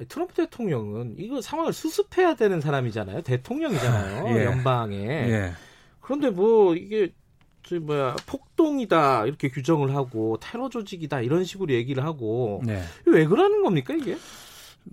트럼프 0.04 0.34
대통령은 0.34 1.16
이거 1.18 1.40
상황을 1.40 1.72
수습해야 1.72 2.34
되는 2.34 2.60
사람이잖아요. 2.60 3.22
대통령이잖아요. 3.22 4.28
예. 4.38 4.44
연방에. 4.44 4.96
예. 4.96 5.52
그런데 6.00 6.30
뭐 6.30 6.74
이게 6.74 7.12
저 7.62 7.80
뭐야 7.80 8.14
폭동이다 8.26 9.26
이렇게 9.26 9.48
규정을 9.48 9.94
하고 9.94 10.38
테러 10.40 10.68
조직이다 10.68 11.20
이런 11.20 11.44
식으로 11.44 11.72
얘기를 11.74 12.04
하고 12.04 12.62
네. 12.64 12.82
왜 13.06 13.26
그러는 13.26 13.62
겁니까 13.62 13.94
이게? 13.94 14.16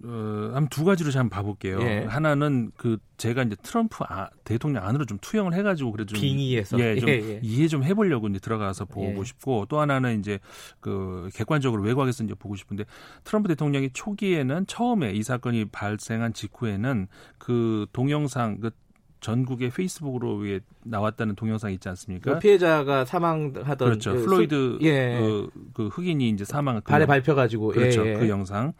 어, 0.03 0.51
한 0.53 0.67
두 0.69 0.85
가지로 0.85 1.11
좀 1.11 1.29
봐볼게요. 1.29 1.79
예. 1.81 2.05
하나는 2.07 2.71
그 2.77 2.97
제가 3.17 3.43
이제 3.43 3.55
트럼프 3.61 4.03
아, 4.09 4.29
대통령 4.43 4.85
안으로 4.85 5.05
좀 5.05 5.17
투영을 5.21 5.53
해가지고 5.53 5.91
그래도 5.91 6.13
좀 6.13 6.21
빙의해서 6.21 6.79
예, 6.79 6.95
좀 6.95 7.09
예, 7.09 7.13
예. 7.13 7.39
이해 7.43 7.67
좀 7.67 7.83
해보려고 7.83 8.27
이제 8.27 8.39
들어가서 8.39 8.85
보고 8.85 9.19
예. 9.19 9.23
싶고 9.23 9.65
또 9.69 9.79
하나는 9.79 10.19
이제 10.19 10.39
그 10.79 11.29
객관적으로 11.35 11.83
외곽에서 11.83 12.23
이제 12.23 12.33
보고 12.33 12.55
싶은데 12.55 12.85
트럼프 13.23 13.47
대통령이 13.49 13.91
초기에는 13.93 14.65
처음에 14.67 15.11
이 15.11 15.21
사건이 15.21 15.65
발생한 15.65 16.33
직후에는 16.33 17.07
그 17.37 17.85
동영상 17.93 18.59
그 18.59 18.71
전국의 19.19 19.69
페이스북으로 19.69 20.35
위에 20.35 20.59
나왔다는 20.83 21.35
동영상 21.35 21.71
있지 21.71 21.87
않습니까? 21.89 22.33
그 22.33 22.39
피해자가 22.39 23.05
사망하던 23.05 23.77
그렇죠. 23.77 24.13
그 24.15 24.25
플로이드 24.25 24.79
수, 24.81 24.85
예. 24.85 25.17
그, 25.19 25.49
그 25.73 25.87
흑인이 25.87 26.27
이제 26.29 26.43
사망 26.43 26.81
발에 26.81 27.05
밟혀가지고 27.05 27.69
그렇죠. 27.69 28.05
예, 28.05 28.11
예. 28.11 28.17
그 28.17 28.27
영상 28.27 28.73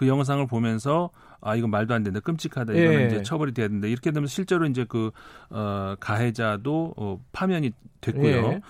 그 0.00 0.08
영상을 0.08 0.46
보면서 0.46 1.10
아 1.42 1.56
이거 1.56 1.68
말도 1.68 1.92
안 1.92 2.02
된다 2.02 2.20
끔찍하다 2.20 2.72
이거는 2.72 3.00
예. 3.02 3.06
이제 3.06 3.22
처벌이 3.22 3.52
돼야 3.52 3.68
된다 3.68 3.86
이렇게 3.86 4.12
되면 4.12 4.28
실제로 4.28 4.64
이제 4.64 4.86
그 4.88 5.10
어, 5.50 5.94
가해자도 6.00 6.94
어, 6.96 7.20
파면이 7.32 7.72
됐고요. 8.00 8.46
예. 8.46 8.60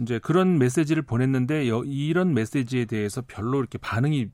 이제 0.00 0.18
그런 0.18 0.58
메시지를 0.58 1.04
보냈는데 1.04 1.68
여, 1.68 1.84
이런 1.84 2.34
메시지에 2.34 2.86
대해서 2.86 3.22
별로 3.24 3.60
이렇게 3.60 3.78
반응이 3.78 4.30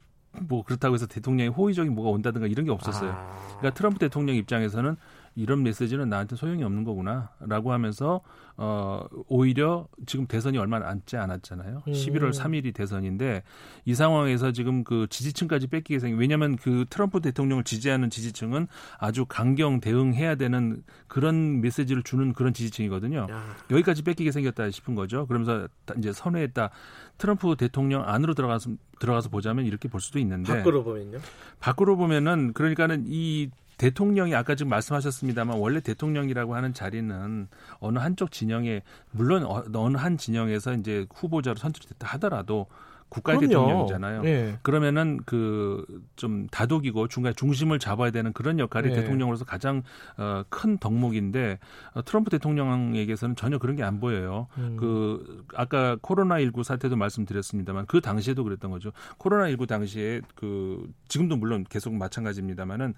뭐 0.48 0.62
그렇다고 0.62 0.94
해서 0.94 1.06
대통령이 1.06 1.50
호의적인 1.50 1.94
뭐가 1.94 2.08
온다든가 2.08 2.46
이런 2.46 2.64
게 2.64 2.70
없었어요. 2.72 3.10
아. 3.10 3.36
그러니까 3.58 3.74
트럼프 3.74 3.98
대통령 3.98 4.34
입장에서는 4.34 4.96
이런 5.40 5.62
메시지는 5.62 6.10
나한테 6.10 6.36
소용이 6.36 6.62
없는 6.62 6.84
거구나라고 6.84 7.72
하면서 7.72 8.20
어 8.58 9.06
오히려 9.26 9.88
지금 10.04 10.26
대선이 10.26 10.58
얼마 10.58 10.78
남지 10.78 11.16
않았잖아요. 11.16 11.82
음. 11.88 11.92
11월 11.92 12.30
3일이 12.30 12.74
대선인데 12.74 13.42
이 13.86 13.94
상황에서 13.94 14.52
지금 14.52 14.84
그 14.84 15.06
지지층까지 15.08 15.68
뺏기게 15.68 15.98
생긴 15.98 16.20
왜냐하면 16.20 16.56
그 16.56 16.84
트럼프 16.90 17.22
대통령을 17.22 17.64
지지하는 17.64 18.10
지지층은 18.10 18.68
아주 18.98 19.24
강경 19.24 19.80
대응해야 19.80 20.34
되는 20.34 20.82
그런 21.08 21.62
메시지를 21.62 22.02
주는 22.02 22.34
그런 22.34 22.52
지지층이거든요. 22.52 23.26
야. 23.30 23.56
여기까지 23.70 24.02
뺏기게 24.02 24.32
생겼다 24.32 24.70
싶은 24.70 24.94
거죠. 24.94 25.26
그러면서 25.26 25.68
이제 25.96 26.12
선회했다. 26.12 26.68
트럼프 27.16 27.56
대통령 27.56 28.06
안으로 28.06 28.34
들어가서 28.34 28.72
들어가서 28.98 29.30
보자면 29.30 29.64
이렇게 29.64 29.88
볼 29.88 30.02
수도 30.02 30.18
있는데 30.18 30.54
밖으로 30.54 30.84
보면요. 30.84 31.18
밖으로 31.60 31.96
보면은 31.96 32.52
그러니까는 32.52 33.04
이 33.06 33.48
대통령이 33.81 34.35
아까 34.35 34.55
지금 34.55 34.69
말씀하셨습니다만 34.69 35.57
원래 35.57 35.81
대통령이라고 35.81 36.55
하는 36.55 36.74
자리는 36.74 37.48
어느 37.78 37.98
한쪽 37.98 38.31
진영에 38.31 38.82
물론 39.11 39.43
어, 39.44 39.65
어느 39.74 39.97
한 39.97 40.19
진영에서 40.19 40.74
이제 40.74 41.07
후보자로 41.15 41.57
선출됐다 41.57 42.07
하더라도 42.09 42.66
국가 43.11 43.39
대통령이잖아요. 43.39 44.23
네. 44.23 44.59
그러면은 44.62 45.20
그 45.27 45.85
좀 46.16 46.47
다독이고 46.49 47.09
중간 47.09 47.35
중심을 47.35 47.78
잡아야 47.78 48.11
되는 48.11 48.32
그런 48.32 48.59
역할이 48.59 48.89
네. 48.89 48.95
대통령으로서 48.97 49.45
가장 49.45 49.82
어, 50.19 50.43
큰 50.49 50.77
덕목인데 50.78 51.59
어, 51.95 52.03
트럼프 52.03 52.31
대통령에게서는 52.31 53.37
전혀 53.37 53.59
그런 53.59 53.77
게 53.77 53.81
안 53.81 53.99
보여요. 53.99 54.47
음. 54.59 54.77
그 54.78 55.43
아까 55.55 55.97
코로나 56.03 56.39
19 56.39 56.62
사태도 56.62 56.95
말씀드렸습니다만 56.97 57.87
그 57.87 58.03
당시에도 58.03 58.45
그랬던 58.45 58.70
거죠. 58.70 58.93
코로나 59.16 59.49
19 59.49 59.66
당시에 59.66 60.20
그 60.35 60.87
지금도 61.09 61.37
물론 61.39 61.65
계속 61.69 61.95
마찬가지입니다만은 61.95 62.93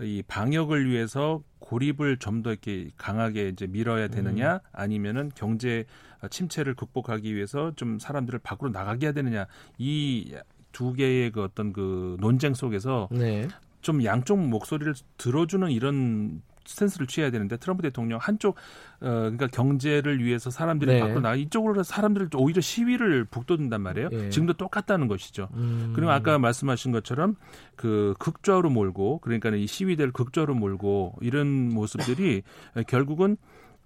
이 0.00 0.24
방역을 0.26 0.90
위해서 0.90 1.40
고립을 1.66 2.18
좀 2.18 2.42
더 2.42 2.50
이렇게 2.50 2.90
강하게 2.96 3.48
이제 3.48 3.66
밀어야 3.66 4.08
되느냐 4.08 4.54
음. 4.54 4.60
아니면은 4.72 5.32
경제 5.34 5.84
침체를 6.30 6.74
극복하기 6.74 7.34
위해서 7.34 7.72
좀 7.76 7.98
사람들을 7.98 8.38
밖으로 8.40 8.70
나가게 8.70 9.06
해야 9.06 9.12
되느냐 9.12 9.46
이 9.78 10.32
두 10.76 10.92
개의 10.92 11.30
그 11.30 11.42
어떤 11.42 11.72
그 11.72 12.18
논쟁 12.20 12.52
속에서 12.52 13.08
네. 13.10 13.48
좀 13.80 14.04
양쪽 14.04 14.38
목소리를 14.38 14.92
들어주는 15.16 15.70
이런 15.70 16.42
스탠스를 16.66 17.06
취해야 17.06 17.30
되는데 17.30 17.56
트럼프 17.56 17.82
대통령 17.82 18.18
한쪽 18.20 18.56
어 19.00 19.08
그러니까 19.08 19.46
경제를 19.48 20.24
위해서 20.24 20.50
사람들이 20.50 20.94
네. 20.94 21.00
밖으로 21.00 21.20
나 21.20 21.34
이쪽으로 21.34 21.82
사람들을 21.82 22.30
오히려 22.34 22.60
시위를 22.60 23.24
북돋는단 23.24 23.80
말이에요. 23.80 24.08
네. 24.08 24.30
지금도 24.30 24.54
똑같다는 24.54 25.08
것이죠. 25.08 25.48
음. 25.54 25.92
그리고 25.94 26.10
아까 26.10 26.38
말씀하신 26.38 26.92
것처럼 26.92 27.36
그 27.76 28.14
극좌로 28.18 28.70
몰고 28.70 29.20
그러니까 29.20 29.50
이 29.50 29.66
시위대를 29.66 30.12
극좌로 30.12 30.54
몰고 30.54 31.16
이런 31.20 31.68
모습들이 31.68 32.42
결국은 32.88 33.36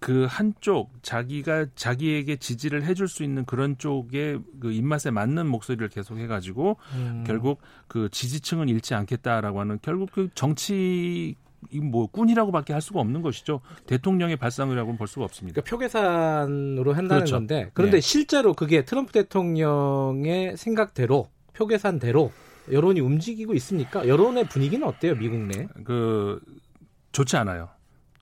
그 0.01 0.27
한쪽 0.29 0.91
자기가 1.03 1.67
자기에게 1.75 2.37
지지를 2.37 2.85
해줄 2.85 3.07
수 3.07 3.23
있는 3.23 3.45
그런 3.45 3.77
쪽의 3.77 4.41
그 4.59 4.73
입맛에 4.73 5.11
맞는 5.11 5.47
목소리를 5.47 5.87
계속 5.91 6.17
해가지고 6.17 6.79
음. 6.95 7.25
결국 7.27 7.61
그 7.87 8.09
지지층은 8.11 8.71
잃지 8.71 8.95
않겠다라고 8.95 9.61
하는 9.61 9.79
결국 9.83 10.11
그 10.11 10.31
정치 10.35 11.37
뭐 11.83 12.07
꾼이라고밖에 12.07 12.73
할 12.73 12.83
수가 12.83 13.01
없는 13.01 13.23
것이죠. 13.23 13.61
대통령의 13.87 14.37
발상이라고는 14.37 14.97
볼 14.97 15.07
수가 15.07 15.25
없습니다. 15.25 15.61
그러니까 15.61 15.71
표 15.71 15.79
계산으로 15.79 16.93
한다는 16.93 17.21
그렇죠. 17.21 17.37
건데 17.37 17.71
그런데 17.75 17.99
네. 17.99 18.01
실제로 18.01 18.55
그게 18.55 18.85
트럼프 18.85 19.13
대통령의 19.13 20.57
생각대로 20.57 21.29
표 21.53 21.67
계산대로 21.67 22.33
여론이 22.73 23.01
움직이고 23.01 23.55
있습니까? 23.55 24.07
여론의 24.07 24.49
분위기는 24.49 24.87
어때요, 24.87 25.17
미국 25.17 25.39
내? 25.39 25.67
그 25.85 26.41
좋지 27.13 27.37
않아요. 27.37 27.69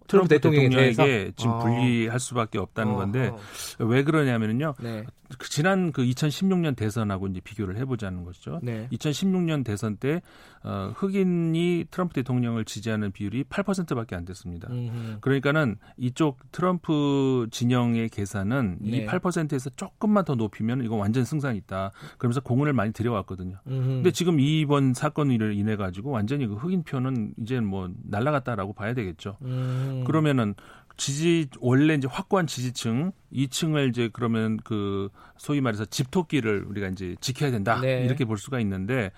트럼프 0.07 0.29
대통령에게 0.31 1.33
지금 1.37 1.53
아. 1.53 1.59
불리할 1.59 2.19
수밖에 2.19 2.59
없다는 2.59 2.95
건데 2.95 3.31
왜 3.79 4.03
그러냐면요. 4.03 4.75
네. 4.81 5.05
그 5.37 5.51
지난 5.51 5.93
그 5.93 6.03
2016년 6.03 6.75
대선하고 6.77 7.27
이제 7.27 7.41
비교를 7.41 7.77
해보자는 7.77 8.25
것이죠. 8.25 8.61
네. 8.63 8.89
2016년 8.93 9.65
대선 9.65 9.97
때 9.97 10.23
어, 10.63 10.93
흑인이 10.97 11.87
트럼프 11.91 12.15
대통령을 12.15 12.65
지지하는 12.65 13.13
비율이 13.13 13.45
8%밖에 13.45 14.17
안 14.17 14.25
됐습니다. 14.25 14.69
음흠. 14.71 15.19
그러니까는 15.21 15.77
이쪽 15.99 16.39
트럼프 16.51 17.47
진영의 17.51 18.09
계산은 18.09 18.79
네. 18.81 18.99
이 18.99 19.07
8%에서 19.07 19.71
조금만 19.71 20.25
더 20.25 20.35
높이면 20.35 20.85
이거 20.85 20.97
완전 20.97 21.25
승산이 21.25 21.59
있다. 21.59 21.93
그러면서 22.17 22.41
공헌을 22.41 22.73
많이 22.73 22.93
들여왔거든요. 22.93 23.59
음흠. 23.67 23.87
근데 23.87 24.11
지금 24.11 24.41
이번 24.41 24.95
사건을 24.95 25.55
인해 25.55 25.77
가지고 25.77 26.11
완전히 26.11 26.47
그 26.47 26.55
흑인 26.55 26.85
표는 26.85 27.35
이제 27.43 27.61
뭐 27.61 27.91
날라갔다라고 28.05 28.73
봐야 28.73 28.95
되겠죠. 28.95 29.37
음. 29.43 30.05
그러면은 30.07 30.55
지지 30.99 31.47
원래 31.61 31.95
이제 31.95 32.09
확고한 32.11 32.49
지지층 32.49 33.13
2층을 33.33 33.89
이제 33.89 34.11
그러면 34.13 34.59
그 34.65 35.09
소위 35.37 35.61
말해서 35.61 35.85
집토끼를 35.85 36.65
우리가 36.69 36.89
이제 36.89 37.15
지켜야 37.21 37.53
된다 37.53 37.81
네. 37.81 38.05
이렇게 38.05 38.25
볼 38.25 38.37
수가 38.37 38.59
있는데 38.61 39.13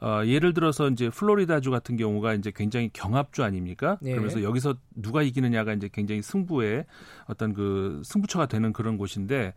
어 0.00 0.22
예를 0.24 0.54
들어서 0.54 0.88
이제 0.88 1.10
플로리다주 1.10 1.70
같은 1.70 1.98
경우가 1.98 2.32
이제 2.34 2.50
굉장히 2.56 2.88
경합주 2.92 3.44
아닙니까? 3.44 3.98
네. 4.00 4.12
그러면서 4.12 4.42
여기서 4.42 4.76
누가 4.94 5.22
이기느냐가 5.22 5.74
이제 5.74 5.90
굉장히 5.92 6.22
승부의 6.22 6.86
어떤 7.26 7.52
그 7.52 8.00
승부처가 8.04 8.46
되는 8.46 8.72
그런 8.72 8.96
곳인데 8.96 9.52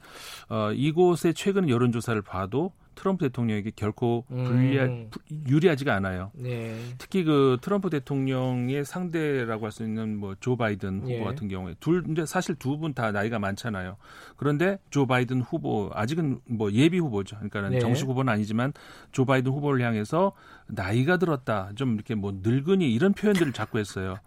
어 0.49 0.73
이곳의 0.73 1.33
최근 1.33 1.69
여론조사를 1.69 2.21
봐도 2.23 2.73
트럼프 2.99 3.25
대통령에게 3.25 3.71
결코 3.77 4.25
불리하, 4.27 4.83
음. 4.83 5.09
유리하지가 5.47 5.95
않아요. 5.95 6.31
네. 6.35 6.77
특히 6.97 7.23
그 7.23 7.57
트럼프 7.61 7.89
대통령의 7.89 8.83
상대라고 8.83 9.65
할 9.65 9.71
수 9.71 9.83
있는 9.83 10.17
뭐 10.17 10.35
조 10.41 10.57
바이든 10.57 11.01
후보 11.01 11.11
예. 11.11 11.23
같은 11.23 11.47
경우에 11.47 11.75
둘 11.79 12.03
근데 12.03 12.25
사실 12.25 12.55
두 12.55 12.77
분 12.77 12.93
다 12.93 13.11
나이가 13.11 13.39
많잖아요. 13.39 13.95
그런데 14.35 14.79
조 14.89 15.05
바이든 15.05 15.41
후보 15.41 15.89
아직은 15.93 16.41
뭐 16.45 16.71
예비 16.73 16.99
후보죠. 16.99 17.37
그러니까 17.37 17.69
네. 17.69 17.79
정식 17.79 18.05
후보는 18.07 18.33
아니지만 18.33 18.73
조 19.13 19.23
바이든 19.25 19.51
후보를 19.51 19.85
향해서 19.85 20.33
나이가 20.67 21.15
들었다, 21.17 21.71
좀 21.75 21.93
이렇게 21.95 22.15
뭐 22.15 22.33
늙은이 22.43 22.93
이런 22.93 23.13
표현들을 23.13 23.53
자꾸 23.53 23.79
했어요. 23.79 24.17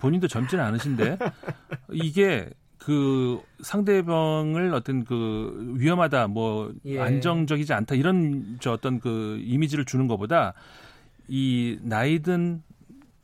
본인도 0.00 0.28
젊지는 0.28 0.62
않으신데 0.64 1.18
이게 1.92 2.50
그 2.88 3.42
상대방을 3.60 4.72
어떤 4.72 5.04
그 5.04 5.74
위험하다 5.76 6.28
뭐 6.28 6.72
예. 6.86 6.98
안정적이지 6.98 7.74
않다 7.74 7.94
이런 7.94 8.56
저 8.60 8.72
어떤 8.72 8.98
그 8.98 9.38
이미지를 9.44 9.84
주는 9.84 10.08
것보다 10.08 10.54
이 11.28 11.78
나이든 11.82 12.62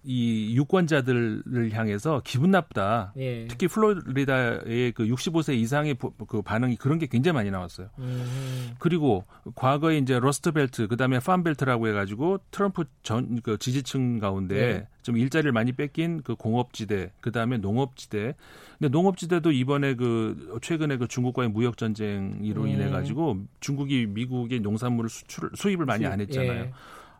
이 0.04 0.54
유권자들을 0.56 1.72
향해서 1.72 2.22
기분 2.24 2.50
나쁘다. 2.50 3.12
예. 3.16 3.46
특히 3.48 3.68
플로리다의 3.68 4.92
그 4.92 5.04
65세 5.06 5.54
이상의 5.54 5.96
그 6.28 6.42
반응이 6.42 6.76
그런 6.76 6.98
게 6.98 7.06
굉장히 7.06 7.34
많이 7.34 7.50
나왔어요. 7.50 7.88
음. 7.98 8.74
그리고 8.78 9.24
과거에 9.54 9.98
이제 9.98 10.18
Rust 10.18 10.53
Belt 10.53 10.88
그다음에 10.88 11.20
Farm 11.20 11.43
Belt라고 11.43 11.88
해가지고 11.88 12.38
트럼프 12.50 12.84
전 13.02 13.24
그 13.42 13.58
지지층 13.58 14.18
가운데 14.18 14.56
예. 14.56 14.88
좀 15.02 15.16
일자리를 15.16 15.50
많이 15.52 15.72
뺏긴 15.72 16.22
그 16.22 16.34
공업지대 16.34 17.12
그다음에 17.20 17.58
농업지대. 17.58 18.34
근데 18.78 18.88
농업지대도 18.90 19.52
이번에 19.52 19.94
그 19.94 20.58
최근에 20.62 20.96
그 20.96 21.08
중국과의 21.08 21.50
무역 21.50 21.76
전쟁으로 21.76 22.62
음. 22.62 22.68
인해 22.68 22.88
가지고 22.88 23.38
중국이 23.60 24.06
미국의 24.06 24.60
농산물을 24.60 25.10
수출 25.10 25.50
수입을 25.54 25.86
많이 25.86 26.06
안 26.06 26.20
했잖아요. 26.20 26.52
예. 26.52 26.72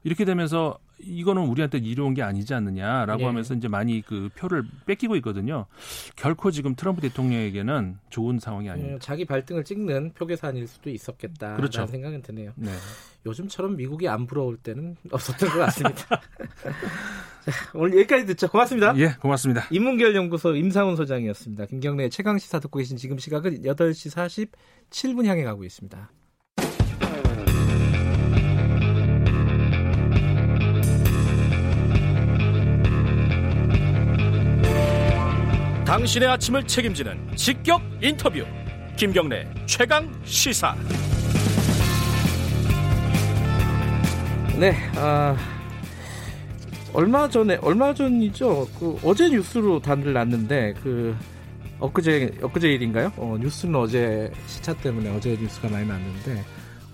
이렇게 0.05 0.25
되면서 0.25 0.79
이거는 1.01 1.43
우리한테 1.43 1.79
이로운 1.79 2.15
게 2.15 2.23
아니지 2.23 2.55
않느냐라고 2.55 3.21
네. 3.21 3.25
하면서 3.25 3.55
이제 3.55 3.69
많이 3.69 4.01
그 4.01 4.29
표를 4.37 4.65
뺏기고 4.87 5.17
있거든요. 5.17 5.67
결코 6.17 6.51
지금 6.51 6.75
트럼프 6.75 7.01
대통령에게는 7.01 7.99
좋은 8.11 8.39
상황이 8.39 8.71
아닙니다. 8.71 8.95
음, 8.95 8.99
자기 9.01 9.25
발등을 9.25 9.65
찍는 9.65 10.13
표 10.15 10.27
계산일 10.27 10.69
수도 10.69 10.91
있었겠다라는 10.91 11.57
그렇죠. 11.57 11.87
생각은 11.87 12.23
드네요. 12.23 12.53
네. 12.57 12.71
요즘처럼 13.27 13.77
미국이 13.77 14.09
안 14.09 14.27
부러울 14.27 14.57
때는 14.57 14.97
없었던 15.11 15.49
것 15.49 15.59
같습니다. 15.59 16.07
자, 17.45 17.53
오늘 17.75 17.99
여기까지 17.99 18.27
듣죠. 18.27 18.49
고맙습니다. 18.49 18.97
예, 18.97 19.15
고맙습니다. 19.21 19.67
인문결 19.71 20.15
연구소 20.15 20.55
임상훈 20.55 20.97
소장이었습니다. 20.97 21.67
김경래 21.67 22.09
최강 22.09 22.39
시사 22.39 22.61
듣고 22.61 22.79
계신 22.79 22.97
지금 22.97 23.19
시각은 23.19 23.63
8시 23.63 24.51
47분 24.91 25.27
향해 25.27 25.45
가고 25.45 25.65
있습니다. 25.65 26.11
당신의 35.85 36.29
아침을 36.31 36.67
책임지는 36.67 37.37
직격 37.37 37.83
인터뷰 38.01 38.43
김경래 38.97 39.47
최강 39.67 40.11
시사 40.25 40.75
네 44.59 44.75
아, 44.97 45.37
얼마 46.95 47.29
전에 47.29 47.59
얼마 47.61 47.93
전이죠. 47.93 48.69
그 48.79 48.97
어제 49.03 49.29
뉴스로 49.29 49.81
단을 49.81 50.13
났는데 50.13 50.75
그 50.83 51.15
엊그제 51.81 52.39
엊그제 52.41 52.73
일인가요? 52.73 53.13
어, 53.17 53.37
뉴스는 53.39 53.75
어제 53.75 54.33
시차 54.47 54.73
때문에 54.75 55.11
어제 55.15 55.37
뉴스가 55.39 55.69
많이 55.69 55.87
났는데 55.87 56.45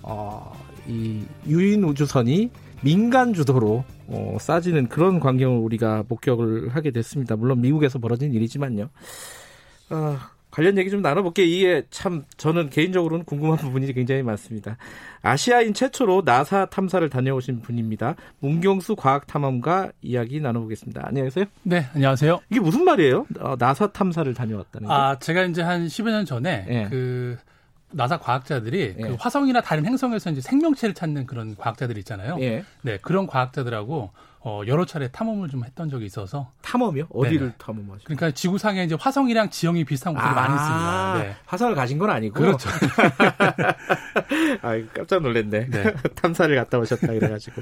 어, 0.03 0.53
이 0.89 1.23
유인 1.47 1.85
우주선이 1.85 2.51
민간 2.83 3.35
주도로 3.35 3.85
어, 4.09 4.37
싸지는 4.41 4.89
그런 4.89 5.21
광경을 5.21 5.59
우리가 5.59 6.05
목격을 6.09 6.71
하게 6.71 6.91
됐습니다. 6.91 7.37
물론 7.37 7.61
미국에서 7.61 7.99
벌어진 7.99 8.33
일이지만요. 8.33 8.89
어, 9.91 10.19
관련 10.51 10.77
얘기 10.79 10.91
좀 10.91 11.01
나눠볼게요. 11.03 11.47
이게 11.47 11.85
참 11.91 12.25
저는 12.37 12.71
개인적으로는 12.71 13.25
궁금한 13.25 13.57
부분이 13.59 13.93
굉장히 13.93 14.23
많습니다. 14.23 14.77
아시아인 15.23 15.75
최초로 15.75 16.23
나사 16.25 16.67
탐사를 16.67 17.09
다녀오신 17.09 17.61
분입니다. 17.61 18.17
문경수 18.41 18.97
과학탐험가 18.97 19.93
이야기 20.03 20.41
나눠보겠습니다. 20.41 21.03
안녕하세요. 21.07 21.45
네, 21.63 21.87
안녕하세요. 21.95 22.41
이게 22.51 22.61
무슨 22.61 22.85
말이에요? 22.85 23.27
어, 23.39 23.55
나사 23.59 23.93
탐사를 23.93 24.33
다녀왔다는 24.35 24.89
게? 24.89 24.93
아, 24.93 25.19
제가 25.19 25.45
이제 25.45 25.63
한 25.63 25.87
10여 25.87 26.11
년 26.11 26.25
전에 26.25 26.65
네. 26.67 26.87
그 26.91 27.39
나사 27.93 28.19
과학자들이 28.19 28.95
네. 28.97 29.09
그 29.09 29.17
화성이나 29.19 29.61
다른 29.61 29.85
행성에서 29.87 30.31
이제 30.31 30.41
생명체를 30.41 30.95
찾는 30.95 31.27
그런 31.27 31.57
과학자들이 31.57 31.99
있잖아요. 32.01 32.37
네, 32.37 32.65
네 32.83 32.99
그런 33.03 33.27
과학자들하고 33.27 34.11
어, 34.43 34.63
여러 34.67 34.87
차례 34.87 35.09
탐험을 35.09 35.51
좀 35.51 35.65
했던 35.65 35.91
적이 35.91 36.07
있어서 36.07 36.51
탐험이요? 36.63 37.09
어디를 37.11 37.49
네. 37.49 37.55
탐험하죠? 37.59 38.05
그러니까 38.05 38.31
지구상에 38.31 38.85
이제 38.85 38.97
화성이랑 38.99 39.51
지형이 39.51 39.85
비슷한 39.85 40.15
곳들이 40.15 40.31
아, 40.31 40.35
많이 40.35 40.55
있습니다. 40.55 41.19
네. 41.19 41.37
화성을 41.45 41.75
가신 41.75 41.99
건 41.99 42.09
아니고 42.09 42.35
그렇죠. 42.35 42.71
아 44.63 44.81
깜짝 44.95 45.21
놀랐네. 45.21 45.67
네. 45.69 45.95
탐사를 46.17 46.57
갔다 46.57 46.79
오셨다 46.79 47.09
그래가지고 47.09 47.61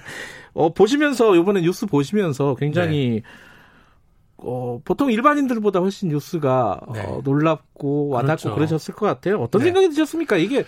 어, 0.53 0.73
보시면서 0.73 1.35
이번에 1.35 1.63
뉴스 1.63 1.87
보시면서 1.87 2.55
굉장히 2.55 3.23
네. 3.25 3.48
어, 4.39 4.81
보통 4.85 5.10
일반인들보다 5.10 5.81
훨씬 5.81 6.09
뉴스가 6.09 6.81
네. 6.94 7.01
어, 7.01 7.20
놀랍고 7.24 8.09
와닿고 8.09 8.27
그렇죠. 8.27 8.55
그러셨을 8.55 8.94
것 8.94 9.06
같아요. 9.06 9.40
어떤 9.40 9.60
네. 9.60 9.66
생각이 9.66 9.89
드셨습니까? 9.90 10.36
이게 10.36 10.65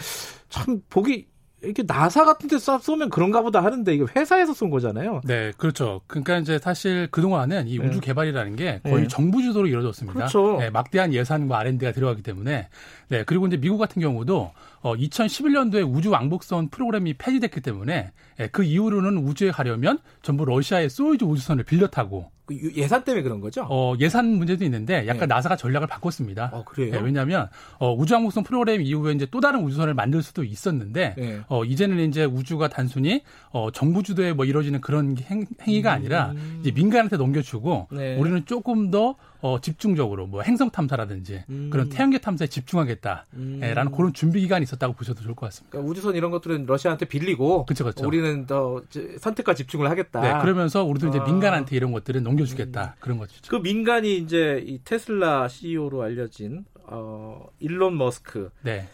참 0.48 0.82
보기 0.90 1.30
이렇게 1.62 1.82
나사 1.82 2.24
같은 2.24 2.48
데 2.48 2.58
쏘면 2.58 3.10
그런가 3.10 3.42
보다 3.42 3.62
하는데 3.62 3.94
이게 3.94 4.04
회사에서 4.16 4.54
쏜 4.54 4.70
거잖아요. 4.70 5.20
네, 5.24 5.52
그렇죠. 5.58 6.00
그러니까 6.06 6.38
이제 6.38 6.58
사실 6.58 7.08
그동안은 7.10 7.68
이 7.68 7.78
우주 7.78 7.94
네. 7.94 8.00
개발이라는 8.00 8.56
게 8.56 8.80
거의 8.82 9.02
네. 9.02 9.08
정부 9.08 9.42
주도로 9.42 9.66
이루어졌습니다. 9.66 10.14
그렇죠. 10.14 10.56
네, 10.58 10.70
막대한 10.70 11.12
예산과 11.12 11.58
R&D가 11.58 11.92
들어가기 11.92 12.22
때문에 12.22 12.68
네, 13.08 13.24
그리고 13.24 13.46
이제 13.46 13.58
미국 13.58 13.78
같은 13.78 14.00
경우도 14.00 14.52
어 14.80 14.94
2011년도에 14.96 15.86
우주 15.94 16.10
왕복선 16.10 16.70
프로그램이 16.70 17.14
폐지됐기 17.14 17.60
때문에 17.60 18.12
예, 18.40 18.46
그 18.46 18.64
이후로는 18.64 19.18
우주에 19.18 19.50
가려면 19.50 19.98
전부 20.22 20.46
러시아의 20.46 20.88
소유주 20.88 21.26
우주선을 21.26 21.64
빌려 21.64 21.88
타고 21.88 22.30
그 22.39 22.39
예산 22.76 23.04
때문에 23.04 23.22
그런 23.22 23.40
거죠? 23.40 23.66
어, 23.68 23.94
예산 24.00 24.26
문제도 24.26 24.64
있는데 24.64 25.06
약간 25.06 25.20
네. 25.20 25.26
나사가 25.26 25.56
전략을 25.56 25.86
바꿨습니다. 25.88 26.50
어, 26.52 26.64
그래요? 26.64 26.92
네, 26.92 27.00
왜냐하면 27.00 27.48
어, 27.78 27.94
우주항공선 27.94 28.44
프로그램 28.44 28.82
이후에 28.82 29.12
이제 29.12 29.26
또 29.30 29.40
다른 29.40 29.60
우주선을 29.64 29.94
만들 29.94 30.22
수도 30.22 30.44
있었는데 30.44 31.14
네. 31.16 31.40
어, 31.48 31.64
이제는 31.64 32.08
이제 32.08 32.24
우주가 32.24 32.68
단순히 32.68 33.22
어, 33.50 33.70
정부 33.70 34.02
주도에 34.02 34.32
뭐 34.32 34.44
이루어지는 34.44 34.80
그런 34.80 35.16
행, 35.18 35.46
위가 35.66 35.92
아니라 35.92 36.32
음. 36.32 36.58
이제 36.60 36.70
민간한테 36.70 37.16
넘겨주고 37.16 37.88
네. 37.92 38.16
우리는 38.16 38.44
조금 38.46 38.90
더 38.90 39.16
어, 39.42 39.60
집중적으로 39.60 40.26
뭐 40.26 40.42
행성 40.42 40.70
탐사라든지 40.70 41.44
음. 41.48 41.70
그런 41.70 41.88
태양계 41.88 42.18
탐사에 42.18 42.48
집중하겠다라는 42.48 43.26
음. 43.34 43.92
그런 43.96 44.12
준비 44.12 44.40
기간이 44.40 44.64
있었다고 44.64 44.94
보셔도 44.94 45.22
좋을 45.22 45.34
것 45.34 45.46
같습니다. 45.46 45.70
그러니까 45.70 45.90
우주선 45.90 46.14
이런 46.14 46.30
것들은 46.30 46.66
러시아한테 46.66 47.06
빌리고 47.06 47.66
그쵸, 47.66 47.84
그쵸. 47.84 48.06
우리는 48.06 48.46
더 48.46 48.82
선택과 49.18 49.54
집중을 49.54 49.88
하겠다. 49.88 50.20
네, 50.20 50.40
그러면서 50.40 50.84
우리도 50.84 51.08
이제 51.08 51.18
아. 51.18 51.24
민간한테 51.24 51.76
이런 51.76 51.92
것들은 51.92 52.22
넘겨주겠다 52.22 52.94
음. 52.96 53.00
그런 53.00 53.18
거죠. 53.18 53.34
그 53.48 53.56
민간이 53.56 54.16
이제 54.18 54.62
이 54.66 54.80
테슬라 54.84 55.48
CEO로 55.48 56.02
알려진 56.02 56.64
어, 56.84 57.46
일론 57.60 57.96
머스크. 57.96 58.50
네. 58.62 58.88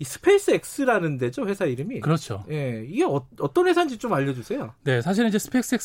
이 0.00 0.04
스페이스 0.04 0.58
X라는 0.78 1.18
데죠 1.18 1.46
회사 1.46 1.66
이름이 1.66 2.00
그렇죠. 2.00 2.42
예, 2.50 2.84
이게 2.88 3.04
어, 3.04 3.22
떤 3.52 3.66
회사인지 3.66 3.98
좀 3.98 4.14
알려주세요. 4.14 4.72
네, 4.82 5.02
사실은 5.02 5.28
이제 5.28 5.38
스페이스 5.38 5.76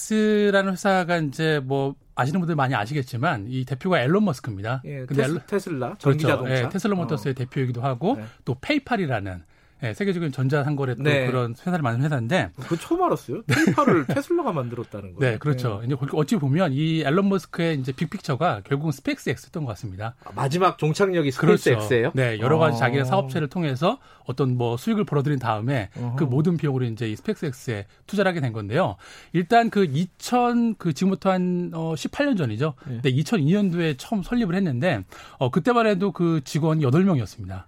X라는 0.50 0.72
회사가 0.72 1.18
이제 1.18 1.60
뭐 1.62 1.96
아시는 2.16 2.40
분들 2.40 2.56
많이 2.56 2.74
아시겠지만 2.74 3.48
이 3.50 3.66
대표가 3.66 4.02
일론 4.02 4.24
머스크입니다. 4.24 4.82
예, 4.86 5.06
근데 5.06 5.24
테스, 5.24 5.40
테슬라 5.48 5.96
전기자동차 6.00 6.44
그렇죠. 6.46 6.66
예, 6.66 6.70
테슬라 6.70 6.96
모터스의 6.96 7.34
어. 7.34 7.36
대표이기도 7.36 7.82
하고 7.82 8.16
네. 8.16 8.24
또 8.46 8.56
페이팔이라는 8.62 9.44
네, 9.82 9.94
세계적인 9.94 10.32
전자상거래 10.32 10.96
또 10.96 11.04
네. 11.04 11.28
그런 11.28 11.52
회사를 11.52 11.82
만든 11.82 12.06
회사인데 12.06 12.52
그 12.68 12.78
처음 12.80 13.04
알았어요. 13.04 13.44
페이팔을 13.44 14.06
테슬라가 14.08 14.52
만들었다는 14.54 15.16
거예요. 15.16 15.34
네, 15.34 15.38
그렇죠. 15.38 15.80
네. 15.82 15.88
이제 15.88 15.96
어찌 16.14 16.38
보면 16.38 16.72
이 16.74 17.02
일론 17.02 17.28
머스크의 17.30 17.80
이제 17.80 17.92
big 17.92 18.09
picture가 18.09 18.62
결국은 18.64 18.92
스페이스 18.92 19.30
X였던 19.30 19.66
것 19.66 19.70
같습니다. 19.72 20.16
아, 20.24 20.32
마지막 20.34 20.78
종착역이 20.78 21.32
스페이스 21.32 21.70
그렇죠. 21.72 21.94
X예요? 21.94 22.12
네, 22.14 22.40
여러 22.40 22.58
가지 22.58 22.76
아. 22.76 22.80
자기의 22.80 23.06
사업체를 23.06 23.50
통해서 23.50 24.00
어떤 24.26 24.58
뭐 24.58 24.78
수익을 24.78 25.04
벌어들인 25.04 25.40
다음에 25.40 25.90
어허. 25.98 26.16
그 26.16 26.24
모든 26.24 26.58
비용으로 26.58 26.86
이제 26.86 27.10
이 27.10 27.16
스페이스 27.16 27.46
X에 27.46 27.86
투자를 28.08 28.30
하게 28.30 28.40
된 28.40 28.54
건데요. 28.54 28.96
일단 29.34 29.70
그 29.70 29.86
2000, 29.86 30.76
그 30.78 30.94
지금부터 30.94 31.32
한 31.32 31.72
어, 31.74 31.94
18년 31.96 32.38
전이죠. 32.38 32.74
네. 32.88 33.02
네, 33.04 33.12
2002년도에 33.12 33.96
처음 33.98 34.24
설립을 34.24 34.56
했는데 34.56 35.04
어, 35.38 35.52
그때만 35.52 35.86
해도 35.86 36.12
그 36.12 36.42
직원이 36.44 36.84
8명이었습니다. 36.86 37.64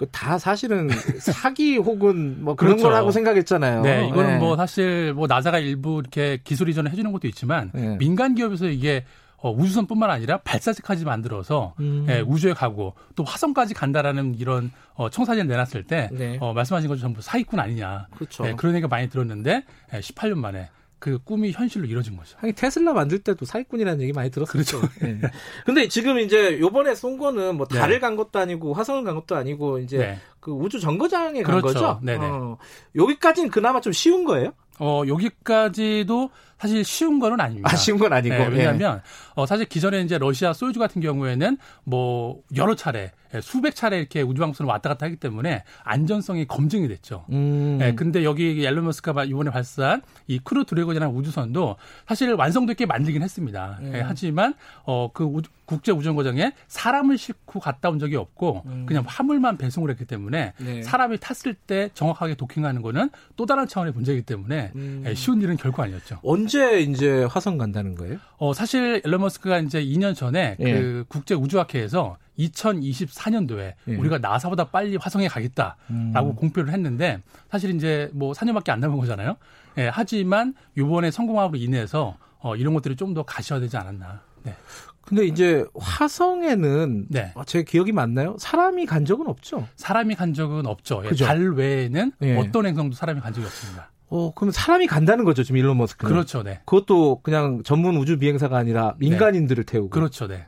그다 0.00 0.38
사실은 0.38 0.88
사기 1.20 1.76
혹은 1.76 2.42
뭐 2.42 2.56
그런 2.56 2.72
그렇죠. 2.72 2.88
거라고 2.88 3.10
생각했잖아요. 3.10 3.82
네, 3.82 4.08
이거는 4.08 4.30
네. 4.30 4.38
뭐 4.38 4.56
사실 4.56 5.12
뭐 5.12 5.26
나사가 5.26 5.58
일부 5.58 6.00
이렇게 6.00 6.40
기술 6.42 6.70
이전을 6.70 6.90
해주는 6.90 7.12
것도 7.12 7.28
있지만 7.28 7.70
네. 7.74 7.98
민간 7.98 8.34
기업에서 8.34 8.68
이게 8.68 9.04
어, 9.36 9.52
우주선뿐만 9.52 10.10
아니라 10.10 10.38
발사체까지 10.38 11.04
만들어서 11.04 11.74
음. 11.80 12.06
예, 12.08 12.20
우주에 12.20 12.54
가고 12.54 12.94
또 13.14 13.24
화성까지 13.24 13.74
간다라는 13.74 14.36
이런 14.38 14.70
어, 14.94 15.10
청사진을 15.10 15.48
내놨을 15.48 15.84
때 15.84 16.08
네. 16.12 16.38
어, 16.40 16.54
말씀하신 16.54 16.88
것처럼 16.88 17.12
전부 17.12 17.20
사기꾼 17.20 17.60
아니냐. 17.60 18.06
그렇죠. 18.14 18.46
예, 18.46 18.54
그런 18.54 18.74
얘기가 18.74 18.88
많이 18.88 19.10
들었는데 19.10 19.64
예, 19.94 19.98
18년 20.00 20.38
만에 20.38 20.70
그 21.00 21.18
꿈이 21.24 21.50
현실로 21.50 21.86
이루어진 21.86 22.16
거죠. 22.16 22.36
하긴 22.38 22.54
테슬라 22.54 22.92
만들 22.92 23.18
때도 23.18 23.46
사기꾼이라는 23.46 24.02
얘기 24.02 24.12
많이 24.12 24.30
들었어요. 24.30 24.52
그렇죠. 24.52 24.80
네. 25.00 25.18
근데 25.64 25.88
지금 25.88 26.18
이제 26.18 26.60
요번에 26.60 26.94
쏜 26.94 27.18
거는 27.18 27.56
뭐 27.56 27.66
달을 27.66 27.94
네. 27.96 28.00
간 28.00 28.16
것도 28.16 28.38
아니고 28.38 28.74
화성을 28.74 29.02
간 29.02 29.14
것도 29.14 29.34
아니고 29.34 29.78
이제 29.78 29.98
네. 29.98 30.18
그 30.38 30.52
우주 30.52 30.78
정거장에 30.78 31.42
그렇죠. 31.42 31.66
간 31.66 31.74
거죠. 31.74 32.00
네네. 32.02 32.26
어, 32.26 32.58
여기까지는 32.94 33.50
그나마 33.50 33.80
좀 33.80 33.92
쉬운 33.92 34.24
거예요? 34.24 34.52
어, 34.78 35.02
여기까지도 35.06 36.30
사실 36.58 36.84
쉬운 36.84 37.18
거는 37.18 37.40
아닙니다. 37.40 37.70
아, 37.72 37.76
쉬운 37.76 37.98
건 37.98 38.12
아니고. 38.12 38.34
네, 38.34 38.48
왜냐하면 38.48 38.96
네. 38.96 39.02
어, 39.34 39.46
사실 39.46 39.66
기존에 39.66 40.00
이제 40.00 40.18
러시아 40.18 40.52
소유즈 40.52 40.78
같은 40.78 41.00
경우에는 41.00 41.56
뭐 41.84 42.40
여러 42.56 42.74
차례 42.74 43.12
예, 43.29 43.29
수백 43.42 43.74
차례 43.74 43.98
이렇게 43.98 44.22
우주방송을 44.22 44.68
왔다 44.68 44.88
갔다 44.88 45.06
하기 45.06 45.16
때문에 45.16 45.64
안전성이 45.84 46.46
검증이 46.46 46.88
됐죠. 46.88 47.24
음. 47.30 47.78
네, 47.78 47.94
근데 47.94 48.24
여기 48.24 48.64
일론 48.64 48.84
머스크가 48.84 49.24
이번에 49.24 49.50
발사한 49.50 50.02
이 50.26 50.38
크루 50.38 50.64
드래곤이라는 50.64 51.14
우주선도 51.14 51.76
사실 52.06 52.32
완성도 52.34 52.72
있게 52.72 52.86
만들긴 52.86 53.22
했습니다. 53.22 53.78
음. 53.80 53.92
네, 53.92 54.00
하지만 54.00 54.54
어, 54.84 55.10
그 55.12 55.24
우주, 55.24 55.50
국제 55.64 55.92
우주정거장에 55.92 56.52
사람을 56.66 57.16
싣고 57.16 57.60
갔다 57.60 57.90
온 57.90 58.00
적이 58.00 58.16
없고 58.16 58.62
음. 58.66 58.86
그냥 58.86 59.04
화물만 59.06 59.56
배송을 59.56 59.90
했기 59.90 60.04
때문에 60.04 60.52
네. 60.58 60.82
사람이 60.82 61.18
탔을 61.18 61.54
때 61.54 61.90
정확하게 61.94 62.34
도킹하는 62.34 62.82
거는 62.82 63.10
또 63.36 63.46
다른 63.46 63.68
차원의 63.68 63.92
문제이기 63.92 64.22
때문에 64.22 64.72
음. 64.74 65.02
네, 65.04 65.14
쉬운 65.14 65.40
일은 65.40 65.56
결코 65.56 65.82
아니었죠. 65.82 66.18
언제 66.24 66.80
이제 66.80 67.24
화성 67.24 67.56
간다는 67.56 67.94
거예요? 67.94 68.18
어, 68.38 68.52
사실 68.52 69.00
앨런 69.04 69.20
머스크가 69.20 69.60
이제 69.60 69.84
2년 69.84 70.16
전에 70.16 70.56
예. 70.58 70.72
그 70.72 71.04
국제 71.08 71.34
우주학회에서 71.34 72.16
2024년도에 72.48 73.74
예. 73.88 73.94
우리가 73.96 74.18
나사보다 74.18 74.64
빨리 74.64 74.96
화성에 74.96 75.28
가겠다라고 75.28 75.76
음. 75.90 76.36
공표를 76.36 76.72
했는데 76.72 77.20
사실 77.50 77.74
이제 77.74 78.10
뭐 78.12 78.32
4년밖에 78.32 78.70
안 78.70 78.80
남은 78.80 78.96
거잖아요. 78.98 79.36
예, 79.78 79.88
하지만 79.92 80.54
이번에 80.76 81.10
성공함으로 81.10 81.58
인해서 81.58 82.16
어, 82.38 82.56
이런 82.56 82.74
것들이 82.74 82.96
좀 82.96 83.14
더 83.14 83.22
가셔야 83.24 83.58
되지 83.60 83.76
않았나. 83.76 84.20
네. 84.44 84.54
근데 85.02 85.24
이제 85.26 85.64
화성에는 85.76 87.06
네. 87.08 87.32
어, 87.34 87.44
제 87.44 87.64
기억이 87.64 87.90
맞나요? 87.92 88.36
사람이 88.38 88.86
간 88.86 89.04
적은 89.04 89.26
없죠. 89.26 89.66
사람이 89.76 90.14
간 90.14 90.32
적은 90.34 90.66
없죠. 90.66 91.02
예, 91.04 91.14
달 91.16 91.50
외에는 91.52 92.12
예. 92.22 92.36
어떤 92.36 92.66
행성도 92.66 92.94
사람이 92.94 93.20
간 93.20 93.32
적이 93.32 93.46
없습니다. 93.46 93.90
어, 94.08 94.32
그럼 94.34 94.50
사람이 94.50 94.86
간다는 94.86 95.24
거죠, 95.24 95.42
지금 95.42 95.56
일론 95.56 95.78
머스크. 95.78 96.06
그렇죠, 96.06 96.42
네. 96.42 96.60
그것도 96.64 97.20
그냥 97.22 97.62
전문 97.64 97.96
우주 97.96 98.18
비행사가 98.18 98.56
아니라 98.56 98.94
민간인들을 98.98 99.64
네. 99.64 99.72
태우고. 99.72 99.90
그렇죠, 99.90 100.26
네. 100.28 100.46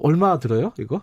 얼마 0.00 0.38
들어요, 0.38 0.72
이거? 0.78 1.02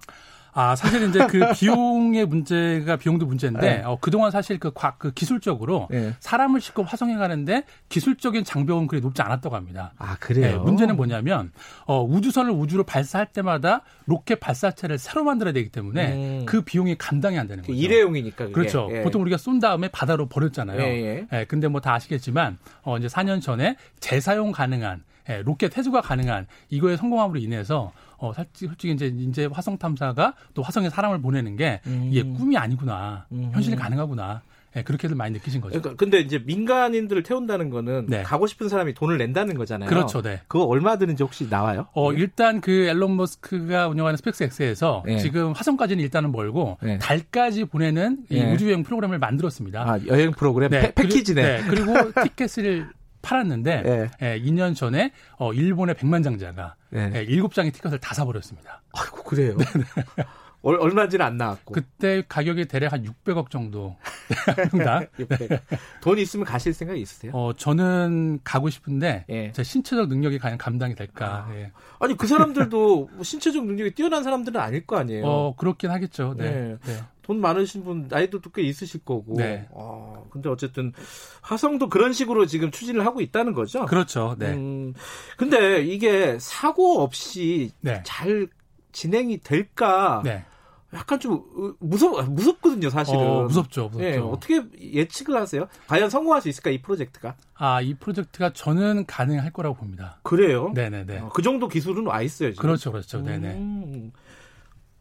아, 0.59 0.75
사실 0.75 1.07
이제 1.07 1.27
그 1.27 1.39
비용의 1.53 2.25
문제가 2.25 2.95
비용도 2.95 3.27
문제인데 3.27 3.59
네. 3.77 3.83
어, 3.85 3.99
그동안 4.01 4.31
사실 4.31 4.57
그, 4.57 4.71
과, 4.73 4.95
그 4.97 5.11
기술적으로 5.11 5.87
네. 5.91 6.15
사람을 6.19 6.61
싣고 6.61 6.81
화성에 6.81 7.15
가는데 7.15 7.63
기술적인 7.89 8.43
장벽은 8.43 8.87
그리 8.87 8.99
높지 8.99 9.21
않았다고 9.21 9.55
합니다. 9.55 9.93
아, 9.99 10.17
그래요? 10.19 10.47
네, 10.47 10.57
문제는 10.57 10.95
뭐냐면 10.95 11.51
어, 11.85 12.03
우주선을 12.03 12.49
우주로 12.49 12.83
발사할 12.85 13.27
때마다 13.33 13.83
로켓 14.07 14.39
발사체를 14.39 14.97
새로 14.97 15.23
만들어야 15.23 15.53
되기 15.53 15.69
때문에 15.69 16.13
음. 16.13 16.45
그 16.47 16.61
비용이 16.61 16.97
감당이 16.97 17.37
안 17.37 17.47
되는 17.47 17.61
그 17.61 17.67
거죠. 17.67 17.79
일회용이니까 17.79 18.45
그게. 18.45 18.51
그렇죠. 18.53 18.89
예. 18.93 19.03
보통 19.03 19.21
우리가 19.21 19.37
쏜 19.37 19.59
다음에 19.59 19.89
바다로 19.89 20.25
버렸잖아요. 20.27 20.81
예, 20.81 20.85
예. 20.85 21.27
예 21.31 21.45
근데 21.45 21.67
뭐 21.67 21.81
다 21.81 21.93
아시겠지만 21.93 22.57
어, 22.81 22.97
이제 22.97 23.05
4년 23.05 23.43
전에 23.43 23.75
재사용 23.99 24.51
가능한 24.51 25.03
예, 25.29 25.43
로켓 25.43 25.77
회수가 25.77 26.01
가능한 26.01 26.47
이거에 26.69 26.97
성공함으로 26.97 27.37
인해서 27.39 27.91
어, 28.17 28.33
솔직히, 28.33 28.67
솔직히 28.67 28.93
이제, 28.93 29.07
이제 29.07 29.45
화성 29.51 29.77
탐사가 29.77 30.33
또 30.53 30.61
화성에 30.61 30.89
사람을 30.89 31.21
보내는 31.21 31.55
게 31.55 31.81
음. 31.87 32.09
이게 32.11 32.23
꿈이 32.23 32.57
아니구나. 32.57 33.25
음. 33.31 33.51
현실이 33.53 33.75
가능하구나. 33.75 34.41
네, 34.77 34.83
그렇게들 34.83 35.15
많이 35.15 35.33
느끼신 35.33 35.59
거죠. 35.59 35.81
그러니까 35.81 35.97
근데 35.97 36.19
이제 36.19 36.37
민간인들을 36.37 37.23
태운다는 37.23 37.71
거는 37.71 38.05
네. 38.09 38.21
가고 38.21 38.45
싶은 38.45 38.69
사람이 38.69 38.93
돈을 38.93 39.17
낸다는 39.17 39.55
거잖아요. 39.55 39.89
그렇죠, 39.89 40.21
네. 40.21 40.41
그거 40.47 40.65
얼마 40.65 40.97
드는지 40.99 41.23
혹시 41.23 41.47
나와요? 41.49 41.87
어, 41.93 42.13
일단 42.13 42.61
그 42.61 42.85
앨런 42.87 43.15
머스크가 43.15 43.87
운영하는 43.87 44.17
스펙스X에서 44.17 45.03
네. 45.07 45.17
지금 45.17 45.53
화성까지는 45.53 46.03
일단은 46.03 46.31
멀고 46.31 46.77
네. 46.83 46.99
달까지 46.99 47.65
보내는 47.65 48.25
이 48.29 48.35
네. 48.35 48.53
우주 48.53 48.67
여행 48.67 48.83
프로그램을 48.83 49.17
만들었습니다. 49.17 49.81
아, 49.81 49.99
여행 50.05 50.31
프로그램 50.31 50.69
네. 50.69 50.93
패, 50.93 51.07
키지네 51.07 51.41
네, 51.41 51.63
그리고 51.67 51.93
티켓을 52.23 52.87
팔았는데 53.21 53.83
예. 53.85 54.09
예, 54.25 54.41
2년 54.41 54.75
전에 54.75 55.11
어, 55.37 55.53
일본의 55.53 55.95
백만장자가 55.95 56.75
예. 56.95 57.11
예, 57.15 57.25
7장의 57.25 57.73
티켓을 57.73 57.99
다 57.99 58.13
사버렸습니다. 58.13 58.81
아이고 58.93 59.23
그래요? 59.23 59.57
얼마인지는 60.75 61.25
안 61.25 61.37
나왔고. 61.37 61.73
그때 61.73 62.23
가격이 62.27 62.65
대략 62.65 62.93
한 62.93 63.03
600억 63.03 63.49
정도. 63.49 63.95
600. 65.19 65.61
돈 66.01 66.19
있으면 66.19 66.45
가실 66.45 66.73
생각 66.73 66.97
있으세요? 66.97 67.31
어, 67.33 67.53
저는 67.53 68.39
가고 68.43 68.69
싶은데 68.69 69.25
예. 69.29 69.51
제 69.53 69.63
신체적 69.63 70.09
능력이 70.09 70.39
과연 70.39 70.57
감당이 70.57 70.95
될까. 70.95 71.47
아. 71.47 71.55
예. 71.55 71.71
아니 71.99 72.17
그 72.17 72.27
사람들도 72.27 73.09
뭐 73.13 73.23
신체적 73.23 73.65
능력이 73.65 73.91
뛰어난 73.91 74.23
사람들은 74.23 74.59
아닐 74.59 74.85
거 74.85 74.97
아니에요. 74.97 75.25
어, 75.25 75.55
그렇긴 75.55 75.89
하겠죠. 75.89 76.35
네. 76.37 76.45
예. 76.45 76.77
네. 76.85 77.03
돈 77.21 77.41
많으신 77.41 77.83
분 77.83 78.07
나이도 78.09 78.39
꽤 78.53 78.61
있으실 78.61 79.01
거고. 79.03 79.35
네. 79.35 79.67
아, 79.75 80.13
근데 80.29 80.47
어쨌든 80.47 80.93
화성도 81.41 81.89
그런 81.89 82.13
식으로 82.13 82.45
지금 82.45 82.71
추진을 82.71 83.05
하고 83.05 83.19
있다는 83.19 83.53
거죠. 83.53 83.85
그렇죠. 83.85 84.35
네. 84.39 84.53
음, 84.53 84.93
근데 85.35 85.81
이게 85.81 86.37
사고 86.39 87.01
없이 87.01 87.71
네. 87.81 88.01
잘 88.05 88.47
진행이 88.93 89.39
될까? 89.41 90.21
네. 90.23 90.45
약간 90.93 91.19
좀 91.19 91.75
무섭 91.79 92.29
무섭거든요, 92.31 92.89
사실은. 92.89 93.19
어, 93.19 93.43
무섭죠, 93.43 93.89
무섭죠. 93.89 93.97
네, 93.99 94.17
어떻게 94.17 94.61
예측을 94.79 95.35
하세요? 95.35 95.67
과연 95.87 96.09
성공할 96.09 96.41
수 96.41 96.47
있을까 96.47 96.69
이 96.69 96.81
프로젝트가? 96.81 97.35
아, 97.55 97.81
이 97.81 97.93
프로젝트가 97.93 98.53
저는 98.53 99.05
가능할 99.05 99.51
거라고 99.51 99.75
봅니다. 99.75 100.19
그래요? 100.23 100.71
네네네. 100.73 101.19
어, 101.19 101.29
그 101.33 101.41
정도 101.41 101.67
기술은 101.67 102.05
와 102.05 102.21
있어요, 102.21 102.51
지금. 102.51 102.61
그렇죠, 102.61 102.91
그렇죠. 102.91 103.21
네네. 103.21 103.53
음, 103.55 104.11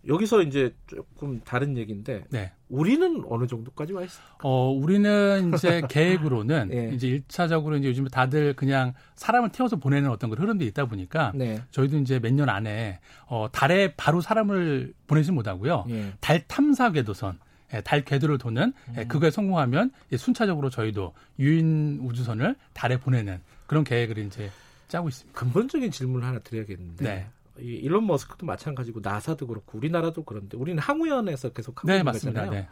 여기서 0.08 0.42
이제 0.42 0.74
조금 0.86 1.40
다른 1.44 1.76
얘기인데 1.76 2.24
네. 2.30 2.52
우리는 2.68 3.22
어느 3.28 3.46
정도까지 3.46 3.92
와 3.92 4.02
있어요? 4.02 4.26
어, 4.42 4.70
우리는 4.70 5.52
이제 5.54 5.82
계획으로는 5.88 6.68
네. 6.68 6.90
이제 6.94 7.20
1차적으로 7.28 7.78
이제 7.78 7.88
요즘 7.88 8.06
다들 8.08 8.54
그냥 8.54 8.92
사람을 9.14 9.50
태워서 9.50 9.76
보내는 9.76 10.10
어떤 10.10 10.30
그런 10.30 10.42
흐름도 10.44 10.64
있다 10.64 10.86
보니까 10.86 11.32
네. 11.34 11.62
저희도 11.70 11.98
이제 11.98 12.18
몇 12.18 12.32
년 12.32 12.48
안에 12.48 12.98
어, 13.26 13.48
달에 13.52 13.94
바로 13.96 14.20
사람을 14.20 14.92
보내지 15.06 15.32
못하고요. 15.32 15.84
네. 15.88 16.12
달 16.20 16.46
탐사 16.48 16.90
궤도선 16.90 17.38
예, 17.74 17.80
달 17.80 18.04
궤도를 18.04 18.38
도는 18.38 18.72
예, 18.96 19.02
음. 19.02 19.08
그거에 19.08 19.30
성공하면 19.30 19.90
순차적으로 20.16 20.70
저희도 20.70 21.14
유인 21.38 21.98
우주선을 22.02 22.54
달에 22.74 22.96
보내는 22.98 23.40
그런 23.66 23.82
계획을 23.84 24.18
이제 24.18 24.50
짜고 24.88 25.08
있습니다. 25.08 25.38
근본적인 25.38 25.90
질문을 25.90 26.26
하나 26.26 26.38
드려야겠는데 26.40 27.04
네. 27.04 27.26
이 27.60 27.64
일론 27.64 28.06
머스크도 28.06 28.46
마찬가지고 28.46 29.00
나사도 29.02 29.46
그렇고 29.46 29.78
우리나라도 29.78 30.24
그런데 30.24 30.56
우리는 30.56 30.78
항우연에서 30.80 31.50
계속 31.50 31.78
하고 31.78 31.88
네, 31.88 31.94
있는 31.94 32.04
맞습니다. 32.04 32.40
거잖아요. 32.40 32.62
네. 32.62 32.68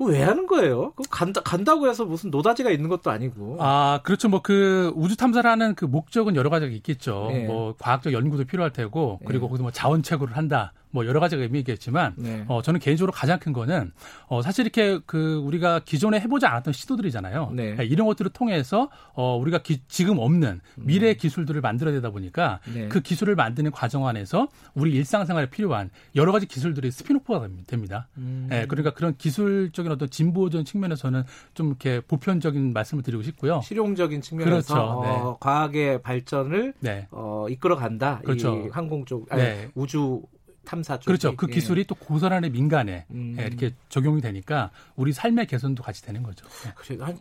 왜 0.00 0.22
하는 0.22 0.46
거예요? 0.46 0.92
그 0.96 1.04
간다, 1.08 1.40
간다고 1.40 1.88
해서 1.88 2.04
무슨 2.04 2.30
노다지가 2.30 2.70
있는 2.70 2.88
것도 2.88 3.10
아니고. 3.10 3.58
아, 3.60 4.00
그렇죠. 4.02 4.28
뭐 4.28 4.40
그 4.42 4.92
우주 4.96 5.16
탐사를 5.16 5.48
하는 5.48 5.74
그 5.76 5.84
목적은 5.84 6.34
여러 6.34 6.50
가지가 6.50 6.72
있겠죠. 6.72 7.28
네. 7.30 7.46
뭐 7.46 7.76
과학적 7.78 8.12
연구도 8.12 8.44
필요할 8.44 8.72
테고, 8.72 9.20
그리고 9.24 9.46
네. 9.46 9.50
거기서 9.50 9.62
뭐 9.62 9.70
자원 9.70 10.02
채굴을 10.02 10.36
한다. 10.36 10.72
뭐 10.94 11.06
여러 11.06 11.18
가지가 11.18 11.42
의미겠지만 11.42 12.14
네. 12.16 12.44
어 12.46 12.62
저는 12.62 12.78
개인적으로 12.78 13.12
가장 13.12 13.40
큰 13.40 13.52
거는 13.52 13.90
어 14.28 14.42
사실 14.42 14.64
이렇게 14.64 15.00
그 15.06 15.42
우리가 15.44 15.80
기존에 15.80 16.20
해보지 16.20 16.46
않았던 16.46 16.72
시도들이잖아요. 16.72 17.50
네. 17.52 17.74
네 17.74 17.84
이런 17.84 18.06
것들을 18.06 18.30
통해서 18.30 18.88
어 19.14 19.36
우리가 19.36 19.58
기, 19.58 19.80
지금 19.88 20.18
없는 20.18 20.60
미래 20.76 21.10
음. 21.10 21.14
기술들을 21.18 21.60
만들어야 21.60 21.94
되다 21.94 22.10
보니까 22.10 22.60
네. 22.72 22.88
그 22.88 23.00
기술을 23.00 23.34
만드는 23.34 23.72
과정 23.72 24.06
안에서 24.06 24.46
우리 24.74 24.92
일상생활에 24.92 25.50
필요한 25.50 25.90
여러 26.14 26.30
가지 26.30 26.46
기술들이 26.46 26.92
spin-off가 26.92 27.48
됩니다. 27.66 28.06
음. 28.16 28.48
예, 28.52 28.66
그러니까 28.68 28.94
그런 28.94 29.16
기술적인 29.16 29.90
어떤 29.90 30.08
진보적인 30.08 30.64
측면에서는 30.64 31.24
좀 31.54 31.66
이렇게 31.66 32.02
보편적인 32.02 32.72
말씀을 32.72 33.02
드리고 33.02 33.24
싶고요. 33.24 33.62
실용적인 33.64 34.20
측면에서 34.20 34.74
그렇죠. 34.74 35.02
네. 35.02 35.10
어, 35.10 35.36
과학의 35.40 36.02
발전을 36.02 36.74
네. 36.78 37.08
어, 37.10 37.46
이끌어간다. 37.50 38.20
그렇죠. 38.24 38.66
이 38.66 38.68
항공 38.70 39.04
쪽 39.06 39.26
아니, 39.32 39.42
네. 39.42 39.68
우주 39.74 40.22
탐사 40.64 40.98
쪽 40.98 41.06
그렇죠. 41.06 41.36
그 41.36 41.46
예. 41.50 41.54
기술이 41.54 41.80
예. 41.80 41.84
또 41.84 41.94
고스란히 41.94 42.50
민간에 42.50 43.06
음. 43.10 43.36
예, 43.38 43.46
이렇게 43.46 43.72
적용이 43.88 44.20
되니까 44.20 44.70
우리 44.96 45.12
삶의 45.12 45.46
개선도 45.46 45.82
같이 45.82 46.02
되는 46.02 46.22
거죠. 46.22 46.46
예. 46.66 46.72
그래, 46.74 46.98
한 47.00 47.18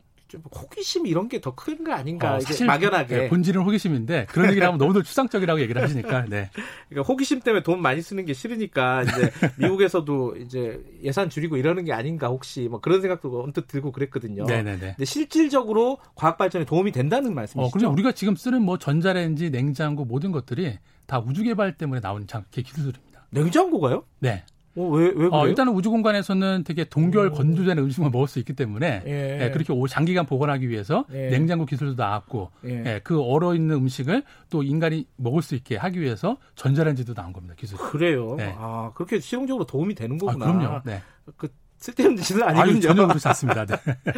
호기심 0.56 1.06
이런 1.06 1.30
게 1.30 1.40
더 1.40 1.52
큰 1.56 1.84
거 1.84 1.94
아닌가 1.94 2.38
어, 2.38 2.40
사실 2.40 2.66
막연하게 2.66 3.16
네, 3.18 3.30
본질은 3.30 3.62
호기심인데 3.62 4.26
그런 4.32 4.50
얘기를 4.50 4.66
하면 4.66 4.80
너무들 4.80 5.04
추상적이라고 5.04 5.62
얘기를 5.62 5.80
하시니까 5.80 6.26
네. 6.26 6.50
그러니까 6.90 7.08
호기심 7.08 7.42
때문에 7.42 7.62
돈 7.62 7.84
많이 7.84 8.02
쓰는 8.02 8.26
게 8.26 8.34
싫으니까 8.34 9.04
이제 9.04 9.32
미국에서도 9.60 10.38
이제 10.38 10.84
예산 11.04 11.30
줄이고 11.30 11.56
이러는 11.58 11.86
게 11.86 11.94
아닌가 11.94 12.30
혹시 12.30 12.62
뭐 12.68 12.80
그런 12.82 13.02
생각도 13.02 13.44
언뜻 13.44 13.68
들고 13.68 13.92
그랬거든요. 13.92 14.46
네네네. 14.46 14.80
근데 14.80 15.06
실질적으로 15.06 16.00
과학 16.16 16.40
발전에 16.40 16.66
도움이 16.66 16.92
된다는 16.94 17.36
말씀이시죠? 17.36 17.68
어, 17.68 17.70
그럼 17.70 17.94
우리가 17.94 18.12
지금 18.14 18.36
쓰는 18.36 18.64
뭐 18.64 18.80
전자레인지, 18.80 19.52
냉장고 19.52 20.04
모든 20.04 20.32
것들이 20.32 20.80
다 21.06 21.20
우주 21.20 21.44
개발 21.44 21.78
때문에 21.78 22.02
나온 22.02 22.26
기술들입니다. 22.50 23.13
냉장고가요? 23.34 24.04
네. 24.20 24.44
어, 24.76 24.88
왜, 24.88 25.12
왜? 25.16 25.28
어, 25.32 25.48
일단은 25.48 25.74
우주 25.74 25.92
공간에서는 25.92 26.64
되게 26.64 26.84
동결 26.84 27.32
건조된 27.32 27.78
음식을 27.78 28.10
먹을 28.10 28.28
수 28.28 28.40
있기 28.40 28.54
때문에 28.54 29.04
예. 29.06 29.40
예, 29.44 29.52
그렇게 29.52 29.72
장기간 29.88 30.26
보관하기 30.26 30.68
위해서 30.68 31.06
예. 31.14 31.30
냉장고 31.30 31.66
기술도 31.66 31.94
나왔고 31.96 32.50
예. 32.66 32.84
예. 32.86 33.02
그 33.04 33.22
얼어 33.22 33.54
있는 33.54 33.76
음식을 33.76 34.24
또 34.50 34.64
인간이 34.64 35.06
먹을 35.16 35.44
수 35.44 35.54
있게 35.54 35.78
하기 35.78 36.02
위해서 36.02 36.38
전자레인지도 36.56 37.14
나온 37.14 37.34
겁니다. 37.34 37.54
기술. 37.56 37.78
그래요. 37.78 38.36
네. 38.36 38.56
아 38.58 38.92
그렇게 38.96 39.20
실용적으로 39.20 39.66
도움이 39.66 39.94
되는 39.94 40.18
거구나. 40.18 40.46
아, 40.48 40.54
그럼요. 40.54 40.82
네. 40.86 41.04
그 41.38 41.50
쓸데없는 41.78 42.24
짓은 42.24 42.42
아니군요. 42.42 42.72
아유, 42.72 42.82
전혀 42.82 43.08
그렇지 43.08 43.28
않습니다. 43.28 43.66
네. 43.66 43.76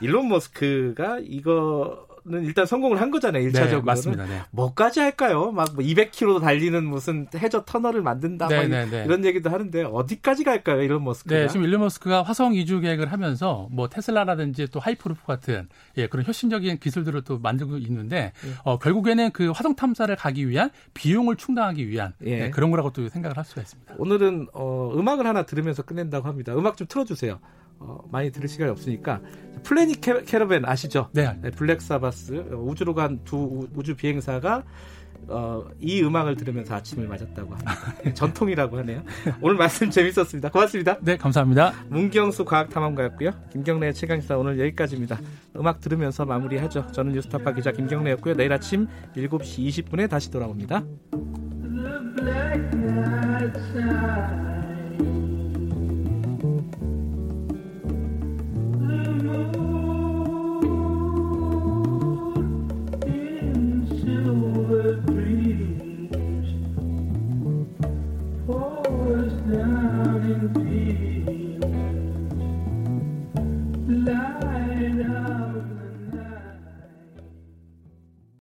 일론 0.00 0.28
머스크가 0.28 1.18
이거 1.24 2.06
는 2.28 2.44
일단 2.44 2.66
성공을 2.66 3.00
한 3.00 3.12
거잖아요. 3.12 3.48
1차적으로. 3.48 3.70
네, 3.70 3.80
맞습니다. 3.82 4.26
네. 4.26 4.42
뭐까지 4.50 4.98
할까요? 4.98 5.52
막 5.52 5.76
뭐 5.76 5.84
200km 5.84 6.40
달리는 6.40 6.84
무슨 6.84 7.26
해저 7.34 7.64
터널을 7.64 8.02
만든다 8.02 8.48
네, 8.48 8.66
네, 8.66 8.86
네, 8.86 9.04
이런 9.04 9.24
얘기도 9.24 9.50
하는데 9.50 9.84
어디까지 9.84 10.42
갈까요? 10.44 10.82
일론 10.82 11.04
머스크가? 11.04 11.36
네, 11.36 11.48
지금 11.48 11.64
일론 11.64 11.82
머스크가 11.82 12.22
화성 12.22 12.54
이주 12.54 12.80
계획을 12.80 13.12
하면서 13.12 13.68
뭐 13.70 13.88
테슬라라든지 13.88 14.68
또 14.68 14.80
하이프루프 14.80 15.26
같은 15.26 15.68
예, 15.98 16.06
그런 16.06 16.24
혁신적인 16.24 16.78
기술들을 16.78 17.22
또 17.22 17.38
만들고 17.38 17.76
있는데 17.78 18.32
예. 18.46 18.50
어, 18.64 18.78
결국에는 18.78 19.30
그 19.32 19.50
화성 19.50 19.76
탐사를 19.76 20.14
가기 20.16 20.48
위한 20.48 20.70
비용을 20.94 21.36
충당하기 21.36 21.88
위한 21.88 22.14
예. 22.24 22.46
예, 22.46 22.50
그런 22.50 22.70
거라고 22.70 22.90
또 22.92 23.08
생각을 23.08 23.36
할 23.36 23.44
수가 23.44 23.60
있습니다. 23.60 23.94
오늘은 23.98 24.48
어, 24.54 24.92
음악을 24.94 25.26
하나 25.26 25.42
들으면서 25.44 25.82
끝낸다고 25.82 26.26
합니다. 26.26 26.54
음악 26.54 26.76
좀 26.76 26.86
틀어 26.88 27.04
주세요. 27.04 27.38
어, 27.78 27.98
많이 28.10 28.30
들을 28.30 28.48
시간이 28.48 28.70
없으니까 28.70 29.20
Planet 29.62 30.00
Caravan 30.26 30.64
아시죠? 30.64 31.08
네. 31.12 31.36
네 31.42 31.50
Black 31.50 31.80
Sabbath 31.82 32.46
어, 32.52 32.56
우주로 32.56 32.94
간 32.94 33.20
두 33.24 33.68
우주 33.74 33.94
비행사가 33.96 34.64
어, 35.28 35.64
이 35.80 36.02
음악을 36.02 36.36
들으면서 36.36 36.76
아침을 36.76 37.08
맞았다고 37.08 37.52
합니다. 37.52 37.74
전통이라고 38.14 38.78
하네요. 38.78 39.02
오늘 39.40 39.56
말씀 39.56 39.90
재밌었습니다. 39.90 40.50
고맙습니다. 40.50 40.98
네, 41.00 41.16
감사합니다. 41.16 41.72
문경수 41.88 42.44
과학탐험가였고요. 42.44 43.32
김경래의 43.50 43.94
최강시사 43.94 44.36
오늘 44.36 44.58
여기까지입니다. 44.60 45.18
음악 45.56 45.80
들으면서 45.80 46.24
마무리하죠. 46.26 46.92
저는 46.92 47.12
뉴스타파 47.12 47.52
기자 47.52 47.72
김경래였고요. 47.72 48.34
내일 48.36 48.52
아침 48.52 48.86
7시 49.16 49.86
20분에 49.86 50.08
다시 50.08 50.30
돌아옵니다. 50.30 50.84
Oh. 59.28 59.55